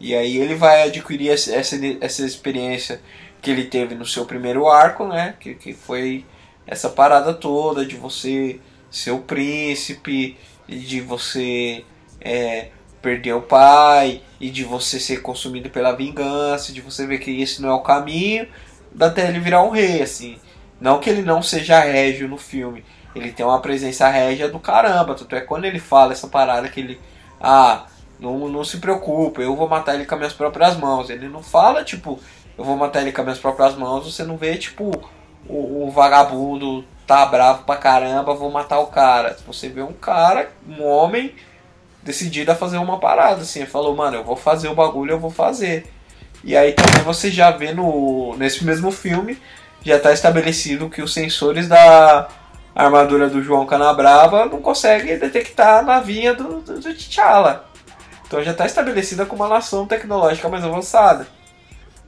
E 0.00 0.14
aí 0.14 0.38
ele 0.38 0.54
vai 0.54 0.82
adquirir 0.82 1.30
essa, 1.30 1.54
essa 1.54 2.24
experiência 2.24 3.00
que 3.40 3.50
ele 3.50 3.64
teve 3.64 3.94
no 3.94 4.06
seu 4.06 4.24
primeiro 4.24 4.68
arco, 4.68 5.06
né? 5.06 5.34
Que, 5.38 5.54
que 5.54 5.72
foi 5.72 6.24
essa 6.66 6.88
parada 6.88 7.34
toda 7.34 7.84
de 7.84 7.96
você 7.96 8.58
ser 8.94 9.10
o 9.10 9.20
príncipe, 9.20 10.36
de 10.68 11.00
você 11.00 11.84
é, 12.20 12.68
perder 13.02 13.34
o 13.34 13.42
pai, 13.42 14.22
e 14.40 14.50
de 14.50 14.64
você 14.64 14.98
ser 15.00 15.20
consumido 15.20 15.70
pela 15.70 15.92
vingança, 15.92 16.72
de 16.72 16.80
você 16.80 17.06
ver 17.06 17.18
que 17.18 17.40
esse 17.40 17.60
não 17.60 17.70
é 17.70 17.74
o 17.74 17.80
caminho, 17.80 18.46
até 18.98 19.28
ele 19.28 19.40
virar 19.40 19.62
um 19.62 19.70
rei, 19.70 20.02
assim. 20.02 20.38
Não 20.80 20.98
que 21.00 21.10
ele 21.10 21.22
não 21.22 21.42
seja 21.42 21.80
régio 21.80 22.28
no 22.28 22.36
filme, 22.36 22.84
ele 23.14 23.32
tem 23.32 23.46
uma 23.46 23.60
presença 23.60 24.08
régia 24.08 24.48
do 24.48 24.58
caramba. 24.58 25.14
Tanto 25.14 25.34
é 25.36 25.40
quando 25.40 25.64
ele 25.64 25.78
fala 25.78 26.12
essa 26.12 26.28
parada 26.28 26.68
que 26.68 26.80
ele. 26.80 27.00
Ah, 27.40 27.86
não, 28.18 28.48
não 28.48 28.64
se 28.64 28.78
preocupa, 28.78 29.40
eu 29.40 29.54
vou 29.54 29.68
matar 29.68 29.94
ele 29.94 30.04
com 30.04 30.14
as 30.14 30.18
minhas 30.18 30.32
próprias 30.32 30.76
mãos. 30.76 31.10
Ele 31.10 31.28
não 31.28 31.42
fala, 31.42 31.84
tipo, 31.84 32.18
eu 32.58 32.64
vou 32.64 32.76
matar 32.76 33.02
ele 33.02 33.12
com 33.12 33.20
as 33.20 33.24
minhas 33.24 33.38
próprias 33.38 33.76
mãos. 33.76 34.12
Você 34.12 34.24
não 34.24 34.36
vê, 34.36 34.56
tipo, 34.56 34.90
o, 35.48 35.86
o 35.86 35.90
vagabundo 35.90 36.84
tá 37.06 37.24
bravo 37.26 37.64
pra 37.64 37.76
caramba, 37.76 38.34
vou 38.34 38.50
matar 38.50 38.80
o 38.80 38.86
cara. 38.86 39.36
Você 39.46 39.68
vê 39.68 39.82
um 39.82 39.92
cara, 39.92 40.50
um 40.68 40.84
homem, 40.84 41.34
decidido 42.02 42.52
a 42.52 42.54
fazer 42.54 42.78
uma 42.78 42.98
parada, 42.98 43.42
assim. 43.42 43.66
Falou, 43.66 43.94
mano, 43.94 44.16
eu 44.16 44.24
vou 44.24 44.36
fazer 44.36 44.68
o 44.68 44.74
bagulho, 44.74 45.12
eu 45.12 45.20
vou 45.20 45.30
fazer. 45.30 45.86
E 46.42 46.56
aí 46.56 46.72
também 46.72 47.02
você 47.02 47.30
já 47.30 47.50
vê 47.50 47.72
no, 47.72 48.36
nesse 48.36 48.64
mesmo 48.64 48.90
filme, 48.90 49.38
já 49.82 49.96
está 49.96 50.12
estabelecido 50.12 50.90
que 50.90 51.02
os 51.02 51.12
sensores 51.12 51.68
da 51.68 52.28
armadura 52.74 53.30
do 53.30 53.42
João 53.42 53.66
Canabrava 53.66 54.46
não 54.46 54.60
conseguem 54.60 55.18
detectar 55.18 55.78
a 55.78 55.82
navinha 55.82 56.34
do, 56.34 56.60
do, 56.60 56.80
do 56.80 56.94
T'Challa. 56.94 57.66
Então 58.26 58.42
já 58.42 58.50
está 58.50 58.66
estabelecida 58.66 59.24
como 59.24 59.42
uma 59.42 59.54
nação 59.54 59.86
tecnológica 59.86 60.48
mais 60.48 60.64
avançada. 60.64 61.26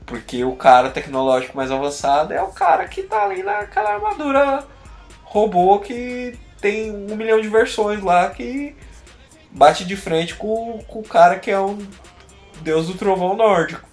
Porque 0.07 0.43
o 0.43 0.55
cara 0.55 0.89
tecnológico 0.89 1.55
mais 1.55 1.69
avançado 1.69 2.33
é 2.33 2.41
o 2.41 2.47
cara 2.47 2.87
que 2.87 3.01
está 3.01 3.25
ali 3.25 3.43
naquela 3.43 3.93
armadura 3.93 4.65
robô 5.25 5.79
que 5.79 6.39
tem 6.61 6.91
um 6.91 7.15
milhão 7.15 7.39
de 7.41 7.49
versões 7.49 8.01
lá 8.01 8.29
que 8.29 8.73
bate 9.51 9.83
de 9.83 9.97
frente 9.97 10.33
com, 10.35 10.79
com 10.87 10.99
o 10.99 11.03
cara 11.03 11.37
que 11.37 11.51
é 11.51 11.59
um 11.59 11.77
deus 12.61 12.87
do 12.87 12.95
trovão 12.95 13.35
nórdico. 13.35 13.87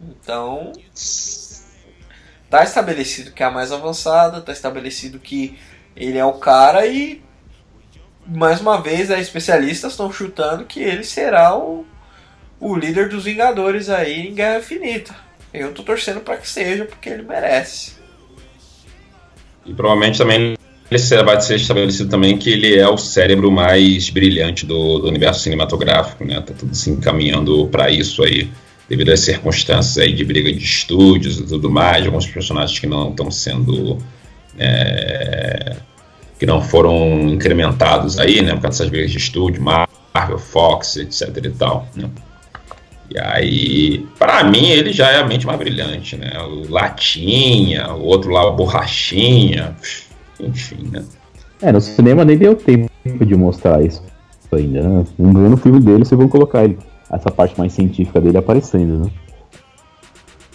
Então, 0.00 0.72
tá 2.50 2.62
estabelecido 2.62 3.32
que 3.32 3.42
é 3.42 3.46
a 3.46 3.50
mais 3.50 3.72
avançada, 3.72 4.42
tá 4.42 4.52
estabelecido 4.52 5.18
que 5.18 5.58
ele 5.96 6.18
é 6.18 6.24
o 6.24 6.34
cara 6.34 6.86
e 6.86 7.24
mais 8.26 8.60
uma 8.60 8.80
vez 8.80 9.10
as 9.10 9.20
especialistas 9.20 9.92
estão 9.92 10.12
chutando 10.12 10.66
que 10.66 10.80
ele 10.80 11.02
será 11.02 11.56
o, 11.56 11.86
o 12.60 12.76
líder 12.76 13.08
dos 13.08 13.24
Vingadores 13.24 13.88
aí 13.88 14.28
em 14.28 14.34
Guerra 14.34 14.58
Infinita. 14.58 15.14
Eu 15.52 15.72
tô 15.72 15.82
torcendo 15.82 16.20
para 16.20 16.36
que 16.36 16.48
seja, 16.48 16.84
porque 16.84 17.08
ele 17.08 17.22
merece. 17.22 17.92
E 19.64 19.72
provavelmente 19.72 20.18
também 20.18 20.56
ele 20.90 21.22
vai 21.22 21.40
ser 21.40 21.56
estabelecido 21.56 22.08
também 22.08 22.38
que 22.38 22.50
ele 22.50 22.78
é 22.78 22.88
o 22.88 22.96
cérebro 22.96 23.50
mais 23.50 24.08
brilhante 24.08 24.64
do, 24.64 24.98
do 24.98 25.08
universo 25.08 25.40
cinematográfico, 25.40 26.24
né? 26.24 26.40
Tá 26.40 26.54
tudo 26.54 26.74
se 26.74 26.90
encaminhando 26.90 27.66
para 27.68 27.90
isso 27.90 28.22
aí 28.22 28.50
devido 28.88 29.10
às 29.10 29.20
circunstâncias 29.20 29.98
aí 29.98 30.14
de 30.14 30.24
briga 30.24 30.50
de 30.50 30.64
estúdios 30.64 31.38
e 31.38 31.44
tudo 31.44 31.70
mais, 31.70 32.06
alguns 32.06 32.26
personagens 32.26 32.78
que 32.78 32.86
não 32.86 33.10
estão 33.10 33.30
sendo 33.30 33.98
é, 34.58 35.76
que 36.38 36.46
não 36.46 36.62
foram 36.62 37.28
incrementados 37.28 38.18
aí, 38.18 38.40
né, 38.40 38.54
por 38.54 38.62
causa 38.62 38.78
dessas 38.78 38.88
brigas 38.88 39.10
de 39.10 39.18
estúdio, 39.18 39.62
Marvel, 39.62 40.38
Fox, 40.38 40.96
etc 40.96 41.36
e 41.44 41.50
tal, 41.50 41.86
né? 41.94 42.08
E 43.10 43.18
aí, 43.18 44.06
para 44.18 44.44
mim, 44.44 44.68
ele 44.68 44.92
já 44.92 45.10
é 45.10 45.18
a 45.18 45.26
mente 45.26 45.46
mais 45.46 45.58
brilhante, 45.58 46.16
né? 46.16 46.30
O 46.40 46.70
Latinha, 46.70 47.92
o 47.94 48.04
outro 48.04 48.30
lá, 48.30 48.46
o 48.46 48.54
Borrachinha, 48.54 49.74
enfim, 50.38 50.88
né? 50.90 51.04
É, 51.62 51.72
no 51.72 51.80
cinema 51.80 52.24
nem 52.24 52.36
deu 52.36 52.54
tempo 52.54 52.90
de 53.24 53.34
mostrar 53.34 53.82
isso 53.82 54.02
ainda, 54.52 54.82
né? 54.82 55.06
No 55.18 55.56
filme 55.56 55.80
dele, 55.80 56.04
vocês 56.04 56.18
vão 56.18 56.28
colocar 56.28 56.64
ele 56.64 56.78
essa 57.10 57.30
parte 57.30 57.58
mais 57.58 57.72
científica 57.72 58.20
dele 58.20 58.38
aparecendo, 58.38 59.04
né? 59.04 59.10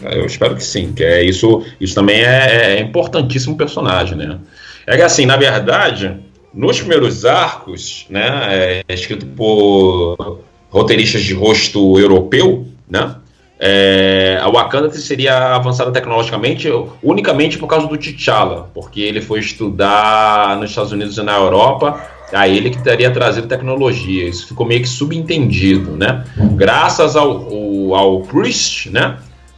É, 0.04 0.20
eu 0.20 0.26
espero 0.26 0.56
que 0.56 0.64
sim, 0.64 0.94
que 0.94 1.04
é 1.04 1.24
isso, 1.24 1.64
isso 1.80 1.96
também 1.96 2.22
é, 2.22 2.78
é 2.78 2.82
importantíssimo 2.82 3.58
personagem, 3.58 4.18
né? 4.18 4.40
É 4.86 4.96
que 4.96 5.02
assim, 5.02 5.26
na 5.26 5.38
verdade, 5.38 6.20
nos 6.54 6.80
primeiros 6.80 7.26
arcos, 7.26 8.06
né, 8.10 8.84
é 8.88 8.94
escrito 8.94 9.26
por 9.26 10.42
roteiristas 10.74 11.22
de 11.22 11.36
rosto 11.36 12.00
europeu, 12.00 12.66
né? 12.90 13.16
É, 13.60 14.40
a 14.42 14.50
Wakanda 14.50 14.90
seria 14.92 15.56
avançada 15.56 15.92
tecnologicamente 15.92 16.68
unicamente 17.02 17.58
por 17.58 17.68
causa 17.68 17.88
do 17.88 17.96
T'Challa, 17.96 18.70
porque 18.74 19.00
ele 19.00 19.22
foi 19.22 19.40
estudar 19.40 20.58
nos 20.58 20.72
Estados 20.72 20.92
Unidos 20.92 21.18
e 21.18 21.22
na 21.22 21.38
Europa 21.38 22.02
a 22.34 22.48
ele 22.48 22.72
que 22.72 22.82
teria 22.82 23.12
trazido 23.12 23.48
tecnologia. 23.48 24.28
Isso 24.28 24.48
ficou 24.48 24.66
meio 24.66 24.82
que 24.82 24.90
subentendido, 24.90 25.92
né? 25.96 26.26
Graças 26.56 27.16
ao, 27.16 27.48
ao, 27.48 27.96
ao 27.96 28.22
Priest, 28.22 28.90
né? 28.90 29.18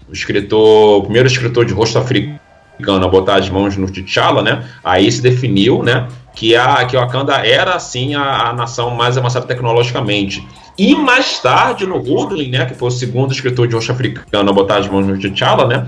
O 0.10 0.14
escritor, 0.14 1.00
o 1.00 1.04
primeiro 1.04 1.28
escritor 1.28 1.66
de 1.66 1.74
rosto 1.74 1.98
africano 1.98 3.06
a 3.06 3.08
botar 3.08 3.38
as 3.38 3.50
mãos 3.50 3.78
no 3.78 3.88
T'Challa, 3.90 4.44
né? 4.44 4.66
Aí 4.84 5.10
se 5.10 5.22
definiu, 5.22 5.82
né? 5.82 6.08
Que 6.36 6.56
a 6.56 6.84
que 6.86 6.98
Wakanda 6.98 7.38
era 7.38 7.74
assim 7.76 8.14
a, 8.14 8.50
a 8.50 8.54
nação 8.54 8.92
mais 8.92 9.18
avançada 9.18 9.48
tecnologicamente. 9.48 10.46
E 10.78 10.94
mais 10.96 11.40
tarde 11.40 11.86
no 11.86 11.98
Woodley, 11.98 12.50
né? 12.50 12.66
Que 12.66 12.76
foi 12.76 12.90
o 12.90 12.92
segundo 12.92 13.32
escritor 13.32 13.68
de 13.68 13.76
rosto 13.76 13.92
africano 13.92 14.50
a 14.50 14.54
botar 14.54 14.78
as 14.78 14.88
mãos 14.88 15.06
no 15.06 15.18
T'Challa, 15.18 15.68
né? 15.68 15.88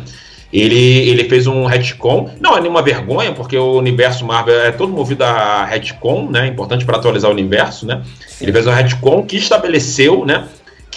Ele, 0.52 1.10
ele 1.10 1.28
fez 1.28 1.46
um 1.46 1.66
retcon, 1.66 2.30
não 2.40 2.58
é 2.58 2.62
nenhuma 2.62 2.82
vergonha, 2.82 3.34
porque 3.34 3.58
o 3.58 3.74
universo 3.74 4.26
Marvel 4.26 4.62
é 4.62 4.72
todo 4.72 4.94
movido 4.94 5.26
a 5.26 5.66
retcon, 5.66 6.30
né? 6.32 6.48
Importante 6.48 6.86
para 6.86 6.98
atualizar 6.98 7.30
o 7.30 7.34
universo, 7.34 7.86
né? 7.86 8.02
Ele 8.40 8.54
fez 8.54 8.66
um 8.66 8.72
retcon 8.72 9.24
que 9.24 9.36
estabeleceu, 9.36 10.26
né? 10.26 10.48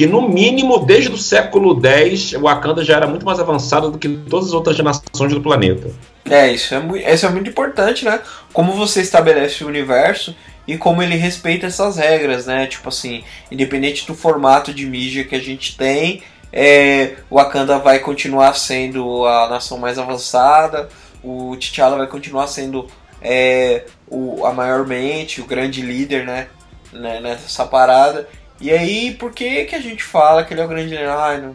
que 0.00 0.06
no 0.06 0.26
mínimo 0.26 0.78
desde 0.78 1.10
o 1.10 1.18
século 1.18 1.78
X 1.84 2.32
o 2.32 2.42
Wakanda 2.42 2.82
já 2.82 2.96
era 2.96 3.06
muito 3.06 3.26
mais 3.26 3.38
avançado 3.38 3.90
do 3.90 3.98
que 3.98 4.08
todas 4.08 4.46
as 4.46 4.52
outras 4.54 4.78
nações 4.78 5.34
do 5.34 5.42
planeta. 5.42 5.90
É, 6.24 6.50
isso 6.50 6.74
é, 6.74 6.80
muito, 6.80 7.06
isso 7.06 7.26
é 7.26 7.28
muito 7.28 7.50
importante, 7.50 8.04
né? 8.04 8.18
Como 8.52 8.72
você 8.72 9.02
estabelece 9.02 9.62
o 9.62 9.66
universo 9.66 10.34
e 10.70 10.78
como 10.78 11.02
ele 11.02 11.16
respeita 11.16 11.66
essas 11.66 11.96
regras, 11.96 12.46
né? 12.46 12.64
Tipo 12.68 12.90
assim, 12.90 13.24
independente 13.50 14.06
do 14.06 14.14
formato 14.14 14.72
de 14.72 14.86
mídia 14.86 15.24
que 15.24 15.34
a 15.34 15.40
gente 15.40 15.76
tem, 15.76 16.22
é, 16.52 17.16
o 17.28 17.34
Wakanda 17.34 17.76
vai 17.80 17.98
continuar 17.98 18.54
sendo 18.54 19.26
a 19.26 19.48
nação 19.48 19.78
mais 19.78 19.98
avançada, 19.98 20.88
o 21.24 21.56
T'Challa 21.56 21.96
vai 21.96 22.06
continuar 22.06 22.46
sendo 22.46 22.86
é, 23.20 23.84
o, 24.06 24.46
a 24.46 24.52
maior 24.52 24.86
mente, 24.86 25.40
o 25.40 25.44
grande 25.44 25.82
líder, 25.82 26.24
né? 26.24 26.46
né? 26.92 27.18
Nessa 27.18 27.64
parada. 27.64 28.28
E 28.60 28.70
aí, 28.70 29.12
por 29.14 29.32
que, 29.32 29.64
que 29.64 29.74
a 29.74 29.80
gente 29.80 30.04
fala 30.04 30.44
que 30.44 30.54
ele 30.54 30.60
é 30.60 30.64
o 30.64 30.68
grande 30.68 30.90
líder? 30.90 31.52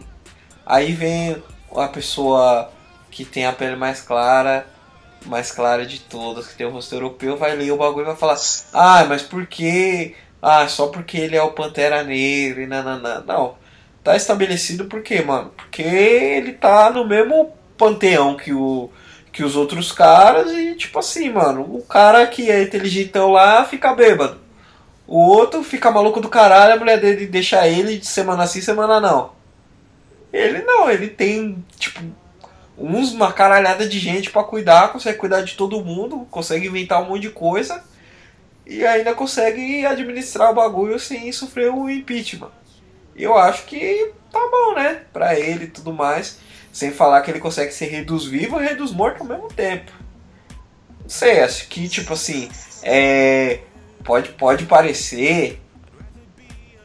Aí 0.66 0.92
vem 0.92 1.42
a 1.74 1.88
pessoa 1.88 2.70
que 3.10 3.24
tem 3.24 3.46
a 3.46 3.54
pele 3.54 3.78
mais 3.78 4.02
clara, 4.02 4.68
mais 5.26 5.52
clara 5.52 5.86
de 5.86 6.00
todas, 6.00 6.48
que 6.48 6.56
tem 6.56 6.68
o 6.68 6.72
rosto 6.72 6.94
europeu, 6.96 7.38
vai 7.38 7.56
ler 7.56 7.72
o 7.72 7.78
bagulho 7.78 8.04
e 8.04 8.08
vai 8.08 8.16
falar: 8.16 8.38
Ah, 8.74 9.06
mas 9.08 9.22
por 9.22 9.46
que? 9.48 10.16
Ah, 10.42 10.68
só 10.68 10.88
porque 10.88 11.18
ele 11.18 11.36
é 11.36 11.42
o 11.42 11.52
Pantera 11.52 12.04
Negra 12.04 12.62
e 12.64 12.68
nananã. 12.68 13.24
Não. 13.26 13.56
Tá 14.04 14.16
estabelecido 14.16 14.86
por 14.86 15.02
quê, 15.02 15.22
mano? 15.22 15.52
Porque 15.58 15.82
ele 15.82 16.54
tá 16.54 16.92
no 16.92 17.08
mesmo 17.08 17.52
panteão 17.78 18.38
que 18.38 18.54
o 18.54 18.90
que 19.36 19.44
os 19.44 19.58
outros 19.58 19.92
caras 19.92 20.50
e 20.52 20.76
tipo 20.76 20.98
assim, 20.98 21.30
mano, 21.30 21.62
o 21.62 21.82
cara 21.82 22.26
que 22.26 22.50
é 22.50 22.64
inteligentão 22.64 23.32
lá 23.32 23.66
fica 23.66 23.94
bêbado. 23.94 24.40
O 25.08 25.20
outro 25.20 25.62
fica 25.62 25.92
maluco 25.92 26.22
do 26.22 26.30
caralho, 26.30 26.74
a 26.74 26.80
mulher 26.80 27.00
dele 27.02 27.28
deixa 27.28 27.68
ele 27.68 27.98
de 27.98 28.06
semana 28.06 28.48
sim, 28.48 28.62
semana 28.62 29.00
não. 29.02 29.32
Ele 30.32 30.62
não, 30.64 30.90
ele 30.90 31.10
tem, 31.10 31.64
tipo, 31.78 32.02
uns, 32.78 33.12
uma 33.12 33.32
caralhada 33.32 33.88
de 33.88 34.00
gente 34.00 34.30
para 34.30 34.44
cuidar, 34.44 34.92
consegue 34.92 35.18
cuidar 35.18 35.42
de 35.42 35.56
todo 35.56 35.84
mundo, 35.84 36.28
consegue 36.30 36.68
inventar 36.68 37.02
um 37.02 37.10
monte 37.10 37.24
de 37.24 37.30
coisa 37.30 37.84
e 38.66 38.86
ainda 38.86 39.14
consegue 39.14 39.86
administrar 39.86 40.52
o 40.52 40.56
bagulho 40.56 41.00
sem 41.00 41.32
sofrer 41.32 41.72
um 41.72 41.90
impeachment. 41.90 42.52
Eu 43.16 43.38
acho 43.38 43.66
que 43.66 44.12
tá 44.32 44.40
bom, 44.52 44.76
né? 44.76 45.04
Pra 45.14 45.40
ele 45.40 45.66
e 45.66 45.70
tudo 45.70 45.94
mais. 45.94 46.40
Sem 46.74 46.92
falar 46.92 47.22
que 47.22 47.32
ele 47.32 47.40
consegue 47.40 47.72
ser 47.72 47.86
rei 47.86 48.04
dos 48.04 48.26
vivos 48.26 48.62
e 48.62 48.66
rei 48.66 48.76
dos 48.76 48.92
mortos 48.92 49.22
ao 49.22 49.28
mesmo 49.28 49.48
tempo. 49.48 49.92
Não 51.02 51.10
sei, 51.10 51.40
acho 51.40 51.70
que, 51.70 51.88
tipo 51.88 52.12
assim, 52.12 52.50
é, 52.84 53.60
pode, 54.04 54.30
pode 54.34 54.66
parecer 54.66 55.62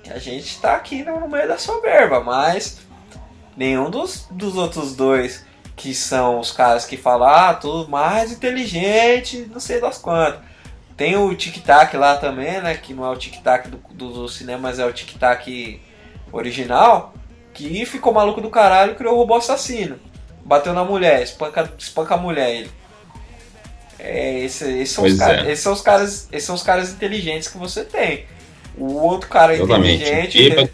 que 0.04 0.12
a 0.12 0.18
gente 0.18 0.60
tá 0.60 0.76
aqui 0.76 1.02
no 1.02 1.26
meio 1.28 1.48
da 1.48 1.58
soberba, 1.58 2.20
mas 2.20 2.78
nenhum 3.56 3.90
dos, 3.90 4.28
dos 4.30 4.56
outros 4.56 4.94
dois 4.94 5.44
que 5.80 5.94
são 5.94 6.38
os 6.38 6.52
caras 6.52 6.84
que 6.84 6.98
falam, 6.98 7.26
ah, 7.26 7.54
tudo 7.54 7.90
mais 7.90 8.30
inteligente, 8.30 9.48
não 9.50 9.58
sei 9.58 9.80
das 9.80 9.96
quantas. 9.96 10.40
Tem 10.94 11.16
o 11.16 11.34
Tic 11.34 11.56
Tac 11.64 11.94
lá 11.96 12.18
também, 12.18 12.60
né? 12.60 12.74
Que 12.74 12.92
não 12.92 13.06
é 13.06 13.08
o 13.08 13.16
Tic 13.16 13.40
Tac 13.42 13.66
do, 13.66 13.78
do, 13.90 14.12
do 14.12 14.28
cinema, 14.28 14.58
mas 14.58 14.78
é 14.78 14.84
o 14.84 14.92
Tic 14.92 15.16
Tac 15.18 15.80
original. 16.30 17.14
Que 17.54 17.86
ficou 17.86 18.12
maluco 18.12 18.42
do 18.42 18.50
caralho 18.50 18.92
e 18.92 18.94
criou 18.94 19.14
o 19.14 19.16
robô 19.16 19.36
assassino. 19.36 19.98
Bateu 20.44 20.74
na 20.74 20.84
mulher, 20.84 21.22
espanca, 21.22 21.72
espanca 21.78 22.14
a 22.14 22.18
mulher 22.18 22.50
ele. 22.50 22.70
É, 23.98 24.40
esse, 24.40 24.70
esses, 24.82 24.94
são 24.94 25.06
é. 25.06 25.50
esses, 25.50 25.60
são 25.60 25.72
os 25.72 25.80
caras, 25.80 26.28
esses 26.30 26.44
são 26.44 26.54
os 26.54 26.62
caras 26.62 26.90
inteligentes 26.90 27.48
que 27.48 27.56
você 27.56 27.84
tem. 27.84 28.26
O 28.76 28.96
outro 28.96 29.30
cara 29.30 29.54
Exatamente. 29.54 30.02
inteligente 30.02 30.70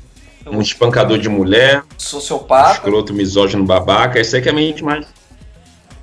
um 0.46 0.60
espancador 0.60 1.18
de 1.18 1.28
mulher, 1.28 1.82
sociopata, 1.98 2.70
um 2.70 2.72
escroto, 2.74 3.12
misógino, 3.12 3.64
babaca, 3.64 4.20
esse 4.20 4.36
aí 4.36 4.42
que 4.42 4.48
é 4.48 4.52
a 4.52 4.54
mente 4.54 4.84
mais. 4.84 5.06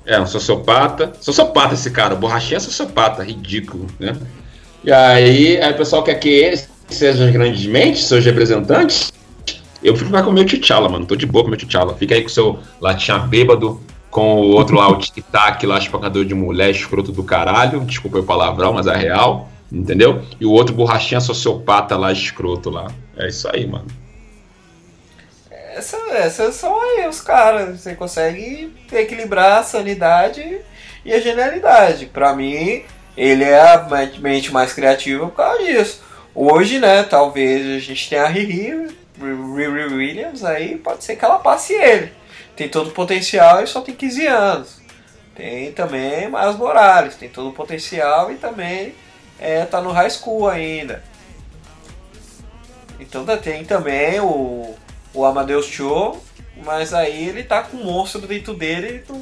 É, 0.06 0.20
um 0.20 0.26
sociopata. 0.26 1.12
Sociopata 1.20 1.74
esse 1.74 1.90
cara, 1.90 2.14
borrachinha 2.14 2.58
é 2.58 2.60
sociopata, 2.60 3.22
ridículo, 3.22 3.86
né? 3.98 4.14
E 4.82 4.92
aí, 4.92 5.60
aí 5.60 5.72
o 5.72 5.76
pessoal 5.76 6.02
quer 6.02 6.14
que 6.16 6.28
eles 6.28 6.68
sejam 6.88 7.32
grandes 7.32 7.64
mentes, 7.64 8.04
seus 8.04 8.24
representantes. 8.24 9.12
Eu 9.82 9.96
fico 9.96 10.10
com 10.10 10.30
o 10.30 10.32
meu 10.32 10.44
T'Challa, 10.44 10.88
mano. 10.88 11.06
Tô 11.06 11.16
de 11.16 11.26
boa 11.26 11.42
com 11.42 11.48
o 11.48 11.50
meu 11.50 11.58
T'Challa. 11.58 11.94
Fica 11.94 12.14
aí 12.14 12.20
com 12.20 12.28
o 12.28 12.30
seu 12.30 12.58
latinha 12.80 13.18
bêbado, 13.18 13.80
com 14.10 14.40
o 14.40 14.50
outro 14.50 14.76
lá, 14.76 14.88
o 14.88 14.96
tic-tac 14.96 15.66
lá, 15.66 15.78
espancador 15.78 16.24
de 16.24 16.34
mulher, 16.34 16.70
escroto 16.70 17.10
do 17.10 17.22
caralho. 17.22 17.80
Desculpa 17.80 18.18
o 18.18 18.22
palavrão, 18.22 18.74
mas 18.74 18.86
é 18.86 18.94
real. 18.94 19.48
Entendeu? 19.72 20.22
E 20.38 20.44
o 20.44 20.50
outro 20.50 20.74
borrachinha 20.74 21.20
sociopata 21.20 21.96
lá, 21.96 22.12
escroto 22.12 22.70
lá. 22.70 22.90
É 23.16 23.28
isso 23.28 23.48
aí, 23.52 23.66
mano. 23.66 23.86
Essas 25.74 26.08
essa 26.12 26.52
são 26.52 26.80
aí 26.80 27.08
os 27.08 27.20
caras. 27.20 27.80
Você 27.80 27.94
consegue 27.94 28.72
equilibrar 28.92 29.58
a 29.58 29.64
sanidade 29.64 30.60
e 31.04 31.12
a 31.12 31.20
genialidade. 31.20 32.06
Para 32.06 32.34
mim, 32.34 32.84
ele 33.16 33.44
é 33.44 33.60
a 33.60 33.86
mente 34.18 34.52
mais 34.52 34.72
criativa 34.72 35.26
por 35.26 35.36
causa 35.36 35.64
disso. 35.64 36.02
Hoje, 36.32 36.78
né, 36.78 37.02
talvez 37.02 37.76
a 37.76 37.78
gente 37.80 38.08
tenha 38.08 38.22
a 38.22 38.28
Riri, 38.28 38.96
Riri 39.20 39.94
Williams, 39.94 40.44
aí 40.44 40.76
pode 40.76 41.02
ser 41.02 41.16
que 41.16 41.24
ela 41.24 41.38
passe 41.38 41.72
ele. 41.74 42.12
Tem 42.56 42.68
todo 42.68 42.88
o 42.88 42.92
potencial 42.92 43.62
e 43.62 43.66
só 43.66 43.80
tem 43.80 43.94
15 43.94 44.26
anos. 44.26 44.80
Tem 45.34 45.72
também 45.72 46.28
Miles 46.28 46.56
Morales, 46.56 47.16
tem 47.16 47.28
todo 47.28 47.48
o 47.48 47.52
potencial 47.52 48.30
e 48.30 48.36
também 48.36 48.94
é, 49.40 49.64
tá 49.64 49.80
no 49.80 49.90
high 49.90 50.10
school 50.10 50.48
ainda. 50.48 51.02
Então 53.00 53.24
tem 53.38 53.64
também 53.64 54.20
o 54.20 54.76
o 55.14 55.24
Amadeus 55.24 55.66
Cho, 55.66 56.16
mas 56.64 56.92
aí 56.92 57.28
ele 57.28 57.42
tá 57.42 57.62
com 57.62 57.76
um 57.76 57.84
monstro 57.84 58.20
dentro 58.22 58.52
dele, 58.52 59.02
então 59.02 59.20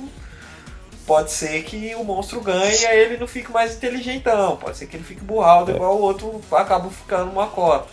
pode 1.06 1.30
ser 1.30 1.62
que 1.64 1.94
o 1.94 2.04
monstro 2.04 2.40
ganhe 2.40 2.80
e 2.80 2.86
aí 2.86 2.98
ele 3.00 3.18
não 3.18 3.26
fique 3.26 3.52
mais 3.52 3.76
inteligentão, 3.76 4.56
pode 4.56 4.76
ser 4.76 4.86
que 4.86 4.96
ele 4.96 5.04
fique 5.04 5.22
burrado 5.22 5.70
é. 5.70 5.74
igual 5.74 5.96
o 5.96 6.02
outro 6.02 6.40
acaba 6.52 6.88
ficando 6.90 7.30
uma 7.30 7.46
cota. 7.46 7.88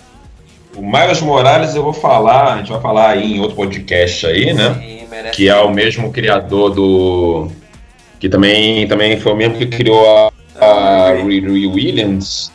O 0.75 0.81
Miles 0.81 1.19
Morales 1.21 1.75
eu 1.75 1.83
vou 1.83 1.93
falar, 1.93 2.53
a 2.53 2.57
gente 2.57 2.71
vai 2.71 2.81
falar 2.81 3.09
aí 3.09 3.37
em 3.37 3.39
outro 3.39 3.55
podcast 3.55 4.25
aí, 4.27 4.53
né? 4.53 4.75
Sim, 4.75 4.99
que 5.33 5.49
é 5.49 5.55
o 5.55 5.69
mesmo 5.69 6.11
criador 6.11 6.69
do. 6.69 7.51
Que 8.19 8.29
também, 8.29 8.87
também 8.87 9.19
foi 9.19 9.31
o 9.31 9.35
mesmo 9.35 9.57
que 9.57 9.65
criou 9.65 10.31
a, 10.59 10.65
a 10.65 11.13
Riri 11.13 11.67
Williams. 11.67 12.51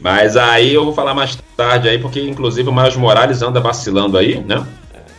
Né? 0.00 0.10
Mas 0.12 0.36
aí 0.36 0.72
eu 0.74 0.84
vou 0.84 0.94
falar 0.94 1.14
mais 1.14 1.36
tarde 1.56 1.88
aí, 1.88 1.98
porque 1.98 2.20
inclusive 2.20 2.68
o 2.68 2.74
Miles 2.74 2.96
Morales 2.96 3.42
anda 3.42 3.60
vacilando 3.60 4.16
aí, 4.16 4.40
né? 4.40 4.64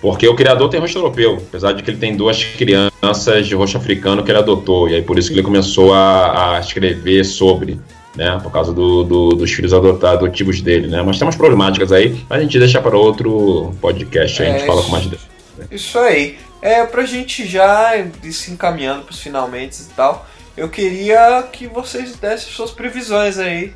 Porque 0.01 0.27
o 0.27 0.35
criador 0.35 0.69
tem 0.69 0.79
rosto 0.79 0.97
europeu, 0.97 1.35
apesar 1.49 1.73
de 1.73 1.83
que 1.83 1.91
ele 1.91 1.97
tem 1.97 2.15
duas 2.15 2.41
crianças 2.41 3.45
de 3.45 3.53
rosto 3.53 3.77
africano 3.77 4.23
que 4.23 4.31
ele 4.31 4.39
adotou, 4.39 4.87
e 4.87 4.95
aí 4.95 5.01
por 5.01 5.19
isso 5.19 5.27
que 5.27 5.35
ele 5.35 5.43
começou 5.43 5.93
a, 5.93 6.55
a 6.55 6.59
escrever 6.61 7.25
sobre, 7.25 7.79
né? 8.15 8.39
Por 8.41 8.51
causa 8.51 8.73
do, 8.73 9.03
do, 9.03 9.29
dos 9.31 9.51
filhos 9.51 9.73
adotivos 9.73 10.61
dele, 10.61 10.87
né? 10.87 11.01
Mas 11.01 11.17
tem 11.17 11.27
umas 11.27 11.35
problemáticas 11.35 11.91
aí, 11.91 12.23
mas 12.29 12.39
a 12.39 12.41
gente 12.41 12.57
deixa 12.57 12.81
para 12.81 12.97
outro 12.97 13.75
podcast 13.81 14.41
aí, 14.41 14.47
é, 14.47 14.51
a 14.51 14.57
gente 14.57 14.67
fala 14.67 14.81
com 14.81 14.89
mais 14.89 15.05
detalhes. 15.05 15.29
Isso 15.69 15.99
aí. 15.99 16.37
É, 16.61 16.85
pra 16.85 17.05
gente 17.05 17.45
já 17.47 17.95
ir 17.97 18.33
se 18.33 18.51
encaminhando 18.51 19.03
pros 19.03 19.19
finalmente 19.19 19.81
e 19.81 19.93
tal, 19.95 20.27
eu 20.57 20.67
queria 20.67 21.43
que 21.51 21.67
vocês 21.67 22.15
dessem 22.17 22.51
suas 22.51 22.71
previsões 22.71 23.37
aí 23.37 23.73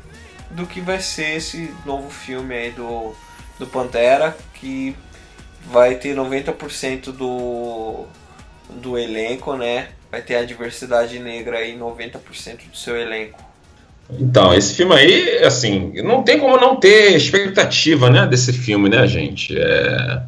do 0.50 0.66
que 0.66 0.80
vai 0.80 1.00
ser 1.00 1.36
esse 1.36 1.74
novo 1.84 2.10
filme 2.10 2.54
aí 2.54 2.70
do, 2.70 3.14
do 3.58 3.66
Pantera, 3.66 4.36
que 4.54 4.94
vai 5.70 5.94
ter 5.96 6.16
90% 6.16 7.12
do, 7.12 8.06
do 8.70 8.98
elenco, 8.98 9.56
né? 9.56 9.88
Vai 10.10 10.22
ter 10.22 10.36
a 10.36 10.44
diversidade 10.44 11.18
negra 11.18 11.58
aí 11.58 11.76
90% 11.76 12.70
do 12.70 12.76
seu 12.76 12.96
elenco. 12.96 13.42
Então, 14.10 14.54
esse 14.54 14.74
filme 14.74 14.94
aí, 14.94 15.42
assim, 15.42 15.92
não 16.02 16.22
tem 16.22 16.38
como 16.38 16.56
não 16.58 16.76
ter 16.76 17.16
expectativa, 17.16 18.10
né, 18.10 18.26
desse 18.26 18.52
filme, 18.52 18.88
né, 18.88 19.06
gente? 19.06 19.58
É, 19.58 20.22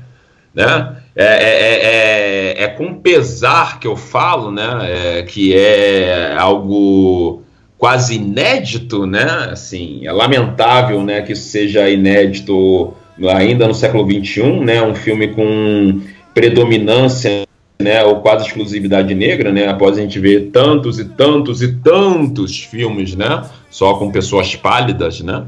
né? 0.55 0.97
É, 1.15 1.25
é, 1.25 2.61
é, 2.61 2.63
é 2.65 2.69
com 2.69 3.01
pesar 3.01 3.79
que 3.79 3.87
eu 3.87 3.97
falo, 3.97 4.51
né, 4.51 5.19
é, 5.19 5.23
que 5.23 5.57
é 5.57 6.35
algo 6.37 7.43
quase 7.79 8.15
inédito, 8.15 9.07
né? 9.07 9.49
Assim, 9.51 10.07
é 10.07 10.13
lamentável, 10.13 11.03
né, 11.03 11.23
que 11.23 11.33
isso 11.33 11.49
seja 11.49 11.89
inédito 11.89 12.95
ainda 13.35 13.67
no 13.67 13.75
século 13.75 14.05
XXI, 14.05 14.61
né? 14.61 14.83
Um 14.83 14.95
filme 14.95 15.29
com 15.29 16.01
predominância, 16.35 17.47
né, 17.79 18.03
ou 18.05 18.17
quase 18.17 18.47
exclusividade 18.47 19.15
negra, 19.15 19.53
né? 19.53 19.69
Após 19.69 19.99
a 19.99 20.01
gente 20.01 20.19
ver 20.19 20.51
tantos 20.53 20.99
e 20.99 21.05
tantos 21.05 21.63
e 21.63 21.73
tantos 21.75 22.63
filmes, 22.63 23.15
né, 23.15 23.43
só 23.71 23.95
com 23.95 24.11
pessoas 24.11 24.55
pálidas, 24.57 25.21
né? 25.21 25.45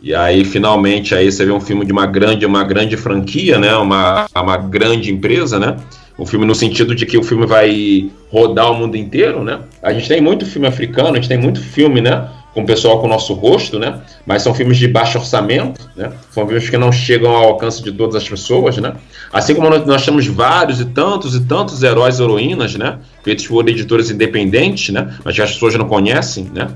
E 0.00 0.12
aí 0.12 0.44
finalmente 0.44 1.14
aí 1.14 1.30
você 1.30 1.44
vê 1.44 1.52
um 1.52 1.60
filme 1.60 1.84
de 1.84 1.92
uma 1.92 2.06
grande, 2.06 2.44
uma 2.44 2.64
grande 2.64 2.96
franquia, 2.96 3.56
né? 3.58 3.76
Uma, 3.76 4.26
uma 4.34 4.56
grande 4.56 5.12
empresa, 5.12 5.60
né? 5.60 5.76
Um 6.18 6.26
filme 6.26 6.46
no 6.46 6.54
sentido 6.54 6.94
de 6.94 7.06
que 7.06 7.18
o 7.18 7.22
filme 7.22 7.46
vai 7.46 8.10
rodar 8.30 8.70
o 8.70 8.74
mundo 8.74 8.96
inteiro, 8.96 9.42
né? 9.42 9.60
A 9.82 9.92
gente 9.92 10.08
tem 10.08 10.20
muito 10.20 10.46
filme 10.46 10.66
africano, 10.66 11.12
a 11.12 11.14
gente 11.16 11.28
tem 11.28 11.38
muito 11.38 11.60
filme, 11.60 12.00
né? 12.00 12.28
com 12.54 12.62
o 12.62 12.66
pessoal 12.66 13.00
com 13.00 13.06
o 13.06 13.08
nosso 13.08 13.32
rosto, 13.32 13.78
né? 13.78 14.00
Mas 14.26 14.42
são 14.42 14.54
filmes 14.54 14.76
de 14.76 14.86
baixo 14.86 15.18
orçamento, 15.18 15.88
né? 15.96 16.12
São 16.30 16.46
filmes 16.46 16.68
que 16.68 16.76
não 16.76 16.92
chegam 16.92 17.30
ao 17.30 17.44
alcance 17.44 17.82
de 17.82 17.90
todas 17.92 18.14
as 18.14 18.28
pessoas, 18.28 18.76
né? 18.76 18.94
Assim 19.32 19.54
como 19.54 19.70
nós, 19.70 19.86
nós 19.86 20.04
temos 20.04 20.26
vários 20.26 20.80
e 20.80 20.84
tantos 20.84 21.34
e 21.34 21.40
tantos 21.40 21.82
heróis 21.82 22.18
e 22.18 22.22
heroínas, 22.22 22.74
né? 22.74 22.98
Feitos 23.22 23.46
por 23.46 23.66
editores 23.68 24.10
independentes, 24.10 24.92
né? 24.92 25.14
Mas 25.24 25.34
que 25.34 25.42
as 25.42 25.52
pessoas 25.52 25.74
não 25.74 25.88
conhecem, 25.88 26.50
né? 26.52 26.68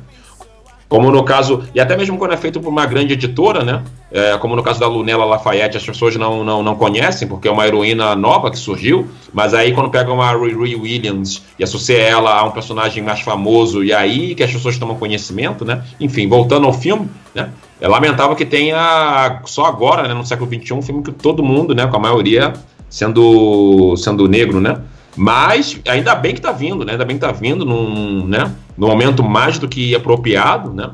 Como 0.89 1.11
no 1.11 1.25
caso, 1.25 1.65
e 1.75 1.81
até 1.81 1.97
mesmo 1.97 2.17
quando 2.17 2.33
é 2.33 2.37
feito 2.37 2.61
por 2.61 2.69
uma 2.69 2.87
grande 2.87 3.15
editora, 3.15 3.65
né? 3.65 3.83
É, 4.11 4.39
como 4.39 4.55
no 4.55 4.63
caso 4.63 4.79
da 4.79 4.87
Lunella 4.87 5.25
Lafayette, 5.25 5.77
as 5.77 5.85
pessoas 5.85 6.15
não, 6.15 6.45
não, 6.45 6.63
não 6.63 6.77
conhecem, 6.77 7.27
porque 7.27 7.49
é 7.49 7.51
uma 7.51 7.67
heroína 7.67 8.15
nova 8.15 8.53
que 8.53 8.59
surgiu, 8.59 9.09
mas 9.33 9.53
aí 9.53 9.73
quando 9.73 9.91
pega 9.91 10.13
uma 10.13 10.33
Riri 10.33 10.77
Williams 10.77 11.43
e 11.59 11.65
associa 11.65 11.99
ela 11.99 12.39
a 12.39 12.45
um 12.45 12.53
personagem 12.53 13.03
mais 13.03 13.21
famoso, 13.21 13.83
e 13.83 13.93
aí 13.93 14.37
que 14.37 14.45
as 14.45 14.53
pessoas 14.53 14.79
tomam 14.79 14.97
conhecimento, 14.97 15.65
né? 15.65 15.83
Enfim, 15.99 16.29
voltando 16.29 16.67
ao 16.67 16.73
filme, 16.73 17.09
né? 17.35 17.51
É 17.81 17.89
lamentável 17.89 18.37
que 18.37 18.47
tenha 18.47 19.41
só 19.45 19.67
agora, 19.67 20.07
né, 20.07 20.15
no 20.15 20.25
século 20.25 20.49
XXI, 20.49 20.73
um 20.73 20.83
filme 20.83 21.03
que 21.03 21.13
todo 21.13 21.43
mundo, 21.43 21.75
né, 21.75 21.87
com 21.87 21.97
a 21.97 22.01
maioria 22.01 22.55
sendo, 22.89 23.95
sendo 23.97 24.29
negro, 24.29 24.61
né? 24.61 24.79
Mas 25.17 25.81
ainda 25.89 26.15
bem 26.15 26.33
que 26.33 26.39
está 26.39 26.53
vindo, 26.53 26.85
né? 26.85 26.93
Ainda 26.93 27.05
bem 27.05 27.19
que 27.19 27.25
está 27.25 27.37
vindo 27.37 27.65
num, 27.65 28.27
né? 28.27 28.53
num 28.77 28.89
momento 28.89 29.23
mais 29.23 29.59
do 29.59 29.69
que 29.69 29.95
apropriado, 29.95 30.73
né? 30.73 30.91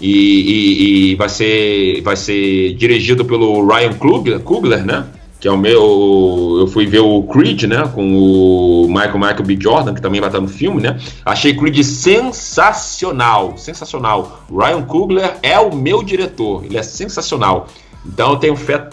E, 0.00 0.10
e, 0.10 1.12
e 1.12 1.14
vai, 1.14 1.28
ser, 1.28 2.00
vai 2.02 2.16
ser 2.16 2.74
dirigido 2.74 3.24
pelo 3.24 3.66
Ryan 3.66 3.92
Coogler, 3.94 4.84
né? 4.84 5.06
Que 5.40 5.48
é 5.48 5.50
o 5.50 5.58
meu. 5.58 6.56
Eu 6.60 6.66
fui 6.68 6.86
ver 6.86 7.00
o 7.00 7.22
Creed, 7.24 7.64
né? 7.64 7.90
Com 7.94 8.16
o 8.16 8.86
Michael 8.88 9.18
Michael 9.18 9.42
B. 9.42 9.58
Jordan, 9.60 9.94
que 9.94 10.00
também 10.00 10.20
vai 10.20 10.30
estar 10.30 10.40
no 10.40 10.48
filme, 10.48 10.80
né? 10.80 10.98
Achei 11.24 11.54
Creed 11.54 11.82
sensacional. 11.82 13.56
Sensacional. 13.56 14.44
Ryan 14.50 14.82
Coogler 14.82 15.36
é 15.42 15.58
o 15.58 15.74
meu 15.74 16.02
diretor. 16.02 16.64
Ele 16.64 16.78
é 16.78 16.82
sensacional. 16.82 17.68
Então 18.06 18.30
eu 18.32 18.36
tenho 18.36 18.56
fé 18.56 18.88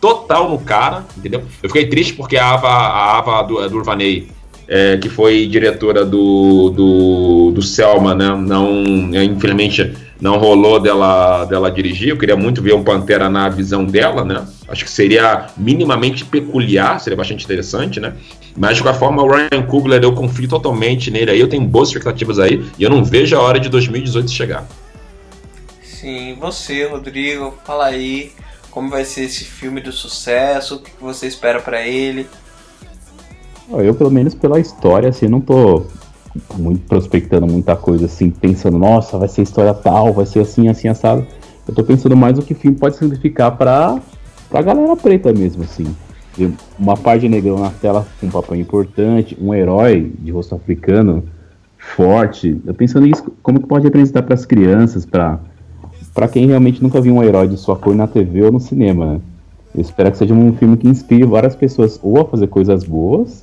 total 0.00 0.48
no 0.48 0.58
cara, 0.58 1.04
entendeu? 1.16 1.42
Eu 1.62 1.68
fiquei 1.68 1.86
triste 1.88 2.14
porque 2.14 2.36
a 2.36 2.54
Ava, 2.54 2.68
a 2.68 3.18
Ava 3.18 3.68
Durvanei, 3.68 4.28
é, 4.66 4.96
que 4.96 5.08
foi 5.08 5.46
diretora 5.46 6.04
do, 6.04 6.70
do, 6.70 7.50
do 7.52 7.62
Selma, 7.62 8.14
né? 8.14 8.28
Não, 8.34 9.10
é, 9.12 9.24
infelizmente 9.24 9.92
não 10.20 10.38
rolou 10.38 10.78
dela, 10.78 11.44
dela 11.46 11.70
dirigir. 11.70 12.10
Eu 12.10 12.18
queria 12.18 12.36
muito 12.36 12.60
ver 12.60 12.74
um 12.74 12.84
Pantera 12.84 13.28
na 13.28 13.48
visão 13.48 13.84
dela, 13.84 14.24
né? 14.24 14.46
Acho 14.68 14.84
que 14.84 14.90
seria 14.90 15.46
minimamente 15.56 16.24
peculiar, 16.24 17.00
seria 17.00 17.16
bastante 17.16 17.44
interessante, 17.44 17.98
né? 17.98 18.14
Mas 18.56 18.76
de 18.76 18.82
qualquer 18.82 18.98
forma, 18.98 19.22
o 19.22 19.28
Ryan 19.28 19.62
Coogler, 19.66 20.02
eu 20.02 20.12
confio 20.12 20.48
totalmente 20.48 21.10
nele 21.10 21.30
aí, 21.30 21.40
eu 21.40 21.48
tenho 21.48 21.64
boas 21.64 21.88
expectativas 21.88 22.38
aí, 22.38 22.62
e 22.78 22.82
eu 22.82 22.90
não 22.90 23.02
vejo 23.02 23.34
a 23.36 23.40
hora 23.40 23.58
de 23.58 23.68
2018 23.68 24.30
chegar. 24.30 24.66
Sim, 25.82 26.36
você, 26.38 26.84
Rodrigo, 26.84 27.54
fala 27.64 27.86
aí 27.86 28.32
como 28.70 28.88
vai 28.88 29.04
ser 29.04 29.22
esse 29.22 29.44
filme 29.44 29.80
do 29.80 29.92
sucesso? 29.92 30.76
O 30.76 30.78
que 30.80 30.92
você 31.00 31.26
espera 31.26 31.60
para 31.60 31.86
ele? 31.86 32.26
Eu, 33.68 33.94
pelo 33.94 34.10
menos 34.10 34.34
pela 34.34 34.58
história, 34.58 35.08
assim, 35.08 35.28
não 35.28 35.40
tô 35.40 35.86
muito 36.56 36.86
prospectando 36.86 37.46
muita 37.46 37.76
coisa, 37.76 38.06
assim, 38.06 38.30
pensando, 38.30 38.78
nossa, 38.78 39.18
vai 39.18 39.28
ser 39.28 39.42
história 39.42 39.74
tal, 39.74 40.12
vai 40.12 40.26
ser 40.26 40.40
assim, 40.40 40.68
assim, 40.68 40.88
assado. 40.88 41.26
Eu 41.66 41.74
tô 41.74 41.84
pensando 41.84 42.16
mais 42.16 42.38
o 42.38 42.42
que 42.42 42.52
o 42.52 42.56
filme 42.56 42.76
pode 42.76 42.96
significar 42.96 43.56
pra, 43.56 44.00
pra 44.48 44.62
galera 44.62 44.96
preta 44.96 45.32
mesmo, 45.32 45.62
assim. 45.62 45.94
Uma 46.78 46.96
parte 46.96 47.22
de 47.22 47.28
negrão 47.28 47.58
na 47.58 47.70
tela 47.70 48.06
com 48.20 48.26
um 48.26 48.30
papel 48.30 48.56
importante, 48.56 49.36
um 49.40 49.54
herói 49.54 50.12
de 50.18 50.30
rosto 50.30 50.54
africano 50.54 51.24
forte. 51.76 52.60
Eu 52.64 52.74
pensando 52.74 53.06
nisso, 53.06 53.32
como 53.42 53.60
que 53.60 53.66
pode 53.66 53.84
representar 53.84 54.22
para 54.22 54.34
as 54.34 54.44
crianças, 54.44 55.04
para 55.04 55.38
para 56.20 56.28
quem 56.28 56.46
realmente 56.46 56.82
nunca 56.82 57.00
viu 57.00 57.14
um 57.14 57.22
herói 57.22 57.48
de 57.48 57.56
sua 57.56 57.76
cor 57.76 57.94
na 57.94 58.06
TV 58.06 58.42
ou 58.42 58.52
no 58.52 58.60
cinema. 58.60 59.14
Né? 59.14 59.20
Eu 59.74 59.80
espero 59.80 60.12
que 60.12 60.18
seja 60.18 60.34
um 60.34 60.54
filme 60.54 60.76
que 60.76 60.86
inspire 60.86 61.24
várias 61.24 61.56
pessoas 61.56 61.98
ou 62.02 62.20
a 62.20 62.26
fazer 62.26 62.46
coisas 62.48 62.84
boas 62.84 63.42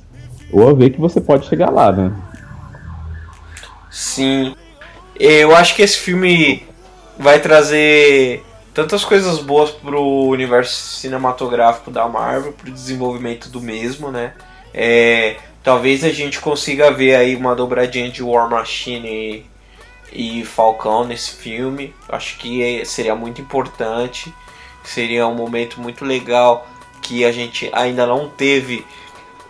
ou 0.52 0.68
a 0.68 0.72
ver 0.72 0.90
que 0.90 1.00
você 1.00 1.20
pode 1.20 1.48
chegar 1.48 1.70
lá, 1.70 1.90
né? 1.90 2.12
Sim. 3.90 4.54
Eu 5.18 5.56
acho 5.56 5.74
que 5.74 5.82
esse 5.82 5.98
filme 5.98 6.62
vai 7.18 7.40
trazer 7.40 8.44
tantas 8.72 9.04
coisas 9.04 9.40
boas 9.40 9.72
pro 9.72 10.28
universo 10.28 11.00
cinematográfico 11.00 11.90
da 11.90 12.06
Marvel, 12.06 12.52
pro 12.52 12.70
desenvolvimento 12.70 13.48
do 13.48 13.60
mesmo, 13.60 14.12
né? 14.12 14.34
É, 14.72 15.34
talvez 15.64 16.04
a 16.04 16.10
gente 16.10 16.40
consiga 16.40 16.92
ver 16.92 17.16
aí 17.16 17.34
uma 17.34 17.56
dobradinha 17.56 18.08
de 18.08 18.22
War 18.22 18.48
Machine 18.48 19.44
e 20.12 20.44
Falcão 20.44 21.04
nesse 21.04 21.32
filme. 21.32 21.94
Acho 22.08 22.38
que 22.38 22.84
seria 22.84 23.14
muito 23.14 23.40
importante, 23.40 24.32
seria 24.84 25.26
um 25.26 25.34
momento 25.34 25.80
muito 25.80 26.04
legal 26.04 26.66
que 27.00 27.24
a 27.24 27.32
gente 27.32 27.70
ainda 27.72 28.06
não 28.06 28.28
teve 28.28 28.84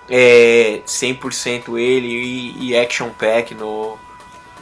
é, 0.08 0.80
100% 0.86 1.78
ele 1.78 2.06
e, 2.06 2.68
e, 2.68 2.76
action 2.76 3.10
pack 3.10 3.54
no, 3.54 3.98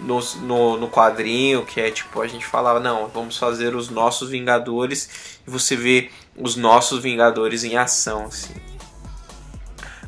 no, 0.00 0.20
no, 0.42 0.76
no, 0.78 0.88
quadrinho, 0.88 1.64
que 1.64 1.80
é 1.80 1.90
tipo, 1.90 2.20
a 2.20 2.26
gente 2.26 2.44
falava, 2.44 2.80
não, 2.80 3.08
vamos 3.08 3.36
fazer 3.36 3.74
os 3.74 3.88
nossos 3.88 4.30
Vingadores 4.30 5.38
e 5.46 5.50
você 5.50 5.76
vê 5.76 6.10
os 6.36 6.56
nossos 6.56 7.02
Vingadores 7.02 7.64
em 7.64 7.76
ação, 7.76 8.24
assim. 8.24 8.54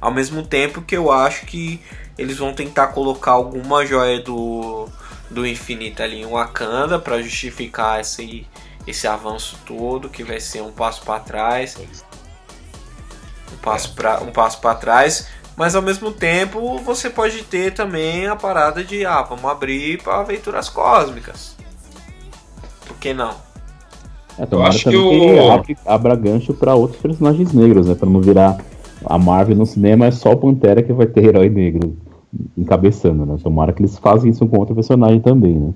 Ao 0.01 0.13
mesmo 0.13 0.47
tempo 0.47 0.83
que 0.83 0.97
eu 0.97 1.11
acho 1.11 1.47
que 1.47 1.81
eles 2.17 2.39
vão 2.39 2.53
tentar 2.53 2.89
colocar 2.89 3.33
alguma 3.33 3.85
joia 3.85 4.21
do 4.21 4.89
do 5.31 5.47
infinito 5.47 6.03
ali 6.03 6.23
em 6.23 6.27
Wakanda 6.27 6.99
para 6.99 7.21
justificar 7.23 8.01
esse, 8.01 8.47
esse 8.87 9.07
avanço 9.07 9.59
todo 9.67 10.09
que 10.09 10.25
vai 10.25 10.41
ser 10.41 10.63
um 10.63 10.73
passo 10.73 11.03
para 11.03 11.21
trás. 11.21 11.77
Um 13.53 13.57
passo 13.59 13.95
para 13.95 14.21
um 14.21 14.31
passo 14.31 14.61
para 14.61 14.75
trás 14.75 15.27
mas 15.59 15.75
ao 15.75 15.83
mesmo 15.83 16.13
tempo 16.13 16.79
você 16.79 17.11
pode 17.11 17.43
ter 17.43 17.75
também 17.75 18.29
a 18.29 18.37
parada 18.37 18.85
de 18.85 19.05
ah 19.05 19.23
vamos 19.23 19.45
abrir 19.45 20.01
para 20.01 20.21
aventuras 20.21 20.69
cósmicas. 20.69 21.57
Por 22.87 22.97
que 22.99 23.13
não? 23.13 23.33
É, 24.39 24.47
eu 24.49 24.63
acho 24.63 24.89
que, 24.89 24.97
o... 24.97 25.51
abre, 25.51 25.77
abra 25.85 26.15
gancho 26.15 26.55
para 26.55 26.77
outros 26.77 27.03
personagens 27.03 27.53
negros 27.53 27.89
né? 27.89 27.97
Para 27.97 28.09
não 28.09 28.21
virar 28.21 28.57
a 29.05 29.19
Marvel 29.19 29.57
no 29.57 29.67
cinema 29.67 30.07
é 30.07 30.13
só 30.13 30.31
o 30.31 30.37
Pantera 30.37 30.81
que 30.81 30.93
vai 30.93 31.07
ter 31.07 31.25
herói 31.25 31.49
negro 31.49 31.97
encabeçando, 32.57 33.25
né? 33.25 33.37
Tomara 33.43 33.73
que 33.73 33.81
eles 33.81 33.99
façam 33.99 34.29
isso 34.29 34.47
com 34.47 34.59
outro 34.59 34.75
personagem 34.75 35.21
também, 35.21 35.55
né? 35.55 35.73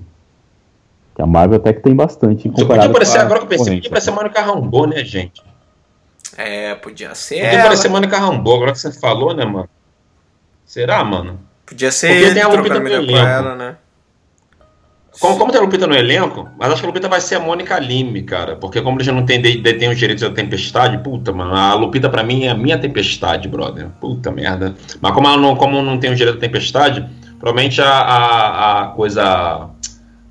Que 1.15 1.21
a 1.21 1.25
Marvel 1.25 1.57
até 1.57 1.73
que 1.73 1.81
tem 1.81 1.95
bastante. 1.95 2.49
Podia 2.49 2.89
parecer, 2.89 3.19
agora 3.19 3.39
que 3.39 3.45
eu 3.45 3.49
pensei, 3.49 3.75
podia 3.75 3.89
parecer 3.89 4.11
Mônica 4.11 4.41
Rambeau, 4.41 4.87
né, 4.87 5.03
gente? 5.03 5.43
É, 6.37 6.75
podia 6.75 7.13
ser. 7.13 7.35
Podia 7.35 7.49
ela. 7.49 7.63
parecer 7.63 7.89
Mônica 7.89 8.17
Rambeau, 8.17 8.55
agora 8.55 8.71
que 8.71 8.79
você 8.79 8.91
falou, 8.91 9.35
né, 9.35 9.45
mano? 9.45 9.69
Será, 10.65 11.03
mano? 11.03 11.39
Podia 11.65 11.91
ser. 11.91 12.19
Porque 12.19 12.33
tem 12.33 12.43
a 12.43 12.47
Lupita 12.47 12.79
no 12.79 12.87
elenco. 12.87 13.17
Ela, 13.17 13.55
né? 13.55 13.77
Como, 15.19 15.37
como 15.37 15.51
tem 15.51 15.61
a 15.61 15.63
Lupita 15.63 15.85
no 15.85 15.95
elenco, 15.95 16.49
mas 16.57 16.71
acho 16.71 16.81
que 16.81 16.85
a 16.85 16.89
Lupita 16.89 17.07
vai 17.07 17.21
ser 17.21 17.35
a 17.35 17.39
Mônica 17.39 17.77
Lime, 17.79 18.23
cara. 18.23 18.55
Porque 18.55 18.81
como 18.81 18.97
ele 18.97 19.03
já 19.03 19.11
não 19.11 19.25
tem, 19.25 19.41
detém 19.41 19.89
os 19.89 19.97
direitos 19.97 20.23
da 20.23 20.31
Tempestade, 20.31 20.97
puta, 20.97 21.31
mano, 21.31 21.53
a 21.53 21.73
Lupita 21.75 22.09
pra 22.09 22.23
mim 22.23 22.45
é 22.45 22.49
a 22.49 22.55
minha 22.55 22.77
Tempestade, 22.77 23.47
brother. 23.47 23.89
Puta 24.01 24.31
merda. 24.31 24.75
Mas 24.99 25.11
como 25.13 25.27
ela 25.27 25.37
não, 25.37 25.55
como 25.55 25.81
não 25.81 25.99
tem 25.99 26.11
os 26.11 26.17
direitos 26.17 26.41
da 26.41 26.47
Tempestade, 26.47 27.07
provavelmente 27.39 27.81
a, 27.81 27.89
a, 27.89 28.81
a 28.81 28.87
coisa. 28.87 29.69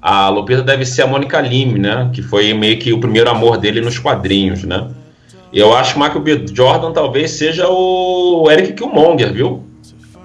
A 0.00 0.28
Lupita 0.30 0.62
deve 0.62 0.84
ser 0.84 1.02
a 1.02 1.06
Mônica 1.06 1.40
Lime, 1.40 1.78
né? 1.78 2.10
Que 2.12 2.20
foi 2.20 2.52
meio 2.52 2.76
que 2.76 2.92
o 2.92 2.98
primeiro 2.98 3.30
amor 3.30 3.58
dele 3.58 3.80
nos 3.80 4.00
quadrinhos, 4.00 4.64
né? 4.64 4.88
Eu 5.52 5.76
acho 5.76 5.92
que 5.92 6.00
o 6.00 6.02
Michael 6.02 6.20
B. 6.22 6.46
Jordan 6.52 6.92
talvez 6.92 7.30
seja 7.32 7.68
o 7.68 8.50
Eric 8.50 8.72
Killmonger, 8.72 9.32
viu? 9.32 9.62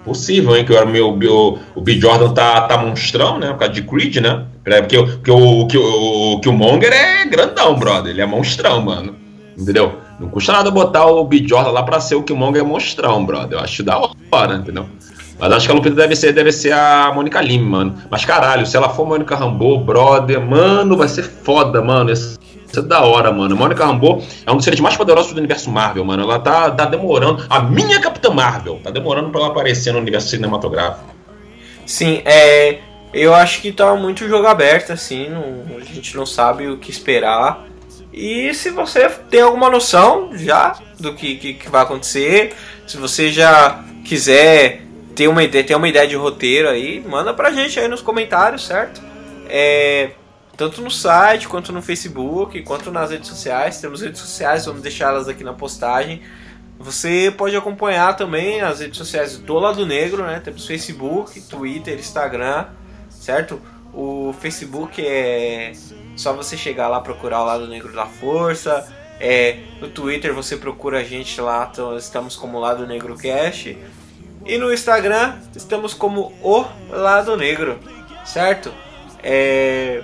Possível, 0.07 0.55
hein? 0.55 0.63
Que 0.63 0.73
o, 0.73 0.85
meu, 0.85 1.59
o, 1.75 1.81
B. 1.81 1.99
Jordan 1.99 2.33
tá, 2.33 2.61
tá 2.61 2.77
monstrão, 2.77 3.37
né? 3.37 3.49
Por 3.49 3.57
causa 3.57 3.73
de 3.73 3.81
Creed, 3.81 4.17
né? 4.17 4.45
É, 4.63 4.81
porque, 4.81 4.97
porque 4.97 5.31
o, 5.31 5.67
que 5.67 5.77
o, 5.77 6.39
que 6.39 6.47
o 6.47 6.53
Monger 6.53 6.93
é 6.93 7.25
grandão, 7.25 7.75
brother. 7.75 8.11
Ele 8.11 8.21
é 8.21 8.25
monstrão, 8.25 8.81
mano. 8.81 9.13
Entendeu? 9.57 9.97
Não 10.17 10.29
custa 10.29 10.53
nada 10.53 10.71
botar 10.71 11.05
o 11.07 11.25
B. 11.25 11.45
Jordan 11.45 11.71
lá 11.71 11.83
pra 11.83 11.99
ser 11.99 12.15
o 12.15 12.23
que 12.23 12.31
o 12.31 12.37
Monger 12.37 12.61
é 12.61 12.65
monstrão, 12.65 13.25
brother. 13.25 13.57
Eu 13.57 13.63
acho 13.63 13.83
da 13.83 13.99
hora, 14.31 14.55
entendeu? 14.55 14.85
Mas 15.37 15.51
acho 15.51 15.67
que 15.67 15.71
a 15.71 15.75
Lupita 15.75 15.95
deve 15.95 16.15
ser, 16.15 16.31
deve 16.33 16.51
ser 16.51 16.71
a 16.73 17.11
Mônica 17.13 17.41
Lime, 17.41 17.65
mano. 17.65 17.95
Mas 18.09 18.23
caralho, 18.23 18.65
se 18.65 18.75
ela 18.75 18.89
for 18.89 19.05
Mônica 19.05 19.35
Rambeau, 19.35 19.79
brother, 19.83 20.39
mano, 20.39 20.95
vai 20.95 21.09
ser 21.09 21.23
foda, 21.23 21.81
mano. 21.81 22.09
Esse 22.09 22.36
isso 22.69 22.79
é 22.79 22.83
da 22.83 23.01
hora, 23.01 23.31
mano. 23.31 23.55
Mônica 23.55 23.85
Rambeau 23.85 24.23
é 24.45 24.51
um 24.51 24.55
dos 24.55 24.65
seres 24.65 24.79
mais 24.79 24.95
poderosos 24.95 25.31
do 25.33 25.37
universo 25.37 25.71
Marvel, 25.71 26.03
mano. 26.03 26.23
Ela 26.23 26.39
tá, 26.39 26.69
tá 26.71 26.85
demorando. 26.85 27.45
A 27.49 27.61
minha 27.61 27.99
Capitã 27.99 28.29
Marvel 28.29 28.79
tá 28.83 28.91
demorando 28.91 29.29
pra 29.29 29.41
ela 29.41 29.49
aparecer 29.49 29.93
no 29.93 29.99
universo 29.99 30.29
cinematográfico. 30.29 31.15
Sim, 31.85 32.21
é. 32.25 32.79
Eu 33.13 33.33
acho 33.33 33.61
que 33.61 33.71
tá 33.71 33.95
muito 33.95 34.27
jogo 34.27 34.45
aberto, 34.45 34.91
assim. 34.91 35.29
Não, 35.29 35.77
a 35.77 35.83
gente 35.83 36.15
não 36.15 36.25
sabe 36.25 36.67
o 36.67 36.77
que 36.77 36.91
esperar. 36.91 37.65
E 38.11 38.53
se 38.53 38.69
você 38.69 39.07
tem 39.29 39.41
alguma 39.41 39.69
noção 39.69 40.31
já 40.37 40.77
do 40.99 41.13
que, 41.13 41.35
que, 41.35 41.53
que 41.53 41.69
vai 41.69 41.83
acontecer, 41.83 42.53
se 42.85 42.97
você 42.97 43.31
já 43.31 43.83
quiser 44.03 44.81
ter 45.15 45.27
uma 45.27 45.47
ter 45.47 45.75
uma 45.75 45.87
ideia 45.87 46.07
de 46.07 46.15
roteiro 46.15 46.67
aí, 46.67 47.03
manda 47.07 47.33
pra 47.33 47.51
gente 47.51 47.79
aí 47.79 47.87
nos 47.87 48.01
comentários, 48.01 48.65
certo? 48.65 49.01
É, 49.49 50.11
tanto 50.57 50.81
no 50.81 50.89
site, 50.89 51.47
quanto 51.47 51.71
no 51.71 51.83
Facebook, 51.83 52.61
quanto 52.63 52.91
nas 52.91 53.11
redes 53.11 53.29
sociais. 53.29 53.79
Temos 53.79 54.01
redes 54.01 54.19
sociais, 54.19 54.65
vamos 54.65 54.81
deixá-las 54.81 55.27
aqui 55.29 55.43
na 55.43 55.53
postagem. 55.53 56.23
Você 56.79 57.33
pode 57.37 57.55
acompanhar 57.55 58.15
também 58.15 58.61
as 58.61 58.79
redes 58.79 58.97
sociais 58.97 59.37
do 59.37 59.53
Lado 59.53 59.85
Negro, 59.85 60.23
né? 60.23 60.41
Temos 60.43 60.65
Facebook, 60.65 61.39
Twitter, 61.41 61.97
Instagram, 61.97 62.65
certo? 63.09 63.61
O 63.93 64.33
Facebook 64.39 64.99
é 65.05 65.73
só 66.15 66.33
você 66.33 66.57
chegar 66.57 66.87
lá 66.87 67.01
procurar 67.01 67.41
o 67.41 67.45
Lado 67.45 67.67
Negro 67.67 67.93
da 67.93 68.07
Força. 68.07 68.87
É, 69.19 69.59
no 69.79 69.89
Twitter 69.89 70.33
você 70.33 70.57
procura 70.57 70.99
a 70.99 71.03
gente 71.03 71.39
lá, 71.39 71.67
então 71.71 71.95
estamos 71.97 72.35
como 72.35 72.59
Lado 72.59 72.85
Negro 72.85 73.15
Cash. 73.15 73.75
E 74.45 74.57
no 74.57 74.73
Instagram 74.73 75.35
estamos 75.55 75.93
como 75.93 76.33
o 76.41 76.65
Lado 76.89 77.35
Negro, 77.35 77.79
certo? 78.23 78.71
É, 79.23 80.03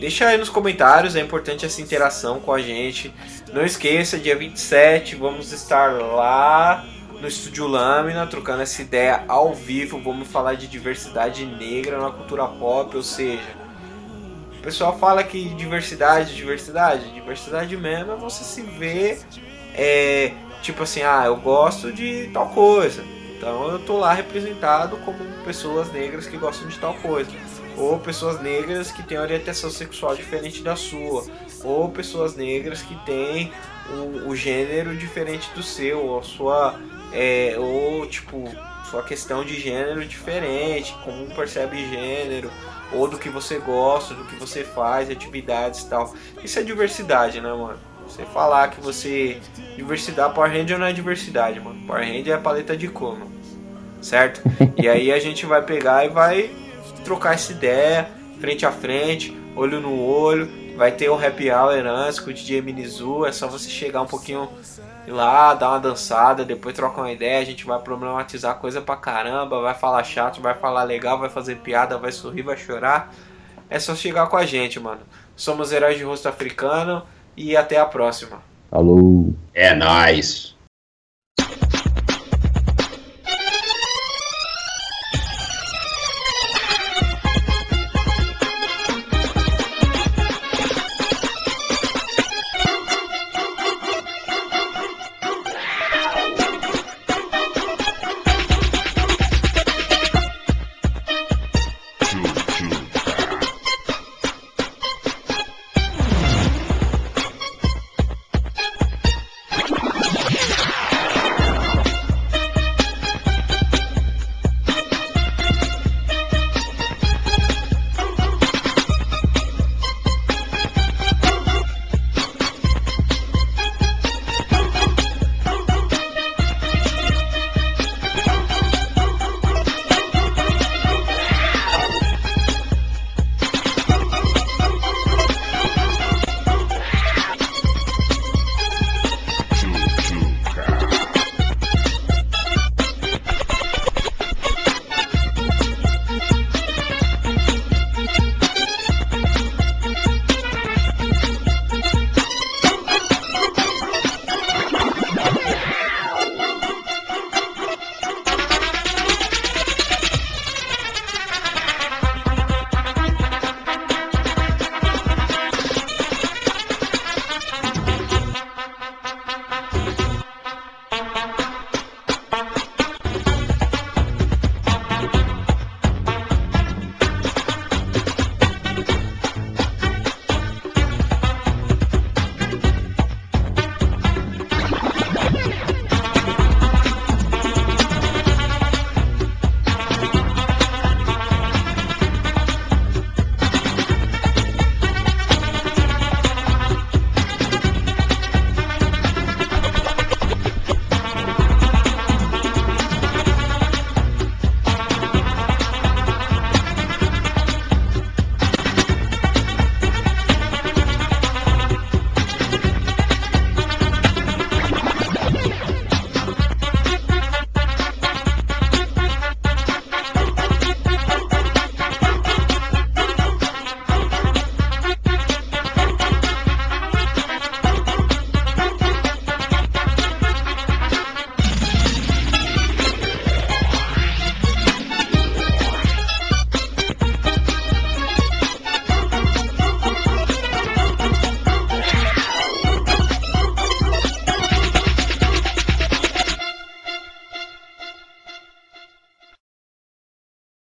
deixa 0.00 0.26
aí 0.26 0.38
nos 0.38 0.48
comentários, 0.48 1.16
é 1.16 1.20
importante 1.20 1.64
essa 1.64 1.80
interação 1.80 2.40
com 2.40 2.52
a 2.52 2.60
gente. 2.60 3.12
Não 3.52 3.64
esqueça, 3.64 4.18
dia 4.18 4.36
27 4.36 5.16
vamos 5.16 5.52
estar 5.52 5.92
lá 5.92 6.84
no 7.20 7.26
Estúdio 7.26 7.66
Lâmina, 7.66 8.26
trocando 8.26 8.62
essa 8.62 8.82
ideia 8.82 9.24
ao 9.26 9.54
vivo. 9.54 10.00
Vamos 10.00 10.28
falar 10.28 10.54
de 10.54 10.66
diversidade 10.66 11.44
negra 11.44 11.98
na 11.98 12.10
cultura 12.10 12.46
pop, 12.46 12.96
ou 12.96 13.02
seja, 13.02 13.66
o 14.58 14.62
pessoal 14.62 14.98
fala 14.98 15.22
que 15.22 15.48
diversidade, 15.50 16.34
diversidade, 16.34 17.12
diversidade 17.12 17.76
mesmo 17.76 18.12
é 18.12 18.16
você 18.16 18.44
se 18.44 18.62
ver, 18.62 19.20
é, 19.74 20.32
tipo 20.60 20.82
assim, 20.82 21.02
ah, 21.02 21.22
eu 21.26 21.36
gosto 21.36 21.92
de 21.92 22.28
tal 22.32 22.48
coisa, 22.48 23.04
então 23.36 23.68
eu 23.68 23.78
tô 23.78 23.96
lá 23.96 24.12
representado 24.12 24.96
como 24.98 25.18
pessoas 25.44 25.92
negras 25.92 26.26
que 26.26 26.36
gostam 26.36 26.68
de 26.68 26.78
tal 26.78 26.94
coisa. 26.94 27.30
Ou 27.76 27.98
pessoas 27.98 28.40
negras 28.40 28.90
que 28.90 29.02
têm 29.02 29.18
orientação 29.18 29.70
sexual 29.70 30.16
diferente 30.16 30.62
da 30.62 30.76
sua. 30.76 31.26
Ou 31.62 31.90
pessoas 31.90 32.34
negras 32.34 32.82
que 32.82 32.94
têm 33.04 33.52
o, 33.90 34.28
o 34.28 34.36
gênero 34.36 34.96
diferente 34.96 35.50
do 35.54 35.62
seu. 35.62 36.04
Ou 36.06 36.22
sua. 36.22 36.80
É, 37.12 37.54
ou 37.58 38.06
tipo, 38.06 38.44
sua 38.90 39.02
questão 39.02 39.44
de 39.44 39.60
gênero 39.60 40.04
diferente. 40.04 40.96
Como 41.04 41.26
percebe 41.34 41.76
gênero. 41.90 42.50
Ou 42.92 43.08
do 43.08 43.18
que 43.18 43.28
você 43.28 43.58
gosta, 43.58 44.14
do 44.14 44.24
que 44.24 44.36
você 44.36 44.64
faz, 44.64 45.10
atividades 45.10 45.80
e 45.82 45.88
tal. 45.88 46.14
Isso 46.42 46.58
é 46.58 46.62
diversidade, 46.62 47.40
né, 47.40 47.52
mano? 47.52 47.78
Você 48.08 48.24
falar 48.24 48.70
que 48.70 48.80
você. 48.80 49.38
Diversidade, 49.76 50.34
Power 50.34 50.50
Ranger 50.50 50.78
não 50.78 50.86
é 50.86 50.92
diversidade, 50.92 51.60
mano. 51.60 51.84
Power 51.86 52.06
Ranger 52.06 52.34
é 52.34 52.38
paleta 52.38 52.76
de 52.76 52.88
cor, 52.88 53.18
mano. 53.18 53.32
Certo? 54.00 54.40
e 54.76 54.88
aí 54.88 55.12
a 55.12 55.18
gente 55.18 55.44
vai 55.44 55.62
pegar 55.62 56.04
e 56.04 56.08
vai 56.08 56.50
trocar 57.06 57.34
essa 57.34 57.52
ideia, 57.52 58.08
frente 58.40 58.66
a 58.66 58.72
frente, 58.72 59.36
olho 59.54 59.80
no 59.80 59.96
olho. 60.02 60.66
Vai 60.76 60.92
ter 60.92 61.08
o 61.08 61.14
Happy 61.14 61.50
Hour 61.50 61.86
antes 61.86 62.20
com 62.20 62.30
o 62.30 62.34
DJ 62.34 62.60
Minizu. 62.60 63.24
É 63.24 63.32
só 63.32 63.46
você 63.46 63.70
chegar 63.70 64.02
um 64.02 64.06
pouquinho 64.06 64.48
lá, 65.06 65.54
dar 65.54 65.70
uma 65.70 65.78
dançada, 65.78 66.44
depois 66.44 66.74
trocar 66.74 67.02
uma 67.02 67.12
ideia. 67.12 67.40
A 67.40 67.44
gente 67.44 67.64
vai 67.64 67.78
problematizar 67.78 68.56
coisa 68.56 68.82
pra 68.82 68.96
caramba. 68.96 69.62
Vai 69.62 69.72
falar 69.72 70.02
chato, 70.04 70.42
vai 70.42 70.54
falar 70.54 70.82
legal, 70.82 71.18
vai 71.18 71.30
fazer 71.30 71.56
piada, 71.56 71.96
vai 71.96 72.12
sorrir, 72.12 72.42
vai 72.42 72.56
chorar. 72.56 73.14
É 73.70 73.78
só 73.78 73.94
chegar 73.94 74.26
com 74.26 74.36
a 74.36 74.44
gente, 74.44 74.78
mano. 74.78 75.00
Somos 75.34 75.72
heróis 75.72 75.96
de 75.96 76.04
rosto 76.04 76.28
africano 76.28 77.02
e 77.36 77.56
até 77.56 77.78
a 77.78 77.86
próxima. 77.86 78.42
Alô. 78.70 79.32
É 79.54 79.74
nóis. 79.74 80.55